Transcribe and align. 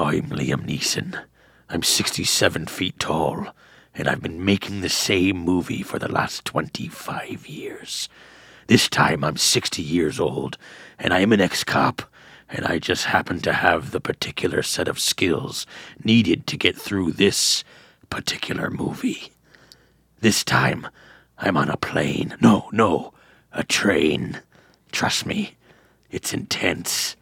I'm 0.00 0.30
Liam 0.30 0.64
Neeson. 0.64 1.24
I'm 1.68 1.82
67 1.82 2.66
feet 2.66 3.00
tall, 3.00 3.48
and 3.92 4.06
I've 4.06 4.22
been 4.22 4.44
making 4.44 4.80
the 4.80 4.88
same 4.88 5.38
movie 5.38 5.82
for 5.82 5.98
the 5.98 6.06
last 6.06 6.44
25 6.44 7.48
years. 7.48 8.08
This 8.68 8.88
time 8.88 9.24
I'm 9.24 9.36
60 9.36 9.82
years 9.82 10.20
old, 10.20 10.56
and 11.00 11.12
I 11.12 11.18
am 11.18 11.32
an 11.32 11.40
ex 11.40 11.64
cop, 11.64 12.02
and 12.48 12.64
I 12.64 12.78
just 12.78 13.06
happen 13.06 13.40
to 13.40 13.52
have 13.52 13.90
the 13.90 14.00
particular 14.00 14.62
set 14.62 14.86
of 14.86 15.00
skills 15.00 15.66
needed 16.04 16.46
to 16.46 16.56
get 16.56 16.76
through 16.76 17.10
this 17.10 17.64
particular 18.08 18.70
movie. 18.70 19.32
This 20.20 20.44
time, 20.44 20.86
I'm 21.38 21.56
on 21.56 21.70
a 21.70 21.76
plane. 21.76 22.36
No, 22.40 22.68
no, 22.70 23.14
a 23.50 23.64
train. 23.64 24.42
Trust 24.92 25.26
me, 25.26 25.56
it's 26.08 26.32
intense. 26.32 27.16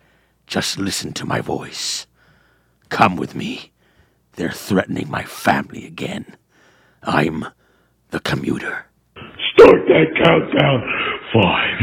Just 0.47 0.79
listen 0.79 1.15
to 1.15 1.25
my 1.25 1.41
voice. 1.41 2.07
Come 2.89 3.17
with 3.17 3.35
me. 3.35 3.73
They're 4.35 4.51
threatening 4.51 5.11
my 5.11 5.25
family 5.25 5.87
again. 5.87 6.37
I'm 7.03 7.47
the 8.11 8.21
commuter. 8.21 8.87
Start 9.55 9.81
that 9.89 10.07
countdown. 10.23 10.83
Five, 11.33 11.81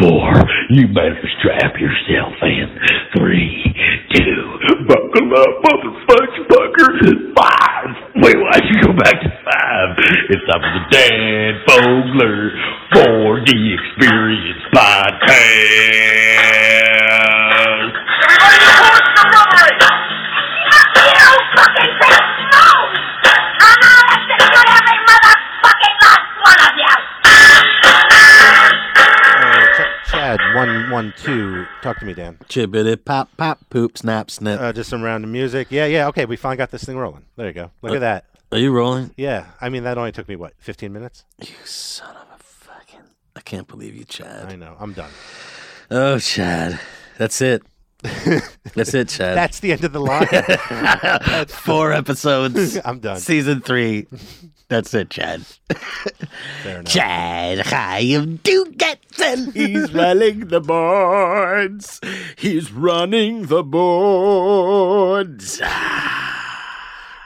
four. 0.00 0.32
You 0.70 0.86
better 0.88 1.28
strap 1.40 1.74
yourself 1.78 2.32
in. 2.42 2.78
Three, 3.16 3.74
two. 4.14 4.58
Buckle 4.86 5.34
up, 5.36 5.62
motherfucker. 5.64 7.34
Five. 7.36 7.88
Wait, 8.16 8.36
why'd 8.36 8.64
you 8.70 8.76
go 8.82 8.92
back 8.92 9.20
to 9.20 9.28
five? 9.44 9.96
It's 10.30 10.44
time 10.50 10.62
for 10.62 10.72
the 10.72 10.84
Dan 10.90 11.60
Fogler 11.66 12.50
4D 12.94 13.50
Experience 13.74 14.62
Podcast. 14.74 15.36
Chad, 30.36 30.54
one, 30.54 30.90
one, 30.90 31.14
two. 31.16 31.66
Talk 31.82 31.98
to 32.00 32.04
me, 32.04 32.14
Dan. 32.14 32.38
Chibbity 32.48 33.02
pop 33.02 33.28
pop 33.36 33.58
poop 33.70 33.96
snap 33.96 34.30
snip. 34.30 34.60
Uh, 34.60 34.72
just 34.72 34.90
some 34.90 35.02
random 35.02 35.32
music. 35.32 35.68
Yeah, 35.70 35.86
yeah. 35.86 36.08
Okay, 36.08 36.24
we 36.24 36.36
finally 36.36 36.56
got 36.56 36.70
this 36.70 36.84
thing 36.84 36.96
rolling. 36.96 37.24
There 37.36 37.46
you 37.46 37.52
go. 37.52 37.70
Look 37.82 37.94
at 37.94 38.00
that. 38.00 38.24
Are 38.52 38.58
you 38.58 38.72
rolling? 38.72 39.12
Yeah, 39.16 39.46
I 39.60 39.68
mean 39.68 39.84
that 39.84 39.98
only 39.98 40.12
took 40.12 40.28
me 40.28 40.36
what, 40.36 40.52
fifteen 40.58 40.92
minutes? 40.92 41.24
You 41.40 41.54
son 41.64 42.14
of 42.16 42.40
a 42.40 42.42
fucking! 42.42 43.02
I 43.34 43.40
can't 43.40 43.66
believe 43.66 43.94
you, 43.96 44.04
Chad. 44.04 44.52
I 44.52 44.56
know. 44.56 44.76
I'm 44.78 44.92
done. 44.92 45.10
Oh, 45.90 46.18
Chad, 46.18 46.78
that's 47.18 47.40
it. 47.40 47.62
that's 48.74 48.94
it, 48.94 49.08
Chad. 49.08 49.36
That's 49.36 49.60
the 49.60 49.72
end 49.72 49.84
of 49.84 49.92
the 49.92 50.00
line. 50.00 51.46
four 51.48 51.92
episodes. 51.92 52.78
I'm 52.84 52.98
done. 53.00 53.18
Season 53.18 53.60
three. 53.60 54.06
That's 54.68 54.92
it, 54.94 55.10
Chad. 55.10 55.46
Fair 56.62 56.80
enough. 56.80 56.92
Chad 56.92 57.60
Chaim 57.66 58.38
Dugetson. 58.38 59.54
He's 59.54 59.92
running 59.92 60.48
the 60.48 60.60
boards. 60.60 62.00
He's 62.36 62.72
running 62.72 63.46
the 63.46 63.62
boards. 63.62 65.60
Ah. 65.62 66.25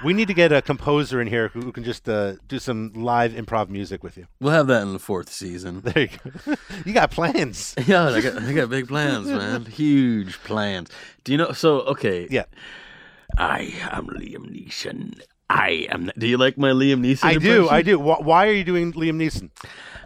We 0.02 0.14
need 0.14 0.28
to 0.28 0.34
get 0.34 0.50
a 0.52 0.62
composer 0.62 1.20
in 1.20 1.26
here 1.26 1.48
who, 1.48 1.60
who 1.60 1.72
can 1.72 1.84
just 1.84 2.08
uh, 2.08 2.34
do 2.48 2.58
some 2.58 2.92
live 2.94 3.32
improv 3.32 3.68
music 3.68 4.02
with 4.02 4.16
you. 4.16 4.26
We'll 4.40 4.52
have 4.52 4.66
that 4.68 4.82
in 4.82 4.92
the 4.92 4.98
fourth 4.98 5.30
season. 5.30 5.80
There 5.90 6.02
you 6.04 6.08
go. 6.46 6.54
you 6.86 6.92
got 6.92 7.10
plans. 7.10 7.74
Yeah, 7.86 8.08
I 8.08 8.20
got, 8.20 8.42
I 8.42 8.52
got 8.52 8.70
big 8.70 8.88
plans, 8.88 9.26
man. 9.26 9.64
Huge 9.66 10.38
plans. 10.44 10.88
Do 11.24 11.32
you 11.32 11.38
know? 11.38 11.52
So, 11.52 11.80
okay. 11.82 12.26
Yeah. 12.30 12.44
I 13.38 13.74
am 13.90 14.06
Liam 14.06 14.50
Neeson. 14.50 15.20
I 15.48 15.86
am. 15.90 16.10
Do 16.16 16.26
you 16.28 16.38
like 16.38 16.56
my 16.56 16.70
Liam 16.70 17.00
Neeson? 17.04 17.24
I 17.24 17.34
do. 17.36 17.68
I 17.68 17.82
do. 17.82 17.98
Why 17.98 18.46
are 18.46 18.52
you 18.52 18.64
doing 18.64 18.92
Liam 18.92 19.16
Neeson? 19.16 19.50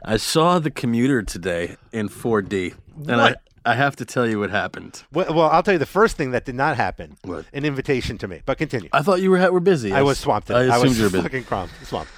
I 0.04 0.16
saw 0.16 0.58
the 0.58 0.70
commuter 0.70 1.22
today 1.22 1.76
in 1.92 2.08
4D, 2.08 2.74
and 2.96 3.16
What? 3.18 3.40
I, 3.64 3.74
have 3.74 3.96
to 3.96 4.04
tell 4.04 4.26
you 4.26 4.38
what 4.40 4.50
happened. 4.50 5.02
Well, 5.12 5.34
well, 5.34 5.48
I'll 5.50 5.62
tell 5.62 5.74
you 5.74 5.78
the 5.78 5.86
first 5.86 6.16
thing 6.16 6.30
that 6.32 6.44
did 6.44 6.54
not 6.54 6.76
happen. 6.76 7.16
What? 7.22 7.46
An 7.52 7.64
invitation 7.64 8.18
to 8.18 8.28
me. 8.28 8.42
But 8.44 8.58
continue. 8.58 8.88
I 8.92 9.02
thought 9.02 9.20
you 9.20 9.30
were 9.30 9.50
were 9.52 9.60
busy. 9.60 9.92
I 9.92 10.02
was 10.02 10.18
swamped. 10.18 10.50
I 10.50 10.66
I 10.66 10.78
was 10.78 10.98
you 10.98 11.04
were 11.04 11.10
busy. 11.10 11.22
fucking 11.22 11.44
crumped. 11.44 11.86
Swamped. 11.86 12.10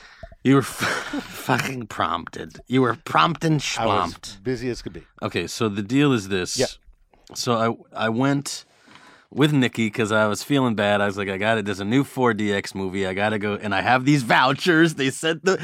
You 0.44 0.54
were 0.54 0.60
f- 0.60 0.68
fucking 1.24 1.88
prompted. 1.88 2.60
You 2.68 2.82
were 2.82 2.94
prompt 2.94 3.42
was 3.44 3.62
schlomped. 3.62 4.42
busy 4.44 4.68
as 4.70 4.80
could 4.80 4.92
be. 4.92 5.02
Okay, 5.20 5.46
so 5.46 5.68
the 5.68 5.82
deal 5.82 6.12
is 6.12 6.28
this. 6.28 6.56
Yeah. 6.56 6.66
So 7.34 7.54
I 7.92 8.06
I 8.06 8.08
went 8.08 8.64
with 9.30 9.52
Nikki 9.52 9.86
because 9.86 10.12
I 10.12 10.26
was 10.28 10.42
feeling 10.42 10.74
bad. 10.74 11.00
I 11.00 11.06
was 11.06 11.16
like, 11.16 11.28
I 11.28 11.36
got 11.36 11.58
it. 11.58 11.64
There's 11.64 11.80
a 11.80 11.84
new 11.84 12.04
4DX 12.04 12.74
movie. 12.74 13.06
I 13.06 13.14
gotta 13.14 13.38
go, 13.38 13.54
and 13.54 13.74
I 13.74 13.80
have 13.80 14.04
these 14.04 14.22
vouchers. 14.22 14.94
They 14.94 15.10
sent 15.10 15.44
the. 15.44 15.60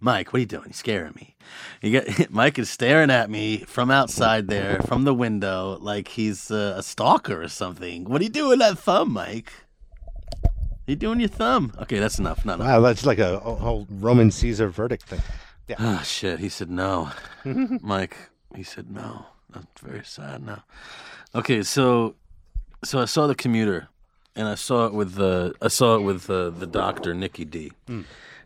Mike, 0.00 0.32
what 0.32 0.38
are 0.38 0.40
you 0.40 0.46
doing? 0.46 0.64
You're 0.66 0.72
scaring 0.72 1.12
me. 1.14 1.35
You 1.82 2.00
got 2.00 2.30
Mike 2.30 2.58
is 2.58 2.70
staring 2.70 3.10
at 3.10 3.30
me 3.30 3.58
from 3.58 3.90
outside 3.90 4.48
there, 4.48 4.80
from 4.86 5.04
the 5.04 5.14
window, 5.14 5.78
like 5.80 6.08
he's 6.08 6.50
uh, 6.50 6.74
a 6.76 6.82
stalker 6.82 7.42
or 7.42 7.48
something. 7.48 8.04
What 8.04 8.20
are 8.20 8.24
you 8.24 8.30
doing 8.30 8.50
with 8.50 8.58
that 8.60 8.78
thumb, 8.78 9.12
Mike? 9.12 9.52
you 10.86 10.96
doing 10.96 11.18
your 11.18 11.28
thumb? 11.28 11.72
Okay, 11.82 11.98
that's 11.98 12.18
enough. 12.18 12.44
Not 12.44 12.60
enough. 12.60 12.68
Wow, 12.68 12.80
that's 12.80 13.04
like 13.04 13.18
a, 13.18 13.38
a 13.38 13.54
whole 13.54 13.86
Roman 13.90 14.30
Caesar 14.30 14.68
verdict 14.68 15.04
thing. 15.04 15.20
Ah, 15.78 16.02
shit. 16.04 16.38
He 16.38 16.48
said 16.48 16.70
no. 16.70 17.10
Mike, 17.44 18.16
he 18.54 18.62
said 18.62 18.90
no. 18.90 19.26
That's 19.52 19.80
very 19.80 20.04
sad 20.04 20.44
now. 20.46 20.62
Okay, 21.34 21.62
so 21.62 22.14
so 22.84 23.00
I 23.00 23.06
saw 23.06 23.26
the 23.26 23.34
commuter 23.34 23.88
and 24.36 24.46
I 24.46 24.54
saw 24.54 24.86
it 24.86 24.92
with 24.94 25.14
the 25.14 25.54
I 25.60 25.68
saw 25.68 25.96
it 25.96 26.02
with 26.02 26.30
uh, 26.30 26.50
the 26.50 26.66
doctor 26.66 27.14
Nikki 27.14 27.44
D. 27.44 27.72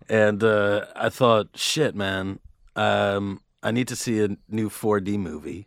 And 0.09 0.43
uh, 0.43 0.87
I 0.97 1.09
thought, 1.09 1.51
shit, 1.55 1.95
man. 1.95 2.41
Um, 2.77 3.41
I 3.63 3.71
need 3.71 3.89
to 3.89 3.97
see 3.97 4.23
a 4.23 4.37
new 4.49 4.69
4D 4.71 5.19
movie. 5.19 5.67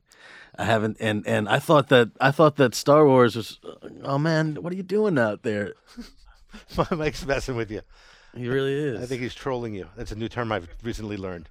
I 0.57 0.65
haven't 0.65 0.97
and 0.99 1.25
and 1.25 1.49
I 1.49 1.57
thought 1.57 1.89
that 1.89 2.11
I 2.21 2.29
thought 2.29 2.57
that 2.57 2.75
Star 2.75 3.07
Wars 3.07 3.35
was 3.35 3.59
oh 4.03 4.19
man, 4.19 4.55
what 4.61 4.71
are 4.71 4.75
you 4.75 4.83
doing 4.83 5.17
out 5.17 5.41
there? 5.41 5.73
Mike's 6.91 7.25
messing 7.25 7.55
with 7.55 7.71
you. 7.71 7.81
He 8.35 8.47
really 8.47 8.73
is. 8.73 9.01
I 9.01 9.05
think 9.05 9.21
he's 9.21 9.33
trolling 9.33 9.73
you. 9.73 9.87
That's 9.95 10.11
a 10.11 10.15
new 10.15 10.29
term 10.29 10.51
I've 10.51 10.67
recently 10.83 11.17
learned. 11.17 11.49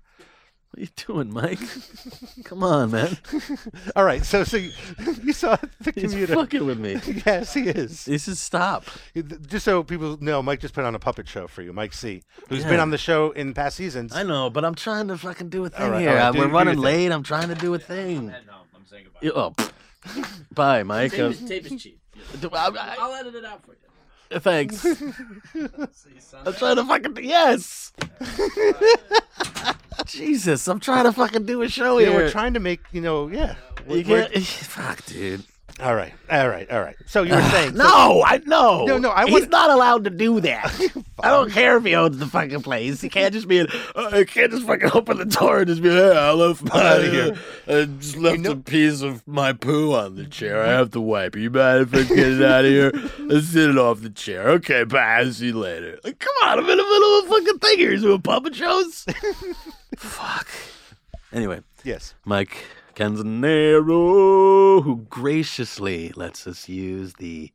What 0.72 0.78
are 0.78 0.80
you 0.80 0.88
doing, 1.06 1.32
Mike? 1.34 1.58
Come 2.44 2.62
on, 2.62 2.92
man. 2.92 3.18
All 3.96 4.04
right, 4.04 4.24
so 4.24 4.42
so 4.42 4.56
you, 4.56 4.70
you 5.22 5.34
saw 5.34 5.56
the 5.82 5.92
He's 5.94 6.10
commuter. 6.12 6.34
fucking 6.34 6.64
with 6.64 6.78
me. 6.78 6.98
yes, 7.26 7.52
he 7.52 7.68
is. 7.68 8.06
He 8.06 8.16
said 8.16 8.38
stop. 8.38 8.84
Just 9.48 9.66
so 9.66 9.82
people 9.82 10.16
know, 10.22 10.42
Mike 10.42 10.60
just 10.60 10.72
put 10.72 10.84
on 10.86 10.94
a 10.94 10.98
puppet 10.98 11.28
show 11.28 11.46
for 11.46 11.60
you. 11.60 11.74
Mike 11.74 11.92
C, 11.92 12.22
who's 12.48 12.62
Yeah. 12.62 12.70
been 12.70 12.80
on 12.80 12.88
the 12.88 12.96
show 12.96 13.32
in 13.32 13.52
past 13.52 13.76
seasons. 13.76 14.14
I 14.16 14.22
know, 14.22 14.48
but 14.48 14.64
I'm 14.64 14.74
trying 14.74 15.08
to 15.08 15.18
fucking 15.18 15.50
do 15.50 15.66
a 15.66 15.68
thing 15.68 15.90
right, 15.90 16.00
here. 16.00 16.10
all 16.10 16.16
right, 16.16 16.32
do- 16.32 16.38
We're 16.38 16.44
do 16.46 16.48
your 16.48 16.56
running 16.58 16.74
thing. 16.76 16.82
late. 16.84 17.12
I'm 17.12 17.22
trying 17.22 17.48
to 17.50 17.54
do 17.54 17.74
a 17.74 17.78
thing. 17.78 18.28
No, 18.28 18.32
I'm 18.74 18.86
saying 18.86 19.04
goodbye. 19.04 19.18
You- 19.20 19.32
oh, 19.34 19.50
pff. 19.50 20.44
bye, 20.54 20.82
Mike. 20.84 21.12
Uh, 21.18 21.32
Tape 21.34 21.70
is 21.70 21.82
cheap. 21.82 22.00
do- 22.40 22.48
I- 22.50 22.68
I- 22.68 22.96
I'll 22.98 23.14
edit 23.14 23.34
it 23.34 23.44
out 23.44 23.62
for 23.62 23.72
you. 23.72 23.78
Thanks. 24.40 24.76
See 24.78 24.96
you, 24.98 26.20
son. 26.20 26.46
I'm 26.46 26.54
trying 26.54 26.76
to 26.76 26.84
fucking 26.84 27.16
yes. 27.24 27.92
Jesus, 30.06 30.66
I'm 30.68 30.80
trying 30.80 31.04
to 31.04 31.12
fucking 31.12 31.46
do 31.46 31.62
a 31.62 31.68
show 31.68 31.98
yeah, 31.98 32.08
here. 32.08 32.16
we're 32.16 32.30
trying 32.30 32.54
to 32.54 32.60
make 32.60 32.80
you 32.92 33.00
know. 33.00 33.28
Yeah. 33.28 33.54
You 33.88 34.04
We're- 34.04 34.28
can't. 34.28 34.44
Fuck, 34.44 35.04
dude. 35.06 35.44
All 35.80 35.94
right, 35.96 36.12
all 36.30 36.48
right, 36.48 36.70
all 36.70 36.80
right. 36.80 36.94
So 37.06 37.22
you 37.22 37.34
were 37.34 37.42
saying 37.50 37.70
so- 37.76 37.82
No, 37.82 38.22
I 38.24 38.38
know. 38.44 38.84
No, 38.84 38.98
no, 38.98 39.10
I 39.10 39.26
He's 39.26 39.48
not 39.48 39.70
allowed 39.70 40.04
to 40.04 40.10
do 40.10 40.40
that. 40.40 40.72
I 41.22 41.30
don't 41.30 41.50
care 41.50 41.76
if 41.76 41.84
he 41.84 41.94
owns 41.94 42.18
the 42.18 42.26
fucking 42.26 42.62
place. 42.62 43.00
He 43.00 43.08
can't 43.08 43.32
just 43.32 43.48
be. 43.48 43.58
An, 43.60 43.68
uh, 43.94 44.10
he 44.18 44.24
can't 44.24 44.50
just 44.52 44.66
fucking 44.66 44.90
open 44.92 45.18
the 45.18 45.24
door 45.24 45.58
and 45.58 45.66
just 45.68 45.82
be. 45.82 45.88
Hey, 45.88 46.16
I 46.16 46.32
left 46.32 46.62
my. 46.62 46.70
outta 46.70 47.10
here." 47.10 47.36
I 47.66 47.84
just 47.84 48.16
left 48.16 48.44
a 48.46 48.56
piece 48.56 49.02
of 49.02 49.26
my 49.26 49.52
poo 49.52 49.94
on 49.94 50.16
the 50.16 50.24
chair. 50.26 50.62
I 50.62 50.68
have 50.68 50.90
to 50.92 51.00
wipe. 51.00 51.36
You 51.36 51.50
mind 51.50 51.82
if 51.82 51.94
I 51.94 52.14
get 52.14 52.18
it 52.32 52.42
out 52.44 52.64
of 52.64 52.70
here? 52.70 52.92
Let's 53.20 53.48
sit 53.48 53.70
it 53.70 53.78
off 53.78 54.00
the 54.02 54.10
chair. 54.10 54.48
Okay, 54.50 54.84
bye. 54.84 54.98
I'll 55.00 55.32
See 55.32 55.46
you 55.46 55.58
later. 55.58 55.98
Like, 56.04 56.18
come 56.18 56.34
on, 56.44 56.58
I'm 56.58 56.68
in 56.68 56.76
the 56.76 56.82
middle 56.82 57.18
of 57.20 57.24
a 57.24 57.28
fucking 57.28 57.58
thing 57.60 57.78
here. 57.78 57.92
He's 57.92 58.02
doing 58.02 58.20
puppet 58.22 58.54
shows. 58.54 59.04
Fuck. 59.96 60.48
Anyway, 61.32 61.60
yes. 61.84 62.14
Mike 62.24 62.56
Canzanero, 62.94 64.82
who 64.82 65.06
graciously 65.10 66.12
lets 66.16 66.46
us 66.46 66.68
use 66.68 67.14
the 67.14 67.50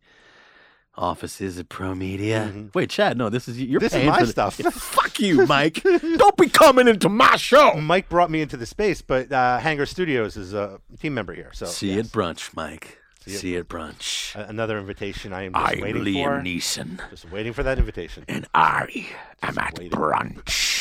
offices 0.95 1.59
of 1.59 1.69
Pro 1.69 1.93
Media. 1.93 2.51
Wait, 2.73 2.89
Chad, 2.89 3.17
no, 3.17 3.29
this 3.29 3.47
is 3.47 3.61
you're 3.61 3.79
Mm-hmm. 3.79 3.83
This 3.85 3.93
is 3.93 3.97
paying 3.97 4.09
my 4.09 4.19
for 4.19 4.25
the- 4.25 4.31
stuff. 4.31 4.59
Yeah, 4.59 4.69
fuck 4.73 5.19
you, 5.19 5.45
Mike. 5.45 5.83
Don't 5.83 6.37
be 6.37 6.49
coming 6.49 6.87
into 6.87 7.07
my 7.09 7.35
show. 7.35 7.73
Mike 7.75 8.09
brought 8.09 8.31
me 8.31 8.41
into 8.41 8.57
the 8.57 8.65
space, 8.65 9.01
but 9.01 9.31
uh, 9.31 9.59
Hanger 9.59 9.85
Studios 9.85 10.37
is 10.37 10.53
a 10.53 10.79
team 10.99 11.13
member 11.13 11.33
here. 11.33 11.51
So 11.53 11.65
See 11.67 11.87
yes. 11.87 11.93
you 11.95 11.99
at 12.01 12.05
brunch, 12.07 12.55
Mike. 12.55 12.97
See 13.27 13.53
you 13.53 13.59
at 13.59 13.67
brunch. 13.67 14.33
Another 14.49 14.79
invitation. 14.79 15.33
I 15.33 15.43
am 15.43 15.53
just 15.53 15.73
I'm 15.75 15.81
waiting 15.81 16.03
Liam 16.05 16.23
for. 16.23 16.41
Neeson, 16.41 17.09
Just 17.09 17.29
waiting 17.29 17.51
for 17.51 17.61
that 17.61 17.77
invitation. 17.77 18.23
and 18.29 18.47
I 18.55 19.05
am 19.43 19.57
at 19.59 19.77
waiting. 19.77 19.91
brunch. 19.99 20.76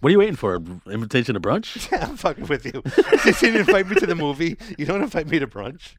What 0.00 0.10
are 0.10 0.12
you 0.12 0.18
waiting 0.18 0.36
for? 0.36 0.56
Invitation 0.90 1.34
to 1.34 1.40
brunch? 1.40 1.90
Yeah, 1.92 2.08
I'm 2.08 2.16
fucking 2.16 2.46
with 2.46 2.64
you. 2.66 2.82
you 3.24 3.32
didn't 3.32 3.60
invite 3.60 3.88
me 3.88 3.94
to 3.96 4.06
the 4.06 4.14
movie. 4.14 4.56
You 4.76 4.84
don't 4.84 5.02
invite 5.02 5.28
me 5.28 5.38
to 5.38 5.46
brunch. 5.46 5.94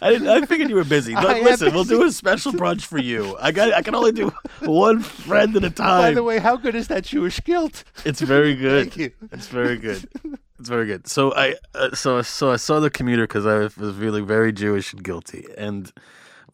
I 0.00 0.10
didn't, 0.10 0.28
I 0.28 0.46
figured 0.46 0.70
you 0.70 0.76
were 0.76 0.84
busy. 0.84 1.14
But 1.14 1.26
I 1.36 1.40
listen, 1.40 1.74
we'll 1.74 1.84
do 1.84 2.04
a 2.04 2.12
special 2.12 2.52
brunch 2.52 2.86
for 2.86 2.98
you. 2.98 3.36
I 3.40 3.52
got. 3.52 3.74
I 3.74 3.82
can 3.82 3.94
only 3.94 4.12
do 4.12 4.32
one 4.62 5.00
friend 5.00 5.56
at 5.56 5.64
a 5.64 5.70
time. 5.70 6.00
By 6.00 6.12
the 6.12 6.22
way, 6.22 6.38
how 6.38 6.56
good 6.56 6.74
is 6.74 6.88
that 6.88 7.04
Jewish 7.04 7.40
guilt? 7.40 7.84
It's 8.04 8.20
very 8.20 8.54
good. 8.54 8.92
Thank 8.92 8.96
you. 8.96 9.10
It's 9.32 9.48
very 9.48 9.76
good. 9.76 10.08
It's 10.58 10.68
very 10.68 10.86
good. 10.86 11.06
So 11.08 11.34
I 11.34 11.56
uh, 11.74 11.94
so 11.94 12.22
so 12.22 12.52
I 12.52 12.56
saw 12.56 12.80
the 12.80 12.90
commuter 12.90 13.24
because 13.24 13.44
I 13.44 13.58
was 13.80 13.96
feeling 13.96 14.26
very 14.26 14.52
Jewish 14.52 14.92
and 14.92 15.02
guilty, 15.02 15.46
and 15.58 15.92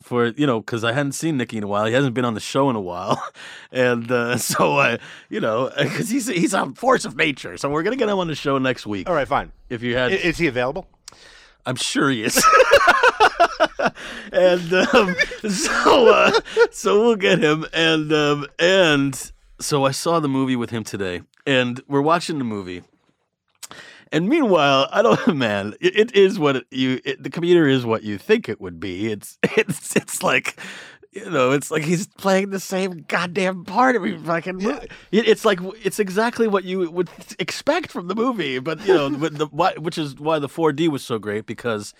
for 0.03 0.27
you 0.29 0.47
know 0.47 0.61
because 0.61 0.83
I 0.85 0.93
hadn't 0.93 1.13
seen 1.13 1.37
Nicky 1.37 1.57
in 1.59 1.65
a 1.65 1.67
while. 1.67 1.87
He 1.87 1.93
hasn't 1.93 2.15
been 2.15 2.25
on 2.25 2.35
the 2.35 2.41
show 2.41 2.71
in 2.71 2.77
a 2.77 2.81
while, 2.81 3.23
and 3.73 4.11
uh, 4.11 4.37
so 4.53 4.79
I 4.79 4.99
you 5.29 5.41
know 5.41 5.71
because 5.79 6.09
he's 6.11 6.27
he's 6.29 6.55
a 6.55 6.67
force 6.75 7.05
of 7.05 7.17
nature. 7.17 7.57
So 7.57 7.69
we're 7.71 7.83
gonna 7.83 7.97
get 7.97 8.09
him 8.09 8.19
on 8.19 8.27
the 8.29 8.35
show 8.35 8.59
next 8.59 8.87
week. 8.87 9.09
All 9.09 9.15
right, 9.15 9.29
fine. 9.29 9.53
If 9.69 9.83
you 9.83 9.97
had, 9.97 10.13
I- 10.13 10.17
Is 10.17 10.39
he 10.39 10.47
available? 10.47 10.87
I'm 11.67 11.77
sure 11.77 12.09
he 12.11 12.23
is. 12.25 12.43
and 14.33 14.73
um, 14.73 15.15
so 15.49 16.09
uh, 16.13 16.41
so 16.71 17.01
we'll 17.01 17.17
get 17.17 17.39
him 17.43 17.67
and 17.73 18.13
um, 18.13 18.47
and 18.59 19.33
so 19.61 19.85
I 19.85 19.91
saw 19.91 20.21
the 20.21 20.29
movie 20.29 20.57
with 20.57 20.71
him 20.71 20.85
today 20.85 21.23
and 21.47 21.81
we're 21.89 22.01
watching 22.01 22.39
the 22.39 22.45
movie. 22.45 22.83
And 24.13 24.29
meanwhile, 24.29 24.89
I 24.93 25.03
don't 25.03 25.35
man, 25.37 25.75
it, 25.81 25.97
it 25.97 26.17
is 26.17 26.39
what 26.39 26.57
it, 26.57 26.67
you 26.71 27.01
it, 27.05 27.23
the 27.23 27.31
commuter 27.31 27.67
is 27.67 27.85
what 27.85 28.03
you 28.03 28.19
think 28.19 28.49
it 28.49 28.61
would 28.61 28.81
be. 28.81 29.11
It's 29.13 29.39
it's 29.43 29.97
it's 29.97 30.23
like 30.23 30.59
you 31.13 31.29
know, 31.29 31.51
it's 31.51 31.71
like 31.71 31.83
he's 31.83 32.07
playing 32.07 32.51
the 32.51 32.61
same 32.61 33.05
goddamn 33.09 33.65
part 33.65 33.97
every 33.97 34.17
fucking 34.17 34.57
movie. 34.57 34.89
It, 35.11 35.27
it's 35.27 35.45
like 35.45 35.59
it's 35.83 35.99
exactly 35.99 36.47
what 36.47 36.65
you 36.65 36.91
would 36.91 37.09
expect 37.39 37.91
from 37.91 38.07
the 38.07 38.15
movie, 38.15 38.59
but 38.61 38.87
you 38.87 38.95
know, 38.95 39.11
but 39.19 39.37
the, 39.37 39.47
why, 39.47 39.75
which 39.75 39.99
is 39.99 40.17
why 40.17 40.39
the 40.39 40.49
4D 40.49 40.89
was 40.89 41.03
so 41.03 41.19
great 41.19 41.47
because 41.47 41.95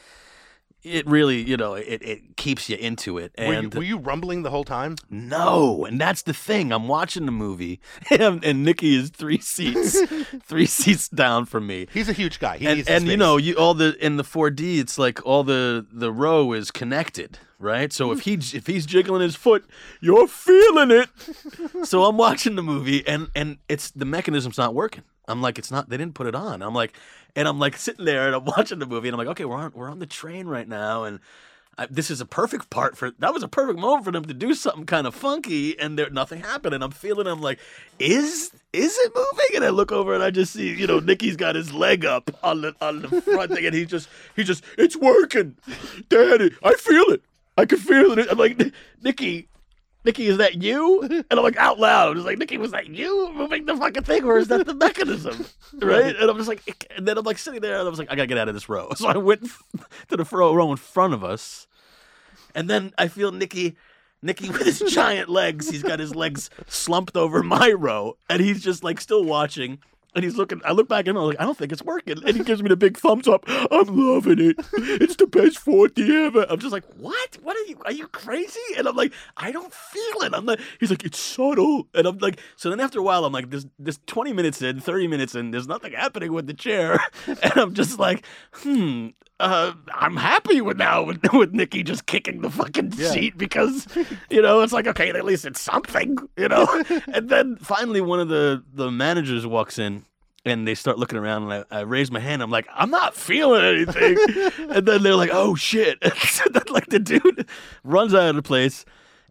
it 0.83 1.07
really, 1.07 1.43
you 1.43 1.57
know, 1.57 1.75
it, 1.75 2.03
it 2.03 2.37
keeps 2.37 2.69
you 2.69 2.77
into 2.77 3.19
it. 3.19 3.33
Were 3.39 3.61
you, 3.61 3.69
were 3.69 3.83
you 3.83 3.99
rumbling 3.99 4.43
the 4.43 4.51
whole 4.51 4.65
time? 4.65 4.97
no, 5.09 5.85
and 5.85 6.01
that's 6.01 6.23
the 6.23 6.33
thing. 6.33 6.73
I'm 6.73 6.89
watching 6.89 7.27
the 7.27 7.33
movie, 7.33 7.81
and, 8.11 8.45
and 8.45 8.65
Nikki 8.65 8.97
is 8.97 9.11
three 9.11 9.41
seats, 9.41 10.01
three 10.45 10.67
seats 10.67 11.09
down 11.09 11.45
from 11.47 11.67
me. 11.67 11.87
He's 11.93 12.09
a 12.09 12.13
huge 12.13 12.39
guy. 12.39 12.59
He 12.59 12.67
And 12.67 12.89
and 12.89 13.07
you 13.07 13.17
know, 13.17 13.37
you 13.37 13.55
all 13.57 13.75
the 13.75 13.97
in 14.05 14.17
the 14.17 14.25
4D, 14.25 14.79
it's 14.79 14.99
like 14.99 15.25
all 15.27 15.45
the 15.45 15.87
the 15.93 16.13
row 16.13 16.53
is 16.53 16.71
connected, 16.71 17.39
right? 17.59 17.93
So 17.93 18.13
if 18.13 18.21
he 18.21 18.35
if 18.35 18.67
he's 18.67 18.87
jiggling 18.87 19.23
his 19.23 19.37
foot, 19.37 19.65
you're 20.01 20.29
feeling 20.29 20.91
it. 20.91 21.09
so 21.87 22.05
I'm 22.05 22.17
watching 22.17 22.57
the 22.57 22.63
movie, 22.63 23.07
and 23.07 23.29
and 23.35 23.59
it's 23.69 23.91
the 23.91 24.07
mechanism's 24.07 24.59
not 24.59 24.75
working. 24.75 25.05
I'm 25.31 25.43
like, 25.43 25.59
it's 25.59 25.71
not. 25.71 25.89
They 25.89 25.97
didn't 25.97 26.15
put 26.15 26.27
it 26.27 26.35
on. 26.35 26.63
I'm 26.63 26.75
like, 26.75 26.95
and 27.37 27.47
I'm 27.47 27.59
like 27.59 27.77
sitting 27.87 28.05
there, 28.05 28.27
and 28.27 28.37
I'm 28.37 28.45
watching 28.45 28.79
the 28.79 28.87
movie, 28.87 29.09
and 29.09 29.15
I'm 29.15 29.19
like, 29.19 29.29
okay, 29.33 29.45
we're 29.45 29.57
on 29.57 29.73
we're 29.75 29.91
on 29.91 29.99
the 29.99 30.07
train 30.07 30.47
right 30.47 30.69
now, 30.69 31.05
and. 31.05 31.21
I, 31.79 31.87
this 31.87 32.11
is 32.11 32.21
a 32.21 32.27
perfect 32.27 32.69
part 32.69 32.97
for 32.99 33.13
that 33.21 33.33
was 33.33 33.45
a 33.45 33.49
perfect 33.49 33.79
moment 33.79 34.05
for 34.05 34.11
them 34.11 34.25
to 34.25 34.35
do 34.35 34.55
something 34.55 34.85
kind 34.85 35.07
of 35.07 35.15
funky 35.15 35.79
and 35.79 35.97
there 35.97 36.11
nothing 36.11 36.41
happened 36.41 36.75
and 36.75 36.83
I'm 36.83 36.91
feeling 36.91 37.29
I'm 37.29 37.41
like 37.41 37.61
is 37.99 38.51
is 38.73 38.99
it 38.99 39.13
moving 39.15 39.55
and 39.55 39.65
I 39.65 39.71
look 39.71 39.93
over 39.93 40.13
and 40.13 40.23
I 40.23 40.31
just 40.31 40.53
see 40.53 40.75
you 40.75 40.87
know 40.89 40.99
Nicky's 40.99 41.37
got 41.37 41.55
his 41.55 41.73
leg 41.73 42.05
up 42.05 42.29
on 42.43 42.63
the 42.63 42.75
on 42.83 43.03
the 43.03 43.23
front 43.23 43.53
thing 43.53 43.65
and 43.65 43.75
he's 43.75 43.87
just 43.87 44.09
he 44.35 44.43
just 44.43 44.65
it's 44.77 44.97
working 44.97 45.57
daddy 46.09 46.55
I 46.63 46.75
feel 46.75 47.05
it 47.05 47.23
I 47.57 47.65
can 47.67 47.79
feel 47.79 48.19
it 48.19 48.27
I'm 48.31 48.37
like 48.37 48.61
Nicky 49.03 49.49
Nicky, 50.05 50.27
is 50.27 50.39
that 50.39 50.63
you? 50.63 51.03
And 51.03 51.25
I'm 51.31 51.43
like 51.43 51.57
out 51.57 51.79
loud. 51.79 52.09
I'm 52.09 52.15
just 52.15 52.27
like, 52.27 52.39
Nikki, 52.39 52.57
was 52.57 52.71
that 52.71 52.89
you 52.89 53.33
moving 53.35 53.67
the 53.67 53.77
fucking 53.77 54.05
thing, 54.05 54.25
or 54.25 54.39
is 54.39 54.49
that 54.49 54.67
the 54.67 54.75
mechanism? 54.75 55.45
Right? 55.81 56.17
And 56.17 56.29
I'm 56.29 56.37
just 56.37 56.49
like, 56.49 56.91
and 56.97 57.07
then 57.07 57.17
I'm 57.17 57.25
like 57.25 57.39
sitting 57.39 57.61
there, 57.61 57.79
and 57.79 57.87
I 57.87 57.89
was 57.89 57.99
like, 58.01 58.11
I 58.11 58.17
gotta 58.17 58.27
get 58.27 58.39
out 58.39 58.49
of 58.49 58.55
this 58.55 58.69
row. 58.69 58.89
So 58.97 59.07
I 59.07 59.19
went 59.19 59.45
to 60.09 60.17
the 60.17 60.25
row 60.33 60.71
in 60.73 60.77
front 60.79 61.15
of 61.15 61.23
us, 61.23 61.69
and 62.57 62.69
then 62.69 62.93
I 62.99 63.07
feel 63.07 63.31
Nikki, 63.31 63.77
Nikki 64.21 64.51
with 64.51 64.63
his 64.63 64.81
giant 64.81 65.29
legs. 65.29 65.71
He's 65.71 65.85
got 65.85 66.01
his 66.01 66.17
legs 66.17 66.51
slumped 66.67 67.17
over 67.17 67.45
my 67.45 67.71
row, 67.71 68.17
and 68.29 68.43
he's 68.43 68.65
just 68.65 68.83
like 68.83 69.01
still 69.01 69.23
watching. 69.25 69.79
And 70.15 70.25
he's 70.25 70.37
looking. 70.37 70.61
I 70.65 70.73
look 70.73 70.89
back 70.89 71.07
him. 71.07 71.17
I'm 71.17 71.25
like, 71.25 71.41
I 71.41 71.45
don't 71.45 71.57
think 71.57 71.73
it's 71.73 71.83
working. 71.83 72.19
And 72.27 72.37
he 72.37 72.43
gives 72.43 72.63
me 72.63 72.69
the 72.69 72.77
big 72.77 72.99
thumbs 72.99 73.29
up. 73.29 73.45
I'm 73.47 73.87
loving 73.87 74.41
it. 74.41 74.57
It's 74.73 75.17
the 75.17 75.27
best 75.27 75.65
4D 75.65 76.27
ever. 76.27 76.47
I'm 76.49 76.59
just 76.59 76.73
like, 76.73 76.85
what? 76.97 77.39
What 77.43 77.57
are 77.57 77.65
you? 77.65 77.81
Are 77.85 77.93
you 77.93 78.09
crazy? 78.09 78.61
And 78.77 78.89
I'm 78.89 78.97
like, 78.97 79.13
I 79.37 79.53
don't 79.53 79.73
feel 79.73 80.23
it. 80.23 80.35
I'm 80.35 80.47
like, 80.47 80.61
he's 80.81 80.91
like, 80.91 81.05
it's 81.05 81.19
subtle. 81.19 81.87
And 81.95 82.07
I'm 82.07 82.19
like, 82.19 82.41
so 82.57 82.71
then 82.71 82.81
after 82.81 82.99
a 82.99 83.03
while, 83.03 83.25
I'm 83.25 83.33
like, 83.33 83.51
this, 83.51 83.67
this 83.79 83.99
20 84.07 84.33
minutes 84.33 84.63
in, 84.63 84.81
30 84.81 85.07
minutes 85.07 85.35
in, 85.35 85.51
there's 85.51 85.69
nothing 85.69 85.93
happening 85.93 86.33
with 86.33 86.47
the 86.47 86.55
chair. 86.55 86.99
And 87.43 87.57
I'm 87.57 87.75
just 87.75 87.99
like, 87.99 88.27
hmm. 88.53 89.09
Uh, 89.41 89.73
I'm 89.95 90.17
happy 90.17 90.61
with 90.61 90.77
now 90.77 91.03
with, 91.03 91.21
with 91.33 91.53
Nikki 91.55 91.83
just 91.83 92.05
kicking 92.05 92.43
the 92.43 92.51
fucking 92.51 92.93
seat 92.93 93.39
because 93.39 93.87
you 94.29 94.43
know 94.43 94.61
it's 94.61 94.73
like 94.73 94.87
okay 94.87 95.09
at 95.09 95.25
least 95.25 95.47
it's 95.47 95.61
something 95.61 96.19
you 96.37 96.49
know? 96.49 96.67
And 97.09 97.31
then 97.31 97.57
finally 97.57 98.03
one 98.03 98.21
of 98.21 98.29
the 98.29 98.63
the 98.75 98.91
managers 98.91 99.47
walks 99.47 99.79
in 99.79 100.05
and 100.45 100.69
they 100.69 100.75
start 100.75 100.99
looking 100.99 101.19
around 101.19 101.51
and 101.51 101.67
I, 101.71 101.79
I 101.79 101.81
raise 101.81 102.11
my 102.11 102.21
hand. 102.21 102.43
I'm 102.43 102.51
like 102.51 102.69
I'm 102.75 102.91
not 102.91 103.17
feeling 103.17 103.65
anything. 103.65 104.19
And 104.71 104.87
then 104.87 105.03
they're 105.03 105.17
like 105.17 105.31
oh 105.33 105.55
shit. 105.55 105.99
And 106.03 106.13
then 106.55 106.65
like 106.69 106.89
the 106.89 106.99
dude 106.99 107.49
runs 107.83 108.13
out 108.13 108.29
of 108.29 108.37
the 108.37 108.43
place 108.43 108.85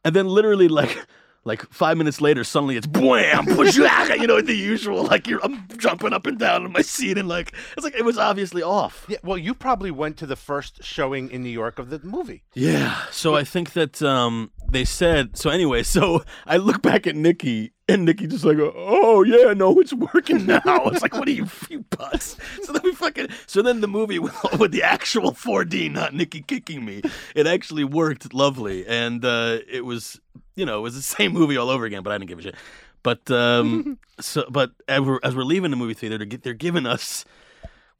and 0.03 0.15
then 0.15 0.27
literally 0.27 0.67
like 0.67 1.05
like 1.43 1.61
five 1.71 1.97
minutes 1.97 2.21
later, 2.21 2.43
suddenly 2.43 2.77
it's 2.77 2.87
bam, 2.87 3.47
you 3.47 4.27
know, 4.27 4.41
the 4.41 4.55
usual. 4.55 5.03
Like 5.03 5.27
you're, 5.27 5.43
I'm 5.43 5.67
jumping 5.77 6.13
up 6.13 6.25
and 6.25 6.37
down 6.37 6.65
in 6.65 6.71
my 6.71 6.81
seat, 6.81 7.17
and 7.17 7.27
like 7.27 7.53
it's 7.75 7.83
like 7.83 7.95
it 7.95 8.05
was 8.05 8.17
obviously 8.17 8.61
off. 8.61 9.05
Yeah, 9.07 9.17
well, 9.23 9.37
you 9.37 9.53
probably 9.53 9.91
went 9.91 10.17
to 10.17 10.25
the 10.25 10.35
first 10.35 10.83
showing 10.83 11.29
in 11.31 11.43
New 11.43 11.49
York 11.49 11.79
of 11.79 11.89
the 11.89 11.99
movie. 12.03 12.43
Yeah. 12.53 13.05
So 13.11 13.35
I 13.35 13.43
think 13.43 13.73
that 13.73 14.01
um, 14.01 14.51
they 14.69 14.85
said. 14.85 15.37
So 15.37 15.49
anyway, 15.49 15.83
so 15.83 16.23
I 16.45 16.57
look 16.57 16.81
back 16.81 17.07
at 17.07 17.15
Nikki, 17.15 17.73
and 17.89 18.05
Nikki 18.05 18.27
just 18.27 18.45
like, 18.45 18.57
oh 18.59 19.23
yeah, 19.23 19.53
no, 19.53 19.79
it's 19.79 19.93
working 19.93 20.45
now. 20.45 20.61
It's 20.89 21.01
like, 21.01 21.13
what 21.13 21.27
are 21.27 21.31
you, 21.31 21.47
you 21.69 21.83
butts? 21.89 22.37
So 22.63 22.71
then 22.71 22.81
we 22.83 22.93
fucking. 22.93 23.29
So 23.47 23.61
then 23.61 23.81
the 23.81 23.87
movie 23.87 24.19
with, 24.19 24.35
with 24.59 24.71
the 24.71 24.83
actual 24.83 25.31
4D, 25.31 25.91
not 25.91 26.13
Nikki 26.13 26.41
kicking 26.41 26.85
me, 26.85 27.01
it 27.35 27.47
actually 27.47 27.83
worked 27.83 28.33
lovely, 28.33 28.85
and 28.87 29.23
uh, 29.25 29.59
it 29.67 29.85
was, 29.85 30.19
you 30.59 30.65
know, 30.65 30.77
it 30.77 30.81
was 30.81 30.95
the 30.95 31.01
same 31.17 31.33
movie 31.33 31.57
all 31.57 31.69
over 31.69 31.85
again. 31.85 32.03
But 32.03 32.11
I 32.11 32.17
didn't 32.17 32.29
give 32.29 32.39
a 32.39 32.41
shit. 32.43 32.55
But 33.01 33.29
um, 33.31 33.97
so, 34.19 34.45
but 34.49 34.71
as 34.87 35.01
we're, 35.01 35.19
as 35.23 35.35
we're 35.35 35.43
leaving 35.43 35.71
the 35.71 35.77
movie 35.77 35.93
theater, 35.93 36.17
they're, 36.17 36.37
they're 36.37 36.53
giving 36.53 36.85
us. 36.85 37.25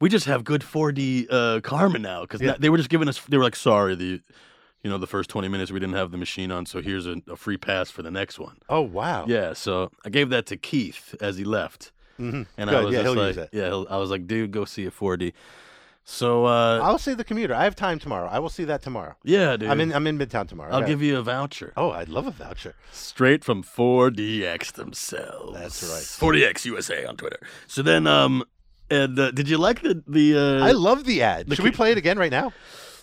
We 0.00 0.08
just 0.08 0.26
have 0.26 0.44
good 0.44 0.62
4D 0.62 1.26
uh, 1.30 1.60
karma 1.62 1.98
now 1.98 2.22
because 2.22 2.40
Yeah. 2.40 2.54
they 2.58 2.70
were 2.70 2.78
just 2.78 2.88
giving 2.90 3.08
us. 3.08 3.20
They 3.28 3.36
were 3.36 3.44
like, 3.44 3.56
"Sorry, 3.56 3.94
the 3.94 4.20
you 4.82 4.88
know, 4.90 4.96
the 4.96 5.06
first 5.06 5.28
20 5.28 5.46
minutes 5.48 5.70
we 5.70 5.78
didn't 5.78 5.94
have 5.96 6.10
the 6.10 6.16
machine 6.16 6.50
on, 6.50 6.64
so 6.64 6.80
here's 6.80 7.06
a, 7.06 7.16
a 7.28 7.36
free 7.36 7.58
pass 7.58 7.90
for 7.90 8.00
the 8.02 8.10
next 8.10 8.38
one. 8.38 8.56
Oh 8.70 8.80
wow. 8.80 9.26
Yeah, 9.28 9.52
so 9.52 9.90
I 10.06 10.08
gave 10.08 10.30
that 10.30 10.46
to 10.46 10.56
Keith 10.56 11.14
as 11.20 11.36
he 11.36 11.44
left. 11.44 11.92
Mhm. 12.18 12.46
And 12.56 12.70
I 12.70 12.80
was 12.82 12.94
yeah, 12.94 13.08
like, 13.08 13.28
use 13.28 13.36
it. 13.36 13.50
yeah, 13.52 13.66
I 13.90 13.96
was 13.98 14.10
like, 14.10 14.26
dude, 14.26 14.52
go 14.52 14.64
see 14.64 14.86
a 14.86 14.90
4D. 14.90 15.32
So, 16.04 16.44
uh, 16.46 16.80
I'll 16.82 16.98
see 16.98 17.14
the 17.14 17.22
commuter. 17.24 17.54
I 17.54 17.64
have 17.64 17.76
time 17.76 17.98
tomorrow. 17.98 18.28
I 18.28 18.38
will 18.40 18.48
see 18.48 18.64
that 18.64 18.82
tomorrow. 18.82 19.14
yeah, 19.22 19.56
dude. 19.56 19.68
I'm 19.70 19.80
in. 19.80 19.92
I'm 19.92 20.06
in 20.06 20.18
Midtown 20.18 20.48
tomorrow. 20.48 20.72
I'll 20.72 20.80
Yeah. 20.80 20.86
give 20.86 21.02
you 21.02 21.18
a 21.18 21.22
voucher. 21.22 21.72
Oh, 21.76 21.90
I'd 21.90 22.08
love 22.08 22.26
a 22.26 22.30
voucher. 22.32 22.74
Straight 22.90 23.44
from 23.44 23.62
4DX 23.62 24.72
themselves. 24.72 25.56
That's 25.58 25.82
right. 25.82 26.02
4DX 26.02 26.64
USA 26.64 27.04
on 27.04 27.16
Twitter. 27.16 27.38
So 27.66 27.82
then, 27.82 28.06
um, 28.06 28.42
and 28.90 29.18
uh, 29.18 29.30
did 29.30 29.48
you 29.48 29.58
like 29.58 29.82
the 29.82 30.02
the? 30.06 30.36
Uh, 30.36 30.64
I 30.66 30.72
love 30.72 31.04
the 31.04 31.22
ad. 31.22 31.48
Should 31.54 31.64
we 31.64 31.70
play 31.70 31.92
it 31.92 31.98
again 31.98 32.18
right 32.18 32.32
now? 32.32 32.52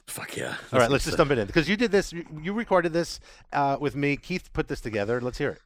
fuck 0.07 0.37
yeah! 0.37 0.55
All 0.71 0.79
right, 0.79 0.89
let's 0.89 1.03
just 1.03 1.17
dump 1.17 1.31
it 1.31 1.37
in 1.37 1.47
because 1.47 1.67
you 1.67 1.75
did 1.75 1.91
this. 1.91 2.13
You, 2.13 2.25
you 2.41 2.53
recorded 2.53 2.93
this 2.93 3.19
uh, 3.53 3.77
with 3.79 3.95
me. 3.95 4.15
Keith 4.17 4.51
put 4.53 4.67
this 4.69 4.81
together. 4.81 5.19
Let's 5.21 5.37
hear 5.37 5.49
it. 5.51 5.61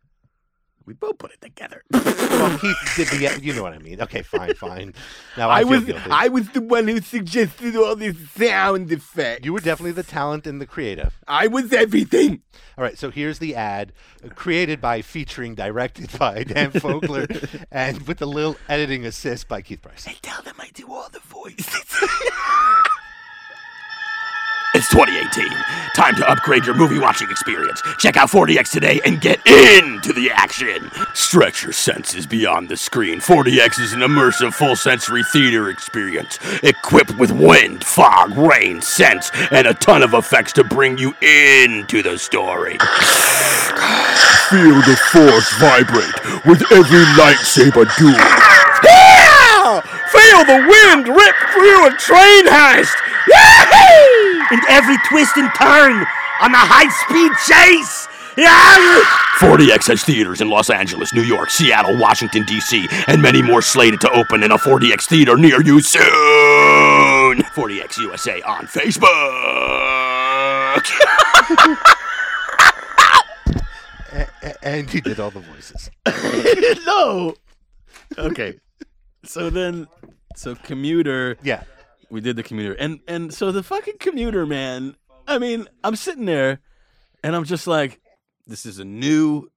We 0.85 0.93
both 0.93 1.17
put 1.17 1.31
it 1.31 1.41
together. 1.41 1.83
Well, 2.31 2.57
Keith 2.57 2.93
did 2.95 3.07
the. 3.09 3.39
You 3.43 3.53
know 3.53 3.61
what 3.61 3.73
I 3.73 3.77
mean? 3.77 4.01
Okay, 4.01 4.23
fine, 4.23 4.55
fine. 4.55 4.95
Now 5.37 5.49
I, 5.49 5.59
I 5.59 5.63
was 5.63 5.83
guilty. 5.83 6.09
I 6.09 6.27
was 6.29 6.49
the 6.49 6.61
one 6.61 6.87
who 6.87 6.99
suggested 7.01 7.75
all 7.75 7.95
these 7.95 8.15
sound 8.31 8.91
effects. 8.91 9.45
you 9.45 9.53
were 9.53 9.59
definitely 9.59 9.91
the 9.91 10.01
talent 10.01 10.47
and 10.47 10.59
the 10.59 10.65
creative. 10.65 11.19
I 11.27 11.45
was 11.47 11.71
everything. 11.71 12.41
All 12.77 12.83
right, 12.83 12.97
so 12.97 13.11
here's 13.11 13.37
the 13.37 13.53
ad, 13.53 13.91
created 14.33 14.81
by, 14.81 15.01
featuring, 15.03 15.53
directed 15.53 16.17
by 16.17 16.43
Dan 16.43 16.71
Fogler, 16.71 17.27
and 17.69 18.07
with 18.07 18.21
a 18.21 18.25
little 18.25 18.55
editing 18.67 19.05
assist 19.05 19.47
by 19.47 19.61
Keith 19.61 19.81
Price. 19.83 20.05
They 20.05 20.15
tell 20.21 20.41
them 20.41 20.55
I 20.57 20.69
do 20.73 20.91
all 20.91 21.09
the 21.09 21.19
voices. 21.19 21.85
It's 24.73 24.87
2018. 24.89 25.51
Time 25.97 26.15
to 26.15 26.31
upgrade 26.31 26.65
your 26.65 26.75
movie 26.75 26.97
watching 26.97 27.29
experience. 27.29 27.81
Check 27.97 28.15
out 28.15 28.29
4DX 28.29 28.71
today 28.71 29.01
and 29.05 29.19
get 29.19 29.45
into 29.45 30.13
the 30.13 30.31
action. 30.31 30.89
Stretch 31.13 31.61
your 31.61 31.73
senses 31.73 32.25
beyond 32.25 32.69
the 32.69 32.77
screen. 32.77 33.19
4DX 33.19 33.81
is 33.81 33.91
an 33.91 33.99
immersive 33.99 34.53
full 34.53 34.77
sensory 34.77 35.23
theater 35.25 35.69
experience 35.69 36.39
equipped 36.63 37.17
with 37.17 37.31
wind, 37.31 37.83
fog, 37.83 38.37
rain, 38.37 38.81
scents, 38.81 39.29
and 39.51 39.67
a 39.67 39.73
ton 39.73 40.03
of 40.03 40.13
effects 40.13 40.53
to 40.53 40.63
bring 40.63 40.97
you 40.97 41.13
into 41.21 42.01
the 42.01 42.17
story. 42.17 42.77
Feel 44.47 44.79
the 44.87 44.97
force 45.11 45.51
vibrate 45.59 46.45
with 46.45 46.63
every 46.71 47.03
lightsaber 47.19 47.83
duel. 47.97 48.15
Yeah! 48.85 49.81
Feel 50.07 50.45
the 50.45 50.63
wind 50.65 51.09
rip 51.09 51.35
through 51.51 51.87
a 51.87 51.91
train 51.97 52.47
heist! 52.47 52.95
Yahoo! 53.27 54.20
And 54.51 54.61
every 54.69 54.97
twist 55.09 55.37
and 55.37 55.49
turn 55.55 56.05
on 56.41 56.51
the 56.51 56.57
high-speed 56.59 57.31
chase! 57.47 58.07
Yeah! 58.37 59.01
4DX 59.39 59.87
has 59.87 60.03
theaters 60.03 60.41
in 60.41 60.49
Los 60.49 60.69
Angeles, 60.69 61.13
New 61.13 61.21
York, 61.23 61.49
Seattle, 61.49 61.97
Washington, 61.99 62.43
D.C., 62.45 62.87
and 63.07 63.21
many 63.21 63.41
more 63.41 63.61
slated 63.61 63.99
to 64.01 64.11
open 64.11 64.43
in 64.43 64.51
a 64.51 64.57
4DX 64.57 65.05
theater 65.05 65.37
near 65.37 65.61
you 65.61 65.81
soon! 65.81 66.03
4DX 67.55 67.97
USA 67.99 68.41
on 68.43 68.65
Facebook! 68.67 69.21
A- 74.13 74.27
a- 74.43 74.65
and 74.65 74.89
he 74.89 74.99
did 75.01 75.19
all 75.19 75.31
the 75.31 75.39
voices. 75.39 75.89
no. 76.85 77.35
Okay. 78.17 78.59
So 79.23 79.49
then, 79.49 79.87
so 80.35 80.55
commuter. 80.55 81.37
Yeah. 81.43 81.63
We 82.11 82.21
did 82.21 82.35
the 82.35 82.43
commuter 82.43 82.73
and 82.73 82.99
and 83.07 83.33
so 83.33 83.51
the 83.51 83.63
fucking 83.63 83.95
commuter 83.99 84.45
man 84.45 84.95
i 85.27 85.39
mean 85.39 85.67
i'm 85.83 85.95
sitting 85.95 86.25
there 86.25 86.59
and 87.23 87.35
i'm 87.35 87.45
just 87.45 87.67
like 87.67 88.01
this 88.47 88.65
is 88.65 88.79
a 88.79 88.85
new 88.85 89.49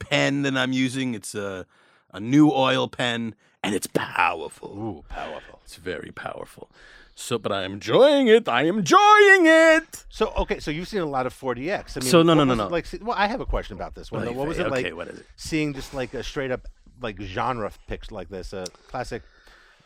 pen 0.00 0.42
that 0.42 0.56
i'm 0.56 0.72
using 0.72 1.14
it's 1.14 1.34
a 1.34 1.66
a 2.12 2.18
new 2.18 2.50
oil 2.50 2.88
pen 2.88 3.34
and 3.62 3.74
it's 3.74 3.86
powerful 3.94 4.70
Ooh, 4.70 5.04
powerful. 5.08 5.60
it's 5.64 5.76
very 5.76 6.10
powerful 6.10 6.68
so 7.14 7.38
but 7.38 7.52
i'm 7.52 7.74
enjoying 7.74 8.26
it 8.26 8.48
i 8.48 8.62
am 8.64 8.78
enjoying 8.78 9.46
it 9.46 10.04
So 10.08 10.32
okay, 10.38 10.58
so 10.58 10.70
you've 10.72 10.88
seen 10.88 11.02
a 11.02 11.06
lot 11.06 11.26
of 11.26 11.34
4DX. 11.34 11.96
I 11.96 12.00
mean, 12.00 12.10
So, 12.10 12.22
no, 12.22 12.34
no, 12.34 12.44
no, 12.44 12.54
no. 12.54 12.66
Like, 12.68 12.86
well, 13.02 13.16
I 13.16 13.26
have 13.28 13.40
a 13.40 13.46
question 13.46 13.76
about 13.76 13.94
this 13.94 14.10
one. 14.10 14.24
though. 14.24 14.32
What 14.32 14.48
was 14.48 14.58
it 14.58 14.66
okay 14.66 14.84
like 14.90 14.96
what 14.96 15.08
is 15.08 15.20
it 15.20 15.26
seeing 15.36 15.74
just 15.74 15.94
like 15.94 16.12
a 16.14 16.22
straight 16.22 16.50
up 16.50 16.66
like 17.00 17.20
genre 17.20 17.70
pics 17.86 18.10
like 18.10 18.28
this, 18.30 18.52
a 18.52 18.64
classic? 18.88 19.22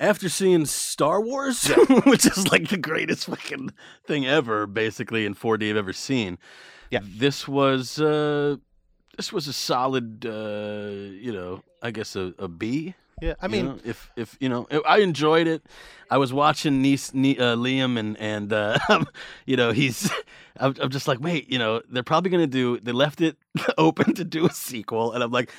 After 0.01 0.29
seeing 0.29 0.67
Star 0.67 1.21
Wars, 1.21 1.67
which 2.07 2.27
is 2.27 2.51
like 2.51 2.69
the 2.69 2.77
greatest 2.77 3.27
fucking 3.27 3.71
thing 4.07 4.27
ever, 4.27 4.67
basically 4.67 5.27
in 5.27 5.35
4D 5.35 5.71
I've 5.71 5.77
ever 5.77 5.93
seen. 5.93 6.39
Yeah. 6.91 7.01
this 7.03 7.49
was 7.49 7.99
uh, 8.01 8.57
this 9.17 9.33
was 9.33 9.49
a 9.49 9.53
solid, 9.53 10.25
uh, 10.27 10.89
you 11.21 11.33
know, 11.33 11.63
I 11.83 11.91
guess 11.91 12.15
a, 12.17 12.35
a 12.39 12.49
B. 12.49 12.95
Yeah, 13.23 13.35
I 13.41 13.47
you 13.47 13.53
mean, 13.53 13.67
know, 13.67 13.79
if 13.85 14.11
if 14.17 14.37
you 14.41 14.49
know, 14.49 14.67
I 14.87 14.99
enjoyed 14.99 15.47
it. 15.47 15.63
I 16.11 16.19
was 16.19 16.33
watching 16.33 16.83
niece, 16.83 17.15
Nie- 17.15 17.39
uh, 17.39 17.57
Liam, 17.57 17.99
and 17.99 18.19
and 18.19 18.53
uh, 18.53 18.79
you 19.47 19.57
know, 19.57 19.73
he's. 19.73 20.11
I'm, 20.61 20.75
I'm 20.81 20.91
just 20.91 21.09
like, 21.09 21.21
wait, 21.21 21.51
you 21.51 21.59
know, 21.59 21.83
they're 21.89 22.05
probably 22.05 22.31
gonna 22.31 22.47
do. 22.47 22.79
They 22.79 22.93
left 22.93 23.21
it 23.21 23.37
open 23.79 24.15
to 24.15 24.25
do 24.25 24.47
a 24.47 24.51
sequel, 24.51 25.13
and 25.13 25.23
I'm 25.23 25.31
like, 25.33 25.51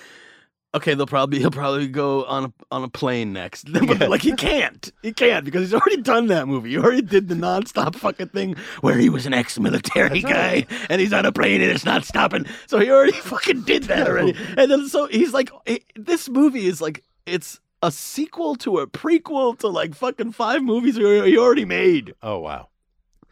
okay, 0.75 0.93
they'll 0.93 1.05
probably 1.07 1.39
he'll 1.39 1.51
probably 1.51 1.87
go 1.87 2.25
on 2.25 2.45
a 2.45 2.53
on 2.71 2.83
a 2.83 2.87
plane 2.87 3.33
next. 3.33 3.71
but 3.73 4.09
like 4.09 4.21
he 4.21 4.33
can't, 4.33 4.91
he 5.01 5.13
can't 5.13 5.45
because 5.45 5.61
he's 5.61 5.73
already 5.73 6.01
done 6.01 6.27
that 6.27 6.47
movie. 6.47 6.71
He 6.71 6.77
already 6.77 7.01
did 7.01 7.27
the 7.27 7.35
nonstop 7.35 7.95
fucking 7.95 8.29
thing 8.29 8.55
where 8.81 8.97
he 8.97 9.09
was 9.09 9.25
an 9.25 9.33
ex-military 9.33 10.21
guy 10.21 10.65
and 10.89 11.01
he's 11.01 11.13
on 11.13 11.25
a 11.25 11.31
plane 11.31 11.61
and 11.61 11.71
it's 11.71 11.85
not 11.85 12.05
stopping. 12.05 12.45
So 12.67 12.79
he 12.79 12.91
already 12.91 13.11
fucking 13.13 13.61
did 13.61 13.83
that 13.83 14.07
already. 14.07 14.35
And 14.57 14.69
then 14.69 14.87
so 14.87 15.07
he's 15.07 15.33
like, 15.33 15.49
this 15.95 16.29
movie 16.29 16.67
is 16.67 16.81
like 16.81 17.03
it's 17.25 17.59
a 17.81 17.91
sequel 17.91 18.55
to 18.57 18.79
a 18.79 18.87
prequel 18.87 19.57
to 19.59 19.67
like 19.67 19.95
fucking 19.95 20.31
five 20.31 20.61
movies 20.63 20.95
he 20.95 21.37
already 21.37 21.65
made. 21.65 22.13
oh 22.21 22.39
wow. 22.39 22.69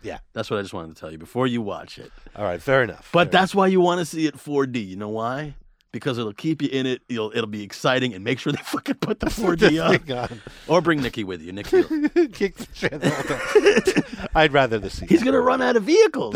Yeah, 0.02 0.18
that's 0.34 0.52
what 0.52 0.60
I 0.60 0.62
just 0.62 0.74
wanted 0.74 0.96
to 0.96 1.00
tell 1.00 1.12
you 1.14 1.18
before 1.18 1.48
you 1.48 1.62
watch 1.62 1.98
it. 1.98 2.12
All 2.36 2.44
right, 2.44 2.62
fair 2.62 2.84
enough. 2.84 3.10
But 3.14 3.32
fair 3.32 3.40
that's 3.40 3.56
why 3.56 3.68
you 3.68 3.80
want 3.80 4.00
to 4.00 4.06
see 4.06 4.28
it 4.28 4.36
4D. 4.36 4.86
You 4.86 4.98
know 4.98 5.08
why? 5.08 5.56
Because 5.94 6.18
it'll 6.18 6.34
keep 6.34 6.62
you 6.64 6.70
in 6.70 6.86
it. 6.88 7.04
You'll 7.08 7.32
it'll 7.36 7.46
be 7.46 7.62
exciting 7.64 8.14
and 8.16 8.24
make 8.24 8.40
sure 8.40 8.52
they 8.52 8.62
fucking 8.64 8.96
put 8.96 9.20
the 9.20 9.28
4D 9.30 9.80
up. 10.10 10.32
On. 10.32 10.42
Or 10.68 10.82
bring 10.82 11.02
Nikki 11.02 11.24
with 11.24 11.40
you. 11.42 11.52
Nikki, 11.54 11.84
Kick 12.34 12.56
the 12.56 12.68
shit 12.74 12.94
out 12.94 13.04
of- 13.04 14.30
I'd 14.36 14.52
rather 14.54 14.80
the 14.80 14.90
sequel. 14.90 15.08
he's 15.10 15.24
gonna 15.24 15.40
run 15.40 15.62
out 15.62 15.76
of 15.76 15.84
vehicles. 15.84 16.36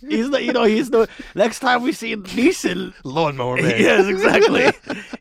he's 0.00 0.28
the 0.30 0.40
you 0.42 0.52
know 0.52 0.64
he's 0.64 0.90
the 0.90 1.08
next 1.36 1.60
time 1.60 1.82
we 1.82 1.92
see 1.92 2.16
Neeson. 2.16 2.92
lawnmower 3.04 3.56
man. 3.56 3.80
yes, 3.80 4.06
exactly. 4.08 4.72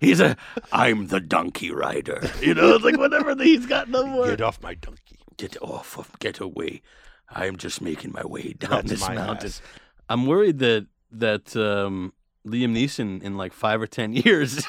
He's 0.02 0.20
a 0.20 0.36
I'm 0.72 1.08
the 1.08 1.20
donkey 1.20 1.72
rider. 1.72 2.22
You 2.42 2.56
know, 2.56 2.74
it's 2.74 2.84
like 2.84 2.98
whatever 2.98 3.36
he's 3.36 3.68
got 3.68 3.88
no 3.88 4.04
more. 4.06 4.30
Get 4.30 4.42
off 4.42 4.62
my 4.64 4.74
donkey. 4.74 5.20
Get 5.38 5.56
off 5.62 5.98
of, 5.98 6.18
get 6.18 6.40
away. 6.40 6.82
I 7.30 7.46
am 7.46 7.56
just 7.58 7.82
making 7.82 8.12
my 8.14 8.26
way 8.26 8.54
down 8.58 8.72
That's 8.72 8.90
this 8.90 9.08
mountain. 9.08 9.46
ass. 9.46 9.62
I'm 10.10 10.26
worried 10.26 10.58
that 10.60 10.88
that 11.12 11.56
um, 11.56 12.14
Liam 12.48 12.74
Neeson 12.74 13.22
in 13.22 13.38
like 13.38 13.54
five 13.54 13.82
or 13.82 13.88
ten 13.88 14.14
years, 14.26 14.66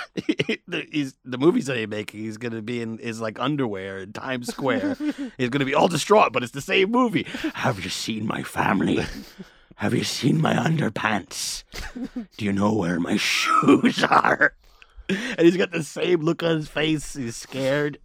the, 0.67 0.87
he's 0.91 1.15
the 1.25 1.39
movies 1.39 1.67
that 1.67 1.77
he's 1.77 1.89
making, 1.89 2.21
he's 2.21 2.37
gonna 2.37 2.62
be 2.62 2.83
in 2.83 2.99
his 2.99 3.21
like 3.21 3.39
underwear 3.39 3.99
in 3.99 4.12
Times 4.12 4.49
Square. 4.49 4.97
he's 5.39 5.49
gonna 5.49 5.65
be 5.65 5.75
all 5.75 5.89
distraught, 5.89 6.33
but 6.33 6.43
it's 6.43 6.53
the 6.53 6.61
same 6.61 6.91
movie. 6.91 7.27
Have 7.55 7.83
you 7.83 7.91
seen 7.91 8.27
my 8.27 8.43
family? 8.43 9.05
Have 9.77 9.95
you 9.95 10.05
seen 10.05 10.41
my 10.41 10.55
underpants? 10.55 11.65
Do 12.37 12.45
you 12.45 12.53
know 12.53 12.75
where 12.75 13.00
my 13.00 13.17
shoes 13.17 14.05
are? 14.05 14.55
And 15.09 15.41
he's 15.41 15.57
got 15.57 15.73
the 15.73 15.83
same 15.83 16.21
look 16.21 16.43
on 16.43 16.57
his 16.57 16.69
face. 16.69 17.15
He's 17.15 17.37
scared. 17.37 17.99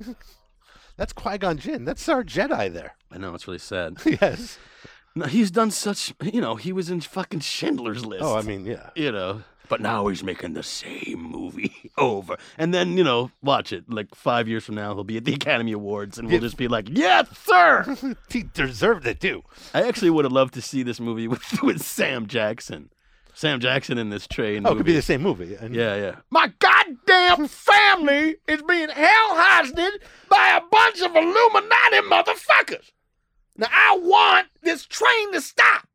That's 0.98 1.14
Qui 1.14 1.38
Gon 1.38 1.58
Jinn. 1.58 1.86
That's 1.86 2.08
our 2.08 2.24
Jedi 2.24 2.72
there. 2.72 2.96
I 3.12 3.18
know 3.18 3.34
it's 3.34 3.48
really 3.48 3.60
sad. 3.60 3.98
yes. 4.06 4.58
No, 5.16 5.26
he's 5.26 5.52
done 5.52 5.72
such. 5.72 6.14
You 6.22 6.42
know, 6.42 6.56
he 6.56 6.72
was 6.72 6.90
in 6.90 7.02
fucking 7.02 7.42
Schindler's 7.42 8.06
List. 8.06 8.24
Oh, 8.24 8.36
I 8.36 8.42
mean, 8.42 8.66
yeah. 8.66 8.90
you 8.96 9.12
know. 9.12 9.44
But 9.70 9.82
now 9.82 10.08
he's 10.08 10.24
making 10.24 10.54
the 10.54 10.64
same 10.64 11.22
movie. 11.22 11.74
over. 11.98 12.38
And 12.58 12.74
then, 12.74 12.98
you 12.98 13.04
know, 13.04 13.32
watch 13.42 13.72
it. 13.72 13.90
Like 13.90 14.14
five 14.16 14.48
years 14.48 14.66
from 14.66 14.76
now, 14.76 14.94
he'll 14.94 15.04
be 15.04 15.18
at 15.18 15.26
the 15.26 15.34
Academy 15.34 15.72
Awards 15.72 16.18
and 16.18 16.30
we'll 16.30 16.42
just 16.42 16.58
be 16.58 16.68
like, 16.68 16.88
yes, 16.92 17.28
sir. 17.46 17.96
He 18.30 18.44
deserved 18.54 19.08
it 19.08 19.22
too. 19.22 19.44
I 19.74 19.88
actually 19.88 20.10
would 20.10 20.26
have 20.26 20.32
loved 20.32 20.54
to 20.56 20.62
see 20.62 20.84
this 20.84 21.00
movie 21.00 21.28
with, 21.28 21.44
with 21.64 21.82
Sam 21.82 22.28
Jackson. 22.28 22.90
Sam 23.34 23.60
Jackson 23.60 23.98
in 23.98 24.10
this 24.10 24.28
train. 24.28 24.66
Oh, 24.66 24.72
it 24.72 24.74
movie. 24.74 24.78
could 24.78 24.86
be 24.86 24.94
the 24.94 25.02
same 25.02 25.22
movie. 25.22 25.56
And 25.56 25.76
Yeah, 25.76 25.96
yeah. 25.96 26.16
My 26.30 26.52
goddamn 26.60 27.48
family 27.48 28.38
is 28.48 28.62
being 28.64 28.90
held 28.90 29.38
hostage 29.38 30.02
by 30.30 30.60
a 30.62 30.68
bunch 30.70 31.02
of 31.02 31.16
Illuminati 31.16 31.98
motherfuckers. 32.10 32.92
Now 33.58 33.68
I 33.72 33.98
want 34.02 34.48
this 34.64 34.86
train 34.86 35.34
to 35.34 35.42
stop. 35.42 35.88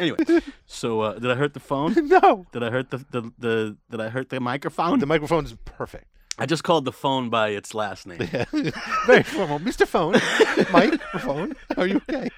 Anyway, 0.00 0.18
so 0.66 1.00
uh, 1.00 1.18
did 1.18 1.30
I 1.30 1.34
hurt 1.34 1.54
the 1.54 1.60
phone? 1.60 1.94
no. 2.08 2.46
Did 2.52 2.62
I 2.62 2.70
hurt 2.70 2.90
the, 2.90 2.98
the, 3.10 3.32
the 3.38 3.76
did 3.90 4.00
I 4.00 4.08
hurt 4.08 4.30
the 4.30 4.40
microphone? 4.40 4.98
The 4.98 5.06
microphone's 5.06 5.54
perfect. 5.64 6.06
I 6.36 6.46
just 6.46 6.64
called 6.64 6.84
the 6.84 6.92
phone 6.92 7.30
by 7.30 7.50
its 7.50 7.74
last 7.74 8.08
name. 8.08 8.28
Yeah. 8.32 8.44
Very 9.06 9.22
formal. 9.22 9.60
Mr. 9.60 9.86
Phone. 9.86 10.14
Mike, 10.72 10.90
microphone. 10.90 11.54
Are 11.76 11.86
you 11.86 12.02
okay? 12.10 12.28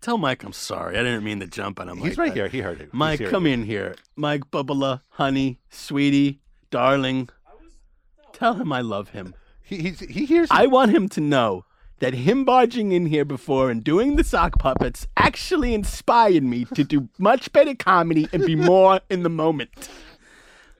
Tell 0.00 0.18
Mike 0.18 0.42
I'm 0.42 0.52
sorry. 0.52 0.98
I 0.98 1.04
didn't 1.04 1.22
mean 1.22 1.38
to 1.38 1.46
jump 1.46 1.78
on 1.78 1.88
him. 1.88 1.98
He's 1.98 2.18
like 2.18 2.18
right 2.18 2.28
that. 2.30 2.34
here. 2.34 2.48
He 2.48 2.60
heard 2.60 2.80
it. 2.80 2.92
Mike, 2.92 3.20
here. 3.20 3.30
come 3.30 3.46
in 3.46 3.62
here. 3.62 3.94
Mike 4.16 4.50
Bubba, 4.50 5.02
honey, 5.10 5.60
sweetie, 5.70 6.40
darling. 6.70 7.28
Tell 8.32 8.54
him 8.54 8.72
I 8.72 8.80
love 8.80 9.10
him. 9.10 9.32
He, 9.62 9.76
he's, 9.76 10.00
he 10.00 10.24
hears. 10.24 10.48
I 10.50 10.66
want 10.66 10.90
him 10.90 11.08
to 11.10 11.20
know 11.20 11.66
that 12.00 12.14
him 12.14 12.44
barging 12.44 12.92
in 12.92 13.06
here 13.06 13.24
before 13.24 13.70
and 13.70 13.82
doing 13.82 14.16
the 14.16 14.24
sock 14.24 14.58
puppets 14.58 15.06
actually 15.16 15.74
inspired 15.74 16.42
me 16.44 16.64
to 16.74 16.84
do 16.84 17.08
much 17.18 17.52
better 17.52 17.74
comedy 17.74 18.28
and 18.32 18.44
be 18.44 18.54
more 18.54 19.00
in 19.10 19.22
the 19.22 19.28
moment. 19.30 19.88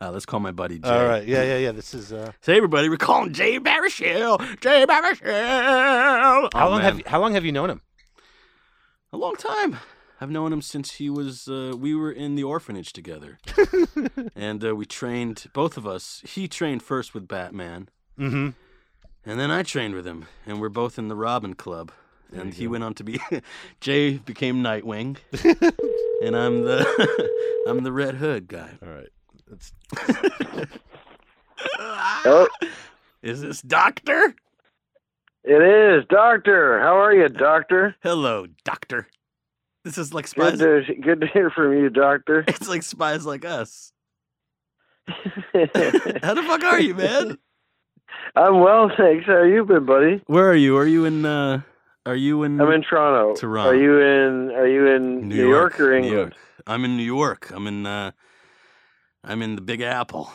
Uh, 0.00 0.12
let's 0.12 0.24
call 0.24 0.38
my 0.38 0.52
buddy 0.52 0.78
Jay. 0.78 0.88
All 0.88 1.06
right. 1.08 1.26
Yeah, 1.26 1.42
yeah, 1.42 1.56
yeah. 1.58 1.72
This 1.72 1.92
is. 1.92 2.12
Uh, 2.12 2.30
Say 2.40 2.56
everybody, 2.56 2.88
we're 2.88 2.96
calling 2.98 3.32
Jay 3.32 3.58
Baruchel. 3.58 4.38
Jay 4.60 4.86
Baruchel. 4.86 6.48
how 6.54 6.66
Oh, 6.66 6.70
long 6.70 6.78
man. 6.78 6.84
have 6.84 6.98
you, 6.98 7.04
How 7.06 7.20
long 7.20 7.34
have 7.34 7.44
you 7.44 7.50
known 7.50 7.68
him? 7.70 7.80
A 9.12 9.16
long 9.16 9.34
time. 9.34 9.78
I've 10.20 10.30
known 10.30 10.52
him 10.52 10.62
since 10.62 10.92
he 10.94 11.08
was. 11.10 11.48
Uh, 11.48 11.72
we 11.76 11.94
were 11.94 12.12
in 12.12 12.34
the 12.36 12.42
orphanage 12.44 12.92
together, 12.92 13.38
and 14.36 14.64
uh, 14.64 14.74
we 14.76 14.84
trained 14.84 15.46
both 15.52 15.76
of 15.76 15.86
us. 15.86 16.22
He 16.26 16.46
trained 16.48 16.82
first 16.82 17.14
with 17.14 17.26
Batman, 17.28 17.88
Mm-hmm. 18.18 18.50
And 19.28 19.38
then 19.38 19.50
I 19.50 19.62
trained 19.62 19.94
with 19.94 20.06
him, 20.06 20.24
and 20.46 20.58
we're 20.58 20.70
both 20.70 20.98
in 20.98 21.08
the 21.08 21.14
Robin 21.14 21.54
Club. 21.54 21.92
And 22.32 22.52
he 22.54 22.66
went 22.66 22.82
on 22.82 22.94
to 22.94 23.04
be. 23.04 23.20
Jay 23.80 24.16
became 24.16 24.62
Nightwing, 24.62 25.18
and 26.22 26.34
I'm 26.36 26.62
the 26.62 27.30
I'm 27.68 27.82
the 27.84 27.92
Red 27.92 28.14
Hood 28.16 28.48
guy. 28.48 28.70
All 28.82 28.88
right. 28.88 29.08
That's, 29.46 29.72
Is 33.22 33.40
this 33.42 33.62
Doctor? 33.62 34.34
It 35.44 35.62
is, 35.62 36.04
Doctor. 36.10 36.80
How 36.80 36.98
are 36.98 37.14
you, 37.14 37.28
Doctor? 37.28 37.96
Hello, 38.02 38.46
Doctor. 38.64 39.08
This 39.84 39.96
is 39.96 40.12
like 40.12 40.26
Good 40.26 40.58
spies. 40.58 40.58
to 40.58 40.94
good 41.00 41.20
to 41.22 41.26
hear 41.26 41.50
from 41.50 41.72
you, 41.72 41.88
Doctor. 41.90 42.44
It's 42.48 42.68
like 42.68 42.82
spies 42.82 43.24
like 43.24 43.44
us. 43.44 43.92
How 45.06 46.34
the 46.34 46.44
fuck 46.46 46.64
are 46.64 46.80
you, 46.80 46.94
man? 46.94 47.38
I'm 48.36 48.60
well, 48.60 48.90
thanks. 48.96 49.26
How 49.26 49.42
you 49.42 49.64
been, 49.64 49.84
buddy? 49.86 50.22
Where 50.26 50.48
are 50.50 50.54
you? 50.56 50.76
Are 50.76 50.86
you 50.86 51.04
in? 51.04 51.24
uh 51.24 51.60
Are 52.06 52.16
you 52.16 52.42
in? 52.44 52.60
I'm 52.60 52.70
in 52.72 52.82
Toronto. 52.82 53.34
Toronto. 53.34 53.70
Are 53.70 53.76
you 53.76 53.98
in? 54.00 54.50
Are 54.52 54.66
you 54.66 54.86
in 54.86 55.28
New, 55.28 55.48
York, 55.48 55.80
or 55.80 55.90
New 55.90 55.96
England? 55.96 56.12
York. 56.12 56.32
I'm 56.66 56.84
in 56.84 56.96
New 56.96 57.02
York. 57.04 57.50
I'm 57.54 57.66
in. 57.66 57.86
uh 57.86 58.10
I'm 59.24 59.42
in 59.42 59.56
the 59.56 59.60
Big 59.62 59.80
Apple, 59.80 60.30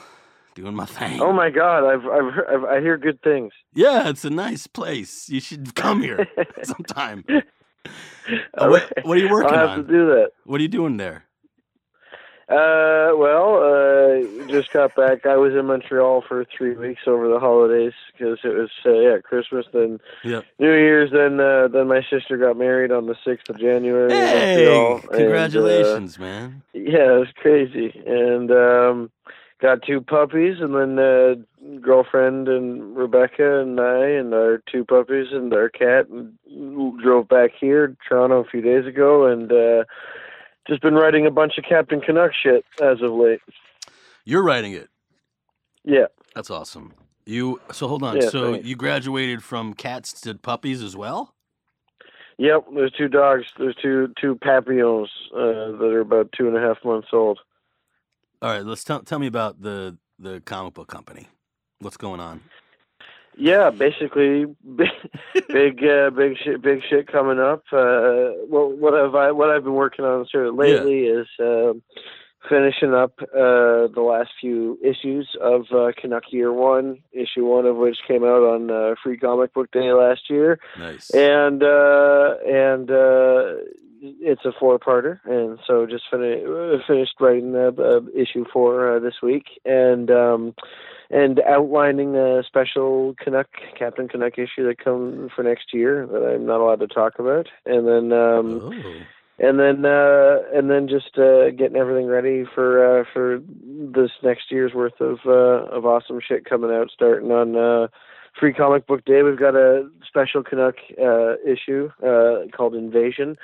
doing 0.56 0.76
my 0.76 0.86
thing. 0.86 1.22
Oh 1.22 1.32
my 1.32 1.50
God, 1.50 1.86
I've 1.86 2.06
I've, 2.06 2.34
heard, 2.34 2.48
I've 2.54 2.64
I 2.66 2.82
hear 2.82 2.98
good 2.98 3.22
things. 3.22 3.54
Yeah, 3.74 4.10
it's 4.10 4.26
a 4.26 4.30
nice 4.30 4.68
place. 4.68 5.30
You 5.30 5.40
should 5.40 5.74
come 5.76 6.02
here 6.02 6.28
sometime. 6.64 7.24
Uh, 8.58 8.70
what, 8.70 9.06
what 9.06 9.18
are 9.18 9.20
you 9.20 9.30
working 9.30 9.52
I'll 9.52 9.68
have 9.68 9.80
on? 9.80 9.86
to 9.86 9.92
do 9.92 10.06
that. 10.08 10.30
What 10.46 10.60
are 10.60 10.62
you 10.62 10.70
doing 10.70 10.96
there? 10.96 11.26
Uh, 12.50 13.16
well, 13.16 13.64
uh, 13.64 14.52
just 14.52 14.72
got 14.72 14.96
back. 14.96 15.26
I 15.26 15.38
was 15.38 15.54
in 15.54 15.66
Montreal 15.66 16.24
for 16.28 16.46
three 16.46 16.76
weeks 16.76 17.02
over 17.08 17.30
the 17.30 17.40
holidays 17.40 17.94
because 18.12 18.40
it 18.44 18.50
was 18.50 18.70
uh, 18.86 18.92
yeah 18.92 19.18
Christmas, 19.24 19.66
then 19.74 20.00
Yep. 20.24 20.46
New 20.60 20.74
Year's, 20.74 21.12
then 21.12 21.40
uh, 21.40 21.70
then 21.70 21.88
my 21.88 22.02
sister 22.10 22.38
got 22.38 22.58
married 22.58 22.92
on 22.92 23.08
the 23.08 23.16
sixth 23.26 23.50
of 23.50 23.58
January. 23.60 24.10
Hey, 24.12 24.66
Montreal, 24.66 24.96
and, 24.96 25.06
uh, 25.10 25.18
congratulations, 25.18 26.20
man. 26.20 26.62
Yeah, 26.74 27.16
it 27.16 27.20
was 27.20 27.34
crazy. 27.36 28.02
And 28.06 28.52
um 28.52 29.12
got 29.62 29.82
two 29.82 30.02
puppies 30.02 30.58
and 30.60 30.76
then 30.76 31.00
uh 31.00 31.36
girlfriend 31.80 32.50
and 32.50 32.96
Rebecca 32.98 33.62
and 33.62 33.80
I 33.80 34.08
and 34.08 34.34
our 34.34 34.62
two 34.70 34.84
puppies 34.84 35.28
and 35.32 35.54
our 35.54 35.70
cat 35.70 36.10
and 36.10 36.34
drove 37.02 37.30
back 37.30 37.52
here 37.58 37.96
Toronto 38.08 38.42
a 38.42 38.50
few 38.50 38.62
days 38.62 38.86
ago 38.86 39.26
and 39.26 39.50
uh 39.52 39.86
just 40.68 40.82
been 40.82 40.96
writing 40.96 41.26
a 41.26 41.32
bunch 41.32 41.58
of 41.58 41.64
Captain 41.64 42.02
Canuck 42.02 42.32
shit 42.34 42.66
as 42.82 43.02
of 43.02 43.12
late. 43.14 43.42
You're 44.26 44.44
writing 44.44 44.74
it. 44.74 44.90
Yeah. 45.84 46.06
That's 46.36 46.50
awesome. 46.50 46.94
You 47.26 47.62
so 47.72 47.88
hold 47.88 48.04
on. 48.04 48.18
Yeah, 48.18 48.30
so 48.30 48.54
thanks. 48.54 48.68
you 48.68 48.76
graduated 48.76 49.44
from 49.44 49.74
cats 49.74 50.20
to 50.22 50.36
puppies 50.36 50.82
as 50.82 50.96
well? 50.96 51.34
Yep, 52.38 52.66
there's 52.74 52.92
two 52.92 53.08
dogs. 53.08 53.46
There's 53.58 53.76
two 53.82 54.12
two 54.20 54.36
papillons 54.36 55.10
uh, 55.34 55.78
that 55.78 55.92
are 55.94 56.02
about 56.02 56.32
two 56.38 56.48
and 56.48 56.58
a 56.58 56.60
half 56.60 56.78
months 56.84 57.10
old. 57.14 57.40
All 58.42 58.50
right, 58.50 58.66
let's 58.66 58.84
tell 58.84 59.02
tell 59.02 59.20
me 59.20 59.28
about 59.28 59.62
the 59.62 59.98
the 60.20 60.42
comic 60.42 60.74
book 60.74 60.90
company. 60.90 61.28
What's 61.80 61.98
going 61.98 62.20
on? 62.20 62.42
Yeah, 63.38 63.70
basically, 63.72 64.46
big, 64.76 64.90
big, 65.50 65.84
uh, 65.84 66.10
big 66.12 66.38
shit, 66.44 66.62
big 66.62 66.82
shit 66.90 67.12
coming 67.12 67.40
up. 67.40 67.64
Uh, 67.72 68.32
what 68.48 68.78
what 68.78 68.94
have 68.94 69.16
I 69.16 69.32
what 69.32 69.50
I've 69.50 69.64
been 69.64 69.74
working 69.74 70.06
on 70.06 70.26
sort 70.28 70.48
of 70.48 70.56
lately 70.56 71.06
is 71.06 71.28
um 71.40 71.82
finishing 72.50 72.94
up 72.94 73.14
uh, 73.22 73.88
the 73.88 74.02
last 74.06 74.32
few 74.40 74.78
issues 74.84 75.30
of 75.42 75.62
uh, 75.72 75.92
Canuck 76.00 76.24
Year 76.32 76.52
One, 76.52 77.00
issue 77.12 77.46
one 77.46 77.66
of 77.66 77.78
which 77.78 77.98
came 78.08 78.24
out 78.24 78.44
on 78.44 78.70
uh, 78.70 78.96
Free 79.02 79.18
Comic 79.18 79.54
Book 79.54 79.72
Day 79.72 79.92
last 79.94 80.30
year, 80.30 80.60
Nice. 80.78 81.10
and 81.12 81.64
uh, 81.64 82.36
and 82.46 82.92
uh, 82.92 83.54
it's 84.04 84.44
a 84.44 84.52
four-parter, 84.60 85.20
and 85.26 85.60
so 85.66 85.86
just 85.86 86.04
fin- 86.12 86.46
uh, 86.46 86.78
finished 86.86 87.14
writing 87.20 87.54
the 87.54 87.68
uh, 87.70 88.20
issue 88.20 88.46
four 88.52 88.98
uh, 88.98 89.00
this 89.00 89.22
week, 89.24 89.46
and 89.66 90.12
um, 90.12 90.54
and 91.10 91.40
outlining 91.42 92.16
a 92.16 92.44
special 92.44 93.16
Canuck 93.24 93.48
Captain 93.78 94.08
Canuck 94.08 94.38
issue 94.38 94.68
that 94.68 94.84
comes 94.84 95.32
for 95.34 95.44
next 95.44 95.74
year 95.74 96.06
that 96.08 96.24
I'm 96.24 96.46
not 96.46 96.60
allowed 96.60 96.82
to 96.82 96.88
talk 96.88 97.18
about, 97.18 97.48
and 97.66 97.88
then 97.88 98.12
um, 98.12 98.62
oh. 98.62 98.94
and 99.40 99.60
then 99.60 99.86
uh, 99.86 100.40
and 100.54 100.70
then 100.70 100.90
just 100.90 101.18
uh, 101.18 101.52
getting 101.52 101.78
everything 101.78 102.08
ready 102.08 102.44
for 102.54 103.02
uh, 103.02 103.04
for 103.14 103.42
this 103.66 104.12
next 104.22 104.52
year's 104.52 104.74
worth 104.74 105.00
of 105.00 105.20
uh, 105.26 105.70
of 105.72 105.86
awesome 105.86 106.20
shit 106.20 106.44
coming 106.44 106.72
out, 106.72 106.92
starting 106.94 107.32
on 107.32 107.56
uh, 107.56 107.88
Free 108.38 108.54
Comic 108.54 108.88
Book 108.88 109.06
Day. 109.06 109.22
We've 109.22 109.40
got 109.40 109.56
a 109.56 109.88
special 110.08 110.44
Canuck 110.44 110.76
uh, 111.02 111.36
issue 111.46 111.92
uh, 112.06 112.48
called 112.56 112.76
Invasion. 112.76 113.38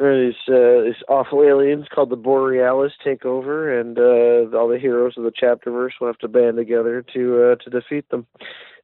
These 0.00 0.34
uh, 0.48 0.82
these 0.84 1.02
awful 1.08 1.42
aliens 1.44 1.86
called 1.94 2.08
the 2.08 2.16
Borealis 2.16 2.92
take 3.04 3.26
over, 3.26 3.78
and 3.78 3.98
uh, 3.98 4.56
all 4.56 4.66
the 4.68 4.78
heroes 4.80 5.12
of 5.18 5.24
the 5.24 5.30
chapterverse 5.30 5.90
will 6.00 6.06
have 6.06 6.18
to 6.18 6.28
band 6.28 6.56
together 6.56 7.04
to 7.12 7.52
uh, 7.52 7.56
to 7.56 7.70
defeat 7.70 8.08
them. 8.08 8.26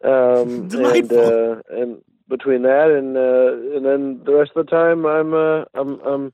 Um, 0.05 0.69
and 0.75 1.11
uh, 1.13 1.63
and 1.71 2.03
between 2.29 2.63
that 2.63 2.91
and 2.91 3.17
uh, 3.17 3.77
and 3.77 3.87
then 3.87 4.25
the 4.27 4.35
rest 4.35 4.53
of 4.57 4.67
the 4.67 4.71
time, 4.71 5.07
I'm 5.07 5.33
uh, 5.33 5.65
I'm 5.75 6.01
I'm 6.01 6.33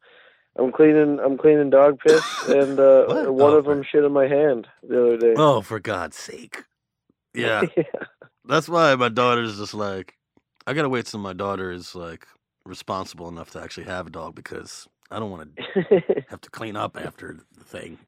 I'm 0.58 0.72
cleaning 0.72 1.20
I'm 1.24 1.38
cleaning 1.38 1.70
dog 1.70 2.00
piss, 2.00 2.24
and 2.48 2.80
uh, 2.80 3.04
one 3.32 3.54
Oh, 3.54 3.58
of 3.58 3.66
them 3.66 3.84
shit 3.84 4.02
in 4.04 4.12
my 4.12 4.26
hand 4.26 4.66
the 4.82 5.00
other 5.00 5.16
day. 5.16 5.34
Oh, 5.38 5.60
for 5.62 5.78
God's 5.80 6.16
sake. 6.16 6.64
Yeah. 7.34 7.62
That's 8.44 8.68
why 8.68 8.94
my 8.96 9.08
daughter's 9.08 9.58
just 9.58 9.74
like 9.74 10.16
I 10.66 10.74
gotta 10.74 10.88
wait 10.88 11.06
till 11.06 11.20
my 11.20 11.32
daughter 11.32 11.70
is 11.70 11.94
like 11.94 12.26
responsible 12.64 13.28
enough 13.28 13.50
to 13.50 13.60
actually 13.60 13.84
have 13.84 14.06
a 14.06 14.10
dog 14.10 14.34
because 14.34 14.88
I 15.10 15.18
don't 15.18 15.30
want 15.30 15.56
to 15.56 16.02
have 16.28 16.40
to 16.42 16.50
clean 16.50 16.76
up 16.76 16.96
after 16.96 17.38
the 17.58 17.64
thing. 17.64 17.98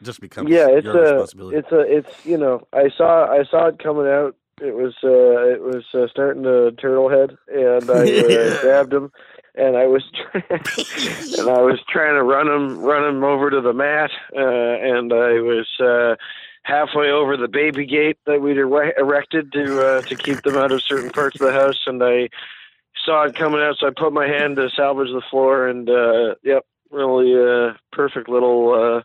It 0.00 0.04
just 0.04 0.20
becomes 0.20 0.50
yeah, 0.50 0.66
it's 0.68 0.84
your 0.84 0.96
a 0.96 1.02
responsibility. 1.12 1.58
it's 1.58 1.72
a 1.72 1.80
it's 1.80 2.08
you 2.24 2.36
know 2.38 2.66
I 2.72 2.90
saw 2.96 3.26
I 3.26 3.44
saw 3.50 3.66
it 3.68 3.78
coming 3.82 4.06
out. 4.06 4.36
It 4.60 4.74
was 4.74 4.94
uh 5.02 5.52
it 5.54 5.62
was 5.62 5.84
uh, 5.94 6.06
starting 6.10 6.42
to 6.44 6.72
turtle 6.72 7.08
head, 7.08 7.36
and 7.48 7.90
I 7.90 8.04
Yeah. 8.06 8.54
uh, 8.54 8.60
grabbed 8.60 8.92
him, 8.92 9.10
and 9.56 9.76
I 9.76 9.86
was 9.86 10.02
and 10.34 11.50
I 11.50 11.60
was 11.60 11.80
trying 11.88 12.14
to 12.14 12.22
run 12.22 12.48
him 12.48 12.78
run 12.78 13.04
him 13.08 13.24
over 13.24 13.50
to 13.50 13.60
the 13.60 13.72
mat, 13.72 14.10
uh, 14.36 14.40
and 14.40 15.12
I 15.12 15.40
was. 15.40 15.68
uh 15.80 16.16
halfway 16.66 17.10
over 17.10 17.36
the 17.36 17.46
baby 17.46 17.84
gate 17.84 18.16
that 18.24 18.40
we'd 18.40 18.56
ere- 18.56 18.98
erected 18.98 19.52
to 19.52 19.82
uh, 19.82 20.00
to 20.00 20.16
keep 20.16 20.40
them 20.44 20.56
out 20.56 20.72
of 20.72 20.82
certain 20.82 21.10
parts 21.10 21.38
of 21.38 21.46
the 21.46 21.52
house, 21.52 21.78
and 21.86 22.02
I 22.02 22.30
saw 23.04 23.24
it 23.24 23.34
coming 23.36 23.60
out, 23.60 23.76
so 23.78 23.86
I 23.86 23.90
put 23.96 24.12
my 24.12 24.26
hand 24.26 24.56
to 24.56 24.68
salvage 24.70 25.08
the 25.12 25.22
floor, 25.30 25.68
and 25.68 25.88
uh, 25.88 26.34
yep, 26.42 26.64
really 26.90 27.34
uh, 27.34 27.74
perfect 27.92 28.28
little 28.28 28.72
uh, 28.74 29.02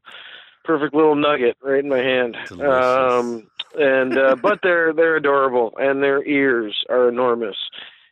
perfect 0.63 0.93
little 0.93 1.15
nugget 1.15 1.57
right 1.61 1.83
in 1.83 1.89
my 1.89 1.99
hand. 1.99 2.37
Um, 2.51 3.47
and 3.77 4.17
uh, 4.17 4.35
but 4.35 4.59
they're 4.63 4.93
they're 4.93 5.17
adorable, 5.17 5.73
and 5.79 6.01
their 6.03 6.23
ears 6.25 6.83
are 6.89 7.09
enormous, 7.09 7.57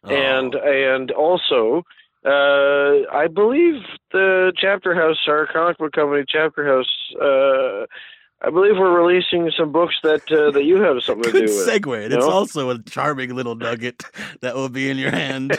Oh. 0.04 0.10
and 0.10 0.54
and 0.56 1.12
also. 1.12 1.84
Uh, 2.26 3.08
I 3.10 3.28
believe 3.34 3.84
the 4.12 4.52
Chapter 4.58 4.93
House, 4.93 5.17
our 5.30 5.45
comic 5.47 5.78
book 5.78 5.93
company, 5.93 6.26
Chapter 6.28 6.65
House, 6.67 6.89
uh, 7.21 7.86
I 8.41 8.52
believe 8.52 8.78
we're 8.78 8.91
releasing 9.04 9.50
some 9.58 9.71
books 9.71 9.95
that 10.04 10.32
uh, 10.32 10.52
that 10.52 10.63
you 10.63 10.78
have 10.82 11.02
something 11.04 11.32
to 11.32 11.32
do 11.32 11.41
with. 11.41 11.67
segue. 11.67 12.06
And 12.06 12.13
It's 12.13 12.26
No? 12.26 12.32
also 12.32 12.69
a 12.69 12.80
charming 12.84 13.34
little 13.34 13.56
nugget 13.56 14.04
that 14.41 14.56
will 14.56 14.69
be 14.69 14.89
in 14.89 14.97
your 14.97 15.12
hand. 15.12 15.52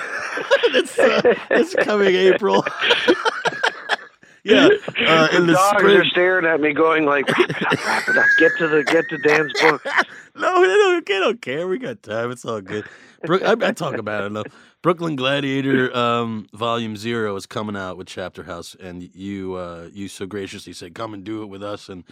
it's, 0.66 0.96
uh, 0.98 1.34
it's 1.50 1.74
coming 1.74 2.14
April. 2.14 2.64
yeah, 4.44 4.68
uh, 5.06 5.28
in 5.32 5.46
the 5.48 5.54
dogs 5.54 5.78
spring. 5.80 5.96
are 5.96 6.04
staring 6.06 6.46
at 6.46 6.60
me, 6.60 6.72
going 6.72 7.04
like, 7.04 7.28
"Wrap 7.28 7.50
it 7.50 7.62
up, 7.66 7.84
wrap 7.84 8.08
it 8.08 8.16
up, 8.16 8.26
get 8.38 8.52
to 8.58 8.68
the 8.68 8.84
get 8.84 9.08
to 9.10 9.18
Dan's 9.18 9.52
book." 9.60 9.84
no, 10.36 10.60
they 10.60 10.66
don't, 10.68 11.06
they 11.06 11.18
don't 11.18 11.42
care. 11.42 11.66
We 11.66 11.78
got 11.78 12.02
time. 12.02 12.30
It's 12.30 12.44
all 12.44 12.60
good. 12.60 12.84
Brook, 13.24 13.42
I, 13.42 13.52
I 13.60 13.72
talk 13.72 13.96
about 13.98 14.22
it 14.22 14.26
enough. 14.28 14.46
Brooklyn 14.82 15.16
Gladiator 15.16 15.94
um, 15.96 16.46
Volume 16.54 16.96
Zero 16.96 17.34
is 17.34 17.46
coming 17.46 17.76
out 17.76 17.96
with 17.96 18.06
Chapter 18.06 18.44
House, 18.44 18.76
and 18.80 19.02
you 19.14 19.54
uh, 19.54 19.88
you 19.92 20.06
so 20.06 20.26
graciously 20.26 20.72
said, 20.72 20.94
"Come 20.94 21.12
and 21.12 21.24
do 21.24 21.42
it 21.42 21.46
with 21.46 21.62
us." 21.64 21.88
And 21.88 22.04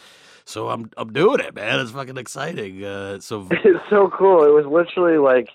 so 0.47 0.69
I'm 0.71 0.91
I'm 0.97 1.13
doing 1.13 1.41
it, 1.41 1.55
man. 1.55 1.81
It's 1.81 1.91
fucking 1.91 2.17
exciting. 2.17 2.83
Uh, 2.85 3.21
so 3.21 3.47
It's 3.65 3.91
so 3.91 4.11
cool. 4.17 4.45
It 4.45 4.53
was 4.53 4.67
literally 4.67 5.19
like 5.19 5.51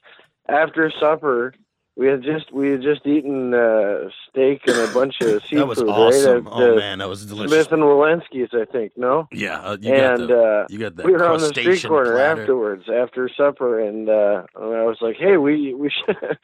after 0.47 0.91
supper. 0.99 1.53
We 1.95 2.07
had 2.07 2.23
just 2.23 2.53
we 2.53 2.71
had 2.71 2.81
just 2.81 3.05
eaten 3.05 3.53
uh, 3.53 4.09
steak 4.31 4.61
and 4.67 4.77
a 4.77 4.93
bunch 4.93 5.21
of 5.21 5.43
seafood. 5.43 5.59
that 5.59 5.67
was 5.67 5.81
awesome. 5.81 6.47
at, 6.47 6.53
Oh 6.53 6.73
uh, 6.73 6.75
man, 6.75 6.99
that 6.99 7.09
was 7.09 7.25
delicious. 7.25 7.51
Smith 7.51 7.71
and 7.71 7.83
Wollensky's, 7.83 8.49
I 8.53 8.65
think. 8.71 8.93
No. 8.97 9.27
Yeah, 9.31 9.59
uh, 9.59 9.77
you 9.79 9.93
and 9.93 10.19
got 10.19 10.27
the 10.27 10.41
uh, 10.41 10.65
you 10.69 10.79
got 10.79 10.95
that 10.95 11.05
we 11.05 11.11
were 11.11 11.25
on 11.25 11.39
the 11.39 11.47
street 11.47 11.83
corner 11.83 12.13
platter. 12.13 12.41
afterwards 12.41 12.85
after 12.89 13.29
supper 13.29 13.79
and 13.79 14.09
uh 14.09 14.43
and 14.55 14.75
I 14.75 14.83
was 14.83 14.97
like, 15.01 15.17
"Hey, 15.17 15.37
we 15.37 15.73
we 15.73 15.89
should 15.89 16.17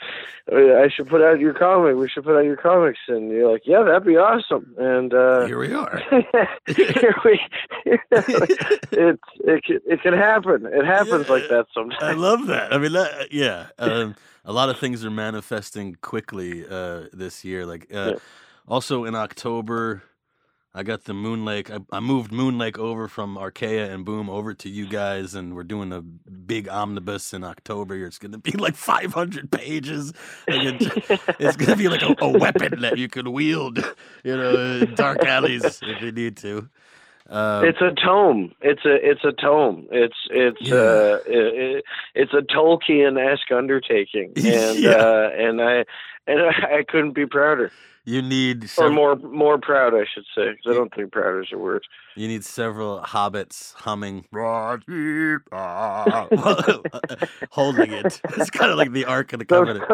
I 0.51 0.89
should 0.89 1.07
put 1.07 1.21
out 1.21 1.39
your 1.39 1.53
comic. 1.53 1.95
We 1.95 2.09
should 2.09 2.23
put 2.23 2.37
out 2.37 2.45
your 2.45 2.57
comics." 2.57 2.99
And 3.07 3.31
you're 3.31 3.51
like, 3.51 3.63
"Yeah, 3.65 3.83
that'd 3.83 4.05
be 4.05 4.17
awesome." 4.17 4.75
And 4.77 5.13
uh 5.13 5.45
Here 5.45 5.59
we 5.59 5.73
are. 5.73 6.01
here 6.67 7.15
we 7.25 7.39
it's 7.85 9.23
it 9.39 9.63
can, 9.63 9.79
it 9.85 10.01
can 10.01 10.13
happen. 10.13 10.65
It 10.65 10.85
happens 10.85 11.29
like 11.29 11.47
that 11.49 11.67
sometimes. 11.73 12.01
I 12.01 12.13
love 12.13 12.47
that. 12.47 12.73
I 12.73 12.77
mean, 12.77 12.93
that, 12.93 13.31
yeah. 13.31 13.67
Um, 13.77 14.15
a 14.45 14.53
lot 14.53 14.69
of 14.69 14.79
things 14.79 15.03
are 15.03 15.11
manifesting 15.11 15.97
quickly 16.01 16.65
uh, 16.67 17.03
this 17.13 17.43
year. 17.43 17.65
Like, 17.65 17.76
uh, 17.93 18.11
Yeah. 18.11 18.19
also 18.67 19.05
in 19.05 19.15
October, 19.15 20.03
I 20.73 20.83
got 20.83 21.05
the 21.05 21.13
Moon 21.13 21.45
Lake. 21.45 21.71
I, 21.71 21.79
I 21.91 21.99
moved 21.99 22.31
Moon 22.31 22.57
Lake 22.57 22.77
over 22.79 23.07
from 23.07 23.37
Archaia 23.37 23.91
and 23.93 24.05
Boom 24.05 24.29
over 24.29 24.53
to 24.55 24.69
you 24.69 24.87
guys, 24.87 25.35
and 25.35 25.55
we're 25.55 25.63
doing 25.63 25.91
a 25.93 26.01
big 26.01 26.69
omnibus 26.69 27.33
in 27.33 27.43
October. 27.43 27.95
It's 28.05 28.19
going 28.19 28.33
to 28.33 28.37
be 28.37 28.51
like 28.53 28.75
500 28.75 29.51
pages. 29.51 30.13
Like 30.49 30.63
it, 30.63 30.87
it's 31.39 31.55
going 31.55 31.71
to 31.71 31.75
be 31.77 31.89
like 31.89 32.03
a, 32.03 32.15
a 32.21 32.29
weapon 32.31 32.81
that 32.81 32.95
you 32.95 33.09
can 33.09 33.31
wield, 33.33 33.79
you 34.23 34.37
know, 34.37 34.57
in 34.57 34.95
dark 34.95 35.25
alleys 35.25 35.81
if 35.85 36.01
you 36.01 36.11
need 36.11 36.37
to. 36.37 36.69
Um, 37.29 37.69
It's 37.69 37.81
a 37.81 37.91
tome. 38.05 38.53
It's 38.61 38.85
a 38.85 38.95
it's 39.01 39.23
a 39.25 39.33
tome. 39.33 39.87
It's 39.91 40.15
it's 40.29 40.61
Yeah. 40.61 40.71
uh 40.71 41.19
it, 41.25 41.83
it's 42.15 42.33
a 42.33 42.41
Tolkien 42.55 43.17
esque 43.19 43.51
undertaking, 43.51 44.35
and 44.43 44.77
Yeah. 44.79 44.87
uh, 44.87 45.29
and 45.37 45.61
I 45.61 45.85
and 46.27 46.39
I, 46.41 46.49
I 46.79 46.83
couldn't 46.87 47.13
be 47.13 47.25
prouder, 47.25 47.71
you 48.05 48.21
need 48.21 48.69
or 48.77 48.89
more 48.89 49.15
more 49.15 49.57
proud, 49.57 49.93
I 49.93 50.05
should 50.13 50.25
say, 50.35 50.55
'cause 50.55 50.71
I 50.71 50.73
don't 50.73 50.93
think 50.93 51.11
proud 51.11 51.41
is 51.41 51.47
a 51.53 51.57
word. 51.57 51.83
you 52.15 52.27
need 52.27 52.43
several 52.45 53.01
hobbits 53.01 53.73
humming, 53.73 54.25
holding 57.51 57.93
it. 57.93 58.21
It's 58.37 58.49
kind 58.49 58.71
of 58.71 58.77
like 58.77 58.91
the 58.91 59.05
Ark 59.05 59.33
of 59.33 59.39
the 59.39 59.45
Covenant. 59.45 59.85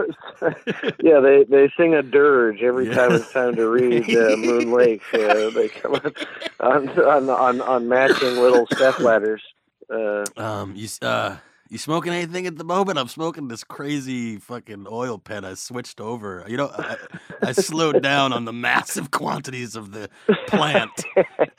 yeah, 1.01 1.19
they 1.19 1.43
they 1.43 1.71
sing 1.77 1.93
a 1.95 2.01
dirge 2.03 2.61
every 2.61 2.87
Yeah. 2.87 2.95
time 2.95 3.11
it's 3.13 3.31
time 3.31 3.55
to 3.55 3.67
read 3.67 4.15
uh, 4.15 4.35
Moon 4.37 4.71
Lake. 4.71 5.01
Uh, 5.13 5.49
they 5.51 5.69
come 5.69 5.93
on 5.93 6.13
on, 6.59 6.89
on 6.99 7.29
on 7.29 7.61
on 7.61 7.87
matching 7.87 8.37
little 8.37 8.67
step 8.67 8.99
ladders. 8.99 9.41
Uh, 9.89 10.25
Um, 10.37 10.73
you 10.75 10.87
uh, 11.01 11.37
you 11.69 11.77
smoking 11.77 12.13
anything 12.13 12.45
at 12.45 12.57
the 12.57 12.63
moment? 12.63 12.99
I'm 12.99 13.07
smoking 13.07 13.47
this 13.47 13.63
crazy 13.63 14.37
fucking 14.37 14.85
oil 14.89 15.17
pen. 15.17 15.45
I 15.45 15.55
switched 15.55 15.99
over. 15.99 16.45
You 16.47 16.57
know, 16.57 16.71
I, 16.77 16.97
I 17.41 17.51
slowed 17.51 18.01
down 18.03 18.33
on 18.33 18.45
the 18.45 18.53
massive 18.53 19.11
quantities 19.11 19.75
of 19.75 19.91
the 19.91 20.09
plant, 20.47 20.91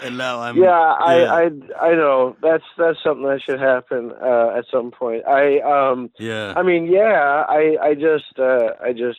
and 0.01 0.19
now 0.19 0.41
I'm 0.41 0.57
yeah, 0.57 0.71
I, 0.71 1.19
yeah. 1.19 1.33
I 1.33 1.43
I 1.89 1.95
know 1.95 2.37
that's 2.43 2.65
that's 2.79 3.03
something 3.03 3.27
that 3.27 3.43
should 3.43 3.61
happen 3.61 4.13
uh, 4.23 4.55
at 4.57 4.67
some 4.71 4.91
point. 4.91 5.27
I 5.27 5.61
um 5.61 6.11
yeah. 6.19 6.55
I 6.57 6.63
mean 6.63 6.87
yeah 6.87 7.45
I 7.49 7.77
I 7.83 7.95
just 7.95 8.39
uh, 8.39 8.75
I 8.83 8.93
just 8.93 9.19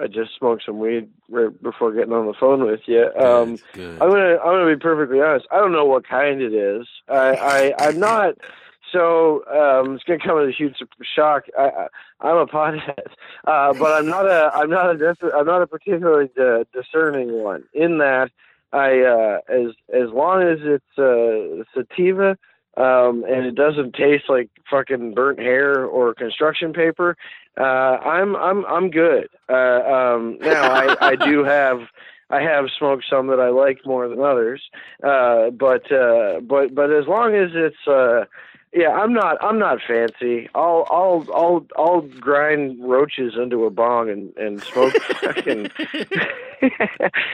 I 0.00 0.06
just 0.06 0.30
smoked 0.38 0.64
some 0.64 0.78
weed 0.78 1.08
right 1.28 1.62
before 1.62 1.92
getting 1.92 2.12
on 2.12 2.26
the 2.26 2.34
phone 2.34 2.64
with 2.64 2.80
you. 2.86 3.10
Um, 3.18 3.56
good, 3.56 3.62
good. 3.74 4.02
I'm 4.02 4.10
gonna 4.10 4.38
I'm 4.38 4.60
gonna 4.60 4.74
be 4.74 4.80
perfectly 4.80 5.20
honest. 5.20 5.46
I 5.50 5.58
don't 5.58 5.72
know 5.72 5.84
what 5.84 6.08
kind 6.08 6.40
it 6.40 6.54
is. 6.54 6.86
I, 7.08 7.34
I 7.34 7.74
I'm 7.78 7.98
not. 7.98 8.34
So 8.92 9.44
um, 9.46 9.94
it's 9.94 10.04
gonna 10.04 10.18
come 10.24 10.38
as 10.40 10.48
a 10.48 10.56
huge 10.56 10.76
shock. 11.14 11.44
I, 11.58 11.62
I 11.62 11.86
I'm 12.20 12.36
a 12.36 12.46
pothead, 12.46 13.06
uh, 13.46 13.72
but 13.72 13.92
I'm 13.92 14.06
not 14.06 14.26
a 14.26 14.50
I'm 14.54 14.70
not 14.70 14.94
a 14.94 15.14
I'm 15.34 15.46
not 15.46 15.62
a 15.62 15.66
particularly 15.66 16.30
discerning 16.72 17.42
one. 17.42 17.64
In 17.72 17.98
that 17.98 18.30
I 18.72 19.00
uh, 19.00 19.38
as 19.48 19.72
as 19.92 20.10
long 20.10 20.42
as 20.42 20.58
it's 20.62 20.98
uh, 20.98 21.64
sativa 21.74 22.36
um, 22.76 23.24
and 23.28 23.46
it 23.46 23.54
doesn't 23.54 23.94
taste 23.94 24.24
like 24.28 24.50
fucking 24.70 25.14
burnt 25.14 25.38
hair 25.38 25.84
or 25.84 26.14
construction 26.14 26.72
paper, 26.72 27.16
uh, 27.58 27.62
I'm 27.62 28.34
I'm 28.36 28.64
I'm 28.66 28.90
good. 28.90 29.28
Uh, 29.48 29.82
um, 29.84 30.38
now 30.40 30.72
I, 30.72 30.96
I 31.00 31.16
do 31.30 31.44
have 31.44 31.80
I 32.30 32.40
have 32.40 32.66
smoked 32.78 33.04
some 33.10 33.26
that 33.26 33.40
I 33.40 33.50
like 33.50 33.84
more 33.84 34.08
than 34.08 34.20
others, 34.20 34.62
uh, 35.04 35.50
but 35.50 35.92
uh, 35.92 36.40
but 36.40 36.74
but 36.74 36.90
as 36.90 37.06
long 37.06 37.34
as 37.34 37.50
it's 37.52 37.86
uh, 37.86 38.24
yeah, 38.74 38.88
I'm 38.88 39.12
not 39.12 39.36
I'm 39.42 39.58
not 39.58 39.80
fancy. 39.86 40.48
I'll 40.54 40.86
I'll 40.90 41.26
I'll 41.34 41.66
I'll 41.76 42.00
grind 42.00 42.82
roaches 42.82 43.34
into 43.36 43.64
a 43.64 43.70
bong 43.70 44.08
and 44.08 44.34
and 44.36 44.62
smoke 44.62 44.94
fucking. 45.20 45.70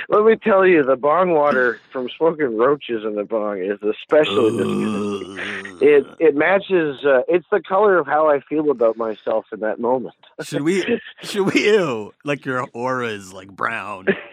Let 0.09 0.25
me 0.25 0.37
tell 0.37 0.67
you, 0.67 0.83
the 0.83 0.97
bong 0.97 1.33
water 1.33 1.79
from 1.93 2.09
smoking 2.17 2.57
roaches 2.57 3.05
in 3.05 3.15
the 3.15 3.25
bong 3.25 3.59
is 3.59 3.79
especially 3.83 4.57
disgusting. 4.57 5.79
It 5.81 6.07
it 6.19 6.35
matches. 6.35 7.05
Uh, 7.05 7.21
it's 7.29 7.47
the 7.53 7.61
color 7.61 7.99
of 7.99 8.07
how 8.07 8.29
I 8.29 8.41
feel 8.41 8.71
about 8.71 8.97
myself 8.97 9.47
in 9.53 9.61
that 9.61 9.79
moment. 9.79 10.17
should 10.43 10.63
we? 10.63 11.01
Should 11.23 11.53
we? 11.53 11.67
Ew! 11.67 12.15
Like 12.25 12.47
your 12.47 12.67
aura 12.73 13.09
is 13.09 13.33
like 13.33 13.49
brown. 13.49 14.07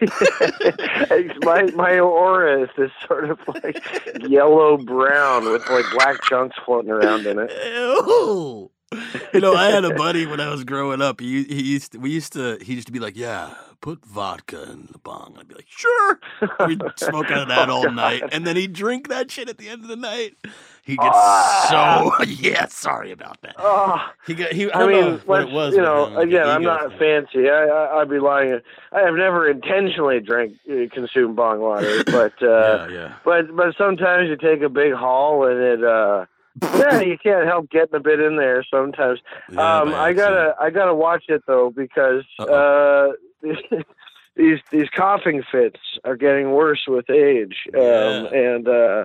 my 1.42 1.70
my 1.74 1.98
aura 2.00 2.62
is 2.62 2.70
this 2.76 2.90
sort 3.06 3.30
of 3.30 3.38
like 3.46 3.84
yellow 4.28 4.76
brown 4.78 5.44
with 5.44 5.68
like 5.68 5.84
black 5.92 6.20
chunks 6.22 6.56
floating 6.64 6.95
around 6.96 7.26
in 7.26 7.38
it. 7.38 7.50
Ew. 7.74 8.70
You 9.34 9.40
know, 9.40 9.54
I 9.54 9.66
had 9.66 9.84
a 9.84 9.92
buddy 9.94 10.26
when 10.26 10.40
I 10.40 10.48
was 10.48 10.62
growing 10.64 11.02
up. 11.02 11.20
He 11.20 11.42
he 11.44 11.60
used 11.62 11.92
to, 11.92 11.98
we 11.98 12.10
used 12.10 12.32
to 12.34 12.56
he 12.62 12.74
used 12.74 12.86
to 12.86 12.92
be 12.92 13.00
like, 13.00 13.16
yeah, 13.16 13.54
put 13.80 14.04
vodka 14.06 14.62
in 14.70 14.88
the 14.92 14.98
bong. 14.98 15.36
I'd 15.38 15.48
be 15.48 15.56
like, 15.56 15.66
sure. 15.68 16.20
We'd 16.66 16.80
smoke 16.96 17.28
out 17.32 17.42
of 17.42 17.48
that 17.48 17.68
Oh, 17.68 17.74
all 17.74 17.82
God. 17.84 17.96
night, 17.96 18.22
and 18.30 18.46
then 18.46 18.54
he'd 18.54 18.72
drink 18.72 19.08
that 19.08 19.28
shit 19.30 19.48
at 19.48 19.58
the 19.58 19.68
end 19.68 19.82
of 19.82 19.88
the 19.88 19.96
night. 19.96 20.36
He 20.84 20.96
gets 20.96 21.10
Ah. 21.12 22.12
so 22.18 22.24
yeah. 22.28 22.66
Sorry 22.68 23.10
about 23.10 23.42
that. 23.42 23.56
Oh, 23.58 24.00
He 24.24 24.34
got 24.34 24.52
he. 24.52 24.70
I, 24.70 24.82
I 24.82 24.86
mean, 24.86 25.18
what 25.26 25.42
it 25.42 25.50
was. 25.50 25.74
you 25.74 25.82
know, 25.82 26.06
him, 26.06 26.16
again, 26.28 26.48
I'm 26.48 26.62
not 26.62 26.96
fancy. 26.96 27.50
I, 27.50 27.64
I 27.66 28.00
I'd 28.00 28.08
be 28.08 28.20
lying. 28.20 28.60
I 28.92 29.00
have 29.00 29.14
never 29.14 29.50
intentionally 29.50 30.20
drank 30.20 30.54
uh, 30.70 30.86
consumed 30.94 31.34
bong 31.34 31.58
water, 31.58 32.04
but 32.04 32.40
uh, 32.40 32.46
yeah, 32.88 32.88
yeah. 32.88 33.14
but 33.24 33.54
but 33.54 33.74
sometimes 33.76 34.28
you 34.28 34.36
take 34.36 34.62
a 34.62 34.68
big 34.68 34.92
haul 34.94 35.44
and 35.44 35.60
it. 35.60 35.84
uh 35.84 36.26
yeah, 36.62 37.00
you 37.00 37.18
can't 37.18 37.46
help 37.46 37.70
getting 37.70 37.94
a 37.94 38.00
bit 38.00 38.20
in 38.20 38.36
there 38.36 38.64
sometimes. 38.70 39.20
Yeah, 39.50 39.80
um, 39.80 39.94
I 39.94 40.12
gotta, 40.12 40.54
I 40.60 40.70
gotta 40.70 40.94
watch 40.94 41.24
it 41.28 41.42
though 41.46 41.70
because 41.70 42.24
uh, 42.38 43.08
these 44.36 44.58
these 44.70 44.88
coughing 44.94 45.42
fits 45.50 45.80
are 46.04 46.16
getting 46.16 46.52
worse 46.52 46.84
with 46.86 47.08
age, 47.10 47.56
um, 47.74 47.80
Yeah. 47.82 48.26
and 48.34 48.68
uh, 48.68 49.04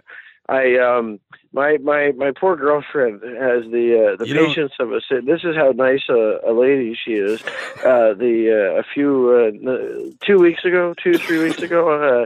I, 0.51 0.77
um, 0.77 1.19
my 1.53 1.77
my 1.77 2.11
my 2.17 2.31
poor 2.39 2.55
girlfriend 2.57 3.21
has 3.23 3.63
the 3.71 4.13
uh, 4.13 4.15
the 4.17 4.27
You 4.27 4.33
don't- 4.33 4.47
patience 4.47 4.73
of 4.79 4.91
a. 4.91 4.99
This 5.21 5.43
is 5.43 5.55
how 5.55 5.71
nice 5.71 6.03
a, 6.09 6.39
a 6.45 6.51
lady 6.53 6.93
she 7.03 7.13
is. 7.13 7.41
Uh, 7.85 8.13
the 8.13 8.73
uh, 8.75 8.79
a 8.79 8.83
few 8.93 9.29
uh, 9.31 10.25
two 10.25 10.37
weeks 10.39 10.65
ago, 10.65 10.93
two 11.01 11.13
three 11.17 11.39
weeks 11.41 11.61
ago, 11.61 11.89
uh, 11.89 12.25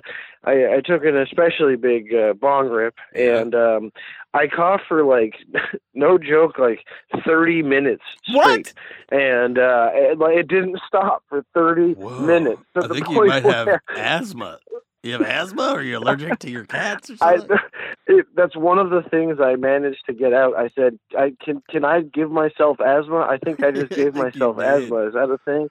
I, 0.49 0.75
I 0.75 0.81
took 0.81 1.03
an 1.05 1.17
especially 1.17 1.75
big 1.75 2.13
uh, 2.13 2.33
bong 2.33 2.69
rip, 2.69 2.95
and 3.15 3.53
um, 3.55 3.91
I 4.33 4.47
coughed 4.47 4.83
for 4.87 5.03
like 5.03 5.35
no 5.93 6.17
joke, 6.17 6.57
like 6.59 6.79
thirty 7.25 7.61
minutes 7.63 8.03
straight, 8.27 8.73
What? 9.09 9.19
and 9.19 9.57
uh, 9.59 9.89
it, 9.93 10.17
like 10.19 10.37
it 10.37 10.47
didn't 10.47 10.79
stop 10.87 11.23
for 11.29 11.43
thirty 11.53 11.93
Whoa. 11.93 12.19
minutes. 12.25 12.61
I 12.75 12.87
think 12.87 13.07
you 13.09 13.25
might 13.25 13.43
have 13.45 13.69
asthma. 13.95 14.59
You 15.05 15.13
have 15.13 15.21
asthma, 15.21 15.73
or 15.73 15.83
you're 15.83 16.01
allergic 16.01 16.39
to 16.39 16.49
your 16.49 16.65
cats, 16.65 17.11
or 17.11 17.17
I, 17.21 17.37
something? 17.37 17.57
it, 18.07 18.25
that's 18.35 18.55
one 18.55 18.79
of 18.79 18.89
the 18.89 19.03
things 19.09 19.37
I 19.39 19.55
managed 19.55 20.03
to 20.07 20.13
get 20.13 20.33
out. 20.33 20.55
I 20.57 20.69
said, 20.75 20.97
I 21.17 21.33
can 21.43 21.61
can 21.69 21.85
I 21.85 22.01
give 22.01 22.31
myself 22.31 22.79
asthma? 22.79 23.19
I 23.19 23.37
think 23.43 23.63
I 23.63 23.71
just 23.71 23.91
gave 23.95 24.15
myself 24.15 24.57
asthma. 24.57 25.07
Is 25.07 25.13
that 25.13 25.29
a 25.29 25.37
thing? 25.45 25.69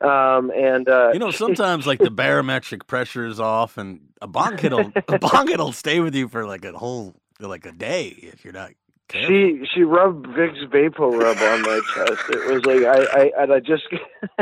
Um, 0.00 0.52
and 0.52 0.88
uh, 0.88 1.10
You 1.12 1.18
know, 1.18 1.32
sometimes 1.32 1.86
like 1.86 1.98
the 1.98 2.10
barometric 2.10 2.86
pressure 2.86 3.26
is 3.26 3.40
off, 3.40 3.78
and 3.78 4.00
a 4.22 4.28
bong 4.28 4.56
hit'll 4.56 4.92
a 5.08 5.18
bong 5.18 5.48
hit'll 5.48 5.72
stay 5.72 5.98
with 5.98 6.14
you 6.14 6.28
for 6.28 6.46
like 6.46 6.64
a 6.64 6.72
whole 6.72 7.16
like 7.40 7.66
a 7.66 7.72
day 7.72 8.08
if 8.08 8.44
you're 8.44 8.52
not 8.52 8.70
careful. 9.08 9.28
She 9.28 9.66
she 9.74 9.82
rubbed 9.82 10.26
Vicks 10.26 10.62
Vapo 10.70 11.10
Rub 11.18 11.36
on 11.38 11.62
my 11.62 11.80
chest. 11.94 12.22
It 12.30 12.52
was 12.52 12.64
like 12.64 12.84
I, 12.84 13.22
I 13.22 13.42
and 13.42 13.52
I 13.52 13.60
just 13.60 13.84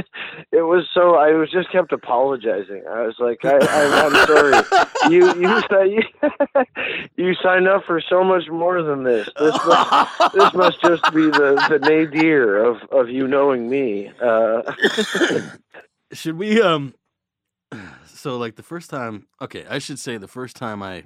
it 0.52 0.62
was 0.62 0.88
so 0.92 1.14
I 1.14 1.32
was 1.32 1.50
just 1.50 1.70
kept 1.70 1.92
apologizing. 1.92 2.82
I 2.90 3.02
was 3.02 3.14
like 3.18 3.44
I, 3.44 3.56
I 3.56 4.06
I'm 4.06 4.26
sorry. 4.26 4.86
You 5.10 5.32
you 5.36 5.62
you, 5.70 6.02
you 7.16 7.34
signed 7.40 7.68
up 7.68 7.84
for 7.84 8.00
so 8.00 8.24
much 8.24 8.48
more 8.48 8.82
than 8.82 9.04
this. 9.04 9.28
This 9.38 9.54
must, 9.64 10.34
this 10.34 10.52
must 10.52 10.80
just 10.80 11.04
be 11.14 11.26
the 11.30 11.54
the 11.68 11.78
nadir 11.78 12.56
of 12.64 12.82
of 12.90 13.08
you 13.08 13.28
knowing 13.28 13.70
me. 13.70 14.10
Uh, 14.20 14.62
Should 16.12 16.38
we 16.38 16.60
um? 16.60 16.94
So 18.06 18.36
like 18.36 18.56
the 18.56 18.64
first 18.64 18.90
time, 18.90 19.28
okay, 19.40 19.64
I 19.70 19.78
should 19.78 20.00
say 20.00 20.16
the 20.16 20.26
first 20.26 20.56
time 20.56 20.82
I 20.82 21.04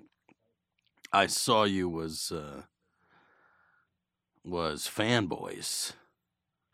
I 1.12 1.26
saw 1.26 1.64
you 1.64 1.88
was 1.88 2.32
uh 2.32 2.62
was 4.44 4.88
fanboys. 4.92 5.92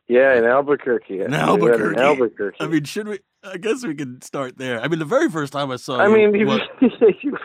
yeah, 0.09 0.35
in 0.37 0.45
Albuquerque. 0.45 1.21
In 1.21 1.35
Albuquerque. 1.35 1.95
In 1.95 2.01
Albuquerque. 2.01 2.57
I 2.61 2.67
mean, 2.67 2.85
should 2.85 3.09
we? 3.09 3.19
I 3.45 3.59
guess 3.59 3.85
we 3.87 3.95
could 3.95 4.25
start 4.25 4.59
there. 4.59 4.81
I 4.81 4.89
mean, 4.89 4.99
the 4.99 5.05
very 5.05 5.31
first 5.31 5.53
time 5.53 5.71
I 5.71 5.77
saw 5.77 5.99
I 5.99 6.09
you, 6.09 6.33
mean, 6.33 6.47
was- 6.49 6.61
you've, 7.23 7.39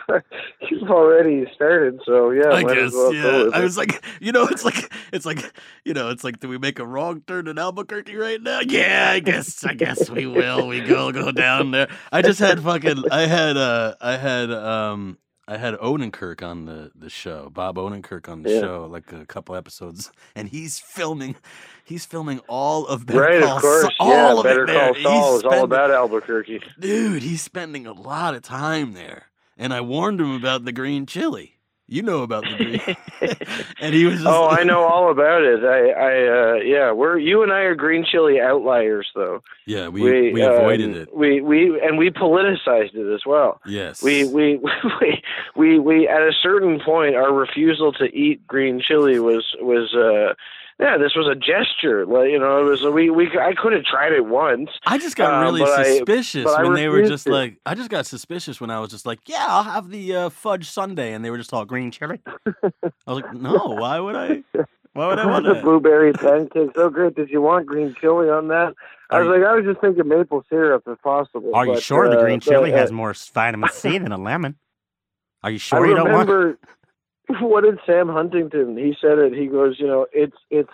you've 0.72 0.90
already 0.90 1.46
started, 1.54 2.00
so 2.06 2.32
yeah. 2.32 2.48
I 2.50 2.64
might 2.64 2.74
guess, 2.76 2.88
as 2.88 2.94
well 2.94 3.14
yeah. 3.14 3.50
I 3.54 3.60
was 3.62 3.78
like, 3.78 4.04
you 4.20 4.32
know, 4.32 4.48
it's 4.48 4.66
like, 4.66 4.92
it's 5.14 5.26
like, 5.28 5.40
you 5.86 5.94
know, 5.94 6.10
it's 6.10 6.24
like, 6.24 6.40
do 6.40 6.48
we 6.50 6.58
make 6.58 6.80
a 6.80 6.88
wrong 6.88 7.22
turn 7.28 7.48
in 7.48 7.60
Albuquerque 7.60 8.16
right 8.16 8.42
now? 8.42 8.62
Yeah, 8.66 9.12
I 9.12 9.20
guess, 9.20 9.64
I 9.64 9.76
guess 9.76 10.10
we 10.10 10.26
will. 10.26 10.68
We 10.68 10.82
go, 10.82 11.12
go 11.12 11.32
down 11.32 11.70
there. 11.72 11.88
I 12.12 12.24
just 12.24 12.40
had 12.40 12.62
fucking, 12.64 13.04
I 13.12 13.28
had, 13.28 13.58
uh, 13.58 13.94
I 14.02 14.18
had, 14.18 14.52
um, 14.52 15.20
I 15.52 15.58
had 15.58 15.74
Odenkirk 15.76 16.42
on 16.42 16.64
the 16.66 16.92
the 16.96 17.10
show, 17.10 17.50
Bob 17.50 17.76
Odenkirk 17.76 18.30
on 18.30 18.44
the 18.44 18.50
Yeah. 18.52 18.62
show, 18.62 18.88
like 18.90 19.12
a 19.12 19.26
couple 19.26 19.54
episodes, 19.56 20.12
and 20.36 20.48
he's 20.48 20.80
filming, 20.80 21.36
he's 21.84 22.06
filming 22.06 22.40
all 22.48 22.88
of 22.88 23.06
Better 23.06 23.20
Right, 23.20 23.44
Call 23.44 23.56
of 23.58 23.62
course. 23.62 23.90
Saul, 23.98 24.08
yeah, 24.10 24.28
all 24.28 24.38
of 24.40 24.44
Better. 24.46 24.66
Call 24.66 24.96
Saul 24.96 25.38
is 25.38 25.44
all 25.44 25.64
about 25.66 25.92
Albuquerque. 25.92 26.62
dude, 26.80 27.22
he's 27.24 27.42
spending 27.42 27.86
a 27.86 27.92
lot 27.94 28.34
of 28.34 28.44
time 28.44 28.94
there. 28.94 29.26
and 29.58 29.74
I 29.74 29.82
warned 29.82 30.20
him 30.22 30.32
about 30.34 30.64
the 30.66 30.72
green 30.72 31.06
chili. 31.06 31.58
You 31.92 32.04
know 32.04 32.24
about 32.24 32.46
the 32.46 32.56
green, 32.56 32.96
and 33.82 33.94
he 33.94 34.06
was. 34.06 34.26
Oh, 34.26 34.46
like- 34.46 34.62
I 34.62 34.64
know 34.72 34.84
all 34.84 35.12
about 35.12 35.42
it. 35.42 35.62
I, 35.62 35.90
I, 35.90 36.52
uh, 36.52 36.54
yeah, 36.64 36.94
we're 36.94 37.18
you 37.18 37.44
and 37.44 37.52
I 37.52 37.64
are 37.64 37.76
green 37.76 38.06
chili 38.10 38.40
outliers, 38.40 39.10
though. 39.14 39.44
Yeah, 39.66 39.90
we 39.90 40.32
we, 40.32 40.42
avoided 40.42 40.92
um, 40.92 41.02
it. 41.02 41.14
We 41.14 41.42
we 41.42 41.82
and 41.82 41.98
we 41.98 42.10
politicized 42.10 42.96
it 42.96 43.14
as 43.14 43.24
well. 43.26 43.60
Yes, 43.66 44.02
We 44.02 44.24
we 44.24 44.58
we 45.02 45.22
we 45.58 45.80
we 45.80 46.08
at 46.08 46.22
a 46.22 46.32
certain 46.42 46.80
point, 46.80 47.16
our 47.16 47.34
refusal 47.34 47.92
to 47.92 48.06
eat 48.06 48.48
green 48.48 48.82
chili 48.82 49.20
was 49.20 49.46
was 49.60 49.94
uh 49.94 50.34
yeah, 50.82 50.98
this 50.98 51.16
was 51.16 51.28
a 51.28 51.36
gesture. 51.36 52.06
Like 52.06 52.30
you 52.32 52.40
know, 52.40 52.60
it 52.60 52.70
was 52.70 52.82
we 52.84 53.10
we 53.10 53.28
I 53.40 53.54
could 53.54 53.72
have 53.74 53.84
tried 53.84 54.12
it 54.14 54.26
once. 54.26 54.70
I 54.86 54.98
just 54.98 55.16
got 55.16 55.34
Um, 55.34 55.44
really 55.44 55.62
I- 55.64 55.84
suspicious 55.84 56.48
I 56.48 56.64
when 56.64 56.74
they 56.74 56.90
were 56.90 57.08
just 57.08 57.26
to. 57.26 57.32
like. 57.32 57.58
I 57.66 57.76
just 57.76 57.90
got 57.90 58.06
suspicious 58.06 58.60
when 58.60 58.70
I 58.72 58.80
was 58.80 58.90
just 58.90 59.06
like, 59.06 59.20
"Yeah, 59.28 59.46
I'll 59.48 59.64
have 59.64 59.90
the 59.90 60.16
uh, 60.16 60.30
fudge 60.30 60.70
sundae," 60.70 61.14
and 61.14 61.24
they 61.24 61.30
were 61.30 61.38
just 61.38 61.54
all 61.54 61.66
green 61.66 61.92
chili. 61.92 62.20
I 62.28 62.42
was 63.08 63.22
like, 63.22 63.34
"No, 63.50 63.76
why 63.80 64.00
would 64.00 64.16
I? 64.16 64.44
Why 64.94 65.08
would 65.08 65.20
I 65.20 65.26
want 65.26 65.46
the 65.46 65.56
blueberry 65.56 66.12
pancake, 66.12 66.72
so 66.76 66.90
great. 66.90 67.16
Did 67.16 67.30
you 67.30 67.42
want 67.42 67.66
green 67.66 67.96
chili 68.02 68.30
on 68.30 68.50
that? 68.50 68.74
I 69.10 69.20
was 69.20 69.28
like, 69.30 69.44
I 69.46 69.56
was 69.56 69.66
just 69.66 69.80
thinking 69.82 70.08
maple 70.08 70.44
syrup 70.50 70.84
if 70.88 71.02
possible. 71.02 71.52
Are 71.54 71.66
you 71.66 71.74
but, 71.74 71.84
sure 71.84 72.10
the 72.10 72.18
uh, 72.18 72.24
green 72.24 72.40
chili 72.40 72.74
uh, 72.74 72.78
has 72.78 72.92
more 72.92 73.14
vitamin 73.34 73.70
C 73.70 73.98
than 73.98 74.12
a 74.12 74.18
lemon? 74.18 74.58
Are 75.44 75.50
you 75.52 75.56
I 75.56 75.60
sure 75.60 75.86
you 75.86 75.96
don't 75.96 76.12
want? 76.12 76.60
Remember 77.32 77.48
what 77.54 77.64
did 77.64 77.80
Sam 77.86 78.08
Huntington? 78.10 78.78
He 78.78 78.96
said 79.00 79.18
it. 79.18 79.34
He 79.34 79.48
goes, 79.48 79.80
you 79.80 79.88
know, 79.88 80.08
it's 80.12 80.38
it's 80.50 80.72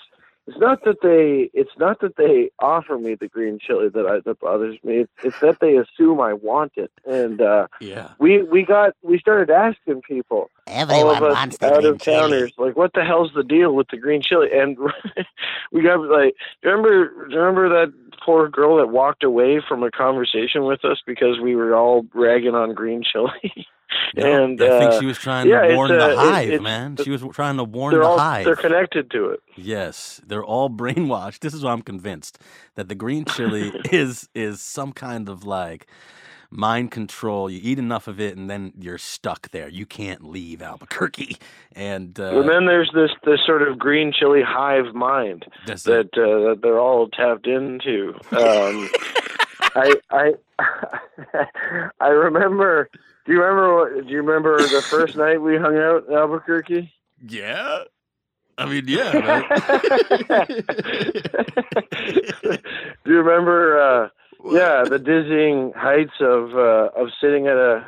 it's 0.48 0.58
not 0.60 0.84
that 0.86 1.02
they 1.02 1.50
it's 1.54 1.78
not 1.78 2.00
that 2.00 2.16
they 2.16 2.50
offer 2.60 2.98
me 2.98 3.16
the 3.16 3.28
green 3.28 3.60
chili 3.60 3.90
that 3.90 4.06
I 4.06 4.20
that 4.26 4.40
bothers 4.40 4.78
me. 4.84 5.00
It's 5.00 5.12
it's 5.22 5.40
that 5.42 5.58
they 5.60 5.78
assume 5.78 6.22
I 6.22 6.34
want 6.34 6.74
it. 6.76 6.92
And 7.06 7.42
uh 7.42 7.68
Yeah, 7.82 8.12
we 8.20 8.44
we 8.44 8.64
got 8.64 8.94
we 9.04 9.20
started 9.20 9.50
asking 9.50 10.02
people, 10.04 10.50
all 10.68 10.74
Everyone 10.74 11.18
of 11.18 11.24
us 11.24 11.36
wants 11.36 11.58
the 11.58 11.68
out 11.68 11.82
green 11.82 11.94
of 11.94 12.00
towners, 12.00 12.54
like, 12.58 12.78
what 12.78 12.94
the 12.94 13.04
hell's 13.04 13.32
the 13.36 13.44
deal 13.44 13.74
with 13.74 13.88
the 13.90 13.98
green 13.98 14.22
chili? 14.22 14.48
And 14.54 14.78
we 15.72 15.84
got 15.84 16.00
like, 16.02 16.36
remember 16.64 17.12
remember 17.30 17.70
that 17.70 17.94
poor 18.26 18.48
girl 18.50 18.78
that 18.78 18.88
walked 18.88 19.24
away 19.24 19.62
from 19.68 19.84
a 19.84 19.92
conversation 19.92 20.64
with 20.64 20.84
us 20.86 21.02
because 21.06 21.40
we 21.42 21.56
were 21.56 21.76
all 21.76 22.06
ragging 22.14 22.56
on 22.56 22.74
green 22.74 23.04
chili. 23.04 23.68
No, 24.16 24.44
and 24.44 24.62
I 24.62 24.80
think 24.80 24.92
uh, 24.94 25.00
she 25.00 25.06
was 25.06 25.18
trying 25.18 25.48
yeah, 25.48 25.62
to 25.62 25.76
warn 25.76 25.92
uh, 25.92 25.98
the 26.08 26.12
it- 26.12 26.18
hive, 26.18 26.48
it's- 26.48 26.62
man. 26.62 26.98
She 26.98 27.10
was 27.10 27.24
trying 27.34 27.58
to 27.58 27.64
warn 27.64 27.94
the 27.94 28.02
all 28.02 28.18
hive. 28.18 28.46
they're 28.46 28.56
connected 28.56 29.10
to 29.12 29.30
it. 29.30 29.40
Yes, 29.56 30.20
they're 30.26 30.44
all 30.46 30.70
brainwashed. 30.82 31.40
This 31.40 31.54
is 31.54 31.64
why 31.64 31.72
I'm 31.72 31.82
convinced 31.82 32.40
that 32.76 32.90
the 32.90 32.96
green 32.96 33.26
chili 33.26 33.72
is 33.92 34.28
is 34.36 34.62
some 34.62 34.92
kind 34.94 35.30
of 35.30 35.44
like 35.46 35.88
mind 36.50 36.92
control. 36.92 37.50
You 37.50 37.60
eat 37.62 37.78
enough 37.80 38.08
of 38.08 38.20
it, 38.20 38.38
and 38.38 38.50
then 38.50 38.72
you're 38.80 38.98
stuck 38.98 39.52
there. 39.52 39.68
You 39.70 39.86
can't 39.86 40.24
leave 40.24 40.62
Albuquerque. 40.62 41.38
And 41.74 42.20
uh, 42.20 42.40
and 42.40 42.50
then 42.50 42.66
there's 42.66 42.92
this 42.94 43.12
this 43.24 43.40
sort 43.46 43.62
of 43.62 43.78
green 43.80 44.12
chili 44.18 44.42
hive 44.42 44.94
mind 44.96 45.46
that's 45.66 45.84
that 45.84 46.08
uh, 46.18 46.50
that 46.50 46.60
they're 46.62 46.80
all 46.80 47.08
tapped 47.10 47.48
into. 47.48 48.14
Um, 48.32 48.90
I 49.76 49.94
I 50.10 50.34
I 52.00 52.08
remember. 52.08 52.90
Do 53.28 53.34
you 53.34 53.42
remember? 53.42 53.76
What, 53.76 54.08
do 54.08 54.12
you 54.12 54.22
remember 54.22 54.58
the 54.58 54.82
first 54.90 55.16
night 55.24 55.42
we 55.42 55.58
hung 55.58 55.78
out 55.78 56.08
in 56.08 56.14
Albuquerque? 56.16 56.92
yeah. 57.28 57.84
I 58.60 58.66
mean, 58.66 58.86
yeah. 58.88 59.12
do 63.06 63.12
you 63.12 63.22
remember? 63.22 63.80
Uh, 63.80 64.10
yeah, 64.46 64.84
the 64.84 64.98
dizzying 64.98 65.74
heights 65.76 66.14
of 66.20 66.56
uh, 66.56 66.90
of 66.96 67.10
sitting 67.22 67.46
at 67.46 67.56
a 67.56 67.86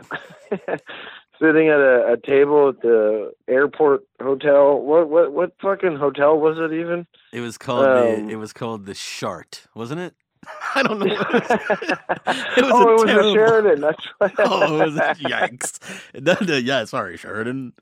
sitting 1.41 1.69
at 1.69 1.79
a, 1.79 2.13
a 2.13 2.17
table 2.17 2.69
at 2.69 2.81
the 2.81 3.31
airport 3.47 4.01
hotel. 4.21 4.79
What 4.79 5.09
what 5.09 5.31
what 5.31 5.53
fucking 5.59 5.95
hotel 5.95 6.37
was 6.39 6.57
it 6.59 6.71
even? 6.73 7.07
It 7.33 7.41
was 7.41 7.57
called 7.57 7.87
Um, 7.87 8.27
the 8.27 8.33
it 8.33 8.35
was 8.35 8.53
called 8.53 8.85
the 8.85 8.93
Shart, 8.93 9.65
wasn't 9.73 10.01
it? 10.01 10.13
I 10.75 10.83
don't 10.83 10.99
know. 10.99 11.05
What 11.15 11.35
it 11.35 11.49
was. 11.49 11.97
It 12.57 12.63
was 12.63 12.71
oh, 12.73 12.87
a 12.87 12.91
it 12.91 12.93
was 12.93 13.03
terrible- 13.05 13.29
a 13.29 13.33
Sheraton. 13.33 13.81
That's 13.81 14.05
right. 14.21 14.33
oh, 14.39 14.81
it 14.81 14.85
was 14.85 14.95
yikes! 15.19 16.65
Yeah, 16.65 16.85
sorry, 16.85 17.17
Sheraton. 17.17 17.73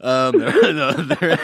Um, 0.00 0.38
no, 0.38 0.92
there, 0.92 1.38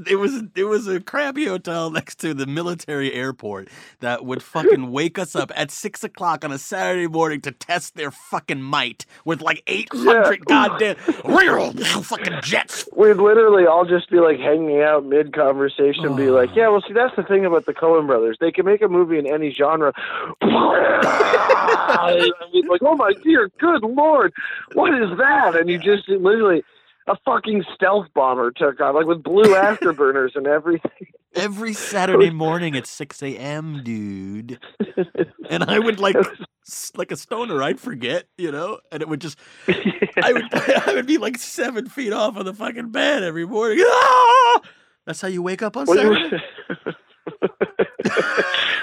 it 0.08 0.16
was 0.16 0.42
it 0.54 0.64
was 0.64 0.86
a 0.88 1.00
crappy 1.00 1.46
hotel 1.46 1.90
next 1.90 2.16
to 2.20 2.34
the 2.34 2.46
military 2.46 3.12
airport 3.12 3.68
that 4.00 4.24
would 4.24 4.42
fucking 4.42 4.90
wake 4.90 5.18
us 5.18 5.34
up 5.36 5.50
at 5.54 5.70
six 5.70 6.02
o'clock 6.04 6.44
on 6.44 6.52
a 6.52 6.58
Saturday 6.58 7.06
morning 7.06 7.40
to 7.42 7.52
test 7.52 7.94
their 7.96 8.10
fucking 8.10 8.62
might 8.62 9.06
with 9.24 9.40
like 9.40 9.62
eight 9.66 9.88
hundred 9.92 10.40
Yeah. 10.48 10.68
goddamn 10.68 10.96
real 11.24 11.72
fucking 12.02 12.40
jets. 12.42 12.88
We'd 12.96 13.14
literally 13.14 13.66
all 13.66 13.84
just 13.84 14.10
be 14.10 14.20
like 14.20 14.38
hanging 14.38 14.80
out 14.82 15.04
mid 15.04 15.32
conversation, 15.32 16.14
be 16.16 16.30
like, 16.30 16.50
Oh. 16.50 16.54
"Yeah, 16.54 16.68
well, 16.68 16.82
see, 16.86 16.92
that's 16.94 17.14
the 17.16 17.22
thing 17.22 17.44
about 17.46 17.66
the 17.66 17.74
Coen 17.74 18.06
Brothers. 18.06 18.36
They 18.40 18.52
can 18.52 18.64
make 18.66 18.82
a 18.82 18.88
movie 18.88 19.18
in 19.18 19.26
any 19.26 19.50
genre." 19.50 19.92
I 20.42 22.30
was 22.52 22.64
like, 22.68 22.82
"Oh 22.82 22.96
my 22.96 23.12
dear, 23.22 23.50
good 23.58 23.82
lord, 23.82 24.32
what 24.74 24.92
is 24.94 25.16
that?" 25.18 25.56
And 25.56 25.68
you 25.68 25.78
just 25.78 26.08
literally. 26.08 26.62
A 27.08 27.16
fucking 27.24 27.64
stealth 27.74 28.06
bomber 28.14 28.52
took 28.52 28.80
off, 28.80 28.94
like 28.94 29.06
with 29.06 29.22
blue 29.22 29.42
afterburners 29.56 30.36
and 30.36 30.46
everything. 30.46 31.08
Every 31.34 31.72
Saturday 31.72 32.30
morning 32.44 32.76
at 32.76 32.86
six 32.86 33.22
a.m., 33.22 33.82
dude. 33.82 34.58
And 35.50 35.64
I 35.64 35.78
would 35.78 36.00
like, 36.00 36.16
like 36.96 37.12
a 37.12 37.16
stoner, 37.16 37.62
I'd 37.62 37.78
forget, 37.78 38.24
you 38.38 38.50
know, 38.50 38.78
and 38.90 39.02
it 39.02 39.08
would 39.08 39.20
just 39.20 39.38
I 39.68 40.32
would 40.32 40.44
I 40.54 40.94
would 40.94 41.06
be 41.06 41.18
like 41.18 41.36
seven 41.36 41.88
feet 41.90 42.12
off 42.12 42.36
of 42.36 42.46
the 42.46 42.54
fucking 42.54 42.90
bed 42.90 43.22
every 43.22 43.44
morning. 43.46 43.84
Ah! 43.86 44.60
That's 45.04 45.20
how 45.20 45.28
you 45.28 45.42
wake 45.42 45.60
up 45.62 45.76
on 45.76 45.84
Well, 45.86 45.96
Saturday. 45.98 46.42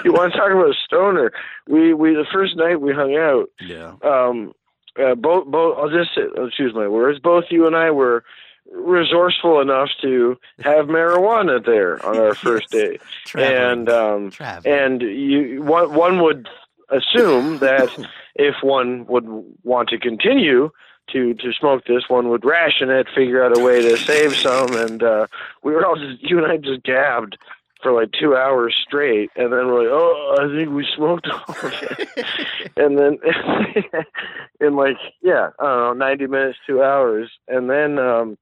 you 0.04 0.12
want 0.12 0.32
to 0.32 0.38
talk 0.38 0.50
about 0.52 0.70
a 0.70 0.74
stoner? 0.84 1.32
We 1.68 1.92
we 1.94 2.14
the 2.14 2.26
first 2.32 2.56
night 2.56 2.80
we 2.80 2.92
hung 2.92 3.16
out, 3.16 3.48
Yeah. 3.60 3.94
um, 4.02 4.52
uh, 4.98 5.14
both 5.14 5.46
both 5.46 5.78
I'll 5.78 5.90
just 5.90 6.10
I'll 6.38 6.50
choose 6.50 6.74
my 6.74 6.88
words. 6.88 7.18
Both 7.18 7.44
you 7.50 7.66
and 7.66 7.76
I 7.76 7.90
were 7.90 8.24
resourceful 8.72 9.60
enough 9.60 9.88
to 10.02 10.38
have 10.60 10.86
marijuana 10.96 11.64
there 11.64 12.04
on 12.04 12.16
our 12.18 12.34
first 12.34 12.68
Yes. 12.72 12.82
day, 12.90 12.98
Traveling. 13.26 13.56
and 13.72 13.88
um, 13.88 14.30
Traveling. 14.30 14.74
and 14.74 15.02
you 15.02 15.62
one 15.62 15.94
one 15.94 16.22
would 16.22 16.48
assume 16.90 17.58
that 17.60 17.88
if 18.34 18.56
one 18.62 19.06
would 19.06 19.26
want 19.64 19.88
to 19.90 19.98
continue 19.98 20.70
to 21.12 21.34
to 21.34 21.52
smoke 21.52 21.84
this, 21.86 22.04
one 22.08 22.28
would 22.28 22.44
ration 22.44 22.90
it, 22.90 23.08
figure 23.14 23.42
out 23.44 23.56
a 23.56 23.60
way 23.60 23.82
to 23.82 23.96
save 23.98 24.36
some, 24.36 24.74
and 24.76 25.02
uh, 25.02 25.26
we 25.62 25.72
were 25.72 25.84
all 25.84 25.96
just 25.96 26.22
you 26.22 26.38
and 26.42 26.50
I 26.50 26.56
just 26.56 26.82
gabbed 26.84 27.36
for 27.82 27.92
like 27.92 28.10
two 28.18 28.36
hours 28.36 28.74
straight, 28.86 29.30
and 29.36 29.52
then 29.52 29.66
we're 29.66 29.82
like, 29.82 29.92
oh, 29.92 30.36
I 30.38 30.56
think 30.56 30.70
we 30.74 30.86
smoked 30.96 31.28
all 31.28 31.54
of 31.54 31.72
it, 31.72 32.08
and 32.76 32.98
then 32.98 33.18
in 34.60 34.76
like 34.76 34.96
yeah, 35.22 35.50
I 35.58 35.64
don't 35.64 35.98
know, 35.98 36.06
ninety 36.06 36.26
minutes, 36.26 36.58
two 36.66 36.82
hours, 36.82 37.30
and 37.48 37.70
then 37.70 37.98
um, 37.98 38.38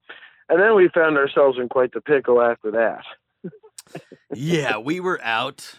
and 0.49 0.61
then 0.61 0.75
we 0.75 0.89
found 0.89 1.17
ourselves 1.17 1.59
in 1.61 1.69
quite 1.69 1.93
the 1.93 2.01
pickle 2.01 2.41
after 2.43 2.71
that. 2.73 3.05
yeah, 4.35 4.79
we 4.79 5.01
were 5.01 5.21
out, 5.23 5.79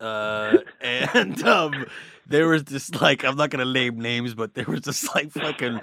uh, 0.00 0.58
and 0.80 1.42
um, 1.42 1.86
there 2.26 2.48
was 2.48 2.64
this 2.64 2.94
like 3.00 3.24
I'm 3.24 3.36
not 3.36 3.50
gonna 3.50 3.64
name 3.64 4.00
names, 4.00 4.34
but 4.34 4.54
there 4.54 4.66
was 4.66 4.82
this 4.82 5.12
like 5.14 5.32
fucking 5.32 5.80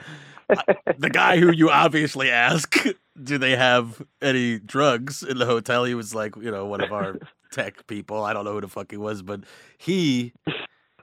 the 0.98 1.10
guy 1.10 1.38
who 1.38 1.52
you 1.52 1.70
obviously 1.70 2.30
ask, 2.32 2.76
do 3.24 3.38
they 3.38 3.56
have 3.56 4.02
any 4.22 4.60
drugs 4.60 5.24
in 5.24 5.38
the 5.38 5.46
hotel? 5.46 5.84
He 5.84 5.96
was 5.96 6.16
like, 6.16 6.36
you 6.36 6.52
know, 6.52 6.66
one 6.66 6.82
of 6.82 6.92
our 6.92 7.18
tech 7.52 7.86
people. 7.88 8.24
I 8.24 8.34
don't 8.34 8.46
know 8.46 8.54
who 8.54 8.62
the 8.62 8.68
fuck 8.68 8.92
he 8.92 8.98
was, 8.98 9.22
but 9.22 9.42
he. 9.78 10.34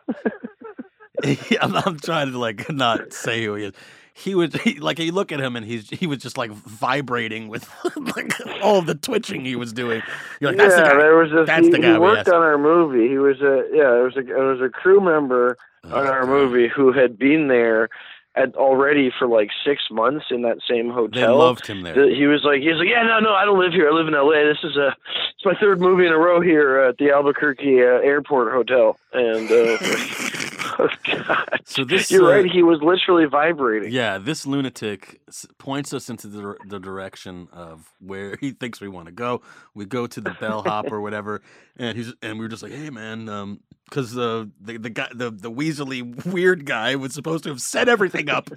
he- 1.24 1.58
I'm, 1.58 1.74
I'm 1.76 1.98
trying 1.98 2.32
to 2.32 2.38
like 2.38 2.70
not 2.70 3.12
say 3.12 3.44
who 3.44 3.54
he 3.54 3.64
is. 3.64 3.72
He 4.16 4.36
was 4.36 4.54
he, 4.62 4.78
like 4.78 5.00
you 5.00 5.10
look 5.10 5.32
at 5.32 5.40
him 5.40 5.56
and 5.56 5.66
he's 5.66 5.90
he 5.90 6.06
was 6.06 6.18
just 6.18 6.38
like 6.38 6.52
vibrating 6.52 7.48
with 7.48 7.68
like 7.96 8.32
all 8.62 8.80
the 8.80 8.94
twitching 8.94 9.44
he 9.44 9.56
was 9.56 9.72
doing. 9.72 10.02
You're 10.40 10.52
like, 10.52 10.58
that's 10.58 10.76
yeah, 10.76 10.82
the 10.84 10.88
guy. 10.90 10.98
there 10.98 11.16
was 11.16 11.32
a 11.32 11.44
That's 11.44 11.66
he, 11.66 11.72
the 11.72 11.78
guy 11.80 11.98
we 11.98 11.98
worked 11.98 12.28
on 12.28 12.40
our 12.40 12.56
movie. 12.56 13.08
He 13.08 13.18
was 13.18 13.40
a 13.40 13.64
yeah, 13.72 13.90
there 13.90 14.04
was 14.04 14.16
a 14.16 14.20
it 14.20 14.38
was 14.38 14.60
a 14.60 14.68
crew 14.68 15.00
member 15.00 15.56
on 15.90 16.06
oh, 16.06 16.10
our 16.10 16.24
Oh, 16.24 16.26
movie 16.26 16.68
who 16.68 16.92
had 16.92 17.18
been 17.18 17.48
there 17.48 17.88
at 18.36 18.54
already 18.56 19.12
for 19.16 19.28
like 19.28 19.50
six 19.64 19.82
months 19.90 20.26
in 20.30 20.42
that 20.42 20.58
same 20.68 20.90
hotel. 20.90 21.20
They 21.20 21.26
loved 21.26 21.66
him 21.66 21.82
there. 21.82 21.94
He 22.10 22.26
was 22.26 22.42
like, 22.44 22.60
he's 22.60 22.76
like, 22.76 22.88
yeah, 22.88 23.02
no, 23.02 23.20
no, 23.20 23.32
I 23.32 23.44
don't 23.44 23.58
live 23.58 23.72
here. 23.72 23.88
I 23.88 23.92
live 23.92 24.08
in 24.08 24.14
L.A. 24.14 24.44
This 24.44 24.64
is 24.64 24.76
a, 24.76 24.88
it's 25.34 25.44
my 25.44 25.54
third 25.60 25.80
movie 25.80 26.06
in 26.06 26.12
a 26.12 26.18
row 26.18 26.40
here 26.40 26.78
at 26.78 26.98
the 26.98 27.10
Albuquerque 27.10 27.80
uh, 27.80 28.02
Airport 28.02 28.52
Hotel, 28.52 28.98
and 29.12 29.50
uh, 29.50 29.78
Oh 30.78 30.88
God! 31.04 31.60
So 31.64 31.84
this, 31.84 32.10
You're 32.10 32.24
uh, 32.24 32.36
right. 32.36 32.50
He 32.50 32.62
was 32.62 32.80
literally 32.82 33.26
vibrating. 33.26 33.92
Yeah, 33.92 34.18
this 34.18 34.46
lunatic 34.46 35.20
points 35.58 35.92
us 35.92 36.08
into 36.08 36.26
the, 36.26 36.56
the 36.66 36.78
direction 36.78 37.48
of 37.52 37.92
where 38.00 38.36
he 38.40 38.52
thinks 38.52 38.80
we 38.80 38.88
want 38.88 39.06
to 39.06 39.12
go. 39.12 39.42
We 39.74 39.84
go 39.84 40.06
to 40.06 40.20
the 40.20 40.36
bellhop 40.40 40.90
or 40.90 41.00
whatever, 41.00 41.42
and 41.76 41.96
he's 41.96 42.12
and 42.22 42.38
we 42.38 42.44
are 42.44 42.48
just 42.48 42.62
like, 42.62 42.72
"Hey, 42.72 42.90
man," 42.90 43.60
because 43.88 44.12
the 44.12 44.50
the 44.60 44.78
the 44.78 44.90
guy 44.90 45.08
the 45.14 45.30
the 45.30 45.50
weaselly 45.50 46.24
weird 46.26 46.66
guy 46.66 46.96
was 46.96 47.14
supposed 47.14 47.44
to 47.44 47.50
have 47.50 47.60
set 47.60 47.88
everything 47.88 48.28
up. 48.28 48.50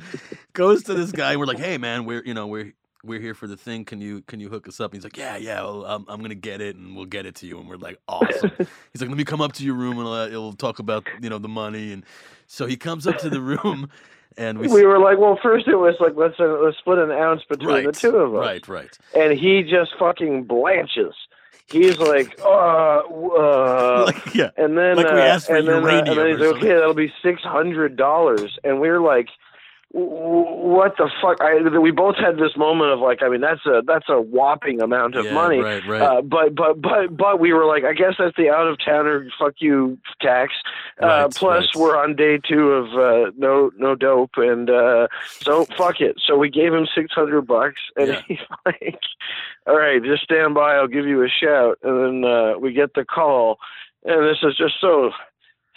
Goes 0.53 0.83
to 0.83 0.93
this 0.93 1.11
guy, 1.11 1.31
and 1.31 1.39
we're 1.39 1.45
like, 1.45 1.59
"Hey, 1.59 1.77
man, 1.77 2.05
we're 2.05 2.23
you 2.25 2.33
know 2.33 2.47
we're." 2.47 2.73
We're 3.07 3.21
here 3.21 3.33
for 3.33 3.47
the 3.47 3.55
thing. 3.55 3.85
Can 3.85 4.01
you 4.01 4.21
can 4.23 4.41
you 4.41 4.49
hook 4.49 4.67
us 4.67 4.81
up? 4.81 4.91
And 4.91 4.97
he's 4.97 5.05
like, 5.05 5.17
yeah, 5.17 5.37
yeah. 5.37 5.61
Well, 5.61 5.85
I'm, 5.85 6.05
I'm 6.09 6.21
gonna 6.21 6.35
get 6.35 6.59
it, 6.59 6.75
and 6.75 6.95
we'll 6.95 7.05
get 7.05 7.25
it 7.25 7.35
to 7.35 7.47
you. 7.47 7.57
And 7.57 7.69
we're 7.69 7.77
like, 7.77 7.99
awesome. 8.07 8.51
He's 8.57 9.01
like, 9.01 9.09
let 9.09 9.17
me 9.17 9.23
come 9.23 9.39
up 9.39 9.53
to 9.53 9.63
your 9.63 9.75
room, 9.75 9.97
and 9.97 10.07
uh, 10.07 10.27
we'll 10.31 10.53
talk 10.53 10.79
about 10.79 11.07
you 11.21 11.29
know 11.29 11.37
the 11.37 11.47
money. 11.47 11.93
And 11.93 12.05
so 12.47 12.65
he 12.65 12.75
comes 12.75 13.07
up 13.07 13.17
to 13.19 13.29
the 13.29 13.39
room, 13.39 13.89
and 14.37 14.59
we 14.59 14.67
We 14.67 14.85
were 14.85 14.99
like, 14.99 15.17
well, 15.17 15.39
first 15.41 15.67
it 15.67 15.77
was 15.77 15.95
like 16.01 16.15
let's 16.17 16.37
uh, 16.39 16.59
let's 16.61 16.77
split 16.79 16.99
an 16.99 17.11
ounce 17.11 17.43
between 17.49 17.69
right, 17.69 17.85
the 17.85 17.93
two 17.93 18.17
of 18.17 18.35
us, 18.35 18.41
right, 18.41 18.67
right. 18.67 18.99
and 19.15 19.39
he 19.39 19.63
just 19.63 19.91
fucking 19.97 20.43
blanches. 20.43 21.13
He's 21.71 21.97
like, 21.99 22.39
uh, 22.43 22.99
uh, 22.99 24.03
like 24.05 24.35
yeah, 24.35 24.51
and 24.57 24.77
then 24.77 24.97
like 24.97 25.05
we 25.05 25.19
uh, 25.19 25.23
asked 25.23 25.47
for 25.47 25.55
and 25.55 25.67
then, 25.67 25.83
uh, 25.83 26.03
and 26.05 26.17
then 26.17 26.27
he's 26.27 26.39
like, 26.39 26.57
okay, 26.57 26.73
that'll 26.73 26.93
be 26.93 27.13
six 27.23 27.41
hundred 27.41 27.95
dollars, 27.95 28.57
and 28.63 28.81
we're 28.81 29.01
like, 29.01 29.29
what 29.91 30.97
the 30.97 31.09
fuck? 31.21 31.37
I, 31.39 31.61
we 31.79 31.91
both 31.91 32.17
had 32.17 32.35
this 32.35 32.57
moment 32.57 32.91
of 32.91 32.99
like, 32.99 33.23
I 33.23 33.29
mean, 33.29 33.39
that's 33.41 33.65
a 33.65 33.81
that's 33.85 34.05
a 34.09 34.19
whopping 34.21 34.81
amount 34.81 35.15
of 35.15 35.25
yeah, 35.25 35.33
money. 35.33 35.59
Right, 35.59 35.81
right. 35.87 36.01
Uh, 36.01 36.21
but 36.21 36.55
but 36.55 36.81
but 36.81 37.15
but 37.15 37.39
we 37.39 37.53
were 37.53 37.65
like, 37.65 37.85
I 37.85 37.93
guess 37.93 38.15
that's 38.19 38.35
the 38.35 38.49
out 38.49 38.67
of 38.67 38.77
towner 38.83 39.27
fuck 39.39 39.53
you 39.59 39.97
tax. 40.21 40.53
Uh, 41.01 41.05
Right, 41.07 41.35
plus, 41.35 41.63
right. 41.75 41.81
we're 41.81 41.97
on 41.97 42.15
day 42.15 42.37
two 42.37 42.69
of 42.71 42.87
uh, 42.93 43.31
no 43.37 43.71
no 43.77 43.95
dope, 43.95 44.31
and 44.35 44.69
uh, 44.69 45.07
so 45.39 45.65
fuck 45.77 46.01
it. 46.01 46.17
So 46.25 46.37
we 46.37 46.49
gave 46.49 46.73
him 46.73 46.85
six 46.93 47.13
hundred 47.13 47.43
bucks, 47.47 47.79
and 47.95 48.09
Yeah. 48.09 48.21
he's 48.27 48.39
like, 48.65 48.99
"All 49.67 49.77
right, 49.77 50.03
just 50.03 50.23
stand 50.23 50.53
by. 50.53 50.75
I'll 50.75 50.87
give 50.87 51.05
you 51.05 51.23
a 51.23 51.29
shout." 51.29 51.79
And 51.81 52.23
then 52.23 52.29
uh, 52.29 52.57
we 52.59 52.73
get 52.73 52.93
the 52.93 53.05
call, 53.05 53.57
and 54.03 54.27
this 54.27 54.39
is 54.43 54.57
just 54.57 54.75
so 54.81 55.11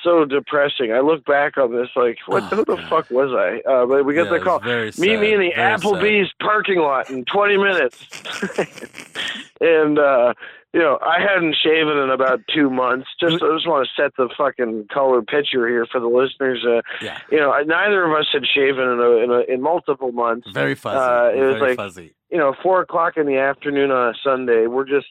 so 0.02 0.24
depressing. 0.24 0.92
I 0.92 1.00
look 1.00 1.24
back 1.24 1.56
on 1.58 1.72
this 1.74 1.88
like, 1.96 2.18
what? 2.26 2.42
Oh, 2.44 2.46
who 2.56 2.64
the 2.64 2.76
God. 2.76 2.88
fuck 2.88 3.10
was 3.10 3.30
I? 3.32 3.60
Uh, 3.68 3.86
but 3.86 4.04
we 4.04 4.14
get 4.14 4.26
Yeah, 4.26 4.32
the 4.38 4.40
call. 4.40 4.60
Meet 4.60 4.98
me 4.98 5.32
in 5.32 5.40
the 5.40 5.50
very 5.50 5.54
sad. 5.54 5.80
Applebee's 5.80 6.32
parking 6.40 6.78
lot 6.80 7.10
in 7.10 7.24
20 7.24 7.56
minutes. 7.56 8.06
and, 9.60 9.98
uh, 9.98 10.34
you 10.72 10.80
know, 10.80 10.98
I 11.02 11.20
hadn't 11.20 11.56
shaven 11.62 11.98
in 11.98 12.10
about 12.10 12.40
two 12.54 12.70
months. 12.70 13.08
Just, 13.20 13.42
I 13.42 13.52
just 13.54 13.66
want 13.66 13.86
to 13.88 14.02
set 14.02 14.12
the 14.16 14.28
fucking 14.36 14.86
color 14.92 15.20
picture 15.22 15.66
here 15.66 15.86
for 15.90 16.00
the 16.00 16.06
listeners. 16.06 16.64
Uh, 16.64 16.82
Yeah. 17.02 17.18
You 17.30 17.38
know, 17.38 17.52
neither 17.66 18.04
of 18.04 18.12
us 18.18 18.28
had 18.32 18.46
shaven 18.46 18.84
in 18.88 19.00
a, 19.00 19.10
in, 19.24 19.30
a, 19.30 19.40
in 19.52 19.60
multiple 19.62 20.12
months. 20.12 20.48
Very 20.52 20.74
fuzzy. 20.76 20.96
Uh, 20.96 21.28
it 21.30 21.44
was 21.46 21.56
very 21.56 21.70
like- 21.70 21.76
fuzzy. 21.76 22.14
You 22.30 22.38
know, 22.38 22.54
four 22.62 22.80
o'clock 22.80 23.16
in 23.16 23.26
the 23.26 23.38
afternoon 23.38 23.90
on 23.90 24.10
a 24.10 24.14
Sunday, 24.22 24.68
we're 24.68 24.84
just 24.84 25.08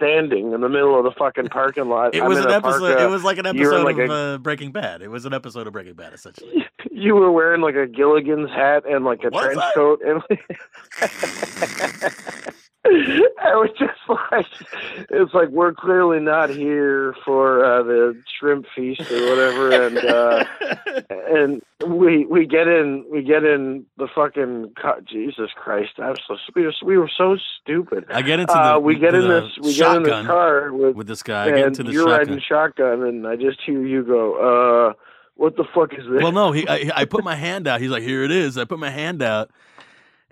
standing 0.00 0.52
in 0.52 0.60
the 0.62 0.68
middle 0.68 0.96
of 0.98 1.04
the 1.04 1.12
fucking 1.18 1.48
parking 1.50 1.88
lot. 1.88 2.14
It 2.14 2.22
I'm 2.22 2.28
was 2.28 2.38
an 2.38 2.50
episode. 2.50 2.80
parka. 2.80 3.04
it 3.04 3.10
was 3.10 3.22
like 3.22 3.36
an 3.38 3.46
episode 3.46 3.84
like 3.84 3.98
of 3.98 4.10
a- 4.10 4.12
uh, 4.12 4.38
Breaking 4.38 4.72
Bad. 4.72 5.02
It 5.02 5.08
was 5.08 5.26
an 5.26 5.34
episode 5.34 5.66
of 5.66 5.72
Breaking 5.72 5.94
Bad, 5.94 6.14
essentially. 6.14 6.66
you 6.90 7.14
were 7.14 7.30
wearing 7.30 7.60
like 7.60 7.74
a 7.74 7.86
Gilligan's 7.86 8.50
hat 8.50 8.84
and 8.88 9.04
like 9.04 9.20
a 9.24 9.28
Was 9.30 9.44
trench 9.44 9.60
I? 9.60 9.72
coat 9.74 10.00
and 10.04 10.22
I 12.86 13.54
was 13.56 13.68
just 13.78 13.92
like 14.08 14.46
it's 15.10 15.34
like 15.34 15.50
we're 15.50 15.74
clearly 15.74 16.18
not 16.18 16.48
here 16.48 17.14
for 17.26 17.62
uh 17.62 17.82
the 17.82 18.18
shrimp 18.38 18.64
feast 18.74 19.02
or 19.10 19.28
whatever 19.28 19.86
and 19.86 20.02
uh 20.02 20.44
and 21.10 21.62
we 21.86 22.24
we 22.24 22.46
get 22.46 22.68
in 22.68 23.04
we 23.10 23.22
get 23.22 23.44
in 23.44 23.84
the 23.98 24.08
fucking 24.14 24.72
co- 24.80 25.00
Jesus 25.06 25.50
Christ 25.54 25.90
I'm 25.98 26.16
so 26.26 26.36
we 26.56 26.64
were, 26.64 26.72
we 26.82 26.96
were 26.96 27.10
so 27.18 27.36
stupid 27.60 28.06
I 28.08 28.22
get 28.22 28.40
into 28.40 28.52
uh 28.52 28.74
the 28.74 28.80
we 28.80 28.98
get 28.98 29.12
the 29.12 29.18
in 29.18 29.28
this 29.28 29.58
we 29.62 29.74
get 29.74 29.96
in 29.96 30.04
shotgun 30.04 30.26
car 30.26 30.72
with 30.72 30.96
with 30.96 31.06
this 31.06 31.22
guy. 31.22 31.44
I 31.44 31.50
get 31.50 31.66
into 31.66 31.82
the 31.82 31.92
you're 31.92 32.04
shotgun. 32.04 32.28
riding 32.28 32.42
shotgun 32.48 33.02
and 33.02 33.26
I 33.26 33.36
just 33.36 33.60
hear 33.66 33.84
you 33.86 34.02
go 34.04 34.88
uh 34.88 34.92
what 35.34 35.56
the 35.56 35.64
fuck 35.74 35.92
is 35.92 36.04
this 36.10 36.22
Well, 36.22 36.32
no, 36.32 36.52
he 36.52 36.66
I, 36.66 36.90
I 36.94 37.04
put 37.04 37.24
my 37.24 37.34
hand 37.34 37.66
out. 37.66 37.80
He's 37.80 37.90
like, 37.90 38.02
"Here 38.02 38.22
it 38.24 38.30
is." 38.30 38.58
I 38.58 38.66
put 38.66 38.78
my 38.78 38.90
hand 38.90 39.22
out, 39.22 39.50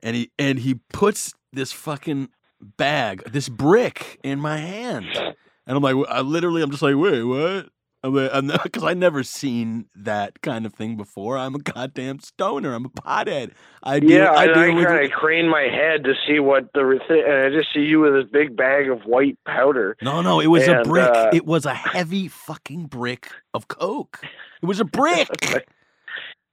and 0.02 0.14
he 0.14 0.30
and 0.38 0.58
he 0.58 0.74
puts 0.92 1.32
this 1.50 1.72
fucking 1.72 2.28
bag, 2.60 3.22
this 3.30 3.48
brick, 3.48 4.18
in 4.22 4.40
my 4.40 4.58
hand, 4.58 5.06
and 5.16 5.76
I'm 5.76 5.82
like, 5.82 5.96
I 6.08 6.20
literally, 6.20 6.62
I'm 6.62 6.70
just 6.70 6.82
like, 6.82 6.96
wait, 6.96 7.22
what? 7.22 7.68
I'm 8.04 8.14
like, 8.14 8.62
because 8.62 8.84
I 8.84 8.94
never 8.94 9.24
seen 9.24 9.86
that 9.96 10.40
kind 10.40 10.64
of 10.66 10.72
thing 10.72 10.96
before. 10.96 11.36
I'm 11.36 11.56
a 11.56 11.58
goddamn 11.58 12.20
stoner. 12.20 12.72
I'm 12.72 12.84
a 12.84 12.90
pothead. 12.90 13.52
I 13.82 13.98
deal, 13.98 14.10
Yeah, 14.10 14.30
I 14.30 14.42
I, 14.42 14.46
deal 14.46 14.78
I 14.78 14.84
kind 14.84 15.04
of 15.04 15.10
crane 15.10 15.48
my 15.48 15.62
head 15.62 16.04
to 16.04 16.14
see 16.26 16.38
what 16.38 16.72
the 16.74 17.00
and 17.10 17.54
I 17.54 17.58
just 17.58 17.72
see 17.74 17.80
you 17.80 18.00
with 18.00 18.12
this 18.14 18.30
big 18.30 18.56
bag 18.56 18.88
of 18.88 19.02
white 19.02 19.36
powder. 19.46 19.96
No, 20.00 20.22
no, 20.22 20.38
it 20.38 20.46
was 20.46 20.68
a 20.68 20.82
brick. 20.84 21.10
uh, 21.12 21.30
it 21.32 21.44
was 21.44 21.66
a 21.66 21.74
heavy 21.74 22.28
fucking 22.28 22.86
brick 22.86 23.32
of 23.52 23.66
coke. 23.66 24.20
It 24.62 24.66
was 24.66 24.78
a 24.78 24.84
brick. 24.98 25.28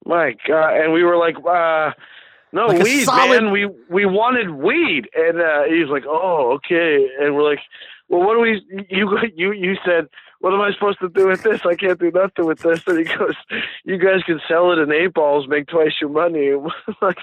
My 0.04 0.36
God! 0.48 0.78
And 0.82 0.94
we 0.94 1.04
were 1.04 1.18
like, 1.18 1.36
uh, 1.38 1.92
"No 2.56 2.68
Like 2.68 2.82
weed, 2.84 3.04
solid- 3.04 3.44
man. 3.44 3.52
We 3.52 3.62
we 3.98 4.06
wanted 4.06 4.50
weed." 4.68 5.04
And 5.16 5.36
uh, 5.42 5.64
he's 5.74 5.90
like, 5.96 6.06
"Oh, 6.08 6.54
okay." 6.58 6.94
And 7.20 7.36
we're 7.36 7.50
like, 7.52 7.60
"Well, 8.10 8.22
what 8.26 8.34
do 8.36 8.40
we?" 8.48 8.52
You 8.90 9.04
you 9.36 9.52
you 9.52 9.74
said. 9.86 10.08
What 10.42 10.54
am 10.54 10.62
I 10.62 10.72
supposed 10.74 11.00
to 11.00 11.10
do 11.10 11.28
with 11.30 11.42
this? 11.42 11.62
I 11.66 11.74
can't 11.76 12.00
do 12.00 12.12
nothing 12.12 12.46
with 12.46 12.60
this. 12.60 12.82
And 12.86 13.00
he 13.00 13.06
goes, 13.06 13.34
"You 13.84 13.98
guys 13.98 14.22
can 14.30 14.40
sell 14.48 14.72
it 14.74 14.78
in 14.78 14.92
eight 14.92 15.14
balls, 15.14 15.48
make 15.48 15.66
twice 15.68 15.94
your 16.00 16.10
money." 16.12 16.52
like, 17.02 17.18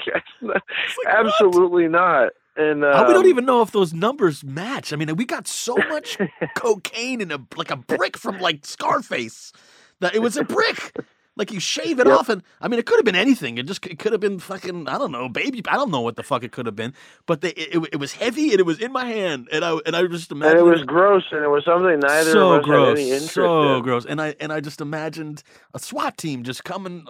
absolutely 1.07 1.89
not. 1.89 2.33
And 2.57 2.85
Uh, 2.85 3.05
we 3.07 3.15
don't 3.15 3.25
um, 3.25 3.31
even 3.31 3.45
know 3.47 3.63
if 3.63 3.71
those 3.71 3.95
numbers 3.95 4.45
match. 4.45 4.93
I 4.93 4.97
mean, 4.97 5.15
we 5.17 5.25
got 5.25 5.47
so 5.47 5.77
much 5.89 6.19
cocaine 6.55 7.21
in 7.21 7.31
a 7.31 7.39
like 7.57 7.71
a 7.71 7.77
brick 7.77 8.17
from 8.17 8.39
like 8.41 8.67
Scarface 8.67 9.53
that 10.01 10.15
it 10.15 10.23
was 10.23 10.37
a 10.37 10.45
brick. 10.45 10.95
Like 11.37 11.53
you 11.53 11.61
shave 11.61 12.01
it 12.01 12.07
Yep. 12.07 12.09
off, 12.09 12.29
and 12.29 12.43
I 12.61 12.69
mean, 12.69 12.81
it 12.81 12.87
could 12.87 12.99
have 12.99 13.07
been 13.07 13.17
anything. 13.17 13.59
It 13.59 13.67
just 13.67 13.87
it 13.87 13.99
could 13.99 14.13
have 14.13 14.21
been 14.21 14.39
fucking 14.41 14.89
I 14.89 14.99
don't 14.99 15.13
know, 15.13 15.29
baby. 15.29 15.63
I 15.69 15.77
don't 15.77 15.91
know 15.91 16.03
what 16.03 16.17
the 16.17 16.23
fuck 16.25 16.45
it 16.45 16.53
could 16.53 16.67
have 16.67 16.77
been, 16.77 16.95
but 17.27 17.43
they, 17.43 17.51
it, 17.51 17.75
it, 17.77 17.89
it 17.95 17.97
was 17.97 18.15
heavy 18.15 18.51
and 18.53 18.61
it 18.61 18.67
was 18.67 18.81
in 18.81 18.93
my 18.93 19.07
hand, 19.07 19.49
and 19.53 19.65
I 19.65 19.79
and 19.87 19.97
I 19.97 20.07
just 20.09 20.33
and 20.43 20.59
imagined 20.59 20.59
it 20.59 20.63
was 20.65 20.83
gross, 20.87 21.25
and 21.33 21.45
it 21.45 21.49
was 21.49 21.65
something 21.67 22.01
neither 22.01 22.41
so 22.41 22.59
of 22.59 22.63
us 22.63 22.67
gross, 22.67 22.71
had 22.71 22.85
any 22.99 23.13
interest 23.13 23.57
so 23.57 23.81
in. 23.81 23.83
gross. 23.83 24.07
And 24.07 24.21
I 24.21 24.37
and 24.41 24.53
I 24.53 24.61
just 24.61 24.81
imagined 24.81 25.43
a 25.75 25.81
SWAT 25.81 26.19
team 26.19 26.45
just 26.45 26.65
coming, 26.65 27.07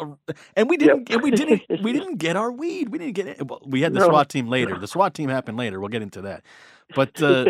and 0.56 0.70
we 0.70 0.76
didn't, 0.78 1.10
and 1.10 1.22
we 1.22 1.30
didn't, 1.32 1.64
we 1.78 1.92
didn't 1.92 2.16
get 2.16 2.36
our 2.36 2.52
weed. 2.52 2.90
We 2.90 2.98
didn't 2.98 3.14
get 3.14 3.28
it. 3.28 3.46
Well, 3.48 3.62
we 3.66 3.82
had 3.82 3.94
the 3.94 4.00
No. 4.00 4.02
SWAT 4.02 4.28
team 4.30 4.48
later. 4.48 4.78
The 4.78 4.88
SWAT 4.88 5.14
team 5.14 5.30
happened 5.30 5.58
later. 5.58 5.80
We'll 5.80 5.90
get 5.90 6.02
into 6.02 6.22
that. 6.22 6.44
But 6.94 7.20
uh, 7.22 7.46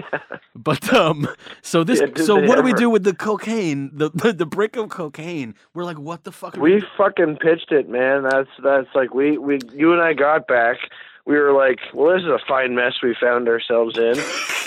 but 0.54 0.92
um, 0.92 1.28
so 1.62 1.84
this, 1.84 2.00
Yeah, 2.00 2.06
so 2.16 2.36
what 2.36 2.56
do 2.56 2.62
we 2.62 2.72
do 2.72 2.90
with 2.90 3.04
the 3.04 3.14
cocaine? 3.14 3.90
The, 3.92 4.10
the 4.10 4.32
the 4.32 4.46
brick 4.46 4.76
of 4.76 4.88
cocaine. 4.90 5.54
We're 5.74 5.84
like, 5.84 5.98
what 5.98 6.24
the 6.24 6.32
fuck? 6.32 6.56
Are 6.56 6.60
We 6.60 6.76
we? 6.76 6.84
fucking 6.96 7.36
pitched 7.38 7.72
it, 7.72 7.88
man. 7.88 8.24
That's 8.24 8.50
that's 8.62 8.88
like 8.94 9.14
we 9.14 9.38
we 9.38 9.58
you 9.72 9.92
and 9.92 10.02
I 10.02 10.12
got 10.14 10.46
back. 10.48 10.78
We 11.24 11.38
were 11.38 11.52
like, 11.52 11.78
well, 11.94 12.14
this 12.14 12.22
is 12.24 12.28
a 12.30 12.40
fine 12.48 12.74
mess 12.74 12.94
we 13.02 13.14
found 13.20 13.48
ourselves 13.48 13.96
in, 13.96 14.14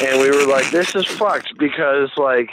and 0.05 0.21
we 0.21 0.29
were 0.31 0.47
like, 0.47 0.69
this 0.71 0.95
is 0.95 1.05
fucked 1.05 1.57
because 1.59 2.09
like, 2.17 2.49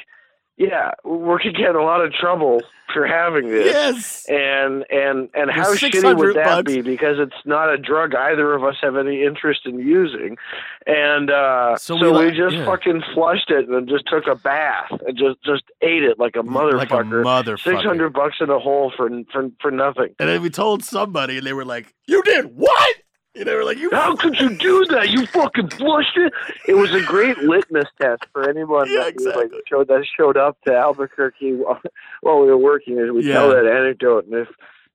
yeah, 0.57 0.93
we're 1.05 1.39
gonna 1.39 1.53
get 1.53 1.71
in 1.71 1.77
a 1.77 1.83
lot 1.83 2.05
of 2.05 2.13
trouble 2.13 2.63
for 2.93 3.07
having 3.07 3.49
this. 3.49 3.67
Yes. 3.67 4.27
And 4.29 4.85
and 4.91 5.31
and 5.35 5.51
how 5.51 5.75
shitty 5.75 6.17
would 6.17 6.37
that 6.37 6.65
bucks. 6.65 6.73
be? 6.73 6.83
Because 6.83 7.17
it's 7.19 7.35
not 7.47 7.73
a 7.73 7.79
drug 7.79 8.15
either 8.15 8.53
of 8.55 8.63
us 8.63 8.77
have 8.83 8.97
any 8.97 9.23
interest 9.25 9.63
in 9.65 9.79
using, 9.79 10.37
and 10.87 11.31
uh, 11.31 11.77
So 11.77 11.99
so, 11.99 12.19
we 12.19 12.27
we, 12.27 12.37
just 12.37 12.55
yeah. 12.57 12.67
fucking 12.67 13.03
flushed 13.15 13.51
it 13.51 13.69
and 13.69 13.89
just 13.89 14.05
took 14.07 14.27
a 14.27 14.35
bath 14.35 14.91
and 15.07 15.17
just 15.17 15.43
just 15.45 15.65
ate 15.81 16.03
it 16.03 16.19
like 16.19 16.37
a 16.37 16.43
motherfucker. 16.43 16.75
Like 16.75 16.91
a 16.91 16.95
motherfucker. 16.97 17.63
Six 17.63 17.83
hundred 17.83 18.13
bucks 18.13 18.37
in 18.41 18.51
a 18.51 18.59
hole 18.59 18.93
for 18.97 19.09
for 19.33 19.49
for 19.61 19.71
nothing. 19.71 20.15
And 20.19 20.29
then 20.29 20.43
we 20.43 20.51
told 20.51 20.85
somebody, 20.85 21.39
and 21.39 21.47
they 21.47 21.55
were 21.55 21.65
like, 21.65 21.95
"You 22.07 22.23
did 22.25 22.55
what?" 22.57 22.97
And 23.35 23.47
they 23.47 23.55
were 23.55 23.65
like, 23.65 23.79
"You." 23.79 23.89
How 23.93 24.15
could 24.15 24.39
you 24.39 24.51
do 24.57 24.85
that? 24.91 25.09
You 25.11 25.25
fucking 25.27 25.71
flushed 25.71 26.17
it. 26.17 26.33
It 26.69 26.75
was 26.75 26.93
a 26.93 27.01
great 27.03 27.39
litmus 27.39 27.89
test 28.01 28.25
for 28.33 28.49
anyone 28.49 28.89
Yeah, 28.91 29.05
that 29.05 29.15
we, 29.17 29.27
like 29.27 29.51
showed 29.69 29.89
that 29.89 30.05
showed 30.17 30.37
up 30.37 30.59
to 30.67 30.77
Albuquerque 30.77 31.53
while, 31.57 31.81
while 32.21 32.41
we 32.41 32.47
were 32.49 32.59
working. 32.59 32.99
As 32.99 33.11
we 33.11 33.23
tell 33.27 33.49
that 33.51 33.67
anecdote, 33.67 34.27
and 34.27 34.35
if 34.35 34.49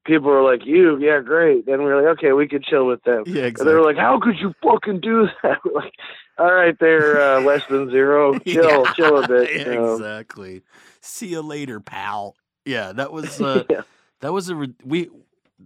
people 0.06 0.30
were 0.30 0.44
like, 0.44 0.66
"You, 0.68 0.98
yeah, 1.00 1.20
great," 1.20 1.66
then 1.66 1.80
we 1.80 1.86
were 1.86 2.00
like, 2.02 2.18
"Okay, 2.20 2.32
we 2.34 2.48
could 2.48 2.64
chill 2.64 2.86
with 2.86 3.04
them." 3.04 3.24
Yeah, 3.26 3.38
And 3.40 3.46
exactly. 3.48 3.72
they 3.72 3.76
were 3.80 3.84
like, 3.86 3.98
"How 3.98 4.20
could 4.20 4.38
you 4.40 4.54
fucking 4.62 5.00
do 5.00 5.28
that?" 5.44 5.58
We're 5.66 5.74
like, 5.82 5.94
"All 6.38 6.54
right, 6.54 6.78
they're 6.80 7.20
uh, 7.20 7.42
less 7.42 7.64
than 7.68 7.90
zero. 7.90 8.38
Chill, 8.46 8.84
Yeah, 8.86 8.94
chill 8.94 9.24
a 9.24 9.28
bit." 9.28 9.52
you 9.52 9.66
know. 9.74 9.94
exactly. 9.96 10.62
See 11.02 11.28
you 11.28 11.42
later, 11.42 11.80
pal. 11.80 12.36
Yeah, 12.66 12.92
that 12.94 13.12
was 13.12 13.42
uh, 13.42 13.64
Yeah. 13.68 13.82
that 14.22 14.32
was 14.32 14.50
a 14.50 14.56
rid- 14.56 14.76
we. 14.86 15.10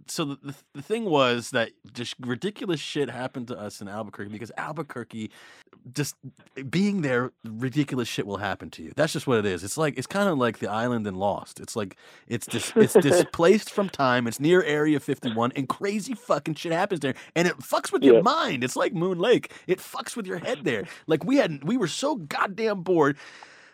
So 0.06 0.24
the, 0.24 0.38
the 0.42 0.54
the 0.74 0.82
thing 0.82 1.04
was 1.04 1.50
that 1.50 1.70
just 1.92 2.14
ridiculous 2.20 2.80
shit 2.80 3.10
happened 3.10 3.48
to 3.48 3.58
us 3.58 3.80
in 3.82 3.88
Albuquerque 3.88 4.30
because 4.30 4.50
Albuquerque, 4.56 5.30
just 5.94 6.16
being 6.70 7.02
there, 7.02 7.32
ridiculous 7.44 8.08
shit 8.08 8.26
will 8.26 8.38
happen 8.38 8.70
to 8.70 8.82
you. 8.82 8.92
That's 8.96 9.12
just 9.12 9.26
what 9.26 9.38
it 9.38 9.46
is. 9.46 9.62
It's 9.62 9.76
like 9.76 9.98
it's 9.98 10.06
kind 10.06 10.28
of 10.30 10.38
like 10.38 10.58
the 10.60 10.68
island 10.68 11.06
in 11.06 11.14
Lost. 11.16 11.60
It's 11.60 11.76
like 11.76 11.96
it's 12.26 12.46
dis- 12.46 12.72
it's 12.74 12.94
displaced 13.00 13.70
from 13.70 13.88
time. 13.90 14.26
It's 14.26 14.40
near 14.40 14.62
Area 14.62 14.98
51, 14.98 15.52
and 15.56 15.68
crazy 15.68 16.14
fucking 16.14 16.54
shit 16.54 16.72
happens 16.72 17.00
there, 17.00 17.14
and 17.36 17.46
it 17.46 17.58
fucks 17.58 17.92
with 17.92 18.02
Yeah. 18.02 18.12
your 18.12 18.22
mind. 18.22 18.64
It's 18.64 18.76
like 18.76 18.94
Moon 18.94 19.18
Lake. 19.18 19.52
It 19.66 19.78
fucks 19.78 20.16
with 20.16 20.26
your 20.26 20.38
head 20.38 20.60
there. 20.64 20.84
Like 21.06 21.22
we 21.24 21.36
had, 21.36 21.64
we 21.64 21.76
were 21.76 21.88
so 21.88 22.16
goddamn 22.16 22.80
bored. 22.82 23.18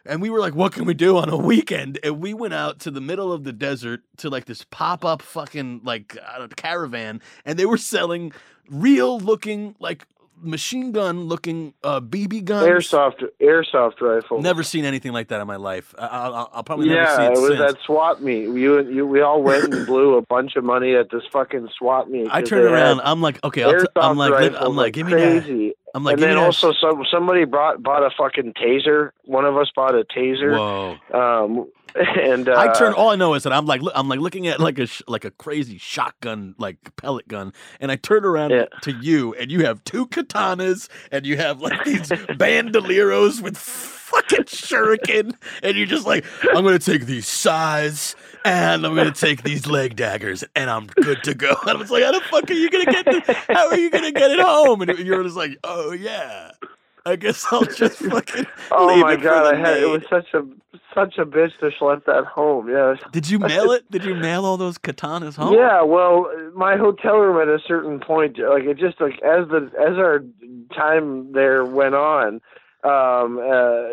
And 0.09 0.23
we 0.23 0.31
were 0.31 0.41
like, 0.41 0.55
what 0.55 0.73
can 0.73 0.87
we 0.87 0.95
do 0.95 1.19
on 1.19 1.29
a 1.29 1.37
weekend? 1.37 1.99
And 2.03 2.19
we 2.19 2.33
went 2.33 2.55
out 2.55 2.81
to 2.81 2.91
the 2.91 3.01
middle 3.01 3.31
of 3.31 3.45
the 3.45 3.53
desert 3.53 4.01
to 4.17 4.31
like 4.31 4.47
this 4.47 4.65
pop 4.71 5.05
up 5.05 5.21
fucking 5.21 5.83
like 5.85 6.17
caravan. 6.57 7.21
And 7.45 7.59
they 7.59 7.67
were 7.67 7.77
selling 7.77 8.33
real 8.71 9.21
looking, 9.21 9.77
like 9.79 10.07
machine 10.41 10.93
gun 10.93 11.25
looking 11.25 11.75
uh, 11.83 12.01
BB 12.01 12.45
gun. 12.45 12.65
Airsoft 12.69 13.25
airsoft 13.41 14.01
rifle. 14.01 14.41
Never 14.41 14.63
seen 14.63 14.85
anything 14.85 15.13
like 15.13 15.29
that 15.29 15.41
in 15.41 15.47
my 15.47 15.57
life. 15.57 15.95
I, 15.99 16.07
I, 16.07 16.27
I'll, 16.27 16.51
I'll 16.55 16.65
probably 16.65 16.89
never 16.89 17.17
see 17.17 17.23
it, 17.23 17.33
it 17.33 17.41
was 17.41 17.59
since. 17.59 17.61
at 17.61 17.77
SWAT 17.85 18.23
meet. 18.23 18.49
You 18.49 18.79
and 18.79 18.95
you, 18.95 19.07
we 19.07 19.21
all 19.21 19.43
went 19.43 19.73
and 19.73 19.87
blew 19.87 20.17
a 20.17 20.23
bunch 20.23 20.57
of 20.57 20.65
money 20.65 20.95
at 20.95 21.11
this 21.11 21.23
fucking 21.33 21.69
SWAT 21.79 22.11
meet. 22.11 22.29
I 22.31 22.43
turned 22.43 22.65
around. 22.65 23.01
I'm 23.05 23.21
like, 23.21 23.43
okay, 23.45 23.63
I'll 23.65 23.79
t- 23.79 23.87
I'm 23.97 24.17
like, 24.17 24.31
li- 24.31 24.49
rifles 24.49 24.59
I'm 24.61 24.77
like, 24.77 24.93
give 24.95 25.07
me 25.07 25.15
that. 25.15 25.75
I'm 25.95 26.05
like, 26.05 26.13
and 26.15 26.21
give 26.21 26.29
me 26.29 26.35
then 26.35 26.45
also 26.45 26.73
some 26.73 27.05
somebody 27.11 27.45
brought 27.45 27.83
bought 27.83 28.03
a 28.03 28.11
fucking 28.17 28.55
taser. 28.55 29.11
One 29.25 29.45
of 29.45 29.57
us 29.57 29.71
bought 29.75 29.95
a 29.95 30.05
taser. 30.05 30.57
Whoa. 30.57 30.97
Um, 31.19 31.69
and 32.21 32.49
uh, 32.49 32.55
I 32.59 32.73
turn. 32.73 32.93
All 32.95 33.11
I 33.11 33.17
know 33.17 33.35
is 33.35 33.43
that 33.45 33.53
I'm 33.53 33.67
like, 33.67 33.81
I'm 33.95 34.09
like 34.09 34.21
looking 34.21 34.47
at 34.47 34.61
like 34.61 34.79
a 34.79 34.87
like 35.07 35.25
a 35.25 35.31
crazy 35.31 35.79
shotgun, 35.79 36.55
like 36.59 36.77
pellet 36.97 37.27
gun, 37.29 37.53
and 37.81 37.91
I 37.91 37.97
turn 37.97 38.25
around 38.25 38.51
Yeah. 38.51 38.67
to 38.83 38.93
you, 38.93 39.35
and 39.35 39.51
you 39.51 39.65
have 39.65 39.83
two 39.85 40.07
katanas, 40.07 40.89
and 41.11 41.25
you 41.27 41.37
have 41.37 41.61
like 41.61 41.85
these 41.85 42.09
bandoleros 42.59 43.41
with 43.41 43.57
fucking 43.57 44.45
shuriken, 44.45 45.35
and 45.63 45.77
you're 45.77 45.87
just 45.87 46.07
like, 46.07 46.25
I'm 46.55 46.65
gonna 46.65 46.79
take 46.79 47.07
these 47.07 47.27
size, 47.27 48.17
and 48.45 48.87
I'm 48.87 48.95
gonna 48.95 49.13
take 49.13 49.43
these 49.43 49.67
leg 49.67 49.97
daggers, 49.97 50.45
and 50.55 50.71
I'm 50.71 50.87
good 50.87 51.23
to 51.25 51.35
go. 51.35 51.55
And 51.63 51.71
I 51.71 51.75
was 51.75 51.91
like, 51.91 52.05
how 52.05 52.13
the 52.13 52.21
fuck 52.21 52.51
are 52.51 52.55
you 52.55 52.71
gonna 52.71 52.87
get 52.87 53.05
this? 53.05 53.37
How 53.49 53.69
are 53.69 53.77
you 53.79 53.91
gonna 53.91 54.13
get 54.13 54.31
it 54.31 54.41
home? 54.41 54.83
And 54.83 54.99
you're 54.99 55.23
just 55.23 55.37
like, 55.37 55.59
oh 55.65 55.93
yeah. 55.93 56.53
I 57.09 57.17
guess 57.17 57.45
I'll 57.51 57.65
just 57.65 57.99
fucking. 58.11 58.47
Oh 58.71 58.87
leave 58.87 59.01
my 59.03 59.13
it 59.15 59.19
for 59.19 59.23
god, 59.25 59.45
the 59.55 59.59
I 59.59 59.61
had 59.61 59.79
it 59.83 59.87
was 59.87 60.03
such 60.11 60.27
a 60.35 60.43
such 60.95 61.19
a 61.19 61.25
bitch 61.25 61.59
to 61.61 61.71
schlep 61.71 62.05
that 62.07 62.25
home. 62.25 62.69
Yeah. 62.69 62.97
Did 63.13 63.29
you 63.31 63.39
mail 63.53 63.71
it? 63.73 63.91
Did 63.91 64.05
you 64.05 64.15
mail 64.15 64.45
all 64.45 64.57
those 64.57 64.79
katanas 64.79 65.37
home? 65.37 65.55
Yeah, 65.55 65.83
well, 65.83 66.31
my 66.55 66.77
hotel 66.77 67.17
room 67.17 67.41
at 67.41 67.49
a 67.49 67.59
certain 67.67 68.01
point, 68.01 68.39
like 68.39 68.65
it 68.65 68.79
just 68.79 69.01
like 69.01 69.15
as 69.23 69.49
the 69.49 69.71
as 69.81 69.97
our 69.97 70.25
time 70.75 71.33
there 71.33 71.65
went 71.65 71.95
on, 71.95 72.41
um, 72.85 73.39
uh, 73.39 73.91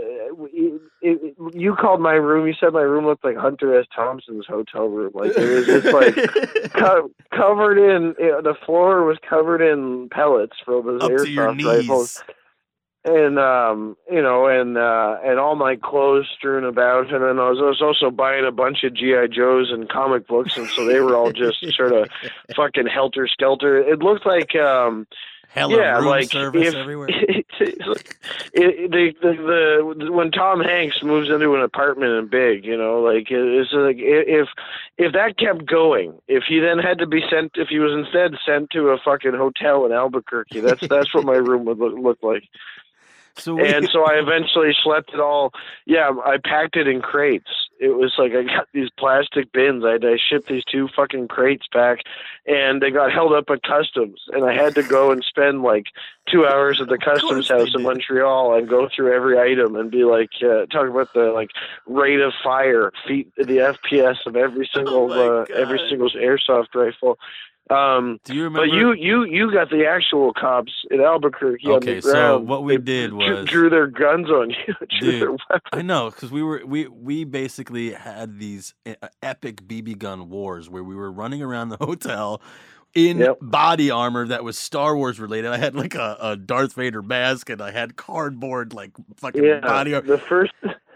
it, 0.51 0.81
it, 1.01 1.35
you 1.53 1.75
called 1.75 2.01
my 2.01 2.13
room. 2.13 2.47
You 2.47 2.53
said 2.59 2.71
my 2.73 2.81
room 2.81 3.05
looked 3.05 3.23
like 3.23 3.35
Hunter 3.35 3.79
S. 3.79 3.87
Thompson's 3.95 4.45
hotel 4.47 4.85
room. 4.87 5.11
Like 5.15 5.31
it 5.35 5.49
was 5.49 5.65
just 5.65 5.87
like 5.93 6.15
co- 6.73 7.09
covered 7.31 7.77
in 7.79 8.15
it, 8.19 8.43
the 8.43 8.55
floor 8.65 9.03
was 9.03 9.17
covered 9.27 9.61
in 9.61 10.09
pellets 10.09 10.57
from 10.63 10.85
those 10.85 11.01
up 11.01 11.09
to 11.09 11.29
your 11.29 11.47
airsoft 11.47 11.65
rifles 11.65 12.23
knees. 12.27 12.35
And 13.05 13.37
um 13.37 13.95
you 14.11 14.21
know 14.21 14.47
and 14.47 14.77
uh 14.77 15.17
and 15.23 15.39
all 15.39 15.55
my 15.55 15.75
clothes 15.75 16.27
strewn 16.35 16.63
about. 16.63 17.13
And 17.13 17.23
then 17.23 17.39
I 17.39 17.49
was, 17.49 17.59
I 17.59 17.67
was 17.67 17.81
also 17.81 18.09
buying 18.09 18.45
a 18.45 18.51
bunch 18.51 18.83
of 18.83 18.95
GI 18.95 19.29
Joes 19.31 19.71
and 19.71 19.87
comic 19.87 20.27
books. 20.27 20.57
And 20.57 20.69
so 20.75 20.85
they 20.85 20.99
were 20.99 21.15
all 21.15 21.31
just 21.31 21.63
sort 21.77 21.93
of 21.93 22.09
fucking 22.55 22.87
helter 22.87 23.27
skelter 23.27 23.77
it 23.77 23.99
looked 23.99 24.25
like 24.25 24.55
um 24.55 25.07
Hella 25.49 25.77
yeah 25.77 25.95
room 25.97 26.05
like 26.05 26.31
service 26.31 26.67
if 26.67 26.75
everywhere. 26.75 27.07
it, 27.09 27.45
it, 28.53 28.91
the, 28.91 29.13
the 29.21 29.95
the 30.05 30.11
when 30.11 30.31
Tom 30.31 30.59
Hanks 30.59 30.97
moves 31.01 31.29
into 31.29 31.55
an 31.55 31.61
apartment 31.61 32.11
in 32.11 32.27
Big 32.27 32.65
you 32.65 32.77
know 32.77 32.99
like 33.01 33.27
it's 33.29 33.71
like 33.71 33.97
if 33.97 34.49
if 34.97 35.13
that 35.13 35.37
kept 35.37 35.65
going 35.65 36.19
if 36.27 36.43
he 36.47 36.59
then 36.59 36.79
had 36.79 36.97
to 36.99 37.07
be 37.07 37.21
sent 37.29 37.51
if 37.55 37.69
he 37.69 37.79
was 37.79 37.93
instead 37.93 38.31
sent 38.45 38.71
to 38.71 38.89
a 38.89 38.97
fucking 38.97 39.33
hotel 39.33 39.85
in 39.85 39.93
Albuquerque 39.93 40.59
that's 40.59 40.85
that's 40.87 41.13
what 41.13 41.23
my 41.23 41.35
room 41.35 41.63
would 41.65 41.77
look, 41.77 41.93
look 41.97 42.17
like 42.21 42.43
So 43.37 43.55
we, 43.55 43.67
and 43.67 43.87
so 43.89 44.03
I 44.05 44.13
eventually 44.13 44.71
slept 44.83 45.13
it 45.13 45.19
all. 45.19 45.51
Yeah, 45.85 46.11
I 46.25 46.37
packed 46.43 46.77
it 46.77 46.87
in 46.87 47.01
crates. 47.01 47.49
It 47.79 47.89
was 47.89 48.13
like 48.17 48.31
I 48.31 48.43
got 48.43 48.67
these 48.73 48.89
plastic 48.97 49.51
bins. 49.51 49.83
I, 49.83 49.95
I 50.01 50.17
shipped 50.17 50.47
these 50.47 50.63
two 50.63 50.87
fucking 50.95 51.27
crates 51.27 51.67
back, 51.73 51.99
and 52.45 52.81
they 52.81 52.91
got 52.91 53.11
held 53.11 53.33
up 53.33 53.49
at 53.49 53.63
customs. 53.63 54.21
And 54.31 54.45
I 54.45 54.53
had 54.53 54.75
to 54.75 54.83
go 54.83 55.11
and 55.11 55.23
spend 55.23 55.61
like 55.61 55.87
two 56.29 56.45
hours 56.45 56.79
at 56.79 56.87
the 56.87 56.97
customs 56.97 57.49
house 57.49 57.75
in. 57.75 57.83
Montreal 57.83 58.57
and 58.57 58.69
go 58.69 58.87
through 58.95 59.13
every 59.13 59.37
item 59.37 59.75
and 59.75 59.91
be 59.91 60.05
like, 60.05 60.29
uh, 60.41 60.65
talk 60.67 60.89
about 60.89 61.13
the 61.13 61.31
like 61.33 61.49
rate 61.85 62.21
of 62.21 62.31
fire, 62.41 62.93
feet, 63.05 63.33
the 63.35 63.75
FPS 63.83 64.25
of 64.25 64.37
every 64.37 64.69
single 64.73 65.11
Oh 65.11 65.41
uh, 65.41 65.45
every 65.53 65.81
single 65.89 66.09
airsoft 66.11 66.73
rifle. 66.73 67.19
Um, 67.69 68.19
do 68.23 68.35
you 68.35 68.43
remember? 68.43 68.67
but 68.67 68.75
you 68.75 68.93
you 68.93 69.23
you 69.23 69.51
got 69.51 69.69
the 69.71 69.85
actual 69.87 70.33
cops 70.33 70.71
in 70.91 71.01
Albuquerque 71.01 71.65
on 71.67 71.73
Okay, 71.77 71.99
so 71.99 72.37
what 72.39 72.63
we 72.63 72.77
They 72.77 72.83
did 72.83 73.13
was- 73.13 73.47
drew 73.47 73.69
their 73.71 73.87
guns 73.87 74.29
on 74.29 74.51
you. 74.51 74.75
Dude. 75.01 75.39
I 75.73 75.81
know 75.81 76.11
because 76.11 76.31
we 76.31 76.43
were 76.43 76.61
we 76.65 76.87
we 76.87 77.23
basically 77.23 77.91
had 77.93 78.37
these 78.39 78.75
epic 79.23 79.63
BB 79.67 79.97
gun 79.97 80.29
wars 80.29 80.69
where 80.69 80.83
we 80.83 80.95
were 80.95 81.11
running 81.11 81.41
around 81.41 81.69
the 81.69 81.77
hotel 81.83 82.39
in 82.93 83.17
Yep. 83.17 83.39
body 83.41 83.89
armor 83.91 84.27
that 84.27 84.43
was 84.43 84.57
Star 84.57 84.95
Wars 84.95 85.19
related. 85.19 85.51
I 85.51 85.57
had 85.57 85.75
like 85.75 85.95
a, 85.95 86.17
a 86.21 86.37
Darth 86.37 86.73
Vader 86.75 87.01
mask 87.01 87.49
and 87.49 87.61
I 87.61 87.71
had 87.71 87.95
cardboard 87.95 88.73
like 88.73 88.91
fucking 89.17 89.43
Yeah, 89.43 89.59
body 89.59 89.95
armor 89.95 90.07
the 90.07 90.17
first 90.17 90.53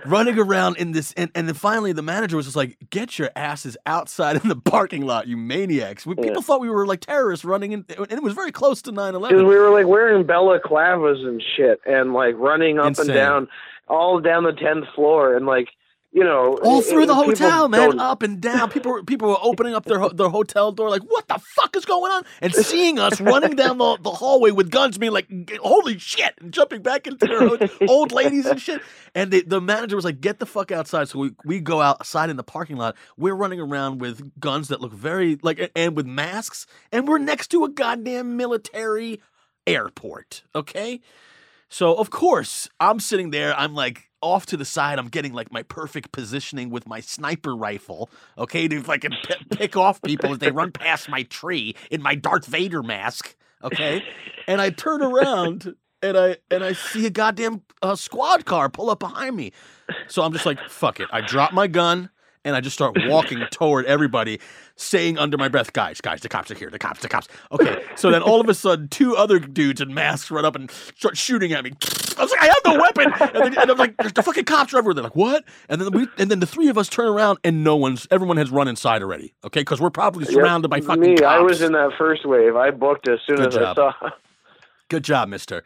running 0.09 0.37
around 0.39 0.77
in 0.77 0.91
this 0.91 1.13
and, 1.13 1.29
and 1.35 1.47
then 1.47 1.55
finally 1.55 1.91
the 1.93 2.01
manager 2.01 2.35
was 2.37 2.45
just 2.45 2.55
like 2.55 2.77
get 2.89 3.17
your 3.19 3.29
asses 3.35 3.77
outside 3.85 4.35
in 4.41 4.49
the 4.49 4.55
parking 4.55 5.05
lot 5.05 5.27
you 5.27 5.37
maniacs 5.37 6.05
we, 6.05 6.15
Yeah. 6.17 6.23
people 6.23 6.41
thought 6.41 6.59
we 6.61 6.69
were 6.69 6.85
like 6.87 7.01
terrorists 7.01 7.45
running 7.45 7.71
in 7.71 7.85
and 7.97 8.11
it 8.11 8.23
was 8.23 8.33
very 8.33 8.51
close 8.51 8.81
to 8.83 8.91
9-11 8.91 9.21
because 9.29 9.43
we 9.43 9.55
were 9.57 9.69
like 9.71 9.87
wearing 9.87 10.23
balaclavas 10.25 11.25
and 11.27 11.41
shit, 11.55 11.79
and 11.85 12.13
like 12.13 12.35
running 12.37 12.79
up 12.79 12.87
Insane. 12.87 13.07
and 13.09 13.13
down, 13.15 13.47
all 13.87 14.19
down 14.19 14.43
the 14.43 14.53
tenth 14.53 14.85
floor, 14.95 15.35
and 15.35 15.45
like 15.45 15.69
you 16.11 16.23
know, 16.23 16.57
all 16.63 16.81
through 16.81 17.05
the 17.05 17.13
hotel, 17.13 17.69
man, 17.69 17.89
don't- 17.91 17.99
up 17.99 18.23
and 18.23 18.41
down. 18.41 18.71
People, 18.71 18.91
were- 18.93 19.03
people 19.03 19.29
were 19.29 19.37
opening 19.41 19.75
up 19.75 19.85
their 19.85 19.99
ho- 19.99 20.09
their 20.09 20.29
hotel 20.29 20.71
door, 20.71 20.89
like, 20.89 21.03
"What 21.03 21.27
the 21.27 21.37
fuck 21.39 21.75
is 21.75 21.85
going 21.85 22.11
on?" 22.11 22.23
And 22.41 22.53
seeing 22.65 22.97
us 22.97 23.21
running 23.21 23.55
down 23.55 23.77
the, 23.77 23.97
the 24.01 24.09
hallway 24.09 24.49
with 24.51 24.71
guns, 24.71 24.97
being 24.97 25.11
like, 25.11 25.27
"Holy 25.61 25.99
shit!" 25.99 26.33
and 26.41 26.51
jumping 26.51 26.81
back 26.81 27.05
into 27.05 27.27
their 27.27 27.87
old 27.87 28.11
ladies 28.11 28.47
and 28.47 28.59
shit. 28.59 28.81
And 29.13 29.29
they, 29.31 29.41
the 29.41 29.61
manager 29.61 29.95
was 29.95 30.05
like, 30.05 30.19
"Get 30.19 30.39
the 30.39 30.45
fuck 30.47 30.71
outside!" 30.71 31.09
So 31.09 31.19
we 31.19 31.31
we 31.45 31.59
go 31.59 31.79
outside 31.81 32.29
in 32.31 32.37
the 32.37 32.43
parking 32.43 32.77
lot. 32.77 32.95
We're 33.15 33.35
running 33.35 33.59
around 33.59 33.99
with 34.01 34.39
guns 34.39 34.69
that 34.69 34.81
look 34.81 34.93
very 34.93 35.37
like, 35.43 35.71
and 35.75 35.95
with 35.95 36.07
masks, 36.07 36.65
and 36.91 37.07
we're 37.07 37.19
next 37.19 37.49
to 37.49 37.65
a 37.65 37.69
goddamn 37.69 38.35
military 38.35 39.21
airport. 39.67 40.43
Okay. 40.55 41.01
So 41.69 41.93
of 41.93 42.09
course 42.09 42.67
I'm 42.79 42.99
sitting 42.99 43.29
there. 43.29 43.53
I'm 43.55 43.75
like 43.75 44.08
off 44.21 44.45
to 44.47 44.57
the 44.57 44.65
side. 44.65 44.99
I'm 44.99 45.07
getting 45.07 45.33
like 45.33 45.51
my 45.51 45.63
perfect 45.63 46.11
positioning 46.11 46.69
with 46.69 46.87
my 46.87 46.99
sniper 46.99 47.55
rifle. 47.55 48.09
Okay, 48.37 48.67
to 48.67 48.81
fucking 48.81 49.11
p- 49.23 49.55
pick 49.55 49.77
off 49.77 50.01
people 50.01 50.31
as 50.31 50.39
they 50.39 50.51
run 50.51 50.71
past 50.71 51.09
my 51.09 51.23
tree 51.23 51.75
in 51.91 52.01
my 52.01 52.15
Darth 52.15 52.45
Vader 52.45 52.83
mask. 52.83 53.35
Okay, 53.63 54.03
and 54.47 54.61
I 54.61 54.69
turn 54.69 55.01
around 55.01 55.75
and 56.01 56.17
I 56.17 56.37
and 56.49 56.63
I 56.63 56.73
see 56.73 57.05
a 57.05 57.09
goddamn 57.09 57.61
uh, 57.81 57.95
squad 57.95 58.45
car 58.45 58.69
pull 58.69 58.89
up 58.89 58.99
behind 58.99 59.35
me. 59.35 59.51
So 60.07 60.23
I'm 60.23 60.33
just 60.33 60.45
like, 60.45 60.59
fuck 60.69 60.99
it. 60.99 61.07
I 61.11 61.21
drop 61.21 61.51
my 61.51 61.67
gun 61.67 62.09
and 62.45 62.55
I 62.55 62.61
just 62.61 62.75
start 62.75 62.97
walking 63.05 63.43
toward 63.51 63.85
everybody, 63.85 64.39
saying 64.75 65.17
under 65.17 65.37
my 65.37 65.49
breath, 65.49 65.73
guys, 65.73 65.99
guys, 65.99 66.21
the 66.21 66.29
cops 66.29 66.49
are 66.51 66.55
here, 66.55 66.69
the 66.69 66.79
cops, 66.79 67.01
the 67.01 67.09
cops. 67.09 67.27
Okay. 67.51 67.83
So 67.95 68.11
then 68.11 68.21
all 68.21 68.39
of 68.39 68.47
a 68.47 68.53
sudden, 68.53 68.87
two 68.87 69.15
other 69.15 69.39
dudes 69.39 69.81
in 69.81 69.93
masks 69.93 70.31
run 70.31 70.45
up 70.45 70.55
and 70.55 70.71
start 70.71 71.17
shooting 71.17 71.51
at 71.51 71.63
me. 71.63 71.73
I 72.19 72.23
was 72.23 72.31
like, 72.31 72.41
I 72.41 72.45
have 72.47 72.57
no 72.65 72.75
weapon. 72.79 73.13
And, 73.33 73.45
then, 73.45 73.57
and 73.57 73.71
I'm 73.71 73.77
like, 73.77 73.97
"There's 73.97 74.13
the 74.13 74.21
fucking 74.23 74.45
cops 74.45 74.73
are 74.73 74.77
everywhere. 74.77 74.93
They're 74.95 75.03
like, 75.05 75.15
what? 75.15 75.45
And 75.69 75.81
then 75.81 75.91
we, 75.91 76.07
and 76.17 76.29
then 76.29 76.39
the 76.41 76.45
three 76.45 76.67
of 76.67 76.77
us 76.77 76.89
turn 76.89 77.07
around 77.07 77.39
and 77.43 77.63
no 77.63 77.75
one's, 77.77 78.07
everyone 78.11 78.37
has 78.37 78.51
run 78.51 78.67
inside 78.67 79.01
already. 79.01 79.33
Okay. 79.45 79.63
Cause 79.63 79.79
we're 79.81 79.89
probably 79.89 80.25
Yep, 80.25 80.33
surrounded 80.33 80.67
by 80.69 80.81
fucking 80.81 80.99
me. 80.99 81.15
cops. 81.15 81.25
I 81.25 81.39
was 81.39 81.61
in 81.61 81.71
that 81.73 81.91
first 81.97 82.25
wave. 82.25 82.55
I 82.55 82.71
booked 82.71 83.07
as 83.07 83.19
soon 83.25 83.37
Good 83.37 83.47
as 83.47 83.53
job. 83.53 83.77
I 83.79 83.91
saw. 84.01 84.09
Good 84.89 85.03
job, 85.03 85.29
mister. 85.29 85.63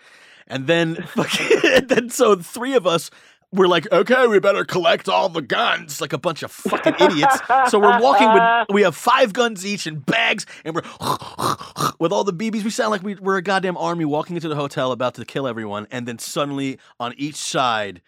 And 0.47 0.67
then 0.67 0.95
fucking, 1.15 1.59
and 1.71 1.89
then 1.89 2.09
so 2.09 2.35
the 2.35 2.43
three 2.43 2.75
of 2.75 2.85
us 2.85 3.09
were 3.53 3.67
like, 3.67 3.89
okay, 3.91 4.27
we 4.27 4.39
better 4.39 4.65
collect 4.65 5.07
all 5.07 5.29
the 5.29 5.41
guns, 5.41 6.01
like 6.01 6.11
a 6.11 6.17
bunch 6.17 6.43
of 6.43 6.51
fucking 6.51 6.95
idiots. 6.99 7.37
So 7.69 7.79
we're 7.79 8.01
walking 8.01 8.33
with, 8.33 8.43
we 8.73 8.81
have 8.81 8.95
five 8.95 9.31
guns 9.31 9.65
each 9.65 9.87
in 9.87 9.99
bags, 9.99 10.45
and 10.65 10.75
we're 10.75 10.81
with 11.99 12.11
all 12.11 12.23
the 12.23 12.33
BBs. 12.33 12.63
We 12.63 12.71
sound 12.71 12.91
like 12.91 13.03
we, 13.03 13.15
we're 13.15 13.37
a 13.37 13.41
goddamn 13.43 13.77
army 13.77 14.05
walking 14.05 14.35
into 14.35 14.49
the 14.49 14.55
hotel 14.55 14.91
about 14.91 15.13
to 15.15 15.25
kill 15.25 15.47
everyone, 15.47 15.87
and 15.91 16.07
then 16.07 16.17
suddenly 16.19 16.79
on 16.99 17.13
each 17.17 17.35
side, 17.35 18.01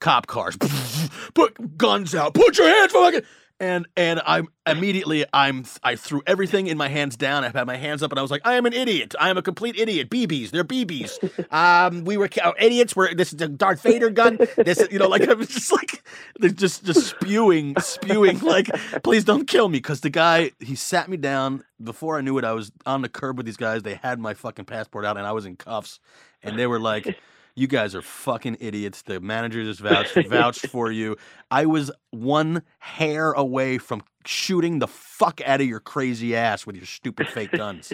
cop 0.00 0.28
cars, 0.28 0.56
put 1.34 1.76
guns 1.76 2.14
out, 2.14 2.34
put 2.34 2.56
your 2.56 2.68
hands 2.68 2.92
fucking. 2.92 3.22
And 3.60 3.86
and 3.96 4.20
I'm 4.24 4.48
immediately 4.66 5.24
I'm 5.32 5.64
I 5.82 5.96
threw 5.96 6.22
everything 6.26 6.66
in 6.66 6.76
my 6.76 6.88
hands 6.88 7.16
down. 7.16 7.44
I 7.44 7.48
had 7.48 7.66
my 7.66 7.76
hands 7.76 8.02
up, 8.02 8.12
and 8.12 8.18
I 8.18 8.22
was 8.22 8.30
like, 8.30 8.42
I 8.44 8.54
am 8.54 8.66
an 8.66 8.72
idiot. 8.72 9.14
I 9.18 9.30
am 9.30 9.36
a 9.38 9.42
complete 9.42 9.76
idiot. 9.76 10.10
BBs, 10.10 10.50
they're 10.50 10.64
BBs. 10.64 11.18
Um, 11.58 12.04
we 12.04 12.16
were 12.16 12.28
uh, 12.42 12.52
idiots. 12.58 12.94
We're 12.94 13.14
this 13.14 13.32
is 13.32 13.40
a 13.40 13.48
Darth 13.48 13.82
Vader 13.82 14.10
gun. 14.10 14.38
This 14.56 14.86
you 14.90 14.98
know 14.98 15.08
like 15.08 15.28
I 15.28 15.34
was 15.34 15.48
just 15.48 15.72
like 15.72 16.02
they're 16.38 16.50
just 16.50 16.84
just 16.84 17.06
spewing 17.06 17.74
spewing 17.80 18.40
like 18.40 18.68
please 19.02 19.24
don't 19.24 19.46
kill 19.46 19.68
me 19.68 19.78
because 19.78 20.00
the 20.00 20.10
guy 20.10 20.52
he 20.60 20.74
sat 20.74 21.08
me 21.08 21.16
down 21.16 21.64
before 21.82 22.18
I 22.18 22.20
knew 22.20 22.36
it. 22.38 22.44
I 22.44 22.52
was 22.52 22.70
on 22.86 23.02
the 23.02 23.08
curb 23.08 23.36
with 23.38 23.46
these 23.46 23.56
guys. 23.56 23.82
They 23.82 23.94
had 23.94 24.18
my 24.18 24.34
fucking 24.34 24.66
passport 24.66 25.04
out, 25.04 25.16
and 25.16 25.26
I 25.26 25.32
was 25.32 25.46
in 25.46 25.56
cuffs, 25.56 26.00
and 26.42 26.58
they 26.58 26.66
were 26.66 26.80
like. 26.80 27.18
You 27.58 27.66
guys 27.66 27.94
are 27.96 28.02
fucking 28.02 28.58
idiots. 28.60 29.02
The 29.02 29.18
manager 29.20 29.64
just 29.64 29.80
vouched 29.80 30.14
vouched 30.28 30.66
for 30.68 30.92
you. 30.92 31.16
I 31.50 31.66
was 31.66 31.90
one 32.10 32.62
hair 32.78 33.32
away 33.32 33.78
from 33.78 34.02
shooting 34.24 34.78
the 34.78 34.86
fuck 34.86 35.40
out 35.44 35.60
of 35.60 35.66
your 35.66 35.80
crazy 35.80 36.36
ass 36.36 36.66
with 36.66 36.76
your 36.76 36.86
stupid 36.86 37.28
fake 37.28 37.50
guns, 37.50 37.92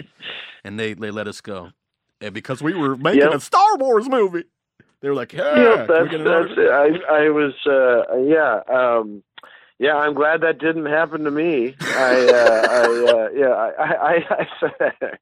and 0.63 0.79
they 0.79 0.93
they 0.93 1.09
let 1.09 1.27
us 1.27 1.41
go, 1.41 1.71
and 2.21 2.31
because 2.33 2.61
we 2.61 2.75
were 2.75 2.95
making 2.95 3.21
Yep. 3.21 3.33
a 3.33 3.39
Star 3.39 3.77
Wars 3.77 4.07
movie, 4.07 4.43
they 5.01 5.09
were 5.09 5.15
like, 5.15 5.33
"Yeah, 5.33 5.53
we 5.55 5.87
that's 5.87 5.87
that's 5.87 6.13
autograph?" 6.27 6.57
it. 6.57 6.69
I 7.09 7.25
I 7.25 7.29
was 7.29 7.53
uh 7.65 8.17
yeah 8.17 8.61
um 8.71 9.23
yeah 9.79 9.95
I'm 9.95 10.13
glad 10.13 10.41
that 10.41 10.57
didn't 10.59 10.85
happen 10.85 11.23
to 11.23 11.31
me. 11.31 11.75
I 11.81 12.29
uh, 12.29 12.67
I 12.69 13.11
uh, 13.11 13.29
yeah 13.33 13.49
I 13.49 13.93
I 13.93 14.45
I, 14.91 15.17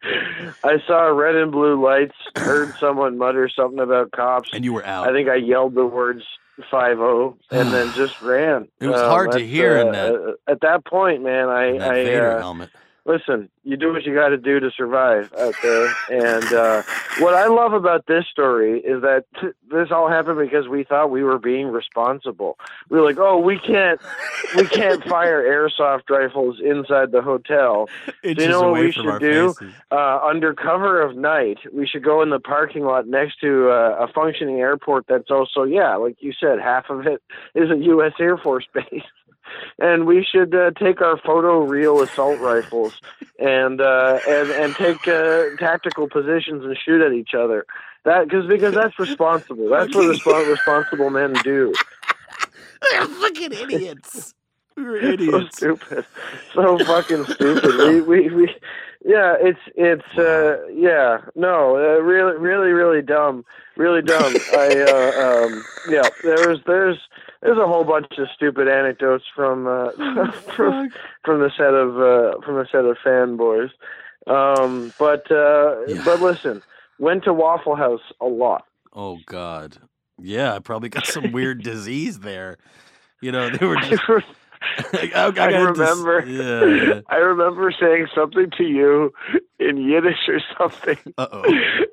I, 0.63 0.77
saw 0.87 1.07
red 1.07 1.35
and 1.35 1.51
blue 1.51 1.81
lights. 1.83 2.15
Heard 2.35 2.73
someone 2.79 3.17
mutter 3.17 3.49
something 3.49 3.79
about 3.79 4.11
cops. 4.11 4.49
and 4.53 4.63
you 4.63 4.73
were 4.73 4.85
out. 4.85 5.07
I 5.07 5.11
think 5.13 5.29
I 5.29 5.35
yelled 5.35 5.75
the 5.75 5.85
words 5.85 6.23
five 6.69 6.97
zero 6.97 7.37
and 7.51 7.71
then 7.73 7.91
just 7.95 8.21
ran. 8.21 8.67
It 8.79 8.87
was 8.87 9.01
Um, 9.01 9.09
hard 9.09 9.31
to 9.33 9.39
hear 9.45 9.77
in 9.77 9.87
uh, 9.89 9.91
that- 9.91 10.35
at 10.47 10.61
that 10.61 10.85
point, 10.85 11.23
man. 11.23 11.49
I 11.49 11.77
I 11.77 12.03
uh, 12.15 12.39
helmet. 12.39 12.69
Listen, 13.05 13.49
you 13.63 13.77
do 13.77 13.91
what 13.91 14.03
you 14.05 14.13
got 14.13 14.29
to 14.29 14.37
do 14.37 14.59
to 14.59 14.71
survive 14.71 15.31
out 15.37 15.55
there. 15.61 15.93
And 16.09 16.53
uh, 16.53 16.83
what 17.19 17.33
I 17.33 17.47
love 17.47 17.73
about 17.73 18.07
this 18.07 18.25
story 18.27 18.79
is 18.79 19.01
that 19.01 19.25
t- 19.39 19.49
this 19.69 19.89
all 19.91 20.09
happened 20.09 20.39
because 20.39 20.67
we 20.67 20.83
thought 20.83 21.11
we 21.11 21.23
were 21.23 21.39
being 21.39 21.67
responsible. 21.67 22.57
We 22.89 22.99
were 22.99 23.05
like, 23.05 23.17
"Oh, 23.19 23.39
we 23.39 23.59
can't, 23.59 23.99
we 24.55 24.65
can't 24.67 25.03
fire 25.07 25.43
airsoft 25.43 26.09
rifles 26.09 26.59
inside 26.63 27.11
the 27.11 27.21
hotel. 27.21 27.89
Inches 28.23 28.47
know 28.47 28.71
what 28.71 28.81
we 28.81 28.91
should 28.91 29.19
do? 29.19 29.53
Uh, 29.91 30.19
under 30.23 30.53
cover 30.53 31.01
of 31.01 31.15
night, 31.15 31.59
we 31.73 31.87
should 31.87 32.03
go 32.03 32.21
in 32.21 32.29
the 32.29 32.39
parking 32.39 32.83
lot 32.83 33.07
next 33.07 33.39
to 33.41 33.69
uh, 33.69 33.97
a 33.99 34.07
functioning 34.13 34.59
airport. 34.59 35.05
That's 35.07 35.29
also, 35.29 35.63
yeah, 35.63 35.95
like 35.95 36.17
you 36.21 36.33
said, 36.33 36.59
half 36.59 36.89
of 36.89 37.05
it 37.05 37.21
is 37.55 37.69
a 37.69 37.77
U.S. 37.77 38.13
Air 38.19 38.37
Force 38.37 38.67
base." 38.73 39.03
And 39.79 40.05
we 40.05 40.23
should 40.29 40.53
uh, 40.55 40.71
take 40.71 41.01
our 41.01 41.17
photo 41.17 41.59
real 41.61 42.01
assault 42.01 42.39
rifles 42.39 42.93
and 43.39 43.81
uh, 43.81 44.19
and 44.27 44.51
and 44.51 44.75
take 44.75 45.07
uh, 45.07 45.55
tactical 45.57 46.07
positions 46.07 46.63
and 46.63 46.77
shoot 46.77 47.01
at 47.01 47.13
each 47.13 47.33
other. 47.33 47.65
That 48.05 48.25
because 48.25 48.47
because 48.47 48.73
that's 48.73 48.97
responsible. 48.99 49.69
That's 49.69 49.95
what 49.95 50.05
resp- 50.15 50.49
responsible 50.49 51.09
men 51.09 51.33
do. 51.43 51.73
They're 52.91 53.05
fucking 53.07 53.53
idiots. 53.53 54.33
We 54.75 54.83
were 54.83 54.99
So 54.99 55.07
idiots. 55.07 55.57
stupid, 55.57 56.05
so 56.53 56.77
fucking 56.79 57.25
stupid. 57.25 57.75
We 57.77 58.01
we 58.01 58.29
we. 58.29 58.55
Yeah, 59.05 59.35
it's 59.39 59.59
it's 59.75 60.17
uh 60.17 60.65
yeah 60.73 61.19
no 61.35 61.75
uh, 61.75 61.99
really 62.01 62.37
really 62.37 62.71
really 62.71 63.01
dumb 63.01 63.45
really 63.77 64.01
dumb. 64.01 64.33
I 64.53 64.67
uh, 64.81 65.45
um 65.45 65.63
yeah 65.89 66.09
there's 66.23 66.59
there's 66.65 66.97
there's 67.43 67.57
a 67.57 67.67
whole 67.67 67.83
bunch 67.83 68.07
of 68.17 68.27
stupid 68.35 68.67
anecdotes 68.67 69.25
from 69.35 69.67
uh 69.67 69.91
from 70.55 70.89
from 71.23 71.39
the 71.41 71.51
set 71.57 71.73
of 71.73 71.97
uh 71.99 72.41
from 72.45 72.55
the 72.55 72.65
set 72.71 72.85
of 72.85 72.97
fanboys. 73.05 73.69
Um 74.27 74.93
but 74.97 75.29
uh 75.31 75.85
Yeah. 75.87 76.01
but 76.05 76.21
listen, 76.21 76.61
went 76.99 77.23
to 77.25 77.33
Waffle 77.33 77.75
House 77.75 78.01
a 78.21 78.25
lot. 78.25 78.65
Oh 78.93 79.19
God. 79.25 79.77
Yeah, 80.21 80.53
I 80.55 80.59
probably 80.59 80.89
got 80.89 81.05
some 81.07 81.31
weird 81.31 81.63
disease 81.71 82.19
there. 82.19 82.57
You 83.21 83.31
know, 83.31 83.49
they 83.49 83.65
were 83.65 83.77
just. 83.77 84.03
I, 84.93 85.11
I, 85.13 85.25
I 85.27 85.31
got 85.31 85.49
dis- 85.49 85.79
remember. 85.79 86.25
yeah. 86.25 86.65
yeah. 86.93 87.01
I 87.09 87.17
remember 87.17 87.73
saying 87.77 88.07
something 88.15 88.49
to 88.57 88.63
you 88.63 89.11
in 89.59 89.77
Yiddish 89.77 90.29
or 90.29 90.39
something, 90.57 90.97
Uh 91.17 91.27
oh. 91.31 91.43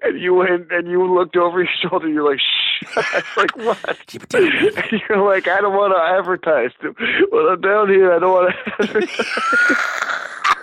and 0.03 0.20
you 0.20 0.34
went 0.34 0.70
and 0.70 0.88
you 0.88 1.12
looked 1.12 1.36
over 1.36 1.61
your 1.61 1.68
shoulder. 1.82 2.09
You're 2.09 2.28
like, 2.30 2.38
"Shh." 2.38 2.70
I 2.97 3.22
was 3.37 3.37
like, 3.37 3.57
"What?" 3.57 3.99
Keep 4.07 4.24
it 4.24 4.28
down. 4.31 4.43
you're 5.09 5.24
like, 5.24 5.49
"I 5.49 5.61
don't 5.61 5.74
want 5.74 5.95
to 5.95 6.18
advertise." 6.18 6.72
When 7.31 7.47
I'm 7.47 7.61
down 7.61 7.89
here, 7.89 8.12
I 8.12 8.18
don't 8.18 8.33
want 8.33 8.55
to 8.55 8.83
advertise. 8.83 9.26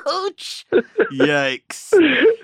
Ouch. 0.10 0.66
Yikes. 1.12 1.94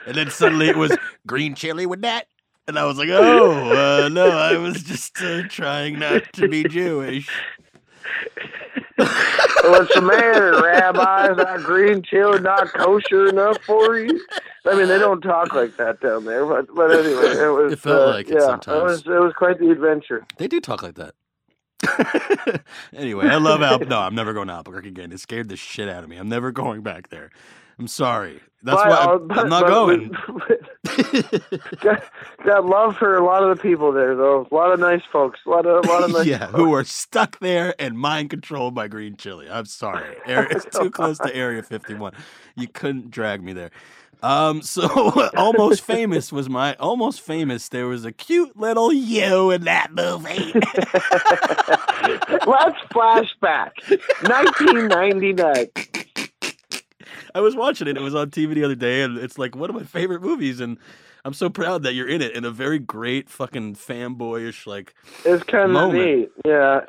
And 0.06 0.16
then 0.16 0.30
suddenly 0.30 0.68
it 0.68 0.76
was 0.76 0.98
green 1.26 1.56
chili 1.56 1.86
with 1.86 2.02
that. 2.02 2.28
And 2.68 2.80
I 2.80 2.86
was 2.86 2.98
like, 2.98 3.10
oh, 3.10 4.06
uh, 4.06 4.10
no, 4.10 4.30
I 4.30 4.58
was 4.58 4.84
just 4.84 5.22
uh, 5.22 5.44
trying 5.50 6.00
not 6.00 6.32
to 6.34 6.48
be 6.48 6.64
Jewish. 6.64 7.30
What's 8.96 9.94
the 9.96 10.02
matter, 10.02 10.62
Rabbi? 10.62 11.32
Is 11.32 11.38
that 11.38 11.62
green 11.64 12.04
chili 12.04 12.40
not 12.42 12.72
kosher 12.74 13.28
enough 13.28 13.58
for 13.64 13.98
you? 13.98 14.24
I 14.66 14.76
mean, 14.76 14.88
they 14.88 15.00
don't 15.00 15.22
talk 15.22 15.54
like 15.54 15.78
that 15.78 16.00
down 16.02 16.26
there, 16.26 16.46
but 16.46 16.68
but 16.76 16.92
anyway, 16.92 17.44
it 17.44 17.50
was. 17.50 17.74
It 17.74 17.80
felt 17.80 18.02
uh, 18.02 18.12
like 18.12 18.28
it 18.28 18.36
yeah, 18.36 18.46
sometimes. 18.46 18.78
it 18.78 18.84
was 18.84 19.00
it 19.08 19.20
was 19.22 19.34
quite 19.34 19.60
the 19.60 19.72
adventure. 19.72 20.26
They 20.38 20.48
do 20.48 20.60
talk 20.60 20.84
like 20.84 20.96
that. 20.96 21.16
anyway, 22.94 23.28
I 23.28 23.38
love 23.38 23.62
Al. 23.62 23.80
No, 23.80 24.00
I'm 24.00 24.16
never 24.16 24.34
going 24.34 24.48
to 24.48 24.54
Albuquerque 24.54 24.90
again. 24.90 25.12
It 25.12 25.20
scared 25.20 25.50
the 25.50 25.58
shit 25.58 25.90
out 25.90 26.04
of 26.04 26.10
me. 26.10 26.18
I'm 26.18 26.30
never 26.30 26.52
going 26.52 26.82
back 26.82 27.10
there. 27.10 27.32
I'm 27.80 27.88
sorry. 27.88 28.40
That's 28.66 28.82
But, 28.82 28.90
why 28.90 28.96
uh, 28.96 29.14
I'm, 29.16 29.28
but- 29.28 29.38
I'm 29.40 29.50
not 29.50 29.64
but- 29.64 29.70
going. 29.70 30.12
got, 31.82 32.04
got 32.46 32.66
love 32.66 32.96
for 32.98 33.18
a 33.18 33.26
lot 33.26 33.44
of 33.44 33.56
the 33.58 33.62
people 33.62 33.92
there, 33.92 34.16
though. 34.16 34.48
A 34.50 34.56
lot 34.56 34.72
of 34.72 34.80
nice 34.80 35.02
folks. 35.12 35.40
A 35.46 35.50
lot 35.50 35.66
of 35.66 35.84
a 35.86 35.88
lot 35.88 36.04
of 36.04 36.12
nice. 36.14 36.26
yeah, 36.26 36.48
who 36.48 36.74
are 36.74 36.84
stuck 36.84 37.40
there 37.40 37.76
and 37.80 37.98
mind 37.98 38.30
controlled 38.30 38.74
by 38.76 38.88
green 38.88 39.16
chili. 39.18 39.50
I'm 39.50 39.66
sorry. 39.66 40.16
It's 40.28 40.66
too 40.78 40.92
close 40.92 41.18
to 41.20 41.36
Area 41.36 41.62
51. 41.64 42.14
You 42.56 42.68
couldn't 42.68 43.12
drag 43.12 43.44
me 43.44 43.54
there. 43.54 43.72
Um, 44.22 44.62
so 44.62 44.88
almost 45.36 45.82
famous 45.82 46.32
was 46.32 46.48
my 46.50 46.76
almost 46.76 47.20
famous. 47.20 47.68
There 47.68 47.88
was 47.88 48.06
a 48.06 48.12
cute 48.14 48.56
little 48.56 48.94
you 48.94 49.52
in 49.52 49.64
that 49.66 49.92
movie. 49.94 50.54
Let's 52.48 52.80
flashback. 52.94 53.72
1999. 54.22 55.68
I 57.36 57.42
was 57.42 57.56
watching 57.56 57.88
it. 57.88 57.98
It 57.98 58.02
was 58.02 58.16
on 58.16 58.30
TV 58.30 58.54
the 58.54 58.64
other 58.64 58.76
day, 58.76 59.02
and 59.02 59.18
it's 59.18 59.38
like 59.38 59.56
one 59.56 59.70
of 59.70 59.76
my 59.76 59.84
favorite 59.84 60.22
movies. 60.22 60.60
And 60.60 60.78
I'm 61.26 61.34
so 61.34 61.50
proud 61.50 61.84
that 61.84 61.94
you're 61.94 62.08
in 62.08 62.22
it 62.22 62.36
in 62.36 62.46
a 62.46 62.52
very 62.52 62.80
great 62.80 63.30
fucking 63.30 63.76
fanboyish 63.76 64.68
like. 64.68 64.94
It's 65.26 65.44
kind 65.44 65.76
of 65.76 65.94
neat. 65.94 66.30
Yeah, 66.46 66.82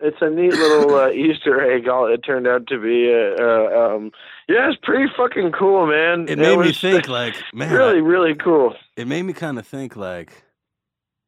it's 0.00 0.16
a 0.20 0.30
neat 0.30 0.52
little 0.52 0.94
uh, 0.94 1.10
Easter 1.12 1.60
egg. 1.70 1.88
All 1.88 2.06
it 2.06 2.18
turned 2.18 2.46
out 2.46 2.66
to 2.68 2.78
be. 2.80 3.12
Uh, 3.12 3.42
uh, 3.42 3.96
um, 3.96 4.10
yeah, 4.48 4.70
it's 4.70 4.78
pretty 4.82 5.10
fucking 5.16 5.52
cool, 5.52 5.86
man. 5.86 6.26
It 6.28 6.38
made 6.38 6.58
me 6.58 6.72
think 6.72 7.08
like, 7.08 7.36
man, 7.52 7.72
really, 7.72 8.00
really 8.00 8.34
cool. 8.34 8.74
it 8.96 9.06
made 9.06 9.22
me 9.22 9.32
kind 9.32 9.58
of 9.58 9.66
think 9.66 9.96
like, 9.96 10.44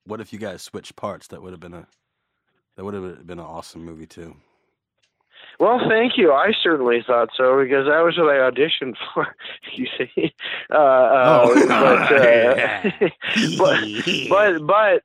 what 0.05 0.21
if 0.21 0.33
you 0.33 0.39
guys 0.39 0.63
switched 0.63 0.97
parts? 0.97 1.29
That 1.29 1.43
would 1.43 1.53
have 1.53 1.61
been 1.61 1.75
a 1.75 1.87
that 2.77 2.85
would 2.85 2.95
have 2.95 3.27
been 3.27 3.39
an 3.39 3.45
awesome 3.45 3.85
movie 3.85 4.07
too. 4.07 4.37
Well, 5.59 5.81
thank 5.89 6.17
you. 6.19 6.33
I 6.33 6.53
certainly 6.63 7.03
thought 7.07 7.31
so 7.37 7.63
because 7.63 7.87
that 7.87 8.01
was 8.05 8.17
what 8.19 8.29
I 8.35 8.39
auditioned 8.51 8.97
for. 9.15 9.35
You 9.73 9.87
see, 9.99 10.35
uh, 10.71 10.77
uh, 10.77 11.47
Oh. 11.47 11.67
but, 11.69 12.13
uh, 12.13 13.09
but 13.59 13.81
but 14.29 14.67
but 14.67 15.03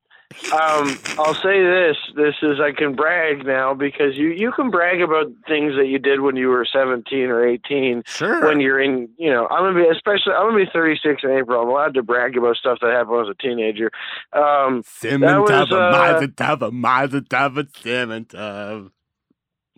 um, 0.53 0.97
I'll 1.17 1.33
say 1.35 1.63
this: 1.63 1.95
this 2.15 2.35
is 2.41 2.59
I 2.59 2.71
can 2.73 2.95
brag 2.95 3.45
now 3.45 3.73
because 3.73 4.17
you 4.17 4.27
you 4.29 4.51
can 4.51 4.69
brag 4.69 5.01
about 5.01 5.27
things 5.47 5.75
that 5.77 5.87
you 5.87 5.99
did 5.99 6.19
when 6.21 6.35
you 6.35 6.49
were 6.49 6.65
seventeen 6.65 7.29
or 7.29 7.45
eighteen. 7.47 8.03
Sure. 8.05 8.45
When 8.45 8.59
you're 8.59 8.79
in, 8.79 9.07
you 9.17 9.31
know, 9.31 9.47
I'm 9.47 9.63
gonna 9.63 9.83
be 9.85 9.89
especially 9.89 10.33
I'm 10.33 10.49
gonna 10.51 10.65
be 10.65 10.69
36 10.71 11.23
in 11.23 11.31
April. 11.31 11.61
I'm 11.61 11.69
allowed 11.69 11.93
to 11.93 12.03
brag 12.03 12.35
about 12.37 12.57
stuff 12.57 12.79
that 12.81 12.91
happened 12.91 13.11
when 13.11 13.19
I 13.19 13.23
was 13.23 13.35
a 13.39 13.41
teenager. 13.41 13.89
Um, 14.33 14.83
That 15.21 15.37
was, 15.41 15.49
uh, 15.77 15.91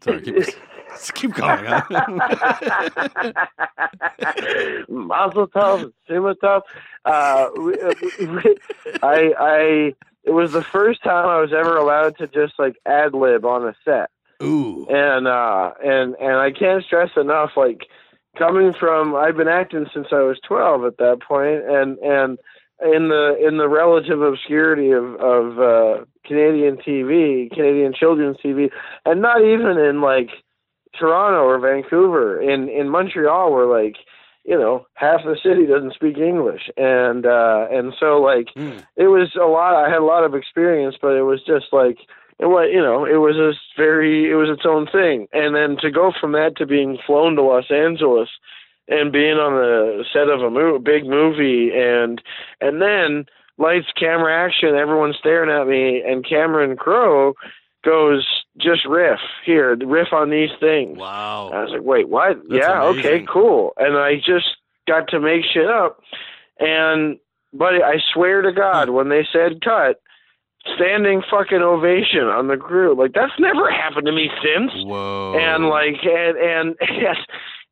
Sorry, 0.02 0.22
keep, 0.22 0.36
keep 1.14 1.34
going. 1.34 1.66
Huh? 1.66 1.82
Mazel 4.90 5.48
tov, 5.48 5.94
Sima 6.10 6.36
tov. 6.36 6.64
Uh, 7.06 7.50
we, 7.58 7.78
we, 8.28 8.58
I, 9.02 9.34
I, 9.40 9.96
it 10.24 10.32
was 10.32 10.52
the 10.52 10.64
first 10.64 11.02
time 11.04 11.28
I 11.28 11.40
was 11.42 11.54
ever 11.54 11.78
allowed 11.78 12.18
to 12.18 12.28
just 12.28 12.60
like 12.60 12.76
ad 12.86 13.14
lib 13.14 13.46
on 13.46 13.66
a 13.68 13.76
set, 13.86 14.10
Ooh. 14.44 14.86
and 14.90 15.28
uh, 15.28 15.72
and 15.84 16.16
and 16.16 16.36
I 16.36 16.52
can't 16.52 16.84
stress 16.84 17.12
enough, 17.16 17.52
like 17.56 17.88
coming 18.38 18.74
from 18.74 19.16
I've 19.16 19.38
been 19.38 19.48
acting 19.48 19.86
since 19.94 20.08
I 20.12 20.22
was 20.22 20.40
twelve 20.46 20.84
at 20.86 20.98
that 20.98 21.22
point, 21.22 21.64
and 21.68 21.98
and 22.00 22.38
in 22.82 23.10
the 23.10 23.36
in 23.46 23.58
the 23.58 23.68
relative 23.68 24.22
obscurity 24.22 24.92
of 24.92 25.16
of 25.16 25.60
uh, 25.60 26.06
Canadian 26.26 26.78
TV, 26.78 27.50
Canadian 27.52 27.94
children's 27.94 28.38
TV, 28.38 28.70
and 29.06 29.22
not 29.22 29.42
even 29.42 29.78
in 29.78 30.02
like 30.02 30.30
Toronto 30.98 31.44
or 31.44 31.60
Vancouver. 31.60 32.42
In 32.42 32.70
in 32.70 32.90
Montreal, 32.90 33.52
we're 33.52 33.66
like, 33.70 33.98
you 34.46 34.58
know, 34.58 34.86
half 34.94 35.22
the 35.24 35.38
city 35.44 35.66
doesn't 35.66 35.94
speak 35.94 36.18
English, 36.18 36.70
and 36.78 37.26
uh, 37.26 37.68
and 37.72 37.94
so 38.00 38.20
like 38.22 38.48
Hmm. 38.56 38.80
it 38.96 39.08
was 39.08 39.36
a 39.36 39.46
lot. 39.46 39.76
I 39.76 39.90
had 39.90 40.00
a 40.00 40.06
lot 40.06 40.24
of 40.24 40.34
experience, 40.36 40.96
but 41.02 41.16
it 41.16 41.24
was 41.24 41.44
just 41.46 41.68
like 41.72 41.98
it 42.40 42.46
was, 42.46 42.70
you 42.72 42.82
know, 42.82 43.04
it 43.04 43.18
was 43.18 43.36
just 43.36 43.60
very, 43.78 44.32
it 44.32 44.36
was 44.36 44.50
its 44.50 44.66
own 44.66 44.88
thing. 44.88 45.28
And 45.34 45.54
then 45.54 45.76
to 45.82 45.92
go 45.92 46.14
from 46.20 46.32
that 46.32 46.56
to 46.58 46.66
being 46.66 46.98
flown 47.06 47.36
to 47.36 47.42
Los 47.42 47.70
Angeles 47.70 48.30
and 48.90 49.12
being 49.12 49.38
on 49.38 49.54
the 49.54 50.04
set 50.12 50.30
of 50.30 50.42
a 50.42 50.50
mo- 50.50 50.80
big 50.80 51.06
movie, 51.06 51.72
and 51.74 52.22
and 52.60 52.82
then 52.82 53.26
lights, 53.58 53.88
camera, 53.98 54.46
action, 54.46 54.76
everyone's 54.76 55.18
staring 55.18 55.50
at 55.50 55.68
me, 55.68 56.02
and 56.02 56.28
Cameron 56.28 56.78
Crowe 56.78 57.34
goes 57.84 58.26
just 58.58 58.86
riff 58.86 59.20
here, 59.46 59.76
riff 59.76 60.12
on 60.12 60.30
these 60.30 60.50
things. 60.60 60.98
Wow. 60.98 61.52
I 61.54 61.64
was 61.64 61.72
like, 61.72 61.84
wait, 61.84 62.10
what? 62.10 62.38
That's 62.50 62.62
yeah, 62.62 62.84
okay, 62.84 63.26
cool. 63.32 63.74
And 63.78 63.98
I 63.98 64.16
just 64.16 64.58
got 64.88 65.08
to 65.10 65.20
make 65.20 65.44
shit 65.46 65.70
up. 65.70 66.02
And, 66.60 67.20
but 67.54 67.76
I 67.76 67.98
swear 68.14 68.42
to 68.42 68.52
God, 68.52 68.88
hmm. 68.88 68.96
when 68.96 69.10
they 69.10 69.28
said 69.32 69.62
cut, 69.64 70.02
standing 70.76 71.22
fucking 71.30 71.62
ovation 71.62 72.26
on 72.26 72.48
the 72.48 72.58
crew. 72.58 72.96
Like, 72.96 73.14
that's 73.14 73.40
never 73.40 73.72
happened 73.72 74.08
to 74.08 74.12
me 74.12 74.30
since. 74.44 74.72
Whoa. 74.86 75.38
And, 75.40 75.70
like, 75.70 76.04
and, 76.04 76.38
and, 76.38 76.76
yes. 76.82 77.18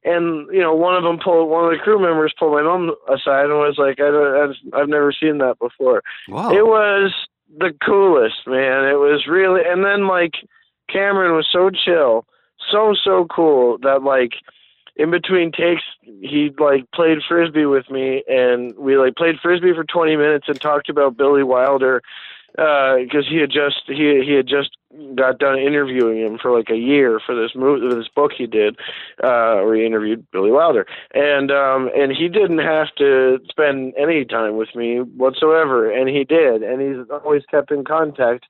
And 0.08 0.48
you 0.54 0.62
know, 0.62 0.74
one 0.74 0.96
of 0.96 1.04
them 1.04 1.20
pulled 1.24 1.50
one 1.50 1.66
of 1.66 1.72
the 1.72 1.84
crew 1.84 2.00
members 2.00 2.34
pulled 2.38 2.54
my 2.54 2.64
mom 2.64 2.96
aside 3.08 3.46
and 3.46 3.60
was 3.60 3.78
like, 3.78 4.00
"I 4.00 4.10
don't, 4.10 4.50
I've, 4.50 4.82
I've 4.82 4.90
never 4.90 5.12
seen 5.12 5.40
that 5.40 5.60
before." 5.60 6.04
wow. 6.28 6.52
It 6.52 6.66
was 6.66 7.14
the 7.56 7.74
coolest, 7.86 8.48
man. 8.48 8.86
It 8.86 9.00
was 9.00 9.26
really, 9.28 9.62
and 9.66 9.84
then 9.84 10.08
like 10.08 10.34
Cameron 10.90 11.36
was 11.36 11.48
so 11.52 11.70
chill, 11.70 12.26
so 12.72 12.96
so 13.04 13.26
cool 13.26 13.78
that 13.80 14.04
like 14.04 14.34
in 14.96 15.12
between 15.12 15.52
takes 15.52 15.84
he 16.02 16.52
like 16.58 16.90
played 16.92 17.20
frisbee 17.28 17.66
with 17.66 17.90
me, 17.90 18.24
and 18.28 18.76
we 18.78 18.98
like 18.98 19.16
played 19.16 19.36
frisbee 19.42 19.74
for 19.74 19.84
twenty 19.84 20.16
minutes 20.16 20.46
and 20.48 20.60
talked 20.60 20.90
about 20.90 21.18
Billy 21.18 21.44
Wilder 21.44 22.02
because 22.58 23.28
he 23.30 23.38
had 23.38 23.52
just 23.52 23.84
he 23.86 24.24
he 24.26 24.34
had 24.34 24.48
just 24.48 24.76
got 25.14 25.38
done 25.38 25.60
interviewing 25.60 26.18
him 26.18 26.40
for 26.42 26.52
like 26.52 26.72
a 26.72 26.76
year 26.76 27.20
for 27.24 27.36
this 27.36 27.52
movie 27.54 27.88
this 27.96 28.08
book 28.08 28.32
he 28.36 28.48
did 28.48 28.76
uh 29.24 29.62
where 29.62 29.76
he 29.76 29.86
interviewed 29.86 30.26
Billy 30.32 30.50
Wilder. 30.50 30.88
And 31.14 31.52
um 31.52 31.92
and 31.96 32.12
he 32.12 32.28
didn't 32.28 32.58
have 32.60 32.88
to 32.98 33.40
spend 33.48 33.94
any 33.96 34.26
time 34.26 34.58
with 34.58 34.74
me 34.76 35.02
whatsoever 35.02 35.92
and 35.92 36.10
he 36.10 36.24
did. 36.24 36.64
And 36.64 36.82
he's 36.82 37.06
always 37.24 37.44
kept 37.52 37.72
in 37.72 37.84
contact 37.86 38.46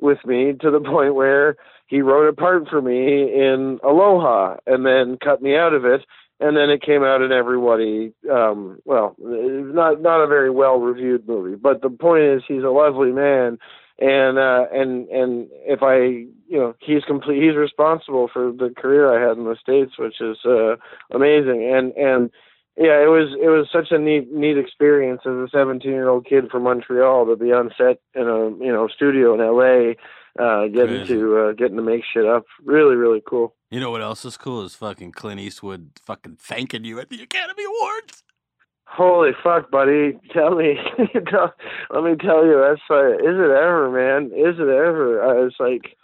with 0.00 0.24
me 0.24 0.54
to 0.60 0.70
the 0.70 0.80
point 0.92 1.16
where 1.16 1.56
he 1.88 2.00
wrote 2.00 2.28
a 2.28 2.32
part 2.32 2.68
for 2.68 2.80
me 2.80 3.22
in 3.24 3.80
Aloha 3.82 4.58
and 4.66 4.86
then 4.86 5.18
cut 5.18 5.42
me 5.42 5.56
out 5.56 5.74
of 5.74 5.84
it 5.84 6.02
and 6.40 6.56
then 6.56 6.70
it 6.70 6.82
came 6.82 7.02
out 7.02 7.22
and 7.22 7.32
everybody 7.32 8.12
um 8.30 8.78
well 8.84 9.14
not 9.18 10.00
not 10.00 10.22
a 10.22 10.26
very 10.26 10.50
well 10.50 10.78
reviewed 10.78 11.26
movie. 11.26 11.56
But 11.56 11.82
the 11.82 11.90
point 11.90 12.22
is 12.24 12.42
he's 12.46 12.62
a 12.62 12.70
lovely 12.70 13.12
man 13.12 13.58
and 13.98 14.38
uh 14.38 14.66
and 14.72 15.08
and 15.08 15.48
if 15.66 15.82
i 15.82 15.96
you 15.96 16.58
know 16.58 16.74
he's 16.80 17.04
complete 17.04 17.42
he's 17.42 17.56
responsible 17.56 18.28
for 18.32 18.52
the 18.52 18.72
career 18.76 19.12
i 19.12 19.28
had 19.28 19.36
in 19.36 19.44
the 19.44 19.56
states 19.60 19.98
which 19.98 20.20
is 20.20 20.38
uh 20.44 20.76
amazing. 21.12 21.70
And 21.72 21.92
and 21.92 22.30
yeah 22.76 23.02
it 23.02 23.10
was 23.10 23.34
it 23.42 23.48
was 23.48 23.68
such 23.72 23.90
a 23.90 23.98
neat 23.98 24.32
neat 24.32 24.56
experience 24.56 25.22
as 25.24 25.32
a 25.32 25.48
17 25.50 25.90
year 25.90 26.08
old 26.08 26.26
kid 26.26 26.48
from 26.50 26.62
montreal 26.62 27.26
to 27.26 27.36
be 27.36 27.52
on 27.52 27.70
set 27.76 28.00
in 28.14 28.28
a 28.28 28.50
you 28.64 28.72
know 28.72 28.88
studio 28.88 29.34
in 29.34 29.40
la 29.40 29.94
uh 30.38 30.66
getting 30.66 30.98
Crazy. 30.98 31.14
to 31.14 31.36
uh 31.38 31.52
getting 31.52 31.76
to 31.76 31.82
make 31.82 32.02
shit 32.12 32.26
up 32.26 32.44
really 32.64 32.96
really 32.96 33.22
cool 33.26 33.54
You 33.70 33.80
know 33.80 33.90
what 33.90 34.02
else 34.02 34.24
is 34.24 34.36
cool 34.36 34.64
is 34.64 34.74
fucking 34.74 35.12
Clint 35.12 35.40
Eastwood 35.40 35.90
fucking 36.04 36.36
thanking 36.40 36.84
you 36.84 37.00
at 37.00 37.10
the 37.10 37.22
Academy 37.22 37.64
Awards. 37.64 38.22
Holy 38.90 39.32
fuck, 39.44 39.70
buddy! 39.70 40.18
Tell 40.32 40.54
me, 40.56 40.78
tell, 41.30 41.52
let 41.90 42.04
me 42.04 42.16
tell 42.16 42.46
you, 42.46 42.58
that's 42.58 42.80
uh, 42.90 43.12
is 43.16 43.36
it 43.36 43.50
ever, 43.50 43.90
man? 43.90 44.32
Is 44.34 44.58
it 44.58 44.62
ever? 44.62 45.22
I 45.22 45.42
was 45.42 45.54
like, 45.60 45.94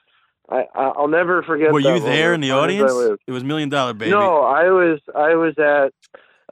I 0.51 0.67
I'll 0.75 1.09
never 1.09 1.43
forget. 1.43 1.73
Were 1.73 1.81
you 1.81 1.99
there 2.01 2.35
in 2.35 2.43
the 2.43 2.51
as 2.51 2.53
long 2.53 2.71
as 2.71 2.83
I 2.83 2.85
audience? 2.85 3.21
It 3.27 3.33
was 3.33 3.43
Million 3.43 3.71
Dollar 3.71 3.95
Baby. 3.95 4.11
No, 4.11 4.43
I 4.43 4.65
was 4.65 5.01
I 5.15 5.35
was 5.35 5.55
at 5.59 5.95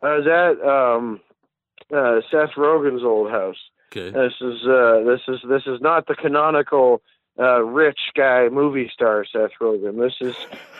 I 0.02 0.16
was 0.16 0.26
at 0.26 0.66
um 0.66 1.20
uh 1.94 2.20
Seth 2.30 2.56
Rogen's 2.56 3.04
old 3.04 3.30
house. 3.30 3.58
Okay. 3.92 4.10
This 4.10 4.32
is 4.40 4.66
uh 4.66 5.02
this 5.04 5.20
is 5.28 5.40
this 5.48 5.62
is 5.66 5.80
not 5.82 6.06
the 6.06 6.14
canonical 6.14 7.02
uh 7.38 7.62
rich 7.62 7.98
guy 8.16 8.48
movie 8.50 8.90
star 8.92 9.24
Seth 9.30 9.52
Rogen. 9.60 9.98
This 9.98 10.14
is 10.20 10.34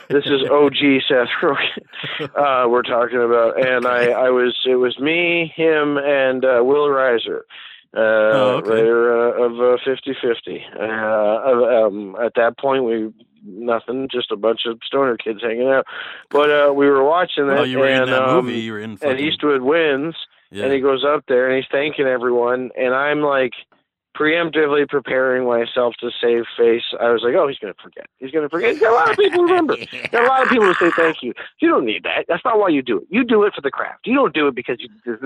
this 0.09 0.25
is 0.25 0.41
OG 0.51 1.01
Seth 1.07 1.29
Rogen 1.41 2.29
uh 2.35 2.67
we're 2.69 2.83
talking 2.83 3.21
about 3.21 3.59
and 3.65 3.85
I 3.85 4.11
I 4.11 4.29
was 4.29 4.57
it 4.67 4.75
was 4.75 4.97
me, 4.99 5.51
him 5.55 5.97
and 5.97 6.43
uh 6.45 6.61
Will 6.63 6.87
Reiser. 6.87 7.41
Uh 7.95 7.99
Oh, 7.99 8.49
okay. 8.57 8.69
writer 8.69 9.35
uh, 9.37 9.43
of 9.45 9.51
uh, 9.53 9.77
50/50. 9.85 10.61
Uh 10.79 11.85
um 11.87 12.15
at 12.23 12.33
that 12.35 12.57
point 12.57 12.83
we 12.83 13.11
nothing, 13.45 14.07
just 14.11 14.31
a 14.31 14.37
bunch 14.37 14.61
of 14.65 14.79
stoner 14.85 15.17
kids 15.17 15.41
hanging 15.41 15.67
out. 15.67 15.85
But 16.29 16.49
uh 16.49 16.73
we 16.73 16.87
were 16.87 17.03
watching 17.03 17.47
it 17.47 17.51
Oh, 17.57 17.63
you 17.63 17.79
were 17.79 17.87
and 17.87 18.03
in 18.05 18.09
that 18.09 18.23
um, 18.23 18.45
movie. 18.45 18.59
You 18.59 18.73
were 18.73 18.79
in 18.79 18.97
and. 19.01 19.19
Eastwood 19.19 19.61
wins 19.61 20.15
yeah. 20.51 20.65
and 20.65 20.73
he 20.73 20.79
goes 20.79 21.03
up 21.03 21.25
there 21.27 21.47
and 21.49 21.55
he's 21.57 21.69
thanking 21.71 22.05
everyone 22.05 22.69
and 22.77 22.93
i'm 22.93 23.21
like 23.21 23.53
preemptively 24.15 24.87
preparing 24.87 25.45
myself 25.45 25.95
to 25.99 26.09
save 26.21 26.43
face 26.57 26.83
i 26.99 27.09
was 27.09 27.21
like 27.23 27.33
oh 27.35 27.47
he's 27.47 27.57
going 27.57 27.73
to 27.73 27.81
forget. 27.81 28.05
He's 28.19 28.31
going 28.31 28.43
to 28.43 28.49
forget 28.49 28.79
got 28.79 28.91
a 28.91 28.95
lot 28.95 29.11
of 29.11 29.17
people 29.17 29.39
who 29.39 29.47
remember. 29.47 29.75
Got 30.11 30.23
a 30.23 30.27
lot 30.27 30.43
of 30.43 30.49
people 30.49 30.67
who 30.67 30.73
say 30.75 30.91
thank 30.95 31.23
you. 31.23 31.33
You 31.59 31.69
don't 31.69 31.85
need 31.85 32.03
that. 32.03 32.25
That's 32.27 32.43
not 32.45 32.59
why 32.59 32.69
you 32.69 32.81
do 32.81 32.99
it. 32.99 33.07
You 33.09 33.23
do 33.23 33.43
it 33.43 33.53
for 33.53 33.61
the 33.61 33.71
craft. 33.71 34.05
You 34.05 34.15
don't 34.15 34.33
do 34.33 34.47
it 34.47 34.55
because 34.55 34.77
you 34.79 34.89
so 35.05 35.17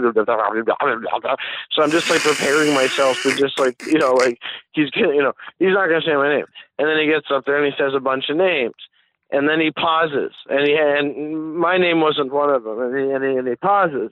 i'm 1.83 1.91
just 1.91 2.09
like 2.09 2.21
preparing 2.21 2.73
myself 2.73 3.21
to 3.23 3.35
just 3.35 3.59
like 3.59 3.81
you 3.85 3.99
know 3.99 4.13
like 4.13 4.39
he's 4.73 4.89
gonna 4.91 5.13
you 5.13 5.21
know 5.21 5.33
he's 5.59 5.73
not 5.73 5.87
going 5.87 6.01
to 6.01 6.07
say 6.07 6.15
my 6.15 6.29
name. 6.29 6.45
And 6.79 6.87
then 6.87 6.99
he 6.99 7.07
gets 7.07 7.27
up 7.31 7.45
there 7.45 7.63
and 7.63 7.71
he 7.71 7.77
says 7.77 7.93
a 7.95 7.99
bunch 7.99 8.29
of 8.29 8.37
names. 8.37 8.75
And 9.31 9.49
then 9.49 9.59
he 9.59 9.71
pauses. 9.71 10.31
And 10.49 10.67
he 10.67 10.77
and 10.77 11.57
my 11.57 11.77
name 11.77 12.01
wasn't 12.01 12.31
one 12.31 12.49
of 12.49 12.63
them. 12.63 12.79
And 12.79 12.95
he, 12.95 13.11
and 13.11 13.23
he, 13.23 13.31
and 13.31 13.47
he 13.47 13.55
pauses 13.55 14.11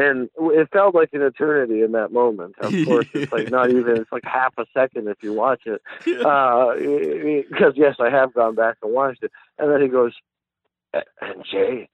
and 0.00 0.28
it 0.38 0.68
felt 0.72 0.94
like 0.94 1.10
an 1.12 1.22
eternity 1.22 1.82
in 1.82 1.92
that 1.92 2.12
moment. 2.12 2.54
Of 2.58 2.72
course, 2.86 3.06
it's 3.14 3.32
like 3.32 3.50
not 3.50 3.70
even 3.70 3.96
it's 3.96 4.12
like 4.12 4.24
half 4.24 4.54
a 4.58 4.66
second 4.72 5.08
if 5.08 5.22
you 5.22 5.32
watch 5.32 5.62
it. 5.66 5.80
Because 6.04 7.74
yes, 7.76 7.96
I 8.00 8.10
have 8.10 8.32
gone 8.34 8.54
back 8.54 8.76
and 8.82 8.92
watched 8.92 9.22
it. 9.22 9.32
And 9.58 9.70
then 9.70 9.80
he 9.82 9.88
goes, 9.88 10.12
and 10.92 11.44
Jay, 11.50 11.88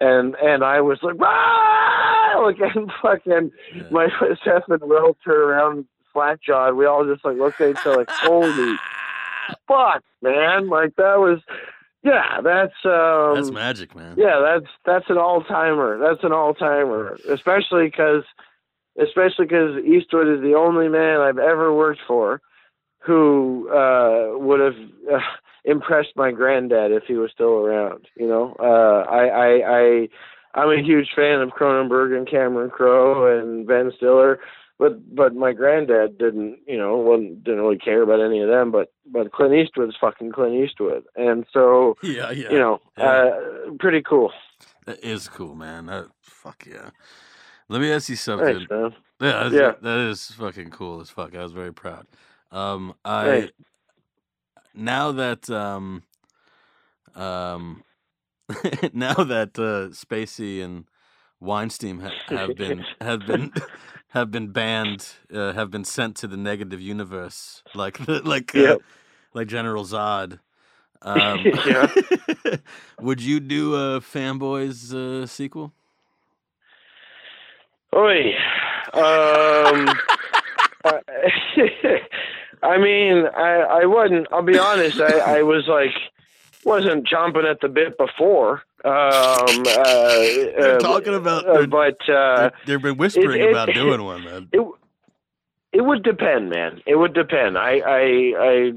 and 0.00 0.34
and 0.36 0.62
I 0.64 0.80
was 0.80 0.98
like, 1.02 1.16
ah! 1.20 2.40
like 2.44 2.56
and 2.74 2.90
fucking 3.02 3.50
Yeah. 3.74 3.82
my 3.90 4.08
Seth 4.44 4.68
and 4.68 4.82
Will 4.82 5.16
turn 5.24 5.36
around 5.36 5.84
flat 6.12 6.40
jawed. 6.40 6.74
We 6.74 6.86
all 6.86 7.04
just 7.04 7.24
like 7.24 7.36
looked 7.36 7.60
at 7.60 7.70
each 7.70 7.86
other 7.86 7.98
like, 7.98 8.10
holy 8.10 8.76
fuck, 9.68 10.02
man! 10.22 10.68
Like 10.68 10.94
that 10.96 11.18
was, 11.18 11.40
yeah, 12.02 12.40
that's 12.42 12.74
um, 12.84 13.34
That's 13.34 13.50
magic, 13.50 13.94
man. 13.94 14.14
yeah, 14.16 14.40
that's 14.40 14.70
that's 14.84 15.10
an 15.10 15.18
all 15.18 15.42
timer. 15.42 15.98
That's 15.98 16.22
an 16.22 16.32
all 16.32 16.54
timer, 16.54 17.18
especially 17.28 17.86
because 17.86 18.24
especially 19.00 19.46
because 19.46 19.84
Eastwood 19.84 20.28
is 20.28 20.42
the 20.42 20.54
only 20.54 20.88
man 20.88 21.20
I've 21.20 21.38
ever 21.38 21.72
worked 21.74 22.00
for 22.06 22.40
who 23.00 23.68
uh, 23.70 24.38
would 24.38 24.60
have 24.60 24.76
uh, 25.12 25.20
impressed 25.64 26.10
my 26.16 26.30
granddad 26.32 26.92
if 26.92 27.04
he 27.06 27.14
was 27.14 27.30
still 27.32 27.54
around. 27.64 28.06
You 28.16 28.26
know, 28.28 28.56
uh, 28.58 29.08
I, 29.10 29.26
I 29.26 29.78
I 29.78 30.08
I'm 30.54 30.70
a 30.70 30.82
huge 30.82 31.08
fan 31.14 31.40
of 31.40 31.50
Cronenberg 31.50 32.16
and 32.16 32.28
Cameron 32.28 32.70
Crowe 32.70 33.38
and 33.38 33.66
Ben 33.66 33.92
Stiller. 33.96 34.40
But 34.78 35.14
but 35.14 35.34
my 35.34 35.52
granddad 35.52 36.18
didn't 36.18 36.58
you 36.66 36.78
know 36.78 36.96
wasn't, 36.98 37.42
didn't 37.44 37.60
really 37.60 37.78
care 37.78 38.02
about 38.02 38.20
any 38.20 38.40
of 38.40 38.48
them. 38.48 38.70
But 38.70 38.92
but 39.06 39.32
Clint 39.32 39.54
Eastwood's 39.54 39.96
fucking 40.00 40.32
Clint 40.32 40.54
Eastwood, 40.54 41.04
and 41.16 41.44
so 41.52 41.96
Yeah, 42.02 42.30
yeah. 42.30 42.50
you 42.50 42.58
know, 42.58 42.80
Yeah. 42.96 43.04
uh, 43.04 43.70
pretty 43.80 44.02
cool. 44.02 44.32
That 44.86 45.02
is 45.04 45.28
cool, 45.28 45.54
man. 45.54 45.86
That, 45.86 46.06
fuck 46.22 46.64
yeah. 46.66 46.90
Let 47.68 47.80
me 47.80 47.90
ask 47.92 48.08
you 48.08 48.16
something. 48.16 48.46
Thanks, 48.66 48.70
man. 48.70 48.94
Yeah, 49.20 49.50
Yeah. 49.50 49.72
that 49.82 49.98
is 50.10 50.30
fucking 50.30 50.70
cool 50.70 51.00
as 51.00 51.10
fuck. 51.10 51.34
I 51.34 51.42
was 51.42 51.52
very 51.52 51.72
proud. 51.74 52.06
Um, 52.52 52.94
I 53.04 53.24
Thanks. 53.24 53.52
now 54.74 55.12
that 55.12 55.50
um, 55.50 56.02
um, 57.14 57.82
now 58.92 59.14
that 59.14 59.58
uh, 59.58 59.90
Spacey 59.92 60.62
and 60.64 60.84
Weinstein 61.40 62.00
ha- 62.00 62.12
have 62.28 62.56
been 62.56 62.84
have 63.00 63.26
been 63.26 63.52
have 64.10 64.30
been 64.30 64.48
banned, 64.48 65.06
uh, 65.32 65.52
have 65.52 65.70
been 65.70 65.84
sent 65.84 66.16
to 66.16 66.26
the 66.26 66.36
negative 66.36 66.80
universe, 66.80 67.62
like 67.74 67.98
like 68.08 68.54
uh, 68.54 68.60
Yep. 68.60 68.78
like 69.34 69.48
General 69.48 69.84
Zod. 69.84 70.40
Um, 71.02 71.46
Yeah. 71.64 71.88
would 73.00 73.20
you 73.22 73.38
do 73.38 73.74
a 73.76 74.00
fanboys 74.00 74.92
uh, 74.92 75.26
sequel? 75.26 75.72
Oi. 77.94 78.34
Um, 78.94 80.00
I 82.62 82.78
mean, 82.78 83.26
I 83.36 83.82
I 83.82 83.84
wouldn't. 83.86 84.26
I'll 84.32 84.42
be 84.42 84.58
honest. 84.58 85.00
I 85.00 85.38
I 85.38 85.42
was 85.42 85.64
like, 85.68 85.94
wasn't 86.64 87.06
chomping 87.08 87.48
at 87.48 87.60
the 87.60 87.68
bit 87.68 87.96
before. 87.96 88.62
Um, 88.84 88.92
uh, 88.92 90.18
They're 90.56 90.76
uh, 90.76 90.78
talking 90.78 91.14
about. 91.14 91.46
uh, 91.46 91.52
they're- 91.54 91.66
but 91.66 92.08
uh, 92.08 92.50
they've 92.66 92.80
been 92.80 92.96
whispering 92.96 93.40
it- 93.42 93.50
about 93.50 93.68
doing 93.74 94.02
one, 94.04 94.24
man. 94.24 94.48
it 94.52 94.66
it 95.72 95.82
would 95.82 96.02
depend, 96.02 96.50
man. 96.50 96.80
It 96.86 96.96
would 96.96 97.12
depend. 97.12 97.58
I 97.58 97.80
I, 97.84 98.02
I 98.38 98.72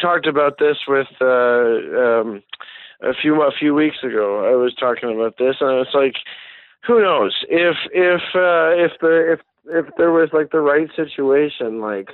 talked 0.00 0.26
about 0.26 0.58
this 0.58 0.76
with 0.86 1.08
uh, 1.20 1.24
um, 1.26 2.42
a 3.02 3.14
few 3.20 3.40
a 3.42 3.50
few 3.58 3.74
weeks 3.74 3.96
ago. 4.02 4.44
I 4.44 4.54
was 4.54 4.74
talking 4.74 5.12
about 5.14 5.38
this, 5.38 5.56
and 5.60 5.80
it's 5.80 5.94
like, 5.94 6.16
who 6.86 7.00
knows 7.02 7.34
if 7.48 7.76
if 7.92 8.20
uh, 8.34 8.70
if 8.84 8.92
the 9.00 9.32
if 9.32 9.40
if 9.68 9.96
there 9.96 10.12
was 10.12 10.28
like 10.32 10.50
the 10.52 10.60
right 10.60 10.88
situation, 10.94 11.80
like, 11.80 12.10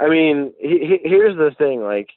I 0.00 0.08
mean, 0.08 0.52
he, 0.60 0.98
he, 1.02 1.08
here's 1.08 1.36
the 1.36 1.52
thing, 1.56 1.82
like. 1.82 2.08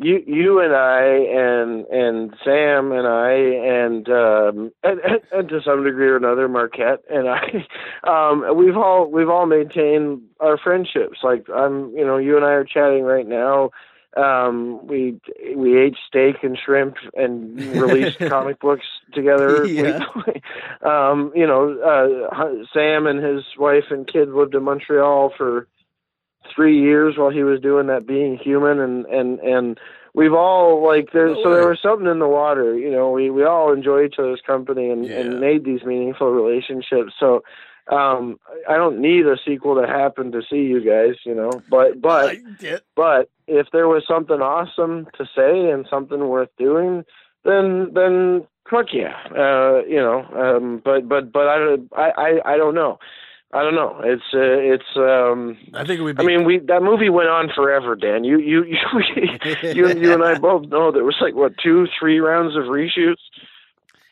You, 0.00 0.22
you 0.26 0.60
and 0.60 0.74
I 0.74 1.02
and 1.02 1.84
and 1.86 2.34
Sam 2.44 2.92
and 2.92 3.06
I 3.08 3.32
and 3.32 4.08
um 4.08 4.70
and, 4.84 5.00
and, 5.32 5.48
to 5.48 5.60
some 5.64 5.82
degree 5.82 6.06
or 6.06 6.16
another 6.16 6.46
Marquette 6.46 7.02
and 7.10 7.28
I 7.28 7.66
um 8.08 8.56
we've 8.56 8.76
all 8.76 9.10
we've 9.10 9.28
all 9.28 9.46
maintained 9.46 10.22
our 10.40 10.56
friendships. 10.56 11.18
Like 11.24 11.46
i'm 11.50 11.90
you 11.96 12.04
know 12.04 12.16
you 12.16 12.36
and 12.36 12.44
i 12.44 12.50
are 12.50 12.64
chatting 12.64 13.02
right 13.02 13.26
now. 13.26 13.70
Um 14.16 14.86
we 14.86 15.20
we 15.56 15.76
ate 15.80 15.96
steak 16.06 16.44
and 16.44 16.56
shrimp 16.64 16.94
and 17.14 17.58
released 17.58 18.18
comic 18.28 18.60
books 18.60 18.86
together. 19.12 19.66
Yeah. 19.66 20.04
Um 20.88 21.32
you 21.34 21.46
know 21.46 21.76
uh 22.30 22.64
sam 22.72 23.08
and 23.08 23.22
his 23.22 23.42
wife 23.58 23.90
and 23.90 24.06
kids 24.06 24.30
lived 24.32 24.54
in 24.54 24.62
montreal 24.62 25.32
for 25.36 25.66
three 26.54 26.78
years 26.80 27.16
while 27.16 27.30
he 27.30 27.42
was 27.42 27.60
doing 27.60 27.86
that 27.88 28.06
being 28.06 28.36
human 28.36 28.80
and 28.80 29.06
and 29.06 29.38
and 29.40 29.78
we've 30.14 30.32
all 30.34 30.84
like 30.86 31.12
there 31.12 31.34
so 31.42 31.50
there 31.54 31.68
was 31.68 31.78
something 31.82 32.06
in 32.08 32.18
the 32.18 32.28
water 32.28 32.76
you 32.78 32.90
know 32.90 33.10
we 33.10 33.30
we 33.30 33.44
all 33.44 33.72
enjoy 33.72 34.04
each 34.04 34.16
other's 34.18 34.40
company 34.46 34.90
and 34.90 35.06
Yeah. 35.06 35.20
and 35.20 35.40
made 35.40 35.64
these 35.64 35.84
meaningful 35.84 36.30
relationships 36.30 37.12
so 37.18 37.42
um 37.90 38.38
i 38.68 38.74
don't 38.76 38.98
need 39.00 39.26
a 39.26 39.36
sequel 39.46 39.74
to 39.80 39.86
happen 39.86 40.32
to 40.32 40.42
see 40.50 40.62
you 40.62 40.80
guys 40.80 41.16
you 41.24 41.34
know 41.34 41.62
but 41.70 42.00
but 42.00 42.26
but 42.96 43.30
if 43.46 43.68
there 43.72 43.88
was 43.88 44.04
something 44.06 44.40
awesome 44.40 45.06
to 45.16 45.24
say 45.36 45.70
and 45.70 45.86
something 45.88 46.28
worth 46.28 46.50
doing 46.58 47.04
then 47.44 47.90
then 47.94 48.46
fuck 48.68 48.86
yeah 48.92 49.14
uh 49.36 49.82
you 49.86 49.96
know 49.96 50.24
um 50.36 50.82
but 50.84 51.08
but 51.08 51.32
but 51.32 51.46
i 51.48 51.76
i 51.96 52.10
i, 52.18 52.54
I 52.54 52.56
don't 52.56 52.74
know 52.74 52.98
i 53.52 53.62
don't 53.62 53.74
know 53.74 54.00
it's 54.04 54.22
uh, 54.34 54.38
it's 54.40 54.96
um 54.96 55.56
I 55.74 55.84
think 55.84 56.00
it 56.00 56.02
would 56.02 56.16
be. 56.16 56.22
I 56.22 56.26
mean, 56.26 56.44
we 56.44 56.58
that 56.66 56.82
movie 56.82 57.08
went 57.08 57.28
on 57.28 57.50
forever, 57.54 57.94
Dan. 57.94 58.24
You 58.24 58.38
you 58.38 58.64
you 58.64 58.78
you, 59.62 59.88
you 59.88 60.12
and 60.12 60.24
I 60.24 60.38
both 60.38 60.66
know 60.66 60.90
there 60.90 61.04
was 61.04 61.16
like 61.20 61.34
what 61.34 61.56
two, 61.62 61.86
three 61.98 62.18
rounds 62.18 62.56
of 62.56 62.64
reshoots. 62.64 63.16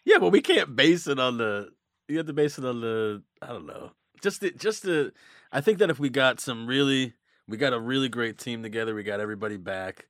Yeah, 0.04 0.18
but 0.18 0.30
we 0.30 0.40
can't 0.40 0.76
base 0.76 1.06
it 1.06 1.18
on 1.18 1.38
the. 1.38 1.70
You 2.08 2.18
have 2.18 2.26
to 2.26 2.32
base 2.32 2.58
it 2.58 2.64
on 2.64 2.80
the. 2.80 3.22
I 3.42 3.48
don't 3.48 3.66
know. 3.66 3.90
Just 4.22 4.40
the, 4.40 4.52
just 4.52 4.84
the. 4.84 5.12
I 5.52 5.60
think 5.60 5.78
that 5.78 5.90
if 5.90 5.98
we 5.98 6.08
got 6.08 6.40
some 6.40 6.66
really, 6.66 7.14
we 7.48 7.56
got 7.56 7.72
a 7.72 7.80
really 7.80 8.08
great 8.08 8.38
team 8.38 8.62
together. 8.62 8.94
We 8.94 9.02
got 9.02 9.20
everybody 9.20 9.56
back. 9.56 10.06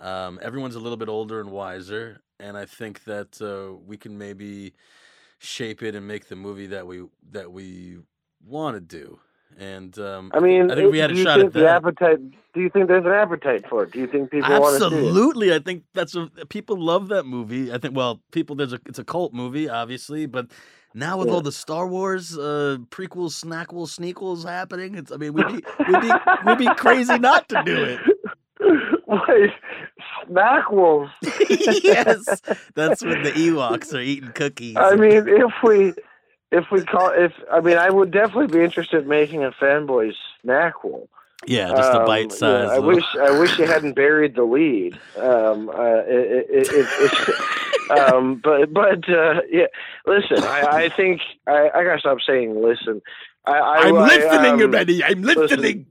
Um, 0.00 0.38
everyone's 0.42 0.74
a 0.74 0.80
little 0.80 0.96
bit 0.96 1.08
older 1.08 1.40
and 1.40 1.50
wiser, 1.50 2.20
and 2.40 2.56
I 2.56 2.64
think 2.64 3.04
that 3.04 3.40
uh, 3.40 3.78
we 3.86 3.96
can 3.96 4.18
maybe 4.18 4.74
shape 5.38 5.82
it 5.82 5.94
and 5.94 6.08
make 6.08 6.28
the 6.28 6.36
movie 6.36 6.66
that 6.66 6.86
we 6.86 7.04
that 7.30 7.52
we 7.52 7.98
want 8.44 8.76
to 8.76 8.80
do. 8.80 9.20
And 9.58 9.98
um, 9.98 10.30
I 10.34 10.40
mean, 10.40 10.70
I 10.70 10.76
think 10.76 10.86
if 10.86 10.92
we 10.92 10.98
had 10.98 11.10
a 11.10 11.16
shot 11.16 11.40
at 11.40 11.52
the 11.52 11.60
that. 11.60 11.76
appetite? 11.84 12.18
Do 12.54 12.60
you 12.60 12.70
think 12.70 12.86
there's 12.88 13.04
an 13.04 13.12
appetite 13.12 13.68
for 13.68 13.84
it? 13.84 13.92
Do 13.92 13.98
you 13.98 14.06
think 14.06 14.30
people 14.30 14.48
want 14.50 14.64
to 14.64 14.88
see 14.88 14.94
it? 14.94 14.98
Absolutely, 14.98 15.54
I 15.54 15.58
think 15.58 15.82
that's 15.94 16.14
a, 16.14 16.28
people 16.48 16.80
love 16.80 17.08
that 17.08 17.24
movie. 17.24 17.72
I 17.72 17.78
think 17.78 17.96
well, 17.96 18.20
people 18.30 18.54
there's 18.54 18.72
a 18.72 18.80
it's 18.86 19.00
a 19.00 19.04
cult 19.04 19.32
movie, 19.34 19.68
obviously, 19.68 20.26
but 20.26 20.46
now 20.94 21.18
with 21.18 21.28
Yeah. 21.28 21.34
all 21.34 21.40
the 21.40 21.52
Star 21.52 21.88
Wars 21.88 22.38
uh, 22.38 22.78
prequels, 22.90 23.42
snackles, 23.44 23.88
sneakles 23.88 24.44
happening, 24.44 24.94
it's 24.94 25.10
I 25.10 25.16
mean 25.16 25.32
we'd 25.32 25.48
be 25.48 25.64
we'd 25.88 26.00
be 26.02 26.10
we'd 26.46 26.58
be 26.58 26.74
crazy 26.76 27.18
not 27.18 27.48
to 27.48 27.60
do 27.64 27.82
it. 27.84 28.00
Wait, 29.08 29.50
snack 30.26 30.70
wolves. 30.70 31.10
yes, 31.22 32.24
that's 32.74 33.02
when 33.02 33.22
the 33.22 33.30
Ewoks 33.32 33.94
are 33.94 34.00
eating 34.00 34.32
cookies. 34.32 34.76
I 34.76 34.94
mean, 34.96 35.26
if 35.28 35.52
we 35.64 35.94
if 36.50 36.64
we 36.70 36.82
call 36.84 37.10
if 37.10 37.32
I 37.52 37.60
mean, 37.60 37.76
I 37.78 37.90
would 37.90 38.10
definitely 38.10 38.46
be 38.58 38.64
interested 38.64 39.02
in 39.02 39.08
making 39.08 39.44
a 39.44 39.50
fanboy 39.52 40.12
snack 40.42 40.82
wolf. 40.84 41.08
yeah, 41.46 41.68
just 41.70 41.92
a 41.92 42.00
Um, 42.00 42.06
bite 42.06 42.32
size. 42.32 42.68
yeah, 42.68 42.74
I 42.74 42.78
wish 42.78 43.04
I 43.20 43.38
wish 43.38 43.58
you 43.58 43.66
hadn't 43.66 43.94
buried 43.94 44.34
the 44.34 44.44
lead. 44.44 44.98
Um, 45.16 45.68
uh, 45.68 46.02
it, 46.06 46.46
it, 46.50 46.88
it, 47.90 47.90
um, 48.00 48.40
but 48.42 48.72
but 48.72 49.08
uh, 49.08 49.42
yeah, 49.50 49.66
listen. 50.06 50.42
I, 50.42 50.84
I 50.84 50.88
think 50.88 51.20
I, 51.46 51.70
I 51.74 51.84
gotta 51.84 52.00
stop 52.00 52.18
saying 52.26 52.60
listen. 52.62 53.00
I, 53.46 53.52
I, 53.52 53.76
I'm 53.88 53.96
I, 53.96 54.06
listening, 54.16 54.62
um, 54.62 54.70
Benny. 54.70 55.02
I'm 55.04 55.22
listen. 55.22 55.42
listening. 55.42 55.86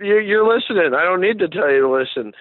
You're, 0.00 0.20
you're 0.22 0.54
listening. 0.54 0.94
I 0.94 1.02
don't 1.04 1.20
need 1.20 1.38
to 1.40 1.48
tell 1.48 1.70
you 1.70 1.82
to 1.82 1.88
listen. 1.90 2.32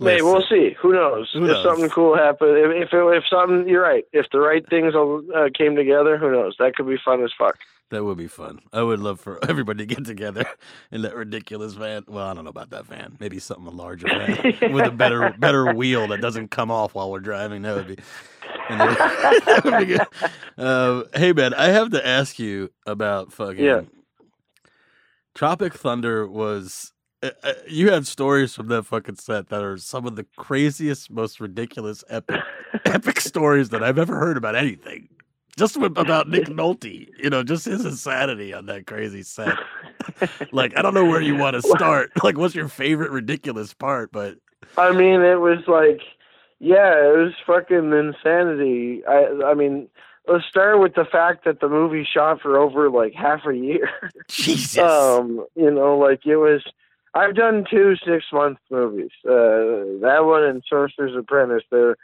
Maybe 0.00 0.22
we'll 0.22 0.42
see. 0.42 0.74
Who 0.80 0.92
knows? 0.92 1.30
Who 1.32 1.44
if 1.44 1.62
something 1.62 1.90
cool 1.90 2.16
happened, 2.16 2.56
if 2.56 2.88
if, 2.88 2.94
it, 2.94 3.16
if 3.16 3.24
something, 3.28 3.68
you're 3.68 3.82
right. 3.82 4.04
If 4.12 4.26
the 4.32 4.40
right 4.40 4.66
things 4.68 4.94
all, 4.94 5.22
uh, 5.34 5.50
came 5.52 5.76
together, 5.76 6.16
who 6.16 6.32
knows? 6.32 6.56
That 6.58 6.74
could 6.74 6.88
be 6.88 6.96
fun 7.04 7.22
as 7.22 7.30
fuck. 7.36 7.58
That 7.90 8.04
would 8.04 8.16
be 8.16 8.28
fun. 8.28 8.60
I 8.72 8.82
would 8.82 9.00
love 9.00 9.20
for 9.20 9.38
everybody 9.48 9.86
to 9.86 9.94
get 9.94 10.06
together 10.06 10.46
in 10.90 11.02
that 11.02 11.14
ridiculous 11.14 11.74
van. 11.74 12.04
Well, 12.08 12.26
I 12.26 12.34
don't 12.34 12.44
know 12.44 12.50
about 12.50 12.70
that 12.70 12.86
van. 12.86 13.16
Maybe 13.20 13.38
something 13.38 13.66
a 13.66 13.70
larger 13.70 14.06
van 14.06 14.72
with 14.72 14.86
a 14.86 14.90
better 14.90 15.34
better 15.38 15.74
wheel 15.74 16.06
that 16.08 16.20
doesn't 16.22 16.50
come 16.50 16.70
off 16.70 16.94
while 16.94 17.10
we're 17.10 17.20
driving. 17.20 17.62
That 17.62 17.76
would 17.76 17.88
be. 17.88 17.98
that 18.70 19.62
would 19.64 19.78
be 19.78 19.84
good. 19.86 20.06
Uh, 20.56 21.04
hey 21.14 21.32
man, 21.32 21.52
I 21.52 21.66
have 21.66 21.90
to 21.90 22.06
ask 22.06 22.38
you 22.38 22.70
about 22.86 23.32
fucking. 23.32 23.64
Yeah. 23.64 23.82
Tropic 25.34 25.74
Thunder 25.74 26.26
was. 26.26 26.92
Uh, 27.22 27.30
uh, 27.42 27.52
you 27.68 27.90
have 27.90 28.06
stories 28.06 28.54
from 28.54 28.68
that 28.68 28.84
fucking 28.84 29.16
set 29.16 29.48
that 29.48 29.62
are 29.62 29.76
some 29.76 30.06
of 30.06 30.16
the 30.16 30.24
craziest, 30.36 31.10
most 31.10 31.38
ridiculous, 31.40 32.02
epic, 32.08 32.40
epic 32.86 33.20
stories 33.20 33.68
that 33.70 33.82
I've 33.82 33.98
ever 33.98 34.16
heard 34.16 34.36
about 34.36 34.56
anything. 34.56 35.08
Just 35.56 35.76
about 35.76 36.28
Nick 36.28 36.44
Nolte, 36.48 37.08
you 37.18 37.28
know, 37.28 37.42
just 37.42 37.66
his 37.66 37.84
insanity 37.84 38.54
on 38.54 38.66
that 38.66 38.86
crazy 38.86 39.22
set. 39.22 39.58
like, 40.52 40.76
I 40.76 40.82
don't 40.82 40.94
know 40.94 41.04
where 41.04 41.20
you 41.20 41.36
want 41.36 41.60
to 41.60 41.62
start. 41.62 42.12
Like, 42.22 42.38
what's 42.38 42.54
your 42.54 42.68
favorite 42.68 43.10
ridiculous 43.10 43.74
part? 43.74 44.12
But 44.12 44.36
I 44.78 44.92
mean, 44.92 45.20
it 45.20 45.40
was 45.40 45.58
like, 45.66 46.00
yeah, 46.60 47.06
it 47.06 47.16
was 47.16 47.32
fucking 47.46 47.92
insanity. 47.92 49.02
I, 49.06 49.50
I 49.50 49.54
mean, 49.54 49.88
let's 50.26 50.46
start 50.46 50.80
with 50.80 50.94
the 50.94 51.04
fact 51.04 51.44
that 51.44 51.60
the 51.60 51.68
movie 51.68 52.06
shot 52.10 52.40
for 52.40 52.58
over 52.58 52.88
like 52.88 53.12
half 53.12 53.44
a 53.46 53.54
year. 53.54 53.90
Jesus, 54.28 54.78
um, 54.78 55.44
you 55.54 55.70
know, 55.70 55.98
like 55.98 56.24
it 56.24 56.36
was. 56.36 56.62
I've 57.14 57.34
done 57.34 57.64
two 57.68 57.96
six 58.04 58.24
month 58.32 58.58
movies. 58.70 59.10
Uh, 59.24 59.98
that 60.02 60.20
one 60.22 60.44
and 60.44 60.62
Sorcerer's 60.68 61.16
Apprentice. 61.16 61.64
They're 61.70 61.96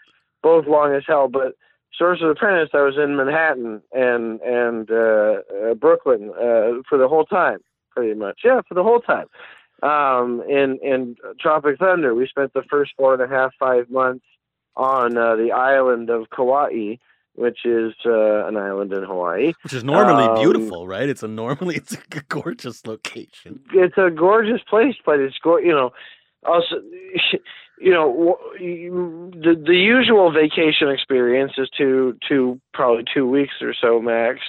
both 0.43 0.67
long 0.67 0.95
as 0.95 1.05
hell, 1.07 1.29
but 1.29 1.55
Sorcerer's 1.97 2.37
Apprentice, 2.37 2.71
I 2.75 2.83
was 2.83 2.97
in 2.97 3.17
Manhattan 3.17 3.83
and 3.93 4.41
and 4.41 4.91
uh, 4.91 5.43
uh, 5.71 5.75
Brooklyn 5.75 6.31
uh, 6.31 6.83
for 6.89 6.99
the 6.99 7.09
whole 7.09 7.25
time, 7.25 7.59
pretty 7.91 8.15
much. 8.15 8.41
Yeah, 8.45 8.61
for 8.69 8.75
the 8.75 8.83
whole 8.83 9.01
time. 9.01 9.27
Um, 9.83 10.43
in 10.49 10.79
in 10.83 11.17
Tropic 11.41 11.79
Thunder, 11.79 12.15
we 12.15 12.27
spent 12.27 12.53
the 12.53 12.65
first 12.69 12.93
four 12.97 13.15
and 13.15 13.23
a 13.23 13.29
half 13.29 13.53
five 13.59 13.89
months 13.91 14.25
on 14.77 15.17
uh, 15.17 15.37
the 15.37 15.53
island 15.53 16.11
of 16.11 16.29
Kauai, 16.31 16.97
which 17.37 17.65
is 17.65 17.93
uh, 18.05 18.47
an 18.47 18.57
island 18.57 18.93
in 18.93 19.03
Hawaii. 19.05 19.53
which 19.63 19.73
is 19.73 19.85
normally 19.85 20.25
um, 20.25 20.35
beautiful, 20.37 20.87
right? 20.89 21.09
It's 21.09 21.23
a 21.23 21.29
normally 21.29 21.77
it's 21.77 21.95
a 21.95 22.21
gorgeous 22.29 22.87
location. 22.87 23.61
it's 23.73 23.99
a 23.99 24.11
gorgeous 24.11 24.61
place, 24.69 24.97
but 25.05 25.21
it's 25.21 25.39
go 25.39 25.59
you 25.59 25.73
know, 25.73 25.93
also, 26.45 26.77
you 27.79 27.93
know, 27.93 28.39
the 28.59 29.63
the 29.67 29.77
usual 29.77 30.33
vacation 30.33 30.89
experience 30.89 31.53
is 31.59 31.69
two 31.77 32.19
two 32.27 32.61
probably 32.73 33.05
two 33.13 33.29
weeks 33.29 33.55
or 33.61 33.75
so 33.75 34.01
max. 34.01 34.41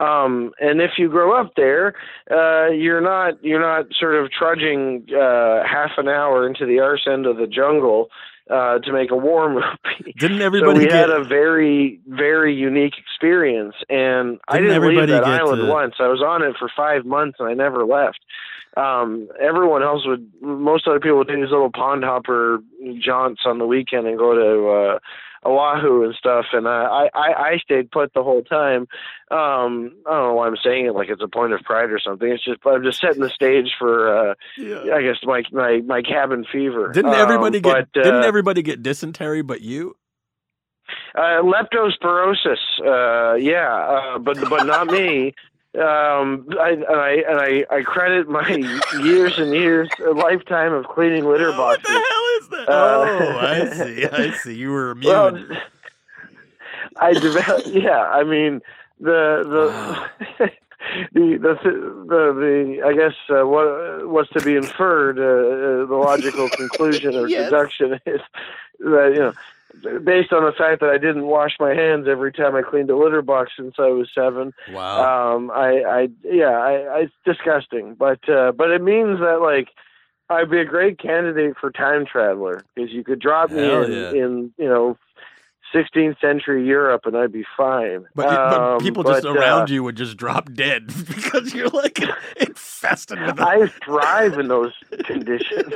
Um, 0.00 0.52
and 0.60 0.80
if 0.80 0.92
you 0.96 1.10
grow 1.10 1.38
up 1.38 1.52
there, 1.56 1.94
uh, 2.30 2.68
you're 2.68 3.02
not 3.02 3.42
you're 3.44 3.60
not 3.60 3.86
sort 3.98 4.14
of 4.14 4.30
trudging 4.30 5.06
uh, 5.14 5.62
half 5.66 5.92
an 5.98 6.08
hour 6.08 6.46
into 6.46 6.64
the 6.64 6.80
arse 6.80 7.06
end 7.06 7.26
of 7.26 7.36
the 7.36 7.46
jungle 7.46 8.08
uh, 8.50 8.78
to 8.80 8.92
make 8.92 9.10
a 9.10 9.16
war 9.16 9.48
movie. 9.54 10.12
Didn't 10.18 10.38
So 10.38 10.44
everybody 10.44 10.78
we 10.80 10.84
get? 10.86 11.08
had 11.08 11.10
a 11.10 11.24
very, 11.24 12.00
very 12.06 12.54
unique 12.54 12.94
experience, 12.98 13.74
and 13.88 14.38
I 14.48 14.58
Didn't 14.58 14.80
didn't 14.80 14.96
leave 14.96 15.08
that 15.08 15.24
island 15.24 15.62
to- 15.62 15.68
once. 15.68 15.94
I 16.00 16.08
was 16.08 16.20
on 16.22 16.42
it 16.42 16.56
for 16.58 16.68
five 16.76 17.04
months, 17.04 17.36
and 17.38 17.48
I 17.48 17.54
never 17.54 17.84
left. 17.84 18.18
Um, 18.76 19.28
everyone 19.40 19.82
else 19.82 20.06
would, 20.06 20.30
most 20.40 20.86
other 20.86 21.00
people 21.00 21.18
would 21.18 21.26
do 21.28 21.34
these 21.36 21.50
little 21.50 21.72
pond 21.72 22.04
hopper 22.04 22.60
jaunts 23.00 23.42
on 23.44 23.58
the 23.58 23.66
weekend 23.66 24.06
and 24.06 24.18
go 24.18 24.34
to 24.34 24.68
uh, 24.68 24.98
Oahu 25.48 26.04
and 26.04 26.14
stuff, 26.14 26.46
and 26.52 26.68
I, 26.68 27.08
I 27.14 27.32
I 27.52 27.58
stayed 27.58 27.90
put 27.90 28.12
the 28.12 28.22
whole 28.22 28.42
time. 28.42 28.82
Um, 29.30 29.92
I 30.06 30.10
don't 30.10 30.28
know 30.28 30.34
why 30.34 30.46
I'm 30.46 30.56
saying 30.62 30.86
it 30.86 30.94
like 30.94 31.08
it's 31.08 31.22
a 31.22 31.28
point 31.28 31.52
of 31.54 31.60
pride 31.62 31.90
or 31.90 31.98
something. 31.98 32.28
It's 32.28 32.44
just 32.44 32.60
I'm 32.66 32.82
just 32.82 33.00
setting 33.00 33.22
the 33.22 33.30
stage 33.30 33.70
for 33.78 34.30
uh, 34.32 34.34
I 34.58 35.00
guess 35.02 35.16
my 35.22 35.42
my 35.50 35.80
my 35.86 36.02
cabin 36.02 36.44
fever. 36.52 36.92
Didn't 36.92 37.14
everybody 37.14 37.58
Um, 37.58 37.62
get 37.62 37.88
but, 37.92 38.02
didn't 38.02 38.22
uh, 38.22 38.26
everybody 38.26 38.62
get 38.62 38.82
dysentery 38.82 39.42
but 39.42 39.62
you? 39.62 39.96
uh, 41.14 41.40
leptospirosis, 41.42 42.58
uh, 42.84 43.34
yeah, 43.36 43.74
uh, 44.14 44.18
but 44.18 44.36
but 44.48 44.66
not 44.66 44.86
me. 44.88 45.34
Um, 45.78 46.48
I, 46.60 46.70
and 46.70 46.84
I 46.84 47.10
and 47.28 47.38
I, 47.38 47.64
I 47.70 47.82
credit 47.82 48.28
my 48.28 48.48
years 49.02 49.38
and 49.38 49.52
years, 49.54 49.88
a 50.04 50.10
lifetime 50.10 50.72
of 50.72 50.86
cleaning 50.88 51.24
litter 51.24 51.52
boxes. 51.52 51.84
what 51.84 51.84
boxes. 51.84 51.94
the 51.94 52.08
hell 52.10 52.26
is 52.40 52.48
that? 52.48 52.68
Uh, 52.68 53.06
oh, 53.06 53.38
I 53.38 53.70
see. 53.84 54.06
I 54.06 54.30
see. 54.38 54.54
You 54.54 54.70
were 54.70 54.90
immune. 54.90 55.08
Well, 55.48 55.58
I 56.96 57.12
developed. 57.12 57.68
Yeah, 57.68 58.02
I 58.02 58.24
mean 58.24 58.60
the 58.98 59.98
the. 60.38 60.50
The, 61.12 61.36
the 61.36 61.54
the 62.08 62.32
the 62.34 62.82
I 62.84 62.94
guess 62.94 63.12
uh, 63.28 63.46
what 63.46 64.08
what's 64.08 64.30
to 64.30 64.40
be 64.40 64.56
inferred 64.56 65.18
uh, 65.18 65.22
uh, 65.22 65.86
the 65.86 65.94
logical 65.94 66.48
conclusion 66.48 67.14
or 67.14 67.28
Yes. 67.28 67.44
deduction 67.50 68.00
is 68.06 68.20
that 68.80 69.10
you 69.12 69.18
know 69.20 69.32
based 70.04 70.32
on 70.32 70.44
the 70.44 70.52
fact 70.56 70.80
that 70.80 70.90
I 70.90 70.98
didn't 70.98 71.26
wash 71.26 71.52
my 71.60 71.74
hands 71.74 72.06
every 72.08 72.32
time 72.32 72.54
I 72.54 72.62
cleaned 72.62 72.90
a 72.90 72.96
litter 72.96 73.22
box 73.22 73.52
since 73.56 73.74
I 73.78 73.88
was 73.88 74.08
seven 74.14 74.52
wow. 74.72 75.36
um 75.36 75.50
i 75.50 75.82
i 75.82 76.08
yeah 76.24 76.58
i, 76.58 76.72
I 76.72 76.98
it's 77.00 77.12
disgusting 77.24 77.94
but 77.94 78.26
uh 78.28 78.52
but 78.52 78.70
it 78.70 78.82
means 78.82 79.20
that 79.20 79.40
like 79.40 79.68
i'd 80.28 80.50
be 80.50 80.58
a 80.58 80.64
great 80.64 80.98
candidate 80.98 81.56
for 81.60 81.70
time 81.70 82.06
traveler 82.06 82.64
because 82.74 82.90
you 82.92 83.04
could 83.04 83.20
drop 83.20 83.50
me 83.50 83.62
in 83.62 83.92
yeah. 83.92 84.10
in 84.12 84.52
you 84.58 84.68
know 84.68 84.96
16th 85.74 86.20
century 86.20 86.66
europe 86.66 87.02
and 87.06 87.16
i'd 87.16 87.32
be 87.32 87.44
fine 87.56 88.04
but, 88.14 88.26
but 88.28 88.60
Um, 88.60 88.80
people 88.80 89.02
just 89.04 89.22
but, 89.22 89.36
around 89.36 89.70
uh, 89.70 89.74
you 89.74 89.82
would 89.84 89.96
just 89.96 90.16
drop 90.16 90.52
dead 90.52 90.86
because 91.08 91.54
you're 91.54 91.68
like 91.68 91.98
infested 92.40 93.20
with 93.20 93.36
them. 93.36 93.46
I 93.46 93.66
thrive 93.84 94.38
in 94.38 94.48
those 94.48 94.72
conditions. 95.04 95.72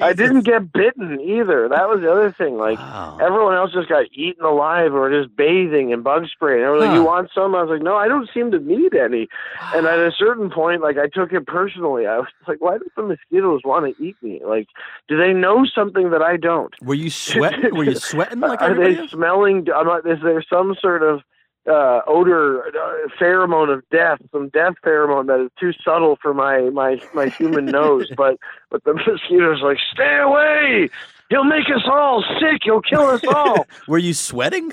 I 0.00 0.12
didn't 0.12 0.42
get 0.42 0.72
bitten 0.72 1.20
either. 1.20 1.68
That 1.68 1.88
was 1.88 2.00
the 2.00 2.10
other 2.10 2.32
thing. 2.32 2.56
Like 2.56 2.78
Wow. 2.78 3.18
everyone 3.20 3.54
else 3.54 3.72
just 3.72 3.88
got 3.88 4.06
eaten 4.12 4.44
alive 4.44 4.94
or 4.94 5.10
just 5.10 5.34
bathing 5.36 5.90
in 5.90 6.02
bug 6.02 6.26
spray. 6.32 6.54
And 6.54 6.62
everyone 6.64 6.78
was 6.80 6.88
like, 6.88 6.94
"You 6.96 7.04
want 7.04 7.30
some?" 7.34 7.54
I 7.54 7.62
was 7.62 7.70
like, 7.70 7.82
"No, 7.82 7.96
I 7.96 8.08
don't 8.08 8.28
seem 8.32 8.50
to 8.52 8.58
need 8.58 8.94
any." 8.94 9.28
And 9.74 9.86
at 9.86 9.98
a 9.98 10.12
certain 10.12 10.50
point, 10.50 10.82
like 10.82 10.96
I 10.98 11.08
took 11.08 11.32
it 11.32 11.46
personally. 11.46 12.06
I 12.06 12.18
was 12.18 12.28
like, 12.46 12.60
"Why 12.60 12.78
do 12.78 12.84
the 12.96 13.02
mosquitoes 13.02 13.60
want 13.64 13.96
to 13.96 14.02
eat 14.04 14.16
me? 14.22 14.40
Like, 14.44 14.68
do 15.08 15.16
they 15.16 15.32
know 15.32 15.64
something 15.66 16.10
that 16.10 16.22
I 16.22 16.36
don't? 16.36 16.74
Were 16.82 16.94
you 16.94 17.10
sweating? 17.10 17.74
Were 17.74 17.84
you 17.84 17.96
sweating 17.96 18.40
like 18.48 18.62
Are 18.62 18.74
they 18.74 18.96
else? 18.98 19.10
smelling? 19.10 19.66
I'm 19.74 19.86
not, 19.86 20.06
is 20.08 20.18
there 20.22 20.42
some 20.50 20.74
sort 20.80 21.02
of 21.02 21.20
uh, 21.68 22.00
odor 22.06 22.62
uh, 22.68 23.08
pheromone 23.20 23.72
of 23.72 23.82
death, 23.90 24.18
some 24.32 24.48
death 24.48 24.74
pheromone 24.84 25.26
that 25.26 25.40
is 25.44 25.50
too 25.60 25.72
subtle 25.84 26.16
for 26.22 26.32
my 26.34 26.70
my 26.70 27.00
my 27.14 27.26
human 27.28 27.66
nose? 27.80 28.10
But 28.16 28.38
but 28.70 28.82
the 28.84 28.94
mosquitoes 28.94 29.60
like, 29.62 29.78
stay 29.92 30.18
away! 30.18 30.88
He'll 31.30 31.44
make 31.44 31.66
us 31.66 31.82
all 31.86 32.24
sick. 32.40 32.62
He'll 32.64 32.80
kill 32.80 33.02
us 33.02 33.20
all. 33.26 33.66
Were 33.88 33.98
you 33.98 34.14
sweating? 34.14 34.72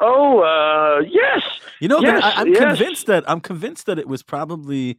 oh, 0.00 0.40
uh, 0.40 1.00
yes. 1.08 1.42
You 1.80 1.88
know, 1.88 2.00
Yes, 2.00 2.22
I, 2.22 2.40
I'm 2.42 2.48
yes. 2.52 2.58
convinced 2.78 3.06
that 3.06 3.24
I'm 3.30 3.40
convinced 3.40 3.86
that 3.86 3.98
it 3.98 4.08
was 4.08 4.22
probably 4.22 4.98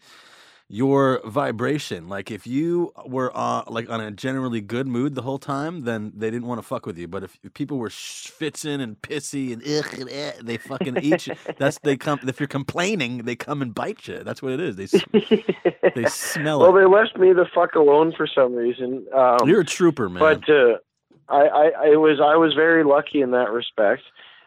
your 0.69 1.21
vibration. 1.23 2.09
Like 2.09 2.29
if 2.29 2.45
you 2.45 2.91
were 3.05 3.31
uh, 3.33 3.63
like 3.67 3.89
on 3.89 4.01
a 4.01 4.11
generally 4.11 4.59
good 4.59 4.87
mood 4.87 5.15
the 5.15 5.21
whole 5.21 5.39
time, 5.39 5.83
then 5.83 6.11
they 6.15 6.29
didn't 6.29 6.47
want 6.47 6.59
to 6.59 6.67
fuck 6.67 6.85
with 6.85 6.97
you. 6.97 7.07
But 7.07 7.23
if, 7.23 7.39
if 7.43 7.53
people 7.53 7.77
were 7.77 7.89
schwitzing 7.89 8.81
and 8.81 9.01
pissy 9.01 9.53
and 9.53 9.63
and 9.63 10.09
eh, 10.09 10.33
they 10.41 10.57
fucking 10.57 10.97
eat 11.01 11.27
you. 11.27 11.35
That's 11.57 11.79
they 11.79 11.95
come. 11.95 12.19
If 12.27 12.39
you're 12.39 12.47
complaining, 12.47 13.19
they 13.19 13.35
come 13.35 13.61
and 13.61 13.73
bite 13.73 14.07
you. 14.07 14.23
That's 14.23 14.41
what 14.41 14.51
it 14.53 14.59
is. 14.59 14.75
They 14.75 14.87
they 15.95 16.05
smell 16.05 16.59
well, 16.59 16.69
it. 16.69 16.73
Well, 16.73 16.81
they 16.81 16.95
left 16.95 17.17
me 17.17 17.33
the 17.33 17.47
fuck 17.53 17.75
alone 17.75 18.13
for 18.15 18.27
some 18.27 18.53
reason. 18.53 19.05
Um, 19.13 19.37
You're 19.45 19.61
a 19.61 19.65
trooper, 19.65 20.09
man. 20.09 20.19
but 20.19 20.49
uh, 20.49 20.77
I, 21.29 21.47
I, 21.47 21.71
I 21.85 21.95
was 21.95 22.19
I 22.19 22.35
was 22.35 22.53
very 22.53 22.83
lucky 22.83 23.21
in 23.21 23.31
that 23.31 23.51
respect. 23.51 24.03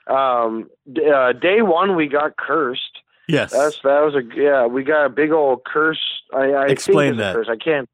Um, 0.07 0.69
uh, 0.89 1.33
day 1.33 1.63
one 1.63 1.97
we 1.97 2.09
got 2.09 2.37
cursed. 2.37 3.01
Yes. 3.31 3.53
That's 3.53 3.81
that 3.83 4.01
was 4.01 4.15
a 4.15 4.23
yeah. 4.35 4.67
We 4.67 4.85
got 4.85 5.07
a 5.07 5.09
big 5.09 5.33
old 5.33 5.65
curse. 5.65 6.01
I, 6.35 6.53
I 6.53 6.67
Explain 6.67 7.17
that. 7.17 7.35
Curse. 7.35 7.49
I 7.51 7.57
can't 7.57 7.89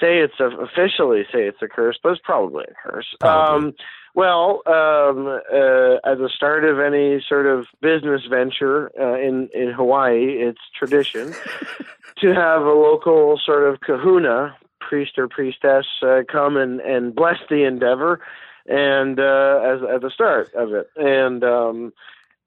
say 0.00 0.18
it's 0.18 0.38
a, 0.40 0.46
officially 0.46 1.24
say 1.32 1.46
it's 1.46 1.62
a 1.62 1.68
curse, 1.68 1.98
but 2.02 2.12
it's 2.12 2.20
probably 2.24 2.64
a 2.64 2.74
curse. 2.88 3.06
Probably. 3.20 3.68
Um, 3.68 3.74
well, 4.14 4.62
um, 4.66 5.26
uh, 5.26 6.10
at 6.10 6.18
the 6.18 6.30
start 6.34 6.64
of 6.64 6.80
any 6.80 7.24
sort 7.28 7.46
of 7.46 7.66
business 7.80 8.22
venture 8.28 8.90
uh, 8.98 9.14
in 9.14 9.48
in 9.54 9.70
Hawaii, 9.70 10.40
it's 10.40 10.60
tradition 10.76 11.34
to 12.20 12.34
have 12.34 12.62
a 12.62 12.72
local 12.72 13.38
sort 13.44 13.72
of 13.72 13.80
kahuna 13.80 14.56
priest 14.80 15.18
or 15.18 15.28
priestess 15.28 15.86
uh, 16.02 16.22
come 16.30 16.56
and 16.56 16.80
and 16.80 17.14
bless 17.14 17.38
the 17.48 17.64
endeavor, 17.64 18.20
and 18.66 19.20
uh, 19.20 19.60
as 19.62 19.82
at 19.94 20.00
the 20.00 20.10
start 20.12 20.52
of 20.54 20.72
it, 20.72 20.90
and 20.96 21.44
um, 21.44 21.92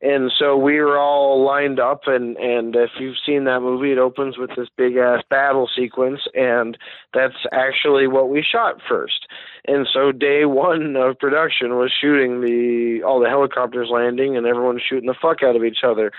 and 0.02 0.32
so 0.38 0.58
we 0.58 0.80
were 0.80 0.98
all 0.98 1.46
lined 1.46 1.80
up 1.80 2.02
and 2.08 2.36
and 2.38 2.76
if 2.76 2.90
you've 3.00 3.18
seen 3.26 3.44
that 3.44 3.60
movie 3.62 3.92
it 3.92 3.98
opens 3.98 4.38
with 4.38 4.50
this 4.56 4.68
big 4.76 4.98
ass 4.98 5.22
battle 5.30 5.70
sequence 5.76 6.22
and 6.34 6.78
that's 7.14 7.36
actually 7.52 8.08
what 8.08 8.30
we 8.30 8.44
shot 8.44 8.82
first. 8.88 9.28
And 9.68 9.88
so 9.94 10.12
day 10.12 10.46
one 10.46 10.96
of 10.96 11.20
production 11.20 11.78
was 11.78 11.92
shooting 11.92 12.42
the 12.42 13.04
all 13.06 13.20
the 13.20 13.30
helicopters 13.30 13.90
landing 13.92 14.36
and 14.36 14.48
everyone 14.48 14.80
shooting 14.80 15.08
the 15.08 15.16
fuck 15.22 15.44
out 15.44 15.56
of 15.56 15.64
each 15.64 15.84
other 15.84 16.12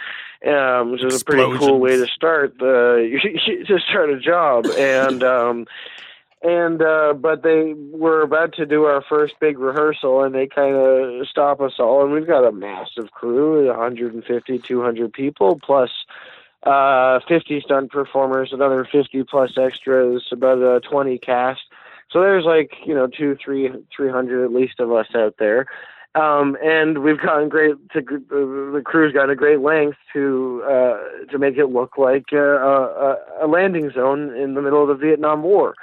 um 0.46 0.92
which 0.92 1.04
is 1.04 1.20
a 1.20 1.24
pretty 1.24 1.58
cool 1.58 1.78
way 1.78 1.96
to 1.96 2.06
start 2.06 2.58
the 2.58 3.18
to 3.66 3.78
start 3.80 4.10
a 4.10 4.20
job. 4.20 4.66
And 4.66 5.24
um 5.24 5.66
and 6.42 6.82
uh 6.82 7.12
but 7.12 7.42
they 7.42 7.74
were 7.92 8.22
about 8.22 8.52
to 8.54 8.66
do 8.66 8.84
our 8.84 9.02
first 9.02 9.34
big 9.40 9.58
rehearsal 9.58 10.22
and 10.22 10.34
they 10.34 10.46
kind 10.46 10.74
of 10.74 11.26
stop 11.28 11.60
us 11.60 11.74
all 11.78 12.02
and 12.02 12.12
we've 12.12 12.26
got 12.26 12.44
a 12.44 12.52
massive 12.52 13.10
crew 13.12 13.66
150 13.68 14.58
200 14.58 15.12
people 15.12 15.58
plus 15.62 15.90
uh 16.64 17.20
50 17.28 17.60
stunt 17.60 17.90
performers 17.90 18.52
another 18.52 18.84
50 18.90 19.24
plus 19.24 19.56
extras 19.56 20.28
about 20.32 20.58
a 20.58 20.80
20 20.80 21.18
cast. 21.18 21.62
So 22.10 22.20
there's 22.20 22.44
like 22.44 22.72
you 22.84 22.94
know 22.94 23.06
two 23.06 23.36
three 23.42 23.70
three 23.94 24.10
hundred 24.10 24.44
at 24.44 24.52
least 24.52 24.80
of 24.80 24.92
us 24.92 25.08
out 25.14 25.36
there. 25.38 25.66
Um 26.14 26.56
and 26.62 26.98
we've 26.98 27.20
gotten 27.20 27.48
great 27.48 27.74
to 27.92 27.98
uh, 27.98 28.72
the 28.74 28.82
crew's 28.84 29.12
gotten 29.12 29.30
a 29.30 29.36
great 29.36 29.60
length 29.60 29.98
to 30.12 30.62
uh 30.64 30.98
to 31.30 31.38
make 31.38 31.56
it 31.56 31.66
look 31.66 31.98
like 31.98 32.26
uh, 32.32 32.38
a, 32.38 33.16
a 33.42 33.46
landing 33.46 33.90
zone 33.90 34.34
in 34.36 34.54
the 34.54 34.62
middle 34.62 34.82
of 34.82 34.88
the 34.88 34.94
vietnam 34.94 35.42
war 35.42 35.74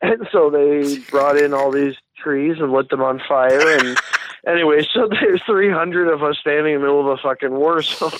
and 0.00 0.28
so 0.30 0.50
they 0.50 0.98
brought 1.10 1.36
in 1.36 1.52
all 1.52 1.70
these 1.70 1.94
trees 2.16 2.56
and 2.58 2.72
lit 2.72 2.88
them 2.90 3.02
on 3.02 3.20
fire. 3.28 3.78
And 3.78 3.98
anyway 4.46 4.86
so 4.92 5.08
there's 5.08 5.42
300 5.46 6.08
of 6.08 6.22
us 6.22 6.38
standing 6.40 6.74
in 6.74 6.80
the 6.80 6.86
middle 6.86 7.00
of 7.00 7.18
a 7.18 7.22
fucking 7.22 7.50
war 7.50 7.82
zone. 7.82 8.10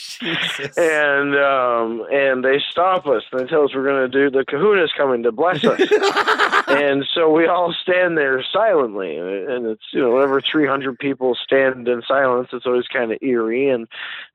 And 0.76 1.36
um 1.36 2.06
and 2.10 2.44
they 2.44 2.60
stop 2.70 3.06
us. 3.06 3.22
And 3.30 3.40
they 3.40 3.46
tell 3.46 3.64
us 3.64 3.74
we're 3.74 3.84
going 3.84 4.10
to 4.10 4.30
do 4.30 4.30
the 4.30 4.44
kahuna's 4.44 4.92
coming 4.96 5.22
to 5.22 5.32
bless 5.32 5.64
us. 5.64 5.80
And 6.68 7.06
so 7.14 7.30
we 7.30 7.46
all 7.46 7.74
stand 7.82 8.18
there 8.18 8.44
silently. 8.52 9.16
And 9.16 9.66
it's 9.66 9.84
you 9.92 10.00
know 10.00 10.14
whenever 10.14 10.40
300 10.40 10.98
people 10.98 11.36
stand 11.42 11.88
in 11.88 12.02
silence 12.06 12.48
it's 12.52 12.66
always 12.66 12.86
kind 12.88 13.12
of 13.12 13.18
eerie. 13.22 13.70
And 13.70 13.86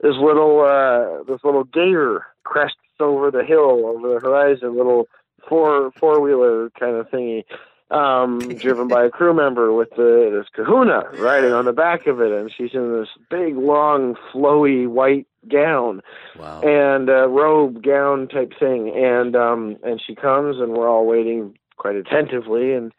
this 0.01 0.15
little 0.15 0.61
uh 0.61 1.23
this 1.23 1.43
little 1.43 1.65
gator 1.65 2.25
crests 2.43 2.77
over 2.99 3.31
the 3.31 3.43
hill 3.43 3.85
over 3.85 4.13
the 4.13 4.19
horizon 4.19 4.77
little 4.77 5.07
four 5.47 5.91
four 5.99 6.19
wheeler 6.19 6.69
kind 6.79 6.95
of 6.95 7.09
thingy 7.09 7.43
um 7.91 8.39
driven 8.59 8.87
by 8.87 9.05
a 9.05 9.09
crew 9.09 9.33
member 9.33 9.73
with 9.73 9.89
the 9.91 10.29
this 10.31 10.47
kahuna 10.53 11.03
riding 11.19 11.51
on 11.51 11.65
the 11.65 11.73
back 11.73 12.07
of 12.07 12.19
it 12.21 12.31
and 12.31 12.51
she's 12.55 12.73
in 12.73 12.93
this 12.93 13.09
big 13.29 13.55
long 13.55 14.15
flowy 14.33 14.87
white 14.87 15.27
gown 15.49 16.01
wow. 16.39 16.61
and 16.61 17.09
uh, 17.09 17.27
robe 17.27 17.83
gown 17.83 18.27
type 18.27 18.51
thing 18.59 18.91
and 18.95 19.35
um 19.35 19.77
and 19.83 20.01
she 20.05 20.15
comes 20.15 20.57
and 20.59 20.73
we're 20.73 20.89
all 20.89 21.05
waiting 21.05 21.53
quite 21.77 21.95
attentively 21.95 22.73
and 22.73 22.93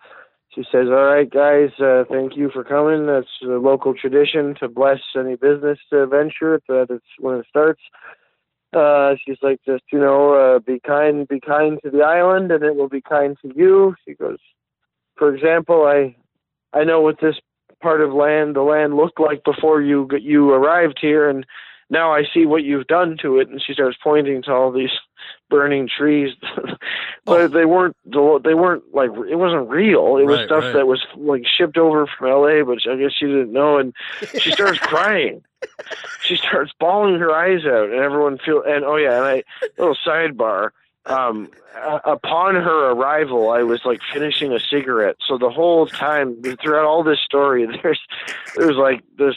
she 0.54 0.62
says 0.70 0.86
all 0.88 1.06
right 1.06 1.30
guys 1.30 1.70
uh, 1.80 2.04
thank 2.10 2.36
you 2.36 2.50
for 2.50 2.62
coming 2.62 3.06
that's 3.06 3.26
a 3.42 3.46
local 3.46 3.94
tradition 3.94 4.54
to 4.54 4.68
bless 4.68 5.00
any 5.18 5.36
business 5.36 5.78
venture 5.90 6.60
that 6.68 6.86
it's 6.90 7.04
when 7.18 7.36
it 7.36 7.46
starts 7.48 7.80
uh 8.74 9.14
she's 9.24 9.38
like 9.42 9.60
just 9.64 9.84
you 9.92 9.98
know 9.98 10.34
uh, 10.34 10.58
be 10.58 10.80
kind 10.80 11.26
be 11.28 11.40
kind 11.40 11.78
to 11.84 11.90
the 11.90 12.02
island 12.02 12.50
and 12.50 12.64
it 12.64 12.76
will 12.76 12.88
be 12.88 13.00
kind 13.00 13.36
to 13.42 13.52
you. 13.54 13.94
She 14.06 14.14
goes 14.14 14.38
for 15.16 15.34
example 15.34 15.84
i 15.86 16.14
i 16.72 16.84
know 16.84 17.00
what 17.00 17.20
this 17.20 17.36
part 17.80 18.00
of 18.00 18.12
land 18.12 18.56
the 18.56 18.62
land 18.62 18.96
looked 18.96 19.20
like 19.20 19.42
before 19.44 19.80
you 19.80 20.08
you 20.20 20.50
arrived 20.50 20.98
here 21.00 21.28
and 21.28 21.46
now 21.90 22.12
I 22.12 22.24
see 22.32 22.46
what 22.46 22.64
you've 22.64 22.86
done 22.86 23.16
to 23.22 23.38
it. 23.38 23.48
And 23.48 23.62
she 23.62 23.72
starts 23.74 23.96
pointing 24.02 24.42
to 24.42 24.52
all 24.52 24.72
these 24.72 24.90
burning 25.50 25.88
trees, 25.88 26.34
but 27.24 27.40
Oh. 27.40 27.48
they 27.48 27.64
weren't 27.64 27.96
they 28.44 28.54
weren't 28.54 28.82
like 28.92 29.10
it 29.28 29.36
wasn't 29.36 29.68
real. 29.68 30.16
It 30.18 30.24
was 30.26 30.38
Right, 30.38 30.46
stuff 30.46 30.64
right. 30.64 30.72
that 30.74 30.86
was 30.86 31.04
like 31.16 31.44
shipped 31.46 31.76
over 31.78 32.06
from 32.06 32.28
L.A., 32.30 32.64
but 32.64 32.78
I 32.90 32.96
guess 32.96 33.12
she 33.18 33.26
didn't 33.26 33.52
know. 33.52 33.78
And 33.78 33.94
she 34.38 34.50
starts 34.50 34.78
crying. 34.82 35.42
She 36.22 36.36
starts 36.36 36.72
bawling 36.78 37.18
her 37.20 37.32
eyes 37.32 37.64
out, 37.64 37.90
and 37.90 37.94
everyone 38.00 38.38
feel. 38.38 38.62
And 38.66 38.84
oh 38.84 38.96
yeah, 38.96 39.16
and 39.16 39.24
I 39.24 39.42
little 39.78 39.96
sidebar. 40.06 40.70
Um, 41.06 41.50
uh, 41.76 41.98
upon 42.04 42.54
her 42.54 42.90
arrival, 42.92 43.50
I 43.50 43.62
was 43.62 43.84
like 43.84 44.00
finishing 44.12 44.52
a 44.52 44.60
cigarette. 44.60 45.16
So 45.26 45.36
the 45.36 45.50
whole 45.50 45.86
time, 45.86 46.40
throughout 46.42 46.86
all 46.86 47.02
this 47.02 47.20
story, 47.20 47.66
there's 47.82 48.00
there's 48.56 48.76
like 48.76 49.02
this 49.18 49.34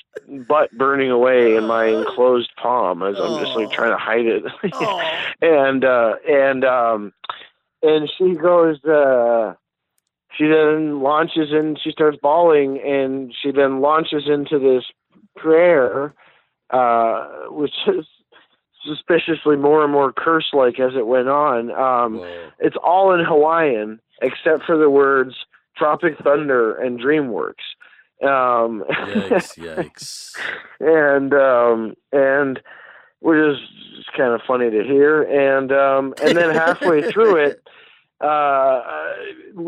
butt 0.48 0.72
burning 0.78 1.12
away 1.12 1.56
in 1.56 1.66
my 1.66 1.86
enclosed 1.86 2.52
palm 2.56 3.04
as 3.04 3.20
I'm 3.20 3.44
just 3.44 3.56
like 3.56 3.72
trying 3.72 3.92
to 3.92 3.98
hide 3.98 4.26
it. 4.26 4.44
and 5.42 5.84
uh, 5.84 6.16
and 6.28 6.64
um, 6.64 7.14
and 7.82 8.10
she 8.18 8.36
goes. 8.36 8.84
Uh, 8.84 9.56
she 10.38 10.46
then 10.46 11.02
launches 11.02 11.52
and 11.52 11.80
She 11.82 11.92
starts 11.92 12.18
bawling, 12.22 12.80
and 12.80 13.34
she 13.42 13.52
then 13.52 13.82
launches 13.82 14.28
into 14.28 14.60
this 14.60 14.84
prayer, 15.36 16.14
uh, 16.70 17.28
which 17.50 17.74
is 17.88 18.06
suspiciously 18.88 19.56
more 19.56 19.84
and 19.84 19.92
more 19.92 20.12
curse-like 20.12 20.80
as 20.80 20.94
it 20.96 21.08
went 21.08 21.28
on. 21.28 21.72
Um, 21.72 22.26
it's 22.60 22.78
all 22.84 23.14
in 23.14 23.24
Hawaiian 23.24 24.00
except 24.22 24.64
for 24.64 24.78
the 24.78 24.90
words 24.90 25.36
Tropic 25.78 26.18
Thunder 26.24 26.76
and 26.76 27.00
DreamWorks. 27.00 27.54
Um, 28.24 28.84
Yikes! 28.90 29.58
Yikes! 29.60 30.36
and 30.80 31.34
um, 31.34 31.94
and 32.12 32.60
which 33.20 33.38
is 33.38 33.58
kind 34.16 34.34
of 34.34 34.42
funny 34.48 34.70
to 34.72 34.84
hear. 34.84 35.22
And 35.22 35.72
um, 35.72 36.14
and 36.24 36.36
then 36.38 36.54
halfway 36.54 37.12
through 37.12 37.36
it, 37.38 37.62
uh, 38.22 38.82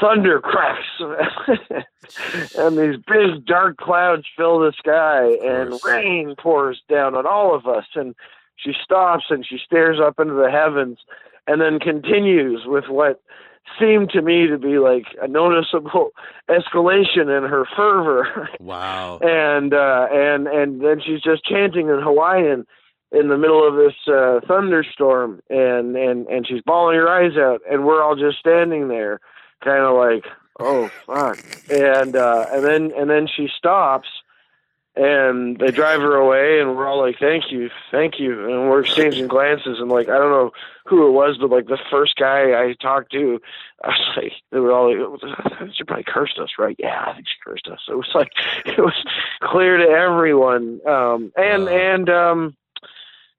thunder 0.00 0.40
cracks, 0.40 0.86
and 2.58 2.78
these 2.78 2.96
big 3.06 3.46
dark 3.46 3.76
clouds 3.78 4.24
fill 4.36 4.58
the 4.58 4.72
sky, 4.76 5.36
and 5.44 5.78
rain 5.84 6.34
pours 6.38 6.82
down 6.88 7.14
on 7.14 7.26
all 7.26 7.54
of 7.54 7.66
us. 7.66 7.86
And 7.94 8.14
she 8.56 8.72
stops 8.82 9.24
and 9.30 9.46
she 9.46 9.58
stares 9.64 9.98
up 10.00 10.18
into 10.18 10.34
the 10.34 10.50
heavens, 10.50 10.98
and 11.46 11.60
then 11.60 11.78
continues 11.78 12.62
with 12.66 12.84
what 12.88 13.22
seemed 13.80 14.10
to 14.10 14.20
me 14.20 14.46
to 14.46 14.58
be 14.58 14.78
like 14.78 15.06
a 15.22 15.26
noticeable 15.28 16.10
escalation 16.50 17.34
in 17.34 17.48
her 17.48 17.64
fervor 17.74 18.48
Wow! 18.60 19.18
and 19.22 19.72
uh 19.72 20.06
and 20.12 20.46
and 20.46 20.82
then 20.82 21.00
she's 21.04 21.22
just 21.22 21.44
chanting 21.44 21.88
in 21.88 21.98
Hawaiian 22.00 22.66
in 23.14 23.28
the 23.28 23.38
middle 23.38 23.66
of 23.66 23.76
this 23.76 23.94
uh 24.08 24.40
thunderstorm 24.46 25.40
and 25.50 25.96
and 25.96 26.26
and 26.26 26.46
she's 26.46 26.62
bawling 26.62 26.96
her 26.96 27.08
eyes 27.08 27.36
out 27.38 27.60
and 27.70 27.84
we're 27.86 28.02
all 28.02 28.16
just 28.16 28.38
standing 28.38 28.88
there 28.88 29.20
kind 29.62 29.84
of 29.84 29.96
like 29.96 30.24
oh 30.60 30.90
fuck. 31.06 31.38
And 31.70 32.16
uh 32.16 32.46
and 32.52 32.64
then 32.64 32.92
and 32.96 33.08
then 33.08 33.26
she 33.26 33.48
stops 33.56 34.08
and 34.96 35.58
they 35.58 35.72
drive 35.72 36.00
her 36.00 36.14
away 36.14 36.60
and 36.60 36.76
we're 36.76 36.86
all 36.86 37.00
like 37.00 37.16
thank 37.18 37.50
you 37.50 37.68
thank 37.90 38.20
you. 38.20 38.32
And 38.48 38.70
we're 38.70 38.80
exchanging 38.82 39.26
glances 39.26 39.78
and 39.80 39.88
like 39.90 40.08
i 40.08 40.16
don't 40.16 40.30
know 40.30 40.52
who 40.86 41.08
it 41.08 41.12
was 41.12 41.36
but 41.40 41.50
like 41.50 41.66
the 41.66 41.78
first 41.90 42.14
guy 42.16 42.52
i 42.52 42.74
talked 42.80 43.10
to 43.12 43.40
i 43.82 43.88
was 43.88 44.16
like 44.16 44.32
they 44.52 44.60
were 44.60 44.70
all 44.72 44.92
like 45.20 45.72
she 45.74 45.82
probably 45.82 46.04
cursed 46.06 46.38
us 46.38 46.50
right? 46.60 46.76
Yeah 46.78 47.04
i 47.08 47.14
think 47.14 47.26
she 47.26 47.34
cursed 47.44 47.66
us. 47.68 47.80
It 47.88 47.94
was 47.96 48.10
like 48.14 48.30
it 48.66 48.78
was 48.78 48.94
clear 49.42 49.78
to 49.78 49.84
everyone. 49.88 50.80
Um 50.86 51.32
and 51.36 51.64
Wow. 51.64 51.70
and 51.72 52.10
um 52.10 52.56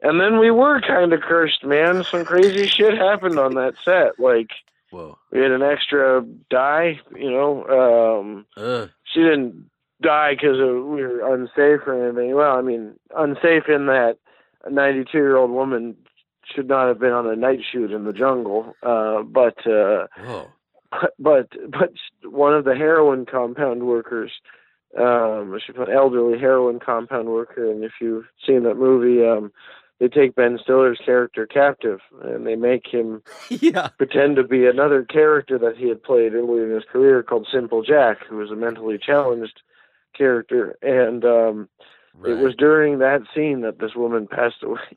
and 0.01 0.19
then 0.19 0.39
we 0.39 0.51
were 0.51 0.81
kind 0.81 1.13
of 1.13 1.21
cursed 1.21 1.63
man 1.63 2.03
some 2.09 2.25
crazy 2.25 2.67
shit 2.67 2.97
happened 2.97 3.39
on 3.39 3.55
that 3.55 3.73
set 3.83 4.19
like 4.19 4.49
Whoa! 4.91 5.17
we 5.31 5.39
had 5.39 5.51
an 5.51 5.63
extra 5.63 6.25
die 6.49 6.99
you 7.15 7.31
know 7.31 7.65
um 7.65 8.45
Ugh. 8.57 8.89
she 9.03 9.21
didn't 9.21 9.69
die 10.01 10.33
because 10.33 10.57
we 10.57 11.01
were 11.01 11.33
unsafe 11.33 11.87
or 11.87 12.07
anything. 12.07 12.35
Well, 12.35 12.55
I 12.55 12.61
mean, 12.61 12.95
unsafe 13.15 13.67
in 13.67 13.87
that 13.87 14.17
a 14.63 14.69
92 14.69 15.17
year 15.17 15.37
old 15.37 15.51
woman 15.51 15.95
should 16.53 16.67
not 16.67 16.87
have 16.87 16.99
been 16.99 17.11
on 17.11 17.27
a 17.27 17.35
night 17.35 17.59
shoot 17.69 17.91
in 17.91 18.05
the 18.05 18.13
jungle. 18.13 18.73
Uh, 18.83 19.23
but, 19.23 19.65
uh, 19.67 20.07
but, 21.19 21.49
but 21.69 21.93
one 22.23 22.53
of 22.53 22.65
the 22.65 22.75
heroin 22.75 23.25
compound 23.25 23.83
workers, 23.83 24.31
um, 24.99 25.57
she's 25.65 25.75
an 25.75 25.91
elderly 25.91 26.39
heroin 26.39 26.79
compound 26.79 27.29
worker. 27.29 27.69
And 27.69 27.83
if 27.83 27.93
you've 27.99 28.25
seen 28.45 28.63
that 28.63 28.75
movie, 28.75 29.25
um, 29.25 29.51
they 29.99 30.07
take 30.07 30.35
Ben 30.35 30.59
Stiller's 30.61 30.99
character 31.03 31.45
captive 31.45 31.99
and 32.23 32.45
they 32.45 32.55
make 32.55 32.85
him 32.87 33.21
yeah. 33.49 33.89
pretend 33.97 34.35
to 34.35 34.43
be 34.43 34.65
another 34.65 35.03
character 35.03 35.57
that 35.59 35.77
he 35.77 35.87
had 35.89 36.03
played 36.03 36.33
earlier 36.33 36.65
in 36.65 36.75
his 36.75 36.83
career 36.91 37.23
called 37.23 37.47
Simple 37.51 37.81
Jack, 37.83 38.17
who 38.27 38.37
was 38.37 38.51
a 38.51 38.55
mentally 38.55 38.97
challenged 38.97 39.61
character. 40.17 40.75
And 40.81 41.23
um, 41.25 41.69
Right. 42.17 42.31
it 42.31 42.37
was 42.41 42.55
during 42.55 42.99
that 42.99 43.23
scene 43.35 43.61
that 43.61 43.79
this 43.79 43.95
woman 43.95 44.27
passed 44.27 44.63
away. 44.63 44.79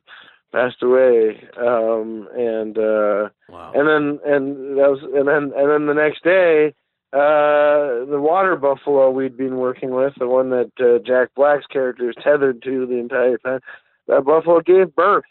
Passed 0.51 0.82
away, 0.82 1.46
um, 1.59 2.26
and 2.34 2.78
uh, 2.78 3.28
wow. 3.51 3.70
and 3.74 3.86
then 3.86 4.18
and 4.24 4.78
that 4.78 4.88
was 4.88 5.01
and 5.03 5.28
then 5.28 5.53
and 5.55 5.70
then 5.70 5.84
the 5.84 5.92
next 5.92 6.24
day, 6.24 6.72
uh, 7.12 8.07
the 8.09 8.18
water 8.18 8.57
buffalo 8.57 9.11
we'd 9.11 9.36
been 9.36 9.59
working 9.59 9.90
with, 9.90 10.14
the 10.18 10.26
one 10.26 10.49
that 10.49 10.70
uh, 10.80 11.01
Jack 11.07 11.28
Black's 11.36 11.66
character 11.66 12.09
is 12.09 12.16
tethered 12.24 12.62
to 12.62 12.86
the 12.86 12.96
entire 12.96 13.36
time, 13.36 13.61
that 14.09 14.24
buffalo 14.24 14.61
gave 14.61 14.94
birth 14.94 15.24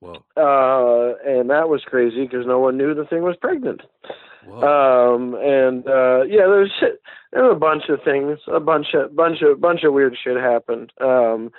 Whoa! 0.00 0.22
uh, 0.36 1.14
and 1.28 1.50
that 1.50 1.68
was 1.68 1.82
crazy 1.84 2.24
because 2.24 2.46
no 2.46 2.60
one 2.60 2.76
knew 2.76 2.94
the 2.94 3.04
thing 3.04 3.22
was 3.22 3.36
pregnant. 3.40 3.82
Whoa! 4.46 5.14
Um, 5.16 5.34
and 5.34 5.86
uh, 5.88 6.22
yeah, 6.22 6.46
there's 6.46 6.72
there 7.32 7.42
were 7.42 7.50
a 7.50 7.56
bunch 7.56 7.84
of 7.88 8.00
things, 8.04 8.38
a 8.46 8.60
bunch 8.60 8.88
of 8.94 9.14
bunch 9.16 9.42
of 9.42 9.60
bunch 9.60 9.82
of 9.82 9.92
weird 9.92 10.16
shit 10.22 10.36
happened. 10.36 10.92
Um, 11.00 11.50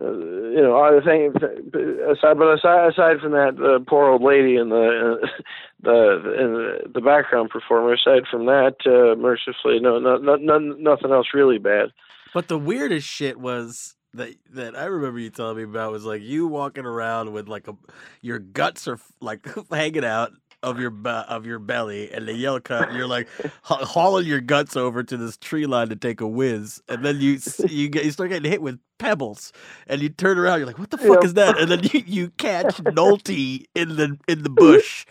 uh, 0.00 0.12
you 0.12 0.62
know, 0.62 0.78
other 0.78 1.02
thing 1.02 1.32
aside, 1.36 2.38
but 2.38 2.54
aside 2.54 2.92
aside 2.92 3.20
from 3.20 3.32
that, 3.32 3.56
the 3.56 3.84
poor 3.88 4.10
old 4.10 4.22
lady 4.22 4.56
and 4.56 4.70
the 4.70 5.18
uh, 5.20 5.26
the 5.82 6.34
in 6.38 6.52
the, 6.52 6.78
the 6.94 7.00
background 7.00 7.50
performer. 7.50 7.94
Aside 7.94 8.28
from 8.30 8.46
that, 8.46 8.76
uh, 8.86 9.20
mercifully, 9.20 9.80
no, 9.80 9.98
no, 9.98 10.16
no, 10.18 10.36
none, 10.36 10.80
nothing 10.80 11.10
else 11.10 11.26
really 11.34 11.58
bad. 11.58 11.88
But 12.32 12.46
the 12.46 12.58
weirdest 12.58 13.08
shit 13.08 13.40
was 13.40 13.96
that 14.14 14.34
that 14.52 14.76
I 14.76 14.84
remember 14.86 15.18
you 15.18 15.30
telling 15.30 15.56
me 15.56 15.62
about 15.64 15.92
was 15.92 16.04
like 16.04 16.22
you 16.22 16.46
walking 16.46 16.84
around 16.84 17.32
with 17.32 17.48
like 17.48 17.68
a 17.68 17.76
your 18.22 18.38
guts 18.38 18.88
are 18.88 18.98
like 19.20 19.46
hanging 19.70 20.04
out 20.04 20.32
of 20.62 20.80
your 20.80 20.92
of 21.06 21.46
your 21.46 21.58
belly, 21.58 22.10
and 22.12 22.26
the 22.26 22.34
yellow 22.34 22.60
cut. 22.60 22.92
You're 22.92 23.06
like 23.06 23.28
hauling 23.62 24.26
your 24.26 24.40
guts 24.40 24.76
over 24.76 25.02
to 25.02 25.16
this 25.16 25.36
tree 25.36 25.66
line 25.66 25.88
to 25.88 25.96
take 25.96 26.20
a 26.20 26.26
whiz, 26.26 26.82
and 26.88 27.04
then 27.04 27.20
you 27.20 27.38
you 27.68 27.88
get 27.88 28.04
you 28.04 28.10
start 28.10 28.30
getting 28.30 28.50
hit 28.50 28.62
with 28.62 28.78
pebbles, 28.98 29.52
and 29.86 30.02
you 30.02 30.08
turn 30.08 30.38
around. 30.38 30.58
You're 30.58 30.66
like, 30.66 30.78
"What 30.78 30.90
the 30.90 30.98
fuck 30.98 31.24
is 31.24 31.34
that?" 31.34 31.58
And 31.58 31.70
then 31.70 31.80
you, 31.84 32.02
you 32.06 32.30
catch 32.38 32.76
Nolte 32.78 33.64
in 33.74 33.96
the 33.96 34.18
in 34.26 34.42
the 34.42 34.50
bush. 34.50 35.06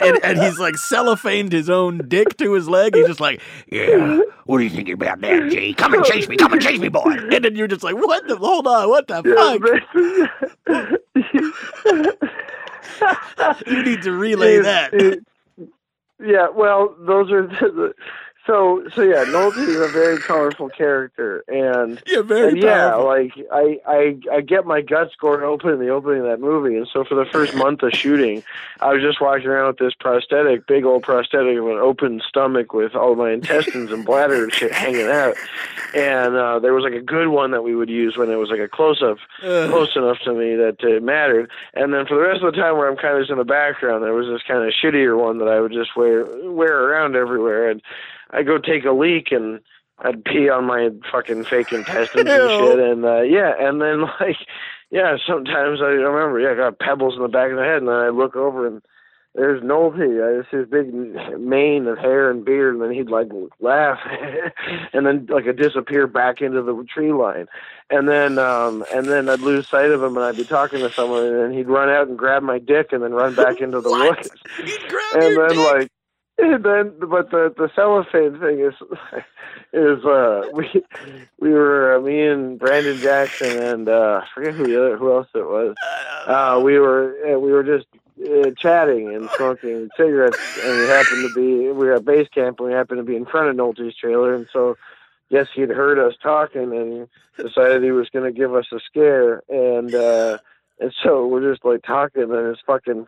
And, 0.00 0.18
and 0.24 0.38
he's 0.42 0.58
like 0.58 0.74
cellophaned 0.74 1.52
his 1.52 1.70
own 1.70 2.08
dick 2.08 2.36
to 2.38 2.52
his 2.54 2.68
leg. 2.68 2.96
He's 2.96 3.06
just 3.06 3.20
like, 3.20 3.40
Yeah. 3.70 4.20
What 4.46 4.58
do 4.58 4.64
you 4.64 4.70
think 4.70 4.88
about 4.88 5.20
that, 5.20 5.50
Jay? 5.52 5.72
Come 5.74 5.94
and 5.94 6.04
chase 6.04 6.26
me. 6.28 6.36
Come 6.36 6.52
and 6.54 6.62
chase 6.62 6.80
me, 6.80 6.88
boy. 6.88 7.02
and 7.04 7.44
then 7.44 7.54
you're 7.54 7.68
just 7.68 7.82
like, 7.84 7.94
what 7.94 8.26
the? 8.26 8.36
Hold 8.36 8.66
on, 8.66 8.88
what 8.88 9.06
the 9.06 9.22
fuck? 10.66 10.98
You 13.66 13.82
need 13.84 14.02
to 14.02 14.12
relay 14.12 14.56
It- 14.56 14.62
that. 14.64 14.92
it- 14.94 15.24
yeah, 16.20 16.48
well, 16.52 16.96
those 16.98 17.30
are 17.30 17.46
the, 17.46 17.94
so 18.48 18.82
so. 18.94 19.02
Yeah, 19.02 19.24
Nolte 19.26 19.58
is 19.58 19.76
a 19.76 19.88
very 19.92 20.18
colorful 20.18 20.70
character, 20.70 21.44
and 21.48 22.02
Yeah, 22.06 22.22
very 22.22 22.48
and 22.48 22.58
yeah, 22.58 22.94
like 22.94 23.32
I, 23.52 23.78
I 23.86 24.16
I 24.32 24.40
get 24.40 24.64
my 24.64 24.80
guts 24.80 25.12
scored 25.12 25.42
open 25.42 25.70
in 25.70 25.78
the 25.78 25.90
opening 25.90 26.20
of 26.20 26.26
that 26.26 26.40
movie, 26.40 26.76
and 26.76 26.88
so 26.92 27.04
for 27.04 27.14
the 27.14 27.26
first 27.30 27.54
month 27.54 27.82
of 27.82 27.92
shooting, 27.92 28.42
I 28.80 28.92
was 28.92 29.02
just 29.02 29.20
walking 29.20 29.46
around 29.46 29.68
with 29.68 29.78
this 29.78 29.94
prosthetic, 29.94 30.66
big 30.66 30.84
old 30.84 31.02
prosthetic 31.02 31.58
of 31.58 31.66
an 31.66 31.78
open 31.78 32.22
stomach 32.26 32.72
with 32.72 32.94
all 32.94 33.14
my 33.14 33.32
intestines 33.32 33.92
and 33.92 34.04
bladder 34.04 34.44
and 34.44 34.52
shit 34.52 34.72
hanging 34.72 35.08
out, 35.08 35.36
and 35.94 36.34
uh, 36.34 36.58
there 36.58 36.72
was 36.72 36.84
like 36.84 36.94
a 36.94 37.04
good 37.04 37.28
one 37.28 37.50
that 37.50 37.62
we 37.62 37.74
would 37.74 37.90
use 37.90 38.16
when 38.16 38.30
it 38.30 38.36
was 38.36 38.48
like 38.50 38.60
a 38.60 38.68
close 38.68 39.02
up 39.02 39.18
Ugh. 39.42 39.70
close 39.70 39.94
enough 39.94 40.18
to 40.24 40.32
me 40.32 40.56
that 40.56 40.76
it 40.80 41.02
mattered. 41.02 41.50
And 41.74 41.92
then 41.92 42.06
for 42.06 42.14
the 42.14 42.22
rest 42.22 42.42
of 42.42 42.52
the 42.52 42.60
time 42.60 42.76
where 42.76 42.88
I'm 42.88 42.96
kind 42.96 43.14
of 43.14 43.20
just 43.20 43.30
in 43.30 43.38
the 43.38 43.44
background, 43.44 44.02
there 44.02 44.14
was 44.14 44.26
this 44.26 44.42
kind 44.46 44.64
of 44.66 44.72
shittier 44.72 45.18
one 45.18 45.38
that 45.38 45.48
I 45.48 45.60
would 45.60 45.72
just 45.72 45.96
wear 45.96 46.24
wear 46.50 46.88
around 46.88 47.16
everywhere. 47.16 47.68
And 47.68 47.82
I 48.30 48.42
go 48.42 48.58
take 48.58 48.84
a 48.84 48.92
leak 48.92 49.32
and 49.32 49.60
I'd 49.98 50.24
pee 50.24 50.48
on 50.48 50.64
my 50.64 50.90
fucking 51.10 51.44
fake 51.44 51.72
intestines 51.72 52.28
and 52.28 52.50
shit. 52.60 52.78
And 52.78 53.04
uh, 53.04 53.22
yeah, 53.22 53.54
and 53.58 53.80
then 53.80 54.02
like 54.20 54.36
yeah, 54.90 55.16
sometimes 55.26 55.80
I 55.80 55.86
remember 55.86 56.40
yeah, 56.40 56.52
I 56.52 56.54
got 56.54 56.78
pebbles 56.78 57.16
in 57.16 57.22
the 57.22 57.28
back 57.28 57.50
of 57.50 57.56
the 57.56 57.64
head, 57.64 57.78
and 57.78 57.88
then 57.88 57.94
I 57.96 58.08
look 58.08 58.36
over 58.36 58.66
and. 58.66 58.82
there's 59.34 59.62
Nolte. 59.62 60.02
I 60.24 60.40
just 60.40 60.50
his 60.52 60.66
big 60.66 60.92
mane 61.38 61.86
of 61.86 61.98
hair 61.98 62.30
and 62.30 62.44
beard, 62.44 62.74
and 62.74 62.82
then 62.82 62.90
he'd 62.92 63.10
like 63.10 63.28
laugh, 63.60 63.98
and 64.92 65.06
then 65.06 65.26
like 65.28 65.46
a 65.46 65.52
disappear 65.52 66.06
back 66.06 66.40
into 66.40 66.62
the 66.62 66.84
tree 66.92 67.12
line, 67.12 67.46
and 67.90 68.08
then 68.08 68.38
um 68.38 68.84
and 68.92 69.06
then 69.06 69.28
I'd 69.28 69.40
lose 69.40 69.68
sight 69.68 69.90
of 69.90 70.02
him, 70.02 70.16
and 70.16 70.24
I'd 70.24 70.36
be 70.36 70.44
talking 70.44 70.80
to 70.80 70.90
someone, 70.90 71.24
and 71.24 71.38
then 71.38 71.52
he'd 71.52 71.68
run 71.68 71.88
out 71.88 72.08
and 72.08 72.18
grab 72.18 72.42
my 72.42 72.58
dick, 72.58 72.92
and 72.92 73.02
then 73.02 73.12
run 73.12 73.34
back 73.34 73.60
into 73.60 73.80
the 73.80 73.90
woods, 73.90 74.28
and 75.14 75.36
then 75.36 75.48
dick. 75.50 75.58
like. 75.58 75.92
And 76.38 76.64
then, 76.64 76.92
but 77.00 77.30
the 77.30 77.52
the 77.56 77.68
cellophane 77.74 78.38
thing 78.38 78.60
is, 78.60 78.74
is 79.72 80.04
uh 80.04 80.48
we 80.52 80.84
we 81.40 81.50
were 81.50 81.96
uh, 81.96 82.00
me 82.00 82.26
and 82.26 82.58
Brandon 82.58 82.96
Jackson 82.98 83.60
and 83.62 83.88
uh 83.88 84.20
I 84.22 84.26
forget 84.34 84.54
who 84.54 84.66
the 84.66 84.78
other 84.78 84.96
who 84.96 85.12
else 85.12 85.26
it 85.34 85.46
was. 85.46 85.74
Uh, 86.26 86.60
we 86.62 86.78
were 86.78 87.16
uh, 87.26 87.38
we 87.38 87.50
were 87.50 87.64
just 87.64 87.86
uh, 88.24 88.50
chatting 88.56 89.14
and 89.14 89.28
smoking 89.30 89.88
cigarettes, 89.96 90.38
and 90.62 90.78
we 90.78 90.86
happened 90.86 91.28
to 91.28 91.34
be 91.34 91.66
we 91.68 91.72
were 91.72 91.94
at 91.94 92.04
base 92.04 92.28
camp, 92.28 92.60
and 92.60 92.68
we 92.68 92.74
happened 92.74 92.98
to 92.98 93.04
be 93.04 93.16
in 93.16 93.26
front 93.26 93.48
of 93.48 93.56
Nolte's 93.56 93.96
trailer, 93.96 94.34
and 94.34 94.46
so 94.52 94.76
yes, 95.28 95.48
he'd 95.54 95.70
heard 95.70 95.98
us 95.98 96.14
talking 96.22 96.72
and 96.72 97.08
decided 97.36 97.82
he 97.82 97.90
was 97.90 98.08
going 98.10 98.24
to 98.24 98.36
give 98.36 98.54
us 98.54 98.66
a 98.72 98.80
scare, 98.80 99.42
and 99.48 99.94
uh, 99.94 100.38
and 100.80 100.92
so 101.02 101.26
we're 101.26 101.50
just 101.50 101.64
like 101.64 101.82
talking, 101.82 102.22
and 102.22 102.46
his 102.48 102.58
fucking 102.66 103.06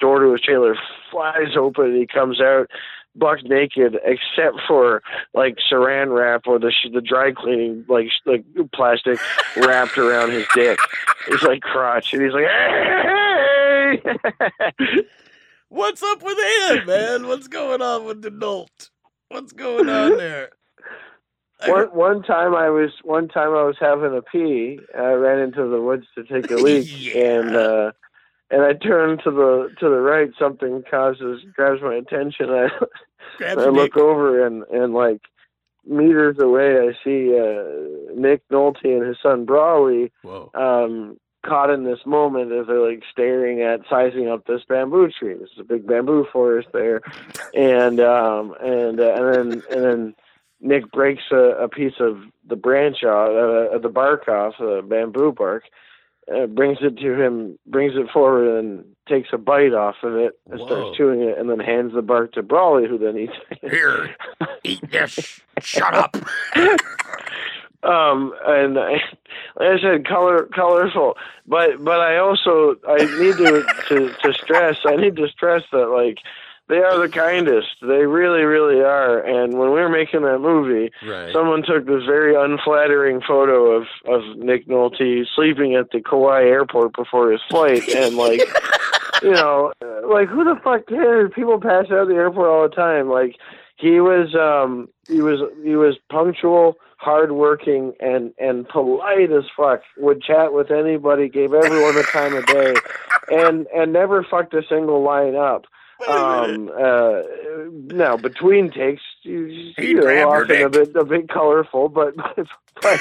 door 0.00 0.20
to 0.20 0.32
his 0.32 0.40
trailer 0.40 0.76
flies 1.10 1.56
open, 1.58 1.86
and 1.86 1.96
he 1.96 2.06
comes 2.06 2.40
out. 2.40 2.70
Buck 3.18 3.42
naked, 3.44 3.96
except 4.04 4.58
for 4.68 5.02
like 5.32 5.56
Saran 5.72 6.14
wrap 6.14 6.42
or 6.46 6.58
the 6.58 6.70
the 6.92 7.00
dry 7.00 7.32
cleaning 7.32 7.82
like 7.88 8.08
like 8.26 8.44
plastic 8.74 9.18
wrapped 9.56 9.96
around 9.96 10.32
his 10.32 10.46
dick. 10.54 10.78
He's 11.26 11.42
like 11.42 11.62
crotch, 11.62 12.12
and 12.12 12.20
he's 12.22 12.32
like, 12.34 12.44
hey! 12.44 14.02
What's 15.70 16.02
up 16.02 16.22
with 16.22 16.36
him, 16.38 16.86
man? 16.86 17.26
What's 17.26 17.48
going 17.48 17.80
on 17.80 18.04
with 18.04 18.20
the 18.20 18.30
Nolt? 18.30 18.90
What's 19.30 19.52
going 19.52 19.88
on 19.88 20.18
there? 20.18 20.50
One 21.66 21.86
one 21.86 22.22
time 22.22 22.54
I 22.54 22.68
was 22.68 22.90
one 23.02 23.28
time 23.28 23.54
I 23.54 23.62
was 23.62 23.76
having 23.80 24.14
a 24.14 24.20
pee. 24.20 24.78
I 24.94 25.12
ran 25.12 25.38
into 25.38 25.66
the 25.66 25.80
woods 25.80 26.04
to 26.16 26.22
take 26.24 26.50
a 26.50 26.56
leak, 26.56 26.86
Yeah. 26.86 27.18
and 27.38 27.56
uh, 27.56 27.92
and 28.50 28.62
I 28.62 28.74
turn 28.74 29.18
to 29.24 29.30
the 29.30 29.70
to 29.80 29.88
the 29.88 30.00
right. 30.00 30.30
Something 30.38 30.82
causes 30.88 31.42
grabs 31.54 31.82
my 31.82 31.94
attention. 31.94 32.50
I 32.50 32.70
I 33.40 33.54
look 33.66 33.94
dick. 33.94 34.02
over 34.02 34.46
and 34.46 34.64
and 34.64 34.94
like 34.94 35.20
meters 35.86 36.38
away, 36.38 36.78
I 36.78 36.92
see 37.04 37.38
uh, 37.38 38.14
Nick 38.14 38.42
Nolte 38.50 38.84
and 38.84 39.06
his 39.06 39.16
son 39.22 39.44
Brawley 39.44 40.12
um, 40.54 41.18
caught 41.44 41.70
in 41.70 41.84
this 41.84 42.00
moment 42.04 42.52
as 42.52 42.66
they're 42.66 42.80
like 42.80 43.02
staring 43.10 43.62
at 43.62 43.80
sizing 43.88 44.28
up 44.28 44.46
this 44.46 44.62
bamboo 44.68 45.10
tree. 45.10 45.34
This 45.34 45.50
is 45.52 45.60
a 45.60 45.64
big 45.64 45.86
bamboo 45.86 46.26
forest 46.32 46.68
there, 46.72 47.00
and 47.54 48.00
um, 48.00 48.54
and 48.60 49.00
uh, 49.00 49.14
and 49.14 49.52
then 49.52 49.62
and 49.70 49.84
then 49.84 50.14
Nick 50.60 50.90
breaks 50.90 51.24
a, 51.30 51.36
a 51.36 51.68
piece 51.68 52.00
of 52.00 52.18
the 52.48 52.56
branch 52.56 53.04
off, 53.04 53.74
uh, 53.74 53.78
the 53.78 53.88
bark 53.88 54.28
off, 54.28 54.54
the 54.58 54.84
bamboo 54.86 55.32
bark. 55.32 55.64
Uh, 56.34 56.46
brings 56.46 56.78
it 56.80 56.98
to 56.98 57.22
him, 57.22 57.56
brings 57.66 57.92
it 57.94 58.10
forward, 58.10 58.58
and 58.58 58.84
takes 59.08 59.28
a 59.32 59.38
bite 59.38 59.72
off 59.72 59.94
of 60.02 60.16
it, 60.16 60.36
and 60.50 60.58
Whoa. 60.58 60.66
starts 60.66 60.96
chewing 60.96 61.22
it, 61.22 61.38
and 61.38 61.48
then 61.48 61.60
hands 61.60 61.94
the 61.94 62.02
bark 62.02 62.32
to 62.32 62.42
Brawley, 62.42 62.88
who 62.88 62.98
then 62.98 63.16
eats 63.16 63.32
it. 63.50 63.70
Here, 63.70 64.16
eat 64.64 64.90
this. 64.90 65.40
Shut 65.60 65.94
up. 65.94 66.16
um 67.82 68.34
and 68.44 68.78
I, 68.78 68.92
like 69.56 69.78
I 69.78 69.80
said 69.80 70.06
color 70.06 70.48
colorful 70.54 71.16
but 71.46 71.84
but 71.84 72.00
I 72.00 72.16
also 72.16 72.76
I 72.88 72.96
need 72.96 73.36
to 73.36 73.64
to 73.88 74.14
to 74.22 74.32
stress 74.32 74.78
I 74.84 74.96
need 74.96 75.16
to 75.16 75.28
stress 75.28 75.62
that 75.72 75.88
like 75.88 76.18
they 76.68 76.78
are 76.78 76.98
the 76.98 77.08
kindest. 77.08 77.68
They 77.80 78.06
really 78.06 78.42
really 78.42 78.82
are. 78.82 79.18
And 79.20 79.58
when 79.58 79.68
we 79.72 79.80
were 79.80 79.88
making 79.88 80.22
that 80.22 80.38
movie 80.40 80.90
Right. 81.06 81.32
someone 81.32 81.62
took 81.62 81.86
this 81.86 82.04
very 82.04 82.34
unflattering 82.34 83.20
photo 83.20 83.72
of 83.72 83.84
of 84.06 84.22
Nick 84.36 84.66
Nolte 84.68 85.26
sleeping 85.34 85.74
at 85.74 85.90
the 85.90 86.00
Kauai 86.00 86.42
airport 86.44 86.94
before 86.96 87.30
his 87.30 87.40
flight 87.48 87.88
and 87.88 88.16
like 88.16 88.40
you 89.22 89.30
know 89.32 89.72
like 90.08 90.28
who 90.28 90.44
the 90.44 90.60
fuck 90.62 90.86
cares? 90.86 91.30
People 91.34 91.60
pass 91.60 91.86
out 91.90 92.02
at 92.02 92.08
the 92.08 92.14
airport 92.14 92.48
all 92.48 92.68
the 92.68 92.74
time. 92.74 93.08
Like 93.08 93.36
he 93.76 94.00
was 94.00 94.34
um 94.34 94.88
he 95.08 95.20
was 95.20 95.40
he 95.62 95.76
was 95.76 95.96
punctual 96.10 96.76
hardworking 96.98 97.92
and 98.00 98.32
and 98.38 98.68
polite 98.68 99.30
as 99.30 99.44
fuck. 99.56 99.82
Would 99.98 100.22
chat 100.22 100.52
with 100.52 100.70
anybody 100.70 101.28
gave 101.28 101.52
everyone 101.54 101.94
the 101.94 102.02
time 102.04 102.34
of 102.34 102.46
day 102.46 102.74
and 103.30 103.66
and 103.74 103.92
never 103.92 104.22
fucked 104.24 104.54
a 104.54 104.62
single 104.68 105.02
line 105.02 105.34
up 105.36 105.64
um 106.08 106.70
uh 106.78 107.22
now 107.94 108.16
between 108.16 108.70
takes 108.70 109.02
you, 109.22 109.46
He'd 109.76 109.76
you 109.78 109.94
know, 110.00 110.28
often 110.28 110.62
a 110.62 110.68
bit 110.68 110.94
a 110.96 111.04
bit 111.04 111.28
colorful 111.28 111.88
but 111.88 112.14
but 112.82 113.00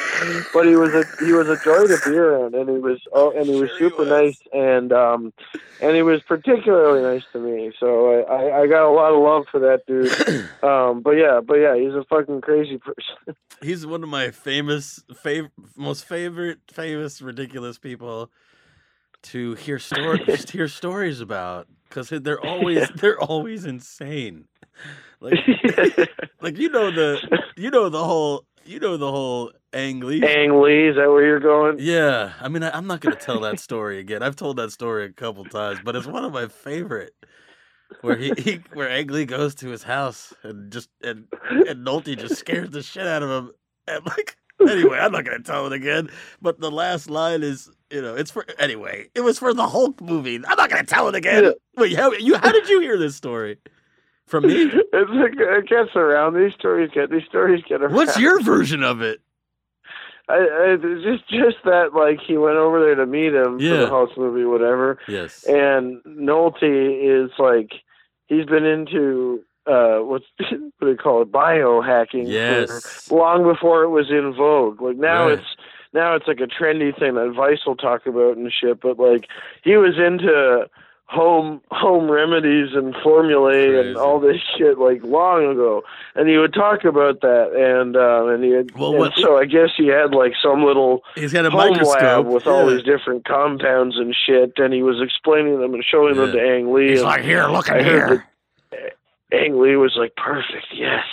but 0.54 0.66
he 0.66 0.76
was 0.76 0.93
a 0.93 1.06
he 1.26 1.34
was 1.34 1.48
a 1.50 1.58
joy 1.64 1.88
to 1.88 2.00
be 2.10 2.16
around 2.16 2.56
and 2.56 2.70
he 2.70 2.78
was 2.78 3.00
oh 3.14 3.32
and 3.32 3.48
he 3.50 3.56
was 3.56 3.70
Sure 3.72 3.78
he 3.78 3.84
super 3.86 4.06
was. 4.06 4.10
nice 4.10 4.38
and 4.54 4.93
um 4.93 5.34
and 5.82 5.96
he 5.96 6.02
was 6.02 6.22
particularly 6.24 7.02
nice 7.02 7.24
to 7.34 7.39
me 7.39 7.72
so 7.80 8.24
I, 8.24 8.34
I 8.34 8.62
I 8.62 8.68
got 8.68 8.88
a 8.89 8.93
lot 8.93 9.14
of 9.14 9.22
love 9.22 9.46
for 9.52 9.60
that 9.60 9.86
dude. 9.86 10.12
Um 10.64 11.02
but 11.02 11.12
yeah 11.12 11.41
but 11.46 11.56
yeah 11.56 11.76
he's 11.76 11.93
a 11.93 12.04
fucking 12.10 12.41
crazy 12.41 12.78
person. 12.78 13.36
He's 13.62 13.86
one 13.86 14.04
of 14.04 14.10
my 14.10 14.32
famous, 14.32 15.02
fav- 15.14 15.50
most 15.78 16.06
favorite, 16.06 16.60
famous, 16.70 17.22
ridiculous 17.22 17.78
people 17.78 18.30
to 19.26 19.56
hear 19.56 19.80
stories, 19.92 20.50
hear 20.50 20.68
stories 20.68 21.22
about 21.22 21.68
because 21.90 22.10
they're 22.10 22.44
always 22.46 22.90
they're 22.96 23.20
always 23.20 23.66
insane. 23.66 24.46
Like, 25.20 25.40
like 26.42 26.58
you 26.58 26.70
know 26.70 26.92
the 26.92 27.40
you 27.56 27.72
know 27.72 27.90
the 27.90 28.04
whole 28.04 28.46
you 28.66 28.80
know 28.80 28.98
the 28.98 29.10
whole 29.10 29.52
Ang 29.74 30.02
Lee. 30.02 30.24
Ang 30.24 30.62
Lee 30.62 30.88
is 30.90 30.96
that 30.96 31.10
where 31.10 31.26
you're 31.26 31.40
going 31.40 31.78
Yeah, 31.80 32.34
I 32.40 32.50
mean, 32.50 32.64
I, 32.64 32.72
I'm 32.72 32.88
not 32.88 33.02
gonna 33.02 33.16
tell 33.16 33.40
that 33.42 33.60
story 33.60 34.00
again. 34.00 34.24
I've 34.24 34.36
told 34.36 34.58
that 34.58 34.72
story 34.72 35.06
a 35.06 35.12
couple 35.12 35.46
times, 35.46 35.80
but 35.84 35.96
it's 35.96 36.08
one 36.08 36.26
of 36.26 36.34
my 36.34 36.48
favorite. 36.48 37.14
Where 38.02 38.18
he, 38.18 38.34
he 38.38 38.60
where 38.74 38.90
Ang 38.90 39.08
Lee 39.08 39.26
goes 39.26 39.56
to 39.56 39.70
his 39.70 39.84
house 39.84 40.34
and 40.44 40.72
just 40.72 40.90
and 41.04 41.28
and 41.50 41.86
Nolte 41.86 42.18
just 42.18 42.36
scares 42.36 42.72
the 42.72 42.82
shit 42.82 43.06
out 43.06 43.24
of 43.24 43.30
him. 43.30 43.52
And 43.88 44.06
like 44.06 44.38
anyway, 44.70 44.97
I'm 44.99 45.11
not 45.11 45.26
gonna 45.26 45.39
tell 45.39 45.66
it 45.68 45.74
again. 45.74 46.09
But 46.41 46.59
the 46.59 46.72
last 46.72 47.09
line 47.09 47.43
is, 47.43 47.70
you 47.89 48.01
know, 48.01 48.16
it's 48.16 48.32
for 48.32 48.45
anyway. 48.59 49.09
It 49.16 49.22
was 49.22 49.39
for 49.39 49.53
the 49.53 49.68
Hulk 49.68 50.01
movie. 50.01 50.36
I'm 50.36 50.57
not 50.57 50.70
gonna 50.70 50.84
tell 50.84 51.07
it 51.07 51.16
again. 51.16 51.43
Yeah. 51.43 51.51
Wait, 51.78 51.95
how 51.95 52.11
you 52.13 52.38
how 52.38 52.51
did 52.51 52.70
you 52.70 52.80
hear 52.82 52.97
this 52.97 53.16
story? 53.16 53.57
From 54.28 54.47
me? 54.47 54.72
it 54.74 55.68
gets 55.70 55.95
around 55.95 56.34
these 56.34 56.53
stories 56.53 56.89
get 56.93 57.11
these 57.11 57.26
stories 57.30 57.63
get 57.68 57.82
around 57.82 57.93
What's 57.93 58.18
your 58.18 58.41
version 58.41 58.84
of 58.84 59.01
it? 59.01 59.22
I, 60.28 60.34
I 60.34 60.78
it's 60.82 61.03
just 61.03 61.30
just 61.30 61.63
that 61.66 61.93
like 61.93 62.20
he 62.26 62.36
went 62.38 62.57
over 62.57 62.80
there 62.80 62.95
to 62.95 63.05
meet 63.05 63.34
him 63.36 63.59
for 63.59 63.78
the 63.78 63.88
Hulk 63.88 64.18
movie 64.18 64.43
whatever 64.45 64.97
Yes. 65.07 65.43
and 65.43 66.01
Nolte 66.03 66.63
is 66.63 67.30
like 67.38 67.72
he's 68.26 68.45
been 68.45 68.66
into 68.66 69.43
uh 69.68 69.97
what's 69.99 70.26
what 70.39 70.49
do 70.82 70.86
they 70.91 70.95
call 70.95 71.22
it 71.22 71.32
biohacking 71.32 72.26
for 72.26 72.30
Yes. 72.30 73.11
long 73.11 73.43
before 73.43 73.84
it 73.84 73.89
was 73.89 74.09
in 74.09 74.34
vogue 74.34 74.82
like 74.82 74.97
now 74.97 75.28
Right. 75.30 75.39
it's 75.39 75.47
now 75.93 76.16
it's 76.16 76.28
like 76.28 76.39
a 76.41 76.47
trendy 76.47 76.97
thing 76.97 77.16
that 77.16 77.34
Vice 77.36 77.66
will 77.66 77.76
talk 77.78 78.05
about 78.05 78.38
and 78.38 78.51
shit 78.51 78.82
but 78.82 78.99
like 78.99 79.28
he 79.63 79.78
was 79.78 79.97
into 79.97 80.68
home 81.07 81.61
home 81.70 82.09
remedies 82.09 82.70
and 82.74 82.95
formulae 83.03 83.68
Crazy. 83.68 83.88
and 83.89 83.97
all 83.97 84.20
this 84.20 84.38
shit 84.57 84.80
like 84.80 85.03
long 85.03 85.45
ago 85.51 85.84
and 86.16 86.28
he 86.28 86.36
would 86.38 86.51
talk 86.53 86.84
about 86.84 87.22
that 87.22 87.51
and 87.53 87.95
um 87.95 88.28
and 88.30 88.43
he 88.43 88.49
had 88.51 88.72
Well, 88.72 88.89
and 88.89 88.99
what- 88.99 89.13
so 89.16 89.38
I 89.38 89.45
guess 89.45 89.70
he 89.78 89.86
had 89.88 90.16
like 90.16 90.34
some 90.41 90.63
little 90.66 91.03
He's 91.13 91.32
got 91.32 91.45
a 91.45 91.51
home 91.51 91.74
microscope 91.74 92.01
lab 92.01 92.26
with 92.26 92.47
all 92.47 92.68
these 92.68 92.82
different 92.84 93.24
compounds 93.26 93.97
and 93.97 94.16
shit, 94.16 94.53
and 94.57 94.74
he 94.74 94.82
was 94.82 94.99
explaining 94.99 95.59
them 95.61 95.74
and 95.76 95.84
showing 95.84 96.16
them 96.16 96.32
to 96.32 96.39
Ang 96.41 96.74
Lee. 96.74 96.89
He's 96.89 96.99
and 97.01 97.07
like, 97.09 97.24
here, 97.24 97.47
look 97.49 97.70
at 97.70 97.86
here. 97.86 98.26
Ang 99.32 99.60
Lee 99.60 99.76
was 99.76 99.96
like, 99.98 100.16
perfect, 100.16 100.68
yes, 100.74 101.04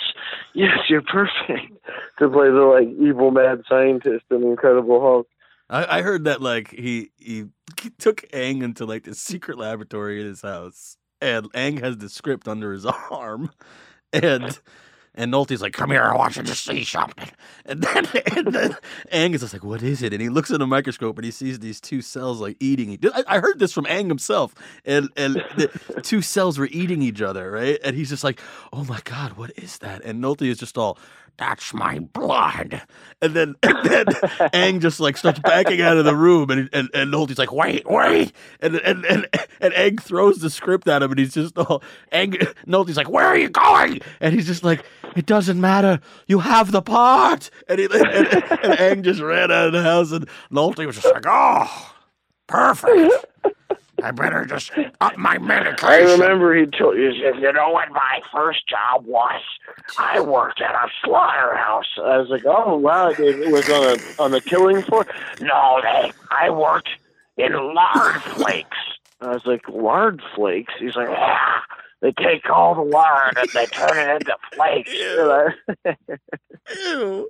yes, 0.53 0.77
you're 0.89 1.01
perfect 1.01 1.73
to 2.19 2.29
play 2.29 2.49
the 2.49 2.61
like 2.61 2.87
evil 2.99 3.31
mad 3.31 3.63
scientist 3.67 4.25
in 4.29 4.43
Incredible 4.43 5.01
Hulk. 5.01 5.27
I, 5.69 5.99
I 5.99 6.01
heard 6.01 6.25
that 6.25 6.41
like 6.41 6.71
he, 6.71 7.11
he 7.17 7.45
took 7.97 8.23
Ang 8.33 8.61
into 8.61 8.85
like 8.85 9.03
this 9.03 9.19
secret 9.19 9.57
laboratory 9.57 10.21
in 10.21 10.27
his 10.27 10.41
house, 10.41 10.97
and 11.21 11.47
Ang 11.55 11.77
has 11.77 11.97
the 11.97 12.09
script 12.09 12.47
under 12.47 12.71
his 12.71 12.85
arm, 13.11 13.49
and 14.11 14.59
And 15.15 15.31
Nolte's 15.31 15.61
like, 15.61 15.73
"Come 15.73 15.91
here, 15.91 16.03
I 16.03 16.15
want 16.15 16.35
you 16.35 16.43
to 16.43 16.55
see 16.55 16.83
something." 16.83 17.29
And 17.65 17.81
then, 17.81 18.07
and 18.35 18.47
then 18.47 18.77
Ang 19.11 19.33
is 19.33 19.41
just 19.41 19.53
like, 19.53 19.63
"What 19.63 19.83
is 19.83 20.01
it?" 20.01 20.13
And 20.13 20.21
he 20.21 20.29
looks 20.29 20.49
in 20.49 20.61
a 20.61 20.67
microscope 20.67 21.17
and 21.17 21.25
he 21.25 21.31
sees 21.31 21.59
these 21.59 21.79
two 21.79 22.01
cells 22.01 22.41
like 22.41 22.57
eating. 22.59 22.97
I, 23.13 23.23
I 23.27 23.39
heard 23.39 23.59
this 23.59 23.73
from 23.73 23.85
Ang 23.87 24.07
himself, 24.07 24.55
and 24.85 25.09
and 25.15 25.35
the 25.55 26.01
two 26.03 26.21
cells 26.21 26.57
were 26.57 26.69
eating 26.71 27.01
each 27.01 27.21
other, 27.21 27.51
right? 27.51 27.79
And 27.83 27.95
he's 27.95 28.09
just 28.09 28.23
like, 28.23 28.39
"Oh 28.71 28.83
my 28.85 29.01
god, 29.03 29.33
what 29.33 29.51
is 29.57 29.77
that?" 29.79 30.03
And 30.03 30.23
Nolte 30.23 30.47
is 30.47 30.57
just 30.57 30.77
all, 30.77 30.97
"That's 31.37 31.73
my 31.73 31.99
blood." 31.99 32.81
And 33.21 33.33
then 33.33 33.55
and 33.63 33.85
then 33.85 34.05
Ang 34.53 34.79
just 34.79 34.99
like 34.99 35.17
starts 35.17 35.39
backing 35.39 35.81
out 35.81 35.97
of 35.97 36.05
the 36.05 36.15
room, 36.15 36.49
and 36.49 36.69
and 36.73 36.89
and 36.93 37.11
Nolte's 37.11 37.37
like, 37.37 37.51
"Wait, 37.51 37.83
wait!" 37.85 38.31
And 38.59 38.75
and 38.75 39.05
and 39.05 39.27
and 39.59 39.73
Ang 39.73 39.97
throws 39.97 40.39
the 40.39 40.49
script 40.49 40.87
at 40.87 41.01
him, 41.03 41.11
and 41.11 41.19
he's 41.19 41.33
just 41.33 41.57
all 41.57 41.83
Ang. 42.11 42.31
Nolte's 42.67 42.97
like, 42.97 43.09
"Where 43.09 43.25
are 43.25 43.37
you 43.37 43.49
going?" 43.49 44.01
And 44.19 44.33
he's 44.33 44.47
just 44.47 44.63
like, 44.63 44.85
"It 45.15 45.25
doesn't 45.25 45.59
matter. 45.59 45.99
You 46.27 46.39
have 46.39 46.71
the 46.71 46.81
part." 46.81 47.49
And 47.67 47.79
he 47.79 47.85
and, 47.85 47.93
and, 47.95 48.43
and 48.63 48.79
Ang 48.79 49.03
just 49.03 49.21
ran 49.21 49.51
out 49.51 49.67
of 49.67 49.73
the 49.73 49.83
house, 49.83 50.11
and 50.11 50.27
Nolte 50.51 50.85
was 50.85 50.95
just 50.95 51.13
like, 51.13 51.25
"Oh, 51.27 51.95
perfect. 52.47 53.25
I 54.03 54.11
better 54.11 54.45
just 54.45 54.71
up 55.01 55.17
my 55.17 55.37
medication." 55.37 55.87
I 55.89 55.99
remember 56.11 56.53
he 56.55 56.65
told 56.65 56.97
you, 56.97 57.11
said, 57.21 57.41
You 57.41 57.51
know 57.53 57.69
what 57.71 57.89
my 57.91 58.21
first 58.31 58.67
job 58.67 59.05
was? 59.05 59.41
I 59.97 60.19
worked 60.19 60.61
at 60.61 60.75
a 60.75 60.87
slaughterhouse. 61.03 61.87
I 61.97 62.17
was 62.17 62.29
like, 62.29 62.43
oh 62.45 62.77
wow, 62.77 63.09
it 63.09 63.51
was 63.51 63.69
on 63.69 63.83
a 63.97 64.21
on 64.23 64.31
the 64.31 64.41
killing 64.41 64.81
floor. 64.81 65.05
No, 65.41 65.79
they. 65.81 66.11
I 66.31 66.49
worked 66.49 66.89
in 67.37 67.53
lard 67.53 68.21
flakes. 68.21 68.77
I 69.21 69.29
was 69.33 69.45
like, 69.45 69.67
lard 69.69 70.21
flakes. 70.35 70.73
He's 70.79 70.95
like, 70.95 71.09
Yeah. 71.09 71.59
They 72.01 72.11
take 72.11 72.49
all 72.49 72.75
the 72.75 72.81
lard 72.81 73.37
and 73.37 73.47
they 73.53 73.65
turn 73.67 73.97
it 73.97 74.21
into 74.21 74.35
flakes. 74.53 74.91
and 74.99 75.55
I- 75.85 75.95
Ew. 76.75 77.29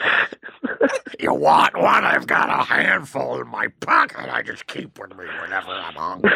You 1.20 1.32
want 1.32 1.76
one? 1.76 2.04
I've 2.04 2.26
got 2.26 2.50
a 2.50 2.64
handful 2.64 3.40
in 3.40 3.48
my 3.48 3.68
pocket. 3.80 4.28
I 4.30 4.42
just 4.42 4.66
keep 4.66 4.98
with 4.98 5.16
me 5.16 5.24
whenever 5.40 5.70
I'm 5.70 5.94
hungry. 5.94 6.32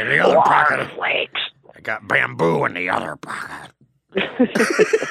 In 0.00 0.08
the 0.08 0.18
other 0.20 0.36
pocket, 0.36 0.90
flakes. 0.94 1.40
I 1.74 1.80
got 1.80 2.06
bamboo 2.06 2.64
in 2.66 2.74
the 2.74 2.90
other 2.90 3.16
pocket. 3.16 3.72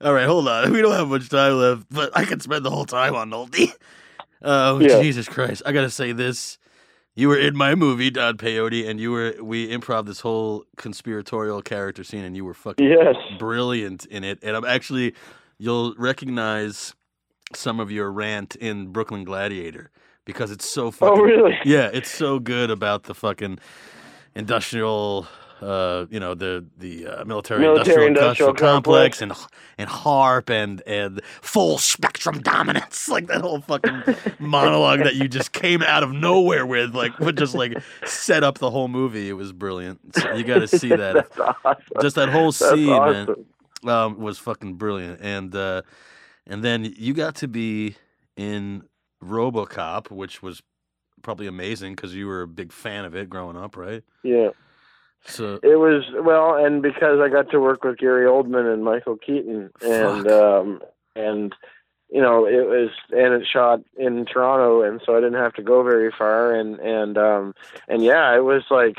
All 0.00 0.12
right, 0.12 0.26
hold 0.26 0.48
on. 0.48 0.72
We 0.72 0.82
don't 0.82 0.92
have 0.92 1.08
much 1.08 1.28
time 1.28 1.54
left, 1.54 1.86
but 1.90 2.10
I 2.16 2.24
could 2.24 2.42
spend 2.42 2.64
the 2.64 2.70
whole 2.70 2.84
time 2.86 3.14
on 3.14 3.30
Nolte. 3.30 3.72
Oh, 4.44 4.80
Yeah. 4.80 5.00
Jesus 5.00 5.28
Christ. 5.28 5.62
I 5.64 5.70
got 5.70 5.82
to 5.82 5.90
say 5.90 6.10
this. 6.10 6.58
You 7.14 7.28
were 7.28 7.38
in 7.38 7.54
my 7.54 7.74
movie, 7.74 8.10
Don 8.10 8.38
Peyote, 8.38 8.88
and 8.88 8.98
you 8.98 9.10
were 9.12 9.34
we 9.42 9.68
improv 9.68 10.06
this 10.06 10.20
whole 10.20 10.64
conspiratorial 10.76 11.60
character 11.60 12.04
scene, 12.04 12.24
and 12.24 12.34
you 12.34 12.44
were 12.44 12.54
fucking 12.54 12.86
yes. 12.86 13.16
brilliant 13.38 14.06
in 14.06 14.24
it. 14.24 14.38
And 14.42 14.56
I'm 14.56 14.64
actually, 14.64 15.14
you'll 15.58 15.94
recognize 15.98 16.94
some 17.54 17.80
of 17.80 17.90
your 17.90 18.10
rant 18.10 18.56
in 18.56 18.88
Brooklyn 18.92 19.24
Gladiator 19.24 19.90
because 20.24 20.50
it's 20.50 20.66
so 20.68 20.86
oh, 20.86 20.90
fucking. 20.90 21.18
Oh 21.18 21.22
really? 21.22 21.58
Yeah, 21.66 21.90
it's 21.92 22.10
so 22.10 22.38
good 22.38 22.70
about 22.70 23.02
the 23.02 23.14
fucking 23.14 23.58
industrial, 24.34 25.26
uh, 25.62 26.06
you 26.10 26.20
know, 26.20 26.34
the 26.34 26.64
the 26.78 27.06
uh, 27.06 27.24
military, 27.24 27.60
Military 27.60 28.06
industrial, 28.06 28.50
industrial 28.50 28.54
complex, 28.54 29.22
and 29.22 29.32
and 29.78 29.88
harp 29.88 30.50
and 30.50 30.82
and 30.86 31.20
full 31.40 31.78
spectrum 31.78 32.40
dominance, 32.40 33.08
like 33.08 33.26
that 33.28 33.40
whole 33.40 33.60
fucking 33.60 34.02
monologue 34.38 35.00
that 35.00 35.14
you 35.14 35.28
just 35.28 35.52
came 35.52 35.82
out 35.82 36.02
of 36.02 36.12
nowhere 36.12 36.66
with, 36.66 36.94
like 36.94 37.18
would 37.20 37.38
just 37.38 37.54
like 37.54 37.74
set 38.04 38.42
up 38.44 38.58
the 38.58 38.70
whole 38.70 38.88
movie. 38.88 39.28
It 39.28 39.34
was 39.34 39.52
brilliant. 39.52 40.00
So 40.16 40.34
you 40.34 40.44
got 40.44 40.58
to 40.58 40.68
see 40.68 40.88
that. 40.96 41.26
Awesome. 41.38 41.82
Just 42.00 42.16
that 42.16 42.28
whole 42.28 42.52
That's 42.52 42.70
scene, 42.70 42.86
man 42.86 43.28
um, 43.84 44.18
was 44.18 44.38
fucking 44.38 44.74
brilliant. 44.74 45.20
And 45.20 45.54
uh, 45.54 45.82
and 46.46 46.62
then 46.62 46.92
you 46.96 47.14
got 47.14 47.34
to 47.36 47.48
be 47.48 47.96
in 48.36 48.84
RoboCop, 49.22 50.10
which 50.10 50.42
was 50.42 50.62
probably 51.22 51.46
amazing 51.46 51.94
because 51.94 52.14
you 52.14 52.26
were 52.26 52.42
a 52.42 52.48
big 52.48 52.72
fan 52.72 53.04
of 53.04 53.14
it 53.14 53.30
growing 53.30 53.56
up, 53.56 53.76
right? 53.76 54.02
Yeah. 54.22 54.50
So 55.24 55.60
It 55.62 55.76
was 55.76 56.04
well, 56.20 56.56
and 56.56 56.82
because 56.82 57.20
I 57.20 57.28
got 57.28 57.50
to 57.50 57.60
work 57.60 57.84
with 57.84 57.98
Gary 57.98 58.26
Oldman 58.26 58.72
and 58.72 58.84
Michael 58.84 59.16
Keaton, 59.16 59.70
and 59.80 60.24
Fuck. 60.24 60.32
um, 60.32 60.82
and 61.14 61.54
you 62.10 62.20
know 62.20 62.46
it 62.46 62.66
was, 62.66 62.90
and 63.10 63.34
it 63.34 63.46
shot 63.46 63.80
in 63.96 64.24
Toronto, 64.26 64.82
and 64.82 65.00
so 65.04 65.16
I 65.16 65.20
didn't 65.20 65.40
have 65.40 65.54
to 65.54 65.62
go 65.62 65.82
very 65.82 66.10
far, 66.10 66.54
and 66.54 66.78
and 66.80 67.16
um, 67.18 67.54
and 67.88 68.02
yeah, 68.02 68.34
it 68.34 68.44
was 68.44 68.64
like 68.70 68.98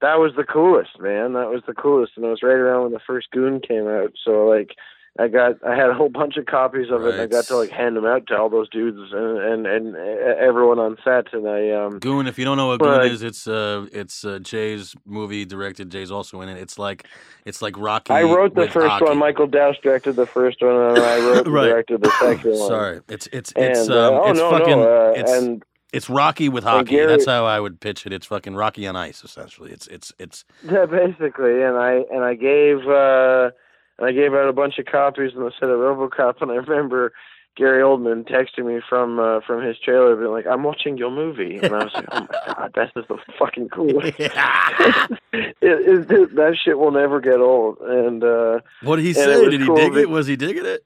that 0.00 0.18
was 0.20 0.32
the 0.36 0.44
coolest, 0.44 1.00
man. 1.00 1.32
That 1.32 1.50
was 1.50 1.62
the 1.66 1.74
coolest, 1.74 2.12
and 2.16 2.24
it 2.24 2.28
was 2.28 2.42
right 2.42 2.52
around 2.52 2.84
when 2.84 2.92
the 2.92 3.00
first 3.00 3.30
Goon 3.30 3.60
came 3.60 3.88
out, 3.88 4.12
so 4.22 4.46
like. 4.46 4.76
I 5.18 5.28
got 5.28 5.52
I 5.66 5.74
had 5.74 5.88
a 5.90 5.94
whole 5.94 6.08
bunch 6.08 6.36
of 6.36 6.46
copies 6.46 6.90
of 6.90 7.04
it 7.04 7.14
and 7.14 7.20
I 7.22 7.26
got 7.26 7.46
to 7.48 7.56
like 7.56 7.70
hand 7.70 7.96
them 7.96 8.04
out 8.04 8.26
to 8.28 8.36
all 8.36 8.48
those 8.50 8.68
dudes 8.68 8.98
and 9.12 9.38
and, 9.38 9.66
and 9.66 9.96
everyone 9.96 10.78
on 10.78 10.96
set 11.04 11.32
and 11.32 11.48
I 11.48 11.70
um 11.70 11.98
Goon, 11.98 12.26
if 12.26 12.38
you 12.38 12.44
don't 12.44 12.56
know 12.56 12.68
what 12.68 12.80
Goon 12.80 13.00
is, 13.12 13.22
it's 13.22 13.46
uh 13.48 13.86
it's 13.92 14.24
uh, 14.24 14.38
Jay's 14.40 14.94
movie 15.06 15.44
directed. 15.44 15.90
Jay's 15.90 16.10
also 16.10 16.40
in 16.40 16.48
it. 16.48 16.58
It's 16.58 16.78
like 16.78 17.06
it's 17.44 17.62
like 17.62 17.78
Rocky. 17.78 18.12
I 18.12 18.22
wrote 18.22 18.54
the 18.54 18.68
first 18.68 18.88
hockey. 18.90 19.04
one. 19.06 19.18
Michael 19.18 19.46
Dowse 19.46 19.76
directed 19.82 20.16
the 20.16 20.26
first 20.26 20.60
one, 20.60 20.74
and 20.76 20.98
I 21.02 21.16
wrote 21.16 21.46
and 21.46 21.54
Right. 21.54 21.68
directed 21.68 22.00
the 22.02 22.12
second 22.20 22.50
one. 22.58 22.68
Sorry, 22.68 23.00
it's 23.08 23.28
it's 23.32 23.52
And 23.52 23.64
it's 23.64 23.88
uh, 23.88 24.08
um 24.12 24.20
oh 24.22 24.30
it's 24.30 24.38
no 24.40 24.50
fucking 24.50 24.78
no, 24.78 25.10
uh, 25.10 25.12
it's 25.20 25.32
and 25.32 25.62
it's 25.92 26.10
Rocky 26.10 26.48
with 26.50 26.64
hockey. 26.64 26.90
Gary- 26.90 27.06
That's 27.06 27.24
how 27.26 27.46
I 27.46 27.58
would 27.60 27.80
pitch 27.80 28.04
it. 28.06 28.12
It's 28.12 28.26
fucking 28.26 28.54
Rocky 28.54 28.86
on 28.86 28.96
ice, 28.96 29.24
essentially. 29.24 29.70
It's 29.70 29.86
it's 29.86 30.12
it's 30.18 30.44
yeah, 30.62 30.84
basically, 30.86 31.62
and 31.62 31.76
I 31.76 32.02
and 32.12 32.22
I 32.24 32.34
gave 32.34 32.86
uh, 32.86 33.50
and 33.98 34.08
I 34.08 34.12
gave 34.12 34.34
out 34.34 34.48
a 34.48 34.52
bunch 34.52 34.78
of 34.78 34.86
copies 34.86 35.32
in 35.34 35.40
the 35.40 35.52
set 35.58 35.68
of 35.70 35.78
RoboCop, 35.78 36.42
and 36.42 36.50
I 36.50 36.56
remember 36.56 37.12
Gary 37.56 37.82
Oldman 37.82 38.28
texting 38.28 38.66
me 38.66 38.82
from 38.86 39.18
uh, 39.18 39.40
from 39.46 39.64
his 39.64 39.78
trailer, 39.78 40.14
being 40.14 40.30
like, 40.30 40.46
"I'm 40.46 40.62
watching 40.62 40.98
your 40.98 41.10
movie," 41.10 41.56
and 41.56 41.74
I 41.74 41.84
was 41.84 41.94
like, 41.94 42.08
"Oh 42.12 42.20
my 42.20 42.54
god, 42.54 42.72
that's 42.74 42.92
just 42.94 43.08
the 43.08 43.16
fucking 43.38 43.70
coolest." 43.70 44.14
it, 44.20 45.56
it, 45.62 46.10
it, 46.10 46.34
that 46.36 46.56
shit 46.62 46.78
will 46.78 46.90
never 46.92 47.20
get 47.20 47.40
old, 47.40 47.78
and. 47.80 48.22
uh 48.22 48.60
what 48.82 48.96
did 48.96 49.06
he 49.06 49.14
say? 49.14 49.48
Did 49.48 49.60
he 49.60 49.66
cool 49.66 49.76
dig 49.76 49.94
that- 49.94 50.00
it? 50.00 50.10
Was 50.10 50.26
he 50.26 50.36
digging 50.36 50.66
it? 50.66 50.84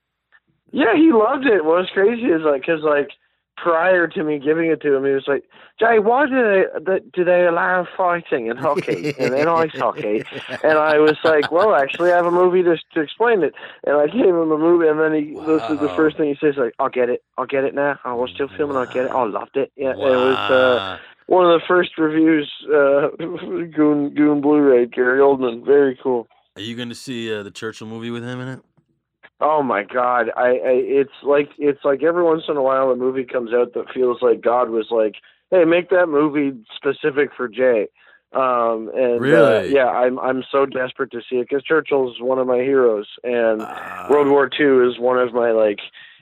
Yeah, 0.73 0.95
he 0.95 1.11
loved 1.12 1.47
it. 1.47 1.65
What's 1.65 1.91
crazy 1.91 2.27
is 2.27 2.43
like, 2.43 2.65
cause 2.65 2.82
like 2.82 3.11
prior 3.62 4.07
to 4.09 4.24
me 4.24 4.39
giving 4.39 4.70
it 4.70 4.81
to 4.82 4.95
him, 4.95 5.05
he 5.05 5.12
was 5.12 5.27
like, 5.27 5.45
"Jay, 5.78 5.99
why 5.99 6.27
do 6.27 6.65
they 6.85 7.01
do 7.12 7.24
they 7.24 7.47
allow 7.47 7.87
fighting 7.97 8.47
in 8.47 8.57
hockey 8.57 9.15
and 9.19 9.35
in 9.35 9.49
ice 9.49 9.74
hockey?" 9.74 10.24
And 10.62 10.78
I 10.78 10.99
was 10.99 11.16
like, 11.24 11.51
"Well, 11.51 11.74
actually, 11.74 12.12
I 12.12 12.16
have 12.16 12.27
a 12.27 12.31
movie 12.31 12.62
to 12.62 12.77
to 12.95 13.01
explain 13.01 13.43
it." 13.43 13.55
And 13.85 13.97
I 13.97 14.07
gave 14.07 14.27
him 14.27 14.49
the 14.49 14.59
movie, 14.59 14.89
and 14.89 14.99
then 14.99 15.15
he 15.15 15.35
this 15.47 15.62
is 15.70 15.81
the 15.81 15.93
first 15.97 16.16
thing 16.16 16.28
he 16.28 16.37
says 16.41 16.57
like, 16.57 16.74
"I'll 16.78 16.89
get 16.89 17.09
it, 17.09 17.23
I'll 17.39 17.47
get 17.47 17.65
it 17.65 17.74
now. 17.74 17.99
I 18.05 18.15
we're 18.15 18.28
still 18.28 18.49
filming. 18.49 18.77
I'll 18.77 18.87
get 18.87 19.07
it. 19.07 19.11
Oh, 19.12 19.24
I 19.24 19.27
loved 19.27 19.57
it. 19.57 19.73
Yeah, 19.77 19.93
it 19.93 19.99
was 19.99 20.51
uh, 20.51 20.99
one 21.27 21.45
of 21.47 21.61
the 21.61 21.66
first 21.66 21.99
reviews. 21.99 22.51
Uh, 22.65 23.09
Goon 23.19 24.15
Goon 24.15 24.41
Blu-ray, 24.41 24.87
Gary 24.87 25.20
Oldman, 25.20 25.65
very 25.65 25.99
cool. 26.03 26.27
Are 26.57 26.62
you 26.62 26.77
going 26.77 26.89
to 26.89 26.95
see 26.95 27.32
uh, 27.32 27.43
the 27.43 27.51
Churchill 27.51 27.87
movie 27.87 28.11
with 28.11 28.24
him 28.24 28.41
in 28.41 28.49
it? 28.49 28.61
Oh 29.41 29.62
my 29.62 29.83
God! 29.85 30.31
I, 30.37 30.49
I 30.49 30.73
it's 31.01 31.11
like 31.23 31.49
it's 31.59 31.85
like 31.85 32.03
every 32.03 32.23
once 32.23 32.43
in 32.49 32.57
a 32.57 32.62
while 32.62 32.91
a 32.91 32.97
movie 32.97 33.25
comes 33.25 33.53
out 33.55 33.73
that 33.75 33.91
feels 33.95 34.19
like 34.21 34.43
God 34.43 34.69
was 34.71 34.89
like, 34.91 35.15
"Hey, 35.51 35.65
make 35.65 35.89
that 35.91 36.09
movie 36.09 36.59
specific 36.77 37.31
for 37.37 37.49
Jay." 37.49 37.89
Um, 38.33 38.91
and 38.95 39.17
uh, 39.17 39.21
Really? 39.21 39.75
yeah, 39.75 39.87
I'm 39.89 40.19
I'm 40.21 40.45
so 40.53 40.67
desperate 40.67 41.11
to 41.12 41.21
see 41.29 41.37
it 41.37 41.49
because 41.49 41.65
Churchill's 41.65 42.21
one 42.21 42.39
of 42.39 42.47
my 42.47 42.59
heroes, 42.59 43.09
and 43.25 43.62
Uh, 43.62 44.07
World 44.11 44.29
War 44.29 44.49
II 44.61 44.89
is 44.89 44.99
one 45.01 45.19
of 45.19 45.33
my 45.33 45.51
like 45.53 45.81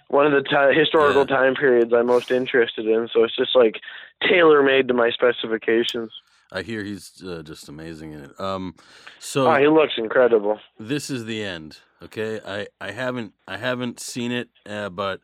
one 0.08 0.24
of 0.24 0.32
the 0.32 0.48
ti 0.48 0.78
historical 0.78 1.26
Yeah. 1.28 1.36
time 1.36 1.54
periods 1.54 1.92
I'm 1.92 2.06
most 2.06 2.30
interested 2.30 2.86
in. 2.86 3.08
So 3.12 3.24
it's 3.24 3.36
just 3.36 3.54
like 3.54 3.80
tailor 4.26 4.62
made 4.62 4.88
to 4.88 4.94
my 4.94 5.10
specifications. 5.10 6.12
I 6.50 6.62
hear 6.62 6.82
he's 6.82 7.22
uh, 7.22 7.42
just 7.42 7.68
amazing 7.68 8.12
in 8.12 8.20
it. 8.24 8.40
Um, 8.40 8.74
so 9.18 9.46
Oh, 9.46 9.56
he 9.58 9.66
looks 9.68 9.94
incredible. 9.98 10.60
this 10.78 11.10
is 11.10 11.26
the 11.26 11.44
end. 11.44 11.78
Okay, 12.02 12.40
I 12.46 12.66
I 12.80 12.92
haven't 12.92 13.34
I 13.46 13.56
haven't 13.56 14.00
seen 14.00 14.30
it, 14.32 14.48
uh, 14.66 14.88
but 14.88 15.20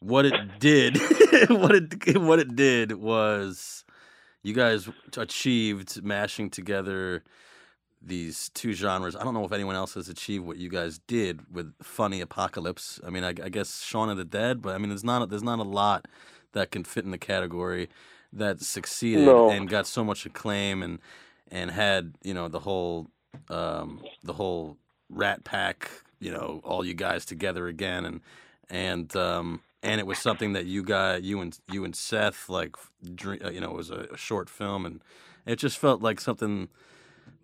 what 0.00 0.26
it 0.26 0.58
did, 0.58 0.98
what 1.48 1.74
it 1.74 2.18
what 2.18 2.38
it 2.38 2.54
did 2.54 2.92
was, 2.92 3.84
you 4.42 4.52
guys 4.52 4.88
achieved 5.16 6.02
mashing 6.04 6.50
together 6.50 7.22
these 8.02 8.50
two 8.50 8.74
genres. 8.74 9.16
I 9.16 9.24
don't 9.24 9.32
know 9.32 9.44
if 9.44 9.52
anyone 9.52 9.76
else 9.76 9.94
has 9.94 10.10
achieved 10.10 10.44
what 10.44 10.58
you 10.58 10.68
guys 10.68 10.98
did 11.06 11.40
with 11.50 11.72
funny 11.82 12.20
apocalypse. 12.20 13.00
I 13.06 13.08
mean, 13.08 13.24
I, 13.24 13.28
I 13.28 13.48
guess 13.48 13.82
Shaun 13.82 14.10
of 14.10 14.18
the 14.18 14.26
Dead, 14.26 14.60
but 14.60 14.74
I 14.74 14.78
mean, 14.78 14.90
there's 14.90 15.04
not 15.04 15.28
there's 15.30 15.42
not 15.42 15.58
a 15.58 15.62
lot 15.64 16.06
that 16.52 16.70
can 16.70 16.84
fit 16.84 17.04
in 17.04 17.10
the 17.12 17.18
category 17.18 17.88
that 18.32 18.60
succeeded 18.60 19.24
No. 19.26 19.48
and 19.48 19.68
got 19.68 19.86
so 19.86 20.04
much 20.04 20.26
acclaim 20.26 20.82
and 20.82 20.98
and 21.50 21.70
had 21.70 22.14
you 22.22 22.34
know 22.34 22.48
the 22.48 22.60
whole 22.60 23.08
um, 23.48 24.02
the 24.22 24.34
whole 24.34 24.76
Rat 25.08 25.44
Pack, 25.44 25.90
you 26.20 26.32
know, 26.32 26.60
all 26.64 26.84
you 26.84 26.94
guys 26.94 27.24
together 27.24 27.68
again, 27.68 28.04
and 28.04 28.20
and 28.70 29.14
um, 29.16 29.60
and 29.82 30.00
it 30.00 30.06
was 30.06 30.18
something 30.18 30.52
that 30.54 30.66
you 30.66 30.82
got 30.82 31.22
you 31.22 31.40
and 31.40 31.58
you 31.70 31.84
and 31.84 31.94
Seth 31.94 32.48
like, 32.48 32.76
uh, 33.26 33.50
you 33.50 33.60
know, 33.60 33.70
it 33.70 33.76
was 33.76 33.90
a, 33.90 34.08
a 34.12 34.16
short 34.16 34.48
film, 34.48 34.86
and 34.86 35.02
it 35.46 35.56
just 35.56 35.78
felt 35.78 36.02
like 36.02 36.20
something 36.20 36.68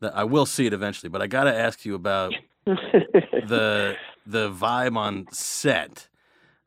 that 0.01 0.17
I 0.17 0.25
will 0.25 0.47
see 0.47 0.67
it 0.67 0.73
eventually, 0.73 1.11
but 1.11 1.23
I 1.23 1.27
got 1.27 1.45
to 1.45 1.55
ask 1.55 1.85
you 1.85 1.95
about 1.95 2.35
the 2.65 3.97
the 4.27 4.51
vibe 4.51 4.97
on 4.97 5.27
set. 5.33 6.09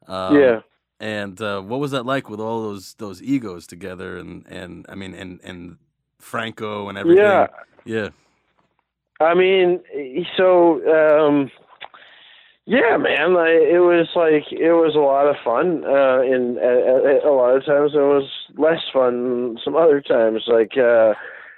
Um, 0.07 0.37
yeah. 0.37 0.59
And 0.99 1.41
uh, 1.41 1.61
what 1.61 1.79
was 1.79 1.91
that 1.91 2.05
like 2.05 2.29
with 2.29 2.39
all 2.39 2.63
those 2.63 2.93
those 2.95 3.21
egos 3.21 3.67
together 3.67 4.17
and 4.17 4.45
and 4.47 4.85
I 4.87 4.95
mean 4.95 5.13
and 5.13 5.39
and 5.43 5.77
Franco 6.19 6.87
and 6.89 6.97
everything? 6.97 7.23
Yeah. 7.23 7.47
Yeah. 7.85 8.09
I 9.19 9.33
mean, 9.33 9.81
so 10.37 10.81
um, 10.89 11.51
yeah, 12.65 12.97
man. 12.97 13.33
Like, 13.33 13.61
it 13.71 13.79
was 13.79 14.07
like 14.15 14.51
it 14.51 14.73
was 14.73 14.95
a 14.95 14.99
lot 14.99 15.27
of 15.27 15.35
fun. 15.43 15.83
Uh, 15.83 16.21
and 16.21 16.57
uh, 16.57 17.27
a 17.27 17.33
lot 17.33 17.55
of 17.55 17.65
times 17.65 17.91
it 17.93 17.97
was 17.97 18.29
less 18.57 18.81
fun. 18.93 19.57
Some 19.63 19.75
other 19.75 20.01
times, 20.01 20.43
like 20.47 20.77
uh, 20.77 21.13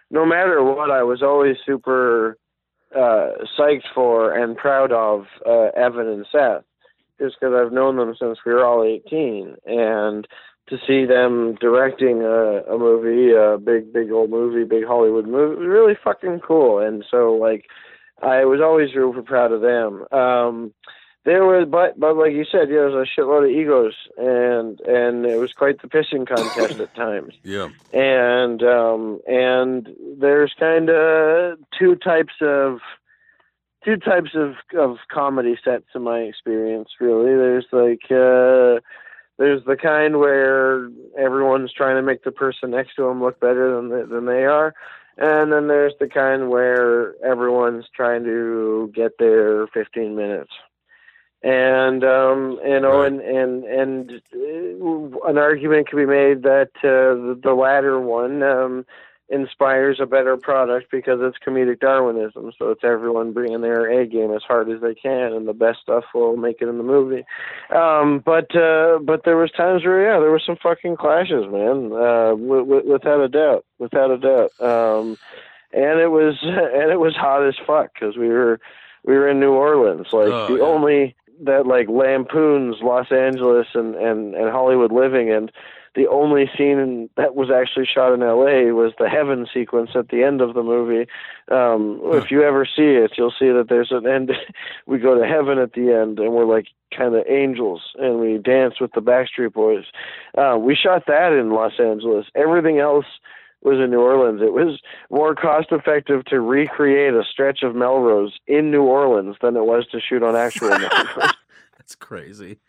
no 0.09 0.25
matter 0.25 0.63
what, 0.63 0.91
I 0.91 1.03
was 1.03 1.21
always 1.21 1.57
super 1.65 2.37
uh, 2.95 3.29
psyched 3.57 3.87
for 3.93 4.33
and 4.33 4.57
proud 4.57 4.91
of 4.91 5.25
uh, 5.45 5.69
Evan 5.75 6.07
and 6.07 6.25
Seth, 6.31 6.63
just 7.19 7.35
because 7.39 7.53
I've 7.55 7.73
known 7.73 7.97
them 7.97 8.15
since 8.19 8.39
we 8.45 8.53
were 8.53 8.65
all 8.65 8.83
eighteen, 8.83 9.55
and 9.65 10.27
to 10.67 10.77
see 10.87 11.05
them 11.05 11.55
directing 11.61 12.23
a, 12.23 12.63
a 12.73 12.77
movie, 12.77 13.31
a 13.33 13.57
big, 13.57 13.93
big 13.93 14.11
old 14.11 14.31
movie, 14.31 14.63
big 14.63 14.85
Hollywood 14.85 15.27
movie, 15.27 15.59
was 15.59 15.67
really 15.67 15.95
fucking 16.03 16.39
cool. 16.39 16.79
And 16.79 17.05
so, 17.09 17.33
like, 17.33 17.65
I 18.21 18.45
was 18.45 18.61
always 18.61 18.91
super 18.91 19.21
proud 19.21 19.51
of 19.51 19.61
them. 19.61 20.05
Um, 20.11 20.73
there 21.23 21.43
was, 21.43 21.67
but, 21.69 21.99
but 21.99 22.15
like 22.15 22.33
you 22.33 22.45
said, 22.45 22.69
yeah, 22.69 22.75
there 22.75 22.89
was 22.89 23.07
a 23.07 23.19
shitload 23.19 23.45
of 23.45 23.49
egos, 23.49 23.95
and 24.17 24.79
and 24.81 25.25
it 25.25 25.39
was 25.39 25.53
quite 25.53 25.81
the 25.81 25.87
pissing 25.87 26.27
contest 26.27 26.79
at 26.79 26.95
times. 26.95 27.33
Yeah. 27.43 27.69
And 27.93 28.61
um, 28.61 29.19
and 29.27 29.89
there's 30.19 30.53
kind 30.59 30.89
of 30.89 31.57
two 31.77 31.95
types 31.95 32.33
of 32.41 32.77
two 33.83 33.97
types 33.97 34.31
of 34.35 34.53
of 34.77 34.97
comedy 35.11 35.57
sets 35.63 35.85
in 35.95 36.03
my 36.03 36.19
experience. 36.19 36.89
Really, 36.99 37.35
there's 37.35 37.65
like. 37.71 38.11
Uh, 38.11 38.81
there's 39.37 39.63
the 39.65 39.75
kind 39.75 40.17
where 40.19 40.89
everyone's 41.17 41.73
trying 41.73 41.95
to 41.95 42.01
make 42.01 42.23
the 42.23 42.31
person 42.31 42.71
next 42.71 42.95
to 42.95 43.03
them 43.03 43.21
look 43.21 43.39
better 43.39 43.75
than 43.75 43.89
they, 43.89 44.03
than 44.03 44.25
they 44.25 44.45
are, 44.45 44.73
and 45.17 45.51
then 45.51 45.67
there's 45.67 45.93
the 45.99 46.07
kind 46.07 46.49
where 46.49 47.15
everyone's 47.23 47.85
trying 47.95 48.23
to 48.23 48.91
get 48.93 49.17
their 49.17 49.67
15 49.67 50.15
minutes. 50.15 50.51
And 51.43 52.03
um, 52.03 52.59
you 52.65 52.79
know, 52.79 53.01
Right. 53.01 53.11
and 53.11 53.21
and 53.21 53.63
and 53.65 54.11
uh, 54.33 55.29
an 55.29 55.37
argument 55.37 55.87
can 55.87 55.99
be 55.99 56.05
made 56.05 56.41
that 56.43 56.71
uh, 56.77 57.13
the, 57.13 57.39
the 57.43 57.53
latter 57.53 57.99
one 57.99 58.41
um, 58.41 58.85
inspires 59.29 59.99
a 59.99 60.05
better 60.05 60.37
product 60.37 60.91
because 60.91 61.19
it's 61.21 61.37
comedic 61.45 61.79
Darwinism. 61.79 62.51
So 62.59 62.69
it's 62.69 62.83
everyone 62.83 63.33
bringing 63.33 63.61
their 63.61 63.89
A 64.01 64.05
game 64.05 64.31
as 64.33 64.43
hard 64.47 64.69
as 64.69 64.81
they 64.81 64.93
can, 64.93 65.33
and 65.33 65.47
the 65.47 65.53
best 65.53 65.79
stuff 65.81 66.03
will 66.13 66.37
make 66.37 66.57
it 66.61 66.67
in 66.67 66.77
the 66.77 66.83
movie. 66.83 67.25
Um, 67.75 68.21
but 68.23 68.55
uh, 68.55 68.99
but 69.03 69.21
there 69.25 69.37
was 69.37 69.51
times 69.51 69.83
where 69.83 70.03
yeah, 70.03 70.19
there 70.19 70.29
were 70.31 70.41
some 70.45 70.57
fucking 70.61 70.97
clashes, 70.97 71.45
man. 71.51 71.91
Uh, 71.91 72.29
w- 72.37 72.65
w- 72.65 72.91
without 72.91 73.21
a 73.21 73.27
doubt, 73.27 73.65
without 73.79 74.11
a 74.11 74.17
doubt. 74.17 74.53
Um, 74.59 75.17
and 75.73 75.99
it 75.99 76.11
was 76.11 76.35
and 76.43 76.91
it 76.91 76.99
was 76.99 77.15
hot 77.15 77.47
as 77.47 77.55
fuck 77.65 77.93
because 77.93 78.17
we 78.17 78.27
were 78.27 78.59
we 79.03 79.15
were 79.15 79.27
in 79.29 79.39
New 79.39 79.53
Orleans, 79.53 80.07
like 80.13 80.29
Oh, 80.31 80.47
the 80.47 80.59
yeah. 80.59 80.63
only 80.63 81.15
that 81.43 81.65
like 81.67 81.89
lampoons 81.89 82.77
Los 82.81 83.11
Angeles 83.11 83.67
and 83.73 83.95
and 83.95 84.35
and 84.35 84.51
Hollywood 84.51 84.91
living 84.91 85.31
and 85.31 85.51
the 85.95 86.07
only 86.07 86.49
scene 86.57 87.09
that 87.15 87.35
was 87.35 87.49
actually 87.49 87.85
shot 87.85 88.13
in 88.13 88.19
LA 88.19 88.73
was 88.73 88.93
the 88.99 89.09
heaven 89.09 89.47
sequence 89.53 89.91
at 89.95 90.09
the 90.09 90.23
end 90.23 90.41
of 90.41 90.53
the 90.53 90.63
movie. 90.63 91.09
Um, 91.49 92.01
If 92.03 92.31
you 92.31 92.43
ever 92.43 92.65
see 92.65 92.95
it, 92.95 93.13
you'll 93.17 93.31
see 93.37 93.49
that 93.51 93.67
there's 93.69 93.91
an 93.91 94.05
end. 94.05 94.31
we 94.85 94.97
go 94.99 95.17
to 95.17 95.25
heaven 95.25 95.57
at 95.57 95.73
the 95.73 95.91
end, 95.93 96.19
and 96.19 96.33
we're 96.33 96.45
like 96.45 96.67
kind 96.95 97.15
of 97.15 97.25
angels, 97.27 97.81
and 97.95 98.19
we 98.19 98.37
dance 98.37 98.79
with 98.79 98.91
the 98.93 99.01
Backstreet 99.01 99.53
Boys. 99.53 99.85
Uh, 100.37 100.57
we 100.59 100.75
shot 100.75 101.03
that 101.07 101.33
in 101.33 101.51
Los 101.51 101.79
Angeles. 101.79 102.25
Everything 102.35 102.79
else 102.79 103.05
was 103.61 103.79
in 103.79 103.89
New 103.89 104.01
Orleans. 104.01 104.41
It 104.41 104.53
was 104.53 104.79
more 105.09 105.33
cost 105.33 105.69
effective 105.71 106.23
to 106.25 106.39
recreate 106.39 107.13
a 107.13 107.23
stretch 107.23 107.63
of 107.63 107.73
Melrose 107.75 108.37
in 108.47 108.69
New 108.69 108.83
Orleans 108.83 109.37
than 109.41 109.55
it 109.55 109.65
was 109.65 109.87
to 109.91 109.99
shoot 109.99 110.21
on 110.23 110.35
actual 110.35 110.69
Melrose. 110.77 111.33
That's 111.77 111.95
crazy. 111.95 112.59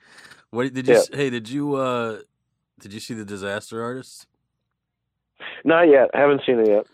What 0.50 0.72
did 0.72 0.86
you? 0.88 0.94
Yeah. 0.94 1.02
Hey, 1.12 1.28
did 1.30 1.50
you? 1.50 1.74
uh 1.74 2.18
Did 2.80 2.92
you 2.92 3.00
see 3.00 3.14
the 3.14 3.24
Disaster 3.24 3.82
Artist? 3.82 4.26
Not 5.64 5.82
yet. 5.88 6.10
I 6.14 6.20
haven't 6.20 6.42
seen 6.46 6.58
it 6.60 6.68
yet. 6.68 6.86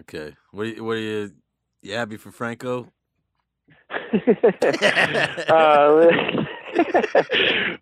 Okay. 0.00 0.34
What? 0.52 0.62
Are 0.66 0.70
you, 0.70 0.84
what 0.84 0.96
are 0.96 1.00
you? 1.00 1.32
You 1.82 1.94
happy 1.94 2.16
for 2.16 2.30
Franco? 2.30 2.88
uh, 5.48 6.08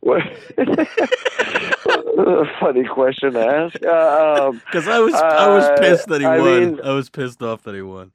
what, 0.00 0.22
a 0.58 2.44
funny 2.60 2.84
question 2.84 3.32
to 3.34 3.40
ask. 3.40 3.76
Uh, 3.84 4.48
um, 4.48 4.60
Because 4.66 4.88
I 4.88 4.98
was 4.98 5.14
I 5.14 5.48
was 5.48 5.64
Uh, 5.64 5.76
pissed 5.78 6.08
that 6.08 6.20
he 6.20 6.26
I 6.26 6.38
won. 6.38 6.60
mean- 6.60 6.80
I 6.82 6.92
was 6.92 7.08
pissed 7.10 7.42
off 7.42 7.62
that 7.64 7.74
he 7.74 7.82
won 7.82 8.12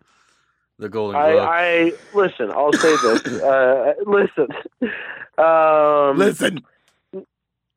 the 0.80 0.90
Golden 0.90 1.16
I, 1.20 1.32
Globe. 1.32 1.48
I 1.50 1.94
listen. 2.14 2.52
I'll 2.52 2.74
say 2.74 2.96
this. 3.02 3.26
Uh, 3.42 3.94
listen. 4.06 4.48
Um, 5.40 6.18
Listen. 6.18 6.64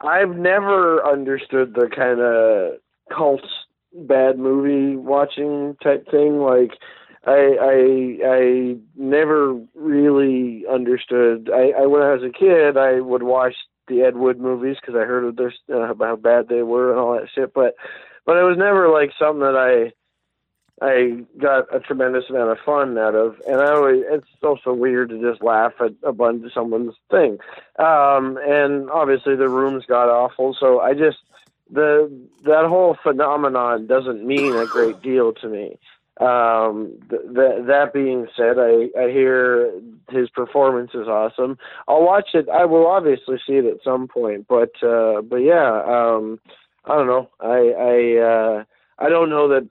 I've 0.01 0.37
never 0.37 1.05
understood 1.07 1.75
the 1.75 1.89
kind 1.95 2.21
of 2.21 2.81
cult 3.15 3.43
bad 3.93 4.39
movie 4.39 4.97
watching 4.97 5.77
type 5.83 6.11
thing. 6.11 6.41
Like, 6.41 6.73
I 7.27 7.57
I 7.61 8.19
I 8.27 8.77
never 8.97 9.61
really 9.75 10.65
understood. 10.71 11.51
I, 11.53 11.83
I 11.83 11.87
when 11.87 12.03
I 12.03 12.15
was 12.15 12.23
a 12.23 12.37
kid, 12.37 12.77
I 12.77 13.01
would 13.01 13.23
watch 13.23 13.55
the 13.89 14.03
Ed 14.03 14.17
Wood 14.17 14.41
movies 14.41 14.77
because 14.81 14.95
I 14.95 15.05
heard 15.05 15.25
of 15.25 15.37
their 15.37 15.53
uh, 15.75 15.95
how 15.95 16.17
bad 16.17 16.49
they 16.49 16.63
were 16.63 16.93
and 16.93 17.01
all 17.01 17.15
that 17.15 17.29
shit. 17.35 17.53
But 17.53 17.75
but 18.25 18.39
it 18.39 18.43
was 18.43 18.57
never 18.57 18.89
like 18.89 19.11
something 19.19 19.41
that 19.41 19.57
I 19.57 19.93
I 20.81 21.25
got 21.39 21.75
a 21.75 21.81
tremendous 21.81 22.25
amount 22.31 22.51
of 22.51 22.59
fun 22.65 22.97
out 22.97 23.15
of, 23.15 23.35
and 23.47 23.61
I 23.61 23.73
always 23.73 24.03
it's 24.09 24.27
also 24.43 24.73
weird 24.73 25.11
to 25.11 25.21
just 25.21 25.43
laugh 25.43 25.73
at 25.81 25.93
a 26.03 26.13
bunch 26.13 26.45
of 26.45 26.53
someone's 26.53 26.95
thing. 27.11 27.39
Um, 27.79 28.39
and 28.43 28.91
obviously 28.91 29.37
the 29.37 29.49
rooms 29.49 29.85
got 29.87 30.09
awful, 30.09 30.57
so 30.59 30.81
I 30.81 30.95
just 30.95 31.19
the 31.71 32.11
that 32.45 32.65
whole 32.67 32.97
phenomenon 33.03 33.87
doesn't 33.87 34.27
mean 34.27 34.57
a 34.57 34.67
great 34.67 35.03
deal 35.03 35.33
to 35.35 35.49
me. 35.49 35.79
Um, 36.19 36.99
th- 37.09 37.23
that 37.33 37.65
that 37.67 37.93
being 37.93 38.27
said, 38.37 38.57
I 38.59 38.89
I 38.99 39.11
hear 39.11 39.73
his 40.11 40.31
performance 40.31 40.91
is 40.95 41.09
awesome. 41.09 41.59
I'll 41.89 42.05
watch 42.05 42.31
it. 42.35 42.49
I 42.49 42.65
will 42.65 42.87
obviously 42.87 43.37
see 43.47 43.55
it 43.55 43.67
at 43.67 43.85
some 43.85 44.09
point, 44.09 44.47
but 44.49 44.71
uh, 44.83 45.21
but 45.23 45.37
yeah, 45.39 45.83
um, 45.87 46.41
I 46.87 46.95
don't 46.97 47.07
know. 47.07 47.31
I 47.41 47.75
I 47.79 48.23
uh, 48.23 48.65
I 48.99 49.09
don't 49.09 49.31
know 49.31 49.49
that 49.49 49.69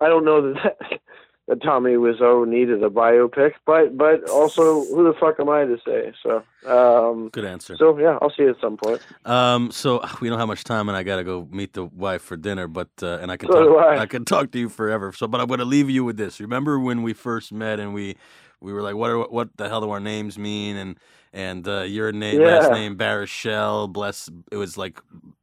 I 0.00 0.08
don't 0.08 0.24
know 0.24 0.52
that 0.54 0.76
that 1.48 1.62
Tommy 1.62 1.92
Wiseau 1.92 2.46
needed 2.46 2.82
a 2.82 2.90
biopic, 2.90 3.52
but 3.64 3.96
but 3.96 4.28
also 4.28 4.84
who 4.84 5.04
the 5.04 5.14
fuck 5.18 5.40
am 5.40 5.48
I 5.48 5.64
to 5.64 5.78
say? 5.84 6.12
So 6.22 6.42
um, 6.70 7.30
Good 7.30 7.44
answer. 7.46 7.76
so 7.76 7.98
yeah, 7.98 8.18
I'll 8.20 8.30
see 8.30 8.42
you 8.42 8.50
at 8.50 8.60
some 8.60 8.76
point. 8.76 9.00
Um, 9.24 9.70
so 9.70 10.04
we 10.20 10.28
don't 10.28 10.38
have 10.38 10.48
much 10.48 10.64
time, 10.64 10.88
and 10.88 10.96
I 10.96 11.02
gotta 11.02 11.24
go 11.24 11.48
meet 11.50 11.72
the 11.72 11.84
wife 11.84 12.22
for 12.22 12.36
dinner. 12.36 12.68
But 12.68 12.88
uh, 13.02 13.18
and 13.22 13.30
I 13.32 13.36
can 13.38 13.50
So 13.50 13.74
talk, 13.74 13.84
I. 13.84 13.98
I 14.00 14.06
can 14.06 14.24
talk 14.24 14.50
to 14.52 14.58
you 14.58 14.68
forever. 14.68 15.12
So, 15.12 15.26
but 15.26 15.40
I'm 15.40 15.46
gonna 15.48 15.64
leave 15.64 15.88
you 15.88 16.04
with 16.04 16.16
this. 16.16 16.38
Remember 16.40 16.78
when 16.78 17.02
we 17.02 17.12
first 17.14 17.50
met, 17.52 17.80
and 17.80 17.94
we 17.94 18.16
we 18.60 18.72
were 18.72 18.82
like, 18.82 18.96
what 18.96 19.10
are 19.10 19.18
what 19.28 19.56
the 19.56 19.68
hell 19.68 19.80
do 19.80 19.90
our 19.90 20.00
names 20.00 20.38
mean? 20.38 20.76
And 20.76 20.98
and 21.32 21.66
uh, 21.66 21.82
your 21.82 22.12
name, 22.12 22.40
last 22.40 22.72
name 22.72 22.96
Baruchel, 22.96 23.92
bless. 23.92 24.30
It 24.50 24.56
was 24.56 24.76
like 24.76 25.00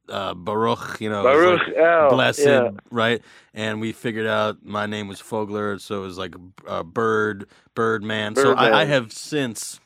uh, 0.08 0.34
Baruch, 0.34 1.00
you 1.00 1.10
know, 1.10 1.22
Baruch 1.22 1.60
like 1.66 2.10
blessed, 2.10 2.40
yeah. 2.40 2.70
right? 2.90 3.22
And 3.54 3.80
we 3.80 3.92
figured 3.92 4.26
out 4.26 4.64
my 4.64 4.86
name 4.86 5.08
was 5.08 5.20
Fogler, 5.20 5.80
so 5.80 6.02
it 6.02 6.06
was 6.06 6.18
like 6.18 6.34
uh, 6.66 6.82
Bird, 6.82 7.48
Birdman. 7.74 8.34
So 8.36 8.54
I, 8.54 8.82
I 8.82 8.84
have 8.84 9.12
since 9.12 9.80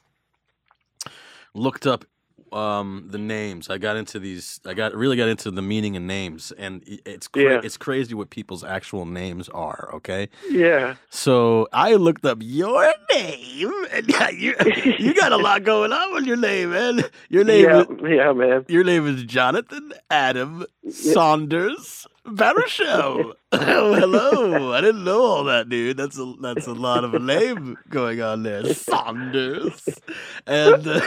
looked 1.55 1.86
up 1.86 2.05
um 2.52 3.05
the 3.10 3.18
names 3.18 3.70
i 3.70 3.78
got 3.78 3.97
into 3.97 4.18
these 4.18 4.60
i 4.66 4.74
got 4.74 4.94
really 4.94 5.16
got 5.16 5.28
into 5.28 5.51
the 5.51 5.62
meaning 5.62 5.97
of 5.97 6.02
names 6.02 6.52
and 6.59 6.82
it's 6.86 7.28
cra- 7.28 7.43
Yeah. 7.43 7.60
it's 7.62 7.77
crazy 7.77 8.14
what 8.14 8.31
people's 8.31 8.64
actual 8.64 9.06
names 9.06 9.48
are 9.51 9.90
okay 9.94 10.28
Yeah. 10.51 10.97
so 11.10 11.68
i 11.72 11.94
looked 11.94 12.24
up 12.24 12.39
your 12.40 12.93
name 13.14 13.72
and 13.93 14.09
you, 14.39 14.55
you 14.98 15.14
got 15.14 15.32
a 15.32 15.36
lot 15.36 15.62
going 15.64 15.93
on 15.93 16.14
with 16.14 16.24
your 16.27 16.36
name 16.36 16.70
man 16.70 17.02
your 17.28 17.44
name 17.44 17.64
Yeah, 17.64 17.81
is, 17.82 17.86
yeah, 18.02 18.32
man. 18.32 18.64
your 18.68 18.85
name 18.85 19.06
is 19.06 19.22
jonathan 19.24 19.93
adam 20.10 20.64
saunders 20.90 22.06
Baruchel. 22.26 23.32
oh, 23.52 23.94
hello. 23.94 24.72
I 24.72 24.80
didn't 24.80 25.05
know 25.05 25.22
all 25.22 25.44
that, 25.44 25.68
dude. 25.68 25.97
That's 25.97 26.18
a 26.18 26.34
that's 26.40 26.66
a 26.66 26.72
lot 26.72 27.05
of 27.05 27.14
a 27.14 27.18
name 27.18 27.76
going 27.88 28.20
on 28.20 28.42
there. 28.42 28.72
Saunders. 28.74 29.88
And 30.47 30.86
uh, 30.86 31.01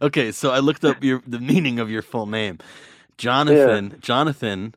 okay, 0.02 0.32
so 0.32 0.50
I 0.50 0.58
looked 0.60 0.84
up 0.84 1.02
your 1.04 1.22
the 1.26 1.38
meaning 1.40 1.78
of 1.78 1.90
your 1.90 2.02
full 2.02 2.26
name. 2.26 2.58
Jonathan. 3.18 3.96
Jonathan 4.00 4.74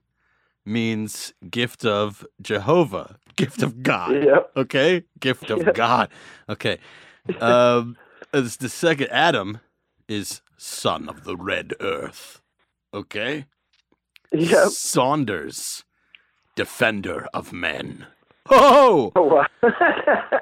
means 0.65 1.33
gift 1.49 1.85
of 1.85 2.25
Jehovah, 2.41 3.17
gift 3.35 3.61
of 3.63 3.81
God. 3.83 4.11
Yep. 4.13 4.51
Okay, 4.57 5.03
gift 5.19 5.49
of 5.49 5.59
Yeah. 5.59 5.71
God. 5.73 6.09
Okay. 6.49 6.77
Um, 7.39 7.97
as 8.33 8.57
the 8.57 8.69
second 8.69 9.07
Adam 9.11 9.59
is 10.07 10.41
son 10.57 11.07
of 11.09 11.23
the 11.23 11.35
red 11.35 11.73
earth. 11.79 12.41
Okay. 12.93 13.45
Yep. 14.33 14.69
Saunders, 14.69 15.83
defender 16.55 17.27
of 17.33 17.53
men. 17.53 18.07
Oh, 18.49 19.11
Oh, 19.15 19.23
wow. 19.61 19.61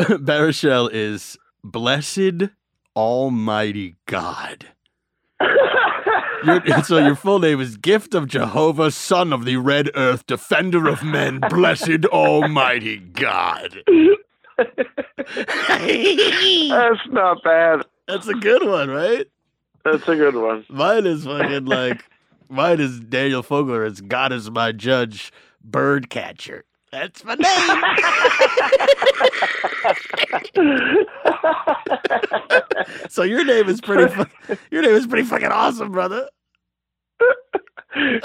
Baruchel 0.00 0.88
is 0.92 1.36
blessed 1.62 2.50
Almighty 2.96 3.96
God. 4.06 4.66
Your, 6.44 6.62
so 6.84 6.98
your 6.98 7.16
full 7.16 7.38
name 7.38 7.60
is 7.60 7.76
Gift 7.76 8.14
of 8.14 8.26
Jehovah, 8.26 8.90
Son 8.90 9.32
of 9.32 9.44
the 9.44 9.56
Red 9.56 9.90
Earth, 9.94 10.26
Defender 10.26 10.88
of 10.88 11.02
Men, 11.02 11.40
Blessed 11.50 12.06
Almighty 12.06 12.98
God. 12.98 13.82
That's 14.56 14.68
not 17.08 17.42
bad. 17.42 17.82
That's 18.08 18.28
a 18.28 18.34
good 18.34 18.66
one, 18.66 18.88
right? 18.88 19.26
That's 19.84 20.08
a 20.08 20.16
good 20.16 20.34
one. 20.34 20.64
Mine 20.68 21.06
is 21.06 21.24
fucking 21.24 21.66
like, 21.66 22.04
mine 22.50 22.80
is 22.80 23.00
Daniel 23.00 23.42
Fogler 23.42 23.86
as 23.86 24.00
God 24.00 24.32
is 24.32 24.50
my 24.50 24.72
judge, 24.72 25.32
bird 25.62 26.10
catcher. 26.10 26.64
That's 26.92 27.24
my 27.24 27.36
name. 27.36 27.46
so 33.08 33.22
your 33.22 33.44
name 33.44 33.68
is 33.68 33.80
pretty. 33.80 34.12
Fu- 34.12 34.56
your 34.72 34.82
name 34.82 34.94
is 34.94 35.06
pretty 35.06 35.26
fucking 35.26 35.52
awesome, 35.52 35.92
brother. 35.92 36.28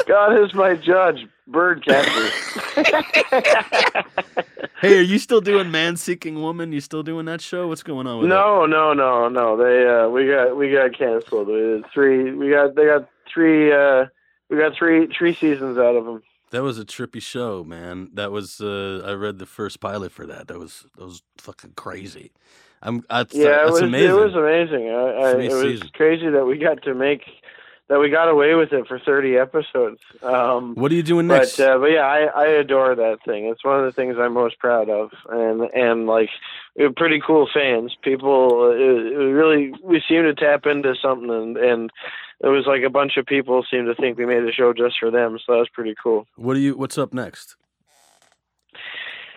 God 0.08 0.44
is 0.44 0.54
my 0.56 0.76
judge, 0.76 1.28
bird 1.48 1.84
catcher. 1.86 2.30
Hey, 4.82 4.98
are 5.00 5.02
you 5.02 5.20
still 5.20 5.40
doing 5.40 5.72
Man 5.72 5.96
Seeking 5.96 6.42
Woman? 6.42 6.74
You 6.74 6.82
still 6.82 7.02
doing 7.02 7.26
that 7.26 7.40
show? 7.40 7.68
What's 7.70 7.82
going 7.82 8.08
on 8.08 8.20
with 8.20 8.30
that? 8.30 8.36
no, 8.36 8.66
no, 8.66 8.94
no, 8.94 9.30
no. 9.30 9.56
They 9.58 9.88
uh, 9.88 10.10
we 10.10 10.28
got 10.28 10.58
we 10.58 10.72
got 10.72 10.98
canceled. 10.98 11.48
We 11.48 11.82
three. 11.94 12.34
We 12.34 12.50
got 12.50 12.76
they 12.76 12.86
got 12.86 13.10
three. 13.34 13.72
Uh, 13.72 14.08
we 14.50 14.58
got 14.58 14.76
three 14.76 15.08
three 15.08 15.34
seasons 15.34 15.78
out 15.78 15.96
of 15.96 16.06
them. 16.06 16.22
That 16.52 16.62
was 16.62 16.78
a 16.78 16.86
trippy 16.86 17.22
show, 17.22 17.64
man. 17.64 18.10
That 18.14 18.32
was. 18.32 18.60
Uh, 18.60 19.02
I 19.06 19.14
read 19.14 19.40
the 19.40 19.46
first 19.46 19.80
pilot 19.80 20.12
for 20.12 20.26
that. 20.28 20.50
That 20.50 20.60
was. 20.60 20.86
That 20.98 21.06
was 21.06 21.24
fucking 21.38 21.72
crazy. 21.76 22.32
I'm. 22.82 23.04
I, 23.10 23.26
Yeah, 23.32 23.66
it 23.66 23.72
was 23.72 23.82
amazing. 23.82 24.10
it 24.10 24.14
was 24.14 24.36
amazing. 24.36 24.90
I, 24.90 24.94
I, 24.94 25.32
it 25.40 25.82
was 25.82 25.90
crazy 25.94 26.30
that 26.30 26.46
we 26.46 26.58
got 26.58 26.84
to 26.84 26.94
make 26.94 27.24
that 27.88 28.00
we 28.00 28.10
got 28.10 28.28
away 28.30 28.56
with 28.56 28.74
it 28.74 28.88
for 28.88 29.00
thirty 29.00 29.38
episodes. 29.38 30.02
Um, 30.24 30.76
What 30.76 30.92
are 30.92 30.96
you 30.96 31.04
doing 31.04 31.28
next? 31.28 31.58
But 31.58 31.70
uh, 31.70 31.78
but 31.80 31.88
yeah, 31.88 32.02
I, 32.02 32.26
I 32.44 32.48
adore 32.48 32.96
that 32.96 33.20
thing. 33.26 33.46
It's 33.46 33.64
one 33.64 33.80
of 33.80 33.86
the 33.86 33.92
things 33.92 34.16
I'm 34.20 34.34
most 34.34 34.58
proud 34.60 34.90
of, 34.90 35.12
and 35.30 35.62
and 35.74 36.08
like 36.08 36.30
we're 36.76 36.92
pretty 36.92 37.22
cool 37.26 37.48
fans. 37.54 37.96
People 38.02 38.64
uh, 38.64 38.76
it, 38.76 39.14
it 39.14 39.34
really 39.34 39.74
we 39.84 40.02
seem 40.08 40.24
to 40.24 40.34
tap 40.34 40.66
into 40.66 40.96
something, 41.02 41.30
and 41.30 41.58
and 41.58 41.92
it 42.42 42.48
was 42.48 42.66
like 42.66 42.84
a 42.84 42.90
bunch 42.90 43.18
of 43.18 43.26
people 43.26 43.64
seem 43.70 43.86
to 43.86 43.96
think 43.96 44.18
we 44.18 44.26
made 44.26 44.44
the 44.46 44.52
show 44.52 44.74
just 44.74 45.00
for 45.00 45.10
them. 45.12 45.38
So 45.46 45.54
that 45.54 45.60
was 45.60 45.70
pretty 45.70 45.96
cool. 46.02 46.28
what 46.36 46.56
do 46.56 46.60
you? 46.60 46.76
What's 46.76 46.98
up 46.98 47.14
next? 47.14 47.56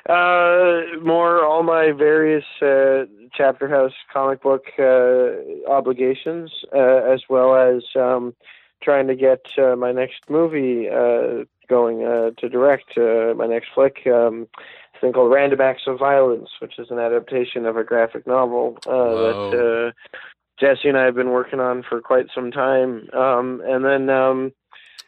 Uh, 0.08 0.82
more 1.02 1.44
all 1.44 1.62
my 1.62 1.92
various 1.92 2.44
uh, 2.62 3.04
Chapterhouse 3.34 3.92
comic 4.10 4.42
book 4.42 4.64
uh, 4.78 5.32
obligations, 5.70 6.50
uh, 6.74 7.02
as 7.12 7.24
well 7.28 7.54
as 7.54 7.82
um, 7.94 8.34
trying 8.82 9.06
to 9.06 9.14
get 9.14 9.44
uh, 9.58 9.76
my 9.76 9.92
next 9.92 10.30
movie 10.30 10.88
uh, 10.88 11.44
going 11.68 12.06
uh, 12.06 12.30
to 12.38 12.48
direct 12.48 12.96
uh, 12.96 13.34
my 13.36 13.46
next 13.46 13.68
flick. 13.74 14.06
Um, 14.06 14.48
a 14.94 14.98
thing 15.00 15.12
called 15.12 15.30
Random 15.30 15.60
Acts 15.60 15.82
of 15.86 15.98
Violence, 15.98 16.48
which 16.60 16.78
is 16.78 16.90
an 16.90 16.98
adaptation 16.98 17.66
of 17.66 17.76
a 17.76 17.84
graphic 17.84 18.26
novel 18.26 18.78
uh, 18.86 18.90
that 18.90 19.92
uh, 19.92 20.16
Jesse 20.58 20.88
and 20.88 20.96
I 20.96 21.04
have 21.04 21.14
been 21.14 21.30
working 21.30 21.60
on 21.60 21.82
for 21.82 22.00
quite 22.00 22.28
some 22.34 22.50
time. 22.50 23.10
Um, 23.12 23.62
and 23.66 23.84
then. 23.84 24.52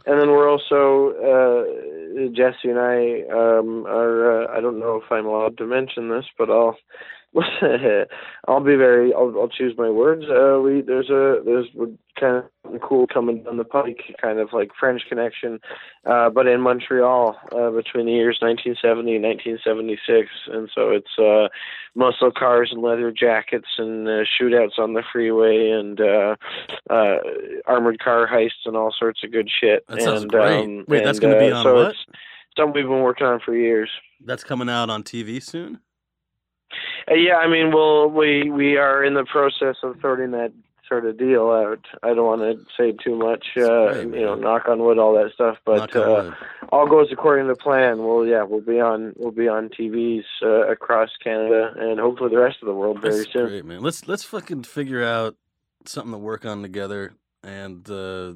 And 0.06 0.20
then 0.20 0.30
we're 0.30 0.48
also 0.48 1.12
uh, 1.20 2.28
Jesse 2.32 2.68
and 2.68 2.78
I 2.78 3.22
um, 3.30 3.86
are. 3.86 4.44
Uh, 4.44 4.56
I 4.56 4.60
don't 4.60 4.80
know 4.80 4.96
if 4.96 5.10
I'm 5.10 5.26
allowed 5.26 5.58
to 5.58 5.66
mention 5.66 6.08
this, 6.08 6.24
but 6.38 6.50
I'll. 6.50 6.76
I'll 8.48 8.60
be 8.60 8.74
very. 8.74 9.14
I'll, 9.14 9.32
I'll 9.40 9.48
choose 9.48 9.74
my 9.78 9.88
words. 9.88 10.24
Uh, 10.24 10.60
we 10.60 10.80
there's 10.80 11.10
a 11.10 11.40
there's 11.44 11.66
kind 12.18 12.42
of 12.64 12.80
cool 12.80 13.06
coming 13.06 13.44
down 13.44 13.56
the 13.56 13.64
pike, 13.64 14.00
kind 14.20 14.40
of 14.40 14.52
like 14.52 14.70
French 14.78 15.02
Connection, 15.08 15.60
uh, 16.04 16.28
but 16.30 16.48
in 16.48 16.60
Montreal 16.60 17.36
uh, 17.52 17.70
between 17.70 18.06
the 18.06 18.12
years 18.12 18.38
1970 18.40 19.14
and 19.14 19.24
1976, 19.24 20.28
and 20.48 20.68
so 20.74 20.90
it's 20.90 21.18
uh, 21.18 21.46
muscle 21.94 22.32
cars 22.32 22.70
and 22.72 22.82
leather 22.82 23.12
jackets 23.12 23.68
and 23.78 24.08
uh, 24.08 24.24
shootouts 24.24 24.78
on 24.78 24.94
the 24.94 25.04
freeway 25.12 25.70
and 25.70 26.00
uh, 26.00 26.34
uh, 26.90 27.18
armored 27.66 28.00
car 28.00 28.28
heists 28.28 28.66
and 28.66 28.76
all 28.76 28.92
sorts 28.98 29.22
of 29.22 29.30
good 29.30 29.48
shit. 29.48 29.86
That 29.86 30.02
sounds 30.02 30.22
and, 30.22 30.30
great. 30.32 30.64
Um, 30.64 30.84
Wait, 30.88 31.04
that's 31.04 31.20
gonna 31.20 31.38
be 31.38 31.52
uh, 31.52 31.58
on 31.58 31.62
so 31.62 31.74
what? 31.74 31.90
It's 31.90 32.04
something 32.56 32.74
we've 32.74 32.90
been 32.90 33.02
working 33.02 33.28
on 33.28 33.38
for 33.38 33.54
years. 33.54 33.88
That's 34.20 34.42
coming 34.42 34.68
out 34.68 34.90
on 34.90 35.04
TV 35.04 35.40
soon. 35.40 35.78
Uh, 37.10 37.14
yeah, 37.14 37.36
I 37.36 37.48
mean, 37.48 37.72
we'll 37.72 38.08
we 38.10 38.50
we 38.50 38.76
are 38.76 39.04
in 39.04 39.14
the 39.14 39.24
process 39.24 39.76
of 39.82 39.96
sorting 40.00 40.32
that 40.32 40.52
sort 40.88 41.06
of 41.06 41.16
deal 41.16 41.50
out. 41.50 41.86
I 42.02 42.14
don't 42.14 42.26
want 42.26 42.40
to 42.40 42.64
say 42.76 42.90
too 42.92 43.14
much, 43.14 43.46
uh, 43.56 43.92
great, 43.92 44.06
you 44.08 44.24
know, 44.26 44.34
knock 44.34 44.66
on 44.68 44.80
wood, 44.80 44.98
all 44.98 45.14
that 45.14 45.32
stuff. 45.32 45.56
But 45.64 45.94
uh, 45.94 46.32
all 46.72 46.88
goes 46.88 47.08
according 47.12 47.46
to 47.46 47.54
plan. 47.54 47.98
Well, 48.04 48.26
yeah, 48.26 48.42
we'll 48.42 48.60
be 48.60 48.80
on 48.80 49.12
we'll 49.16 49.30
be 49.30 49.46
on 49.48 49.68
TVs 49.68 50.24
uh, 50.42 50.66
across 50.68 51.10
Canada 51.22 51.72
and 51.78 52.00
hopefully 52.00 52.30
the 52.30 52.40
rest 52.40 52.58
of 52.62 52.66
the 52.66 52.74
world 52.74 53.00
very 53.00 53.18
That's 53.18 53.32
soon. 53.32 53.48
great, 53.48 53.64
man. 53.64 53.82
Let's 53.82 54.08
let's 54.08 54.24
fucking 54.24 54.64
figure 54.64 55.04
out 55.04 55.36
something 55.84 56.12
to 56.12 56.18
work 56.18 56.44
on 56.44 56.60
together 56.62 57.12
and 57.44 57.88
uh, 57.88 58.32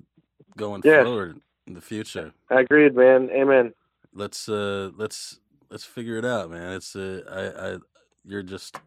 going 0.57 0.83
Yes. 0.85 1.05
forward 1.05 1.41
in 1.67 1.75
the 1.75 1.81
future. 1.81 2.33
Agreed, 2.51 2.95
man. 2.95 3.31
Amen. 3.31 3.75
Let's 4.13 4.49
uh 4.49 4.91
let's 4.97 5.41
let's 5.71 5.85
figure 5.85 6.19
it 6.19 6.25
out, 6.25 6.51
man. 6.51 6.73
It's 6.75 6.95
uh 6.95 7.23
I 7.29 7.73
I 7.75 7.79
you're 8.27 8.43
just 8.43 8.79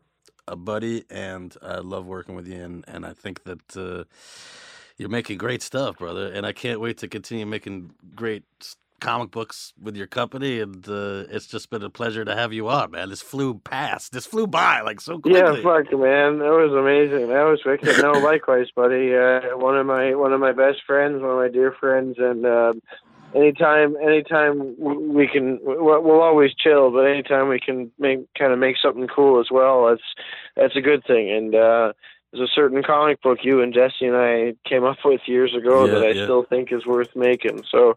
a 0.48 0.56
buddy 0.56 1.04
and 1.10 1.56
I 1.62 1.80
love 1.80 2.06
working 2.06 2.36
with 2.36 2.48
you 2.48 2.62
and 2.62 2.86
and 2.88 3.06
I 3.06 3.14
think 3.14 3.44
that 3.44 3.78
uh 3.78 4.04
you're 4.98 5.10
making 5.10 5.38
great 5.38 5.62
stuff, 5.62 6.00
brother, 6.00 6.26
and 6.32 6.44
I 6.44 6.54
can't 6.54 6.80
wait 6.80 6.98
to 7.00 7.08
continue 7.08 7.46
making 7.46 7.92
great 8.16 8.44
comic 9.00 9.30
books 9.30 9.74
with 9.80 9.96
your 9.96 10.08
company 10.08 10.60
and 10.60 10.88
uh 10.90 11.26
it's 11.30 11.46
just 11.46 11.70
been 11.70 11.84
a 11.84 11.90
pleasure 11.90 12.26
to 12.26 12.34
have 12.34 12.54
you 12.54 12.68
on, 12.70 12.92
man. 12.92 13.10
This 13.10 13.22
flew 13.22 13.56
past. 13.56 14.12
This 14.12 14.26
flew 14.26 14.48
by 14.48 14.82
like 14.82 15.02
so 15.02 15.20
quickly. 15.20 15.40
Yeah, 15.40 15.54
fuck, 15.62 15.92
man, 15.92 16.40
that 16.40 16.56
was 16.64 16.74
amazing. 16.74 17.28
That 17.28 17.44
was 17.44 17.60
wicked. 17.66 18.02
No, 18.02 18.12
likewise, 18.32 18.68
buddy. 18.76 19.16
Uh, 19.16 19.58
one 19.58 19.78
of 19.78 19.86
my 19.86 20.16
one 20.16 20.34
of 20.34 20.40
my 20.40 20.54
best 20.54 20.80
friends, 20.88 21.22
one 21.22 21.32
of 21.32 21.38
my 21.38 21.50
dear 21.50 21.74
friends, 21.80 22.16
and 22.18 22.46
uh, 22.46 22.74
anytime 23.36 23.96
anytime 23.98 24.76
we 24.80 25.28
can, 25.28 25.60
we'll 25.64 26.22
always 26.22 26.54
chill. 26.54 26.92
But 26.92 27.06
anytime 27.06 27.50
we 27.50 27.60
can 27.60 27.92
make 28.00 28.32
kind 28.38 28.54
of 28.54 28.60
make 28.60 28.76
something 28.82 29.08
cool 29.08 29.40
as 29.40 29.48
well, 29.52 29.88
that's 29.88 30.02
that's 30.56 30.76
a 30.76 30.82
good 30.82 31.04
thing. 31.06 31.32
And 31.32 31.56
uh, 31.56 31.94
there's 32.32 32.50
a 32.50 32.54
certain 32.54 32.84
comic 32.84 33.22
book 33.22 33.40
you 33.44 33.62
and 33.62 33.74
Jesse 33.74 34.06
and 34.06 34.16
I 34.16 34.54
came 34.68 34.84
up 34.84 34.98
with 35.06 35.22
years 35.26 35.56
ago 35.56 35.86
Yeah, 35.86 35.94
that 35.94 36.06
I 36.06 36.12
yeah. 36.12 36.24
still 36.24 36.44
think 36.44 36.72
is 36.72 36.86
worth 36.86 37.16
making. 37.16 37.64
So. 37.72 37.96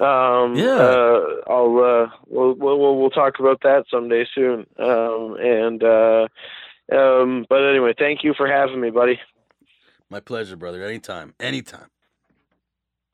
Um, 0.00 0.56
Yeah. 0.56 0.74
uh, 0.74 1.20
I'll 1.46 1.78
uh, 1.78 2.10
we'll, 2.26 2.54
we'll 2.54 2.98
we'll 2.98 3.10
talk 3.10 3.38
about 3.38 3.60
that 3.62 3.84
someday 3.88 4.26
soon. 4.34 4.66
Um, 4.76 5.36
and 5.38 5.84
uh, 5.84 6.26
um, 6.92 7.46
but 7.48 7.62
anyway, 7.64 7.94
thank 7.96 8.24
you 8.24 8.34
for 8.36 8.48
having 8.48 8.80
me, 8.80 8.90
buddy. 8.90 9.20
My 10.10 10.18
pleasure, 10.18 10.56
brother. 10.56 10.82
Anytime. 10.84 11.34
Anytime. 11.38 11.86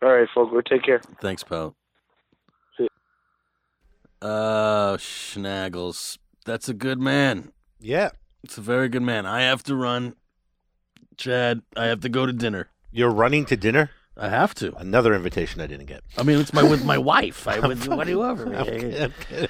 All 0.03 0.11
right, 0.13 0.29
Fogler, 0.35 0.65
take 0.65 0.83
care. 0.85 1.01
Thanks, 1.21 1.43
pal. 1.43 1.75
See 2.77 2.85
ya. 2.85 2.89
Oh, 4.23 4.97
Schnaggles. 4.99 6.19
That's 6.45 6.69
a 6.69 6.75
good 6.75 7.01
man. 7.01 7.53
Yeah. 7.81 8.11
It's 8.45 8.59
a 8.59 8.61
very 8.61 8.89
good 8.89 9.03
man. 9.03 9.27
I 9.27 9.43
have 9.43 9.63
to 9.65 9.75
run. 9.75 10.15
Chad, 11.17 11.63
I 11.77 11.87
have 11.87 12.01
to 12.01 12.09
go 12.09 12.27
to 12.27 12.33
dinner. 12.33 12.69
You're 12.93 13.11
running 13.11 13.45
to 13.47 13.57
dinner? 13.57 13.91
I 14.17 14.29
have 14.29 14.55
to. 14.57 14.75
Another 14.77 15.15
invitation 15.15 15.61
I 15.61 15.67
didn't 15.67 15.87
get. 15.87 16.03
I 16.17 16.23
mean, 16.23 16.39
it's 16.41 16.53
my 16.53 16.63
with 16.63 16.85
my 16.85 16.99
wife. 16.99 17.47
I 17.47 17.59
would. 17.67 17.87
What 17.87 18.05
do 18.05 18.11
you 18.11 18.19
want 18.19 18.39
from 18.41 18.55
I'm 18.55 18.65
kidding, 18.65 19.03
I'm 19.03 19.13
kidding. 19.29 19.49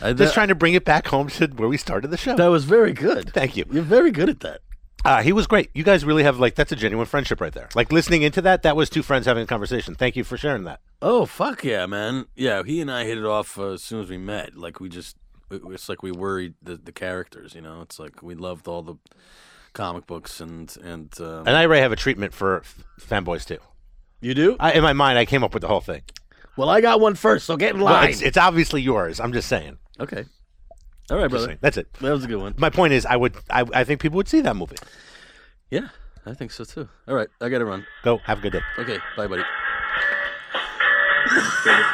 I, 0.00 0.12
Just 0.12 0.34
trying 0.34 0.48
to 0.48 0.54
bring 0.54 0.74
it 0.74 0.84
back 0.84 1.08
home 1.08 1.28
to 1.28 1.46
where 1.48 1.68
we 1.68 1.76
started 1.76 2.08
the 2.12 2.16
show. 2.16 2.36
that 2.36 2.46
was 2.46 2.64
very 2.64 2.92
good. 2.92 3.32
Thank 3.32 3.56
you. 3.56 3.64
You're 3.70 3.82
very 3.82 4.12
good 4.12 4.28
at 4.28 4.40
that. 4.40 4.60
Uh, 5.08 5.22
he 5.22 5.32
was 5.32 5.46
great. 5.46 5.70
You 5.74 5.84
guys 5.84 6.04
really 6.04 6.22
have 6.22 6.38
like 6.38 6.54
that's 6.54 6.70
a 6.72 6.76
genuine 6.76 7.06
friendship 7.06 7.40
right 7.40 7.52
there. 7.52 7.68
Like 7.74 7.90
listening 7.92 8.22
into 8.22 8.42
that, 8.42 8.62
that 8.62 8.76
was 8.76 8.90
two 8.90 9.02
friends 9.02 9.26
having 9.26 9.42
a 9.44 9.46
conversation. 9.46 9.94
Thank 9.94 10.16
you 10.16 10.24
for 10.24 10.36
sharing 10.36 10.64
that. 10.64 10.80
Oh 11.00 11.24
fuck 11.26 11.64
yeah, 11.64 11.86
man! 11.86 12.26
Yeah, 12.36 12.62
he 12.62 12.80
and 12.80 12.90
I 12.90 13.04
hit 13.04 13.16
it 13.18 13.24
off 13.24 13.58
uh, 13.58 13.70
as 13.72 13.82
soon 13.82 14.00
as 14.02 14.10
we 14.10 14.18
met. 14.18 14.56
Like 14.56 14.80
we 14.80 14.88
just, 14.88 15.16
it's 15.50 15.88
like 15.88 16.02
we 16.02 16.12
worried 16.12 16.54
the, 16.62 16.76
the 16.76 16.92
characters. 16.92 17.54
You 17.54 17.62
know, 17.62 17.80
it's 17.80 17.98
like 17.98 18.22
we 18.22 18.34
loved 18.34 18.68
all 18.68 18.82
the 18.82 18.96
comic 19.72 20.06
books 20.06 20.40
and 20.40 20.76
and. 20.82 21.12
Um, 21.20 21.46
And 21.46 21.56
I 21.56 21.64
already 21.64 21.82
have 21.82 21.92
a 21.92 21.96
treatment 21.96 22.34
for 22.34 22.58
f- 22.58 22.84
fanboys 23.00 23.46
too. 23.46 23.58
you 24.20 24.34
do? 24.34 24.56
I, 24.60 24.72
in 24.72 24.82
my 24.82 24.92
mind, 24.92 25.18
I 25.18 25.24
came 25.24 25.42
up 25.44 25.54
with 25.54 25.62
the 25.62 25.68
whole 25.68 25.80
thing. 25.80 26.02
Well, 26.56 26.68
I 26.68 26.80
got 26.80 27.00
one 27.00 27.14
first, 27.14 27.46
so 27.46 27.56
get 27.56 27.74
in 27.74 27.80
Well, 27.80 27.94
line. 27.94 28.10
it's, 28.10 28.20
it's 28.20 28.36
obviously 28.36 28.82
yours. 28.82 29.20
I'm 29.20 29.32
just 29.32 29.48
saying. 29.48 29.78
okay. 30.00 30.24
All 31.10 31.16
right, 31.16 31.30
Just 31.30 31.44
brother. 31.44 31.58
That's 31.60 31.76
it. 31.76 31.92
That 31.94 32.10
was 32.12 32.24
a 32.24 32.28
good 32.28 32.36
one. 32.40 32.54
My 32.58 32.70
point 32.70 32.92
is, 32.92 33.06
I 33.06 33.16
would, 33.16 33.34
I, 33.50 33.64
I 33.72 33.84
think 33.84 34.00
people 34.00 34.16
would 34.16 34.28
see 34.28 34.40
that 34.42 34.54
movie. 34.56 34.76
Yeah, 35.70 35.88
I 36.26 36.34
think 36.34 36.50
so 36.52 36.64
too. 36.64 36.88
All 37.06 37.14
right, 37.14 37.28
I 37.40 37.48
got 37.48 37.58
to 37.58 37.64
run. 37.64 37.86
Go, 38.02 38.18
have 38.18 38.38
a 38.38 38.42
good 38.42 38.52
day. 38.52 38.60
Okay, 38.78 38.98
bye, 39.16 39.26
buddy. 39.26 39.42
Biggest, 41.28 41.56
biggest. 41.64 41.88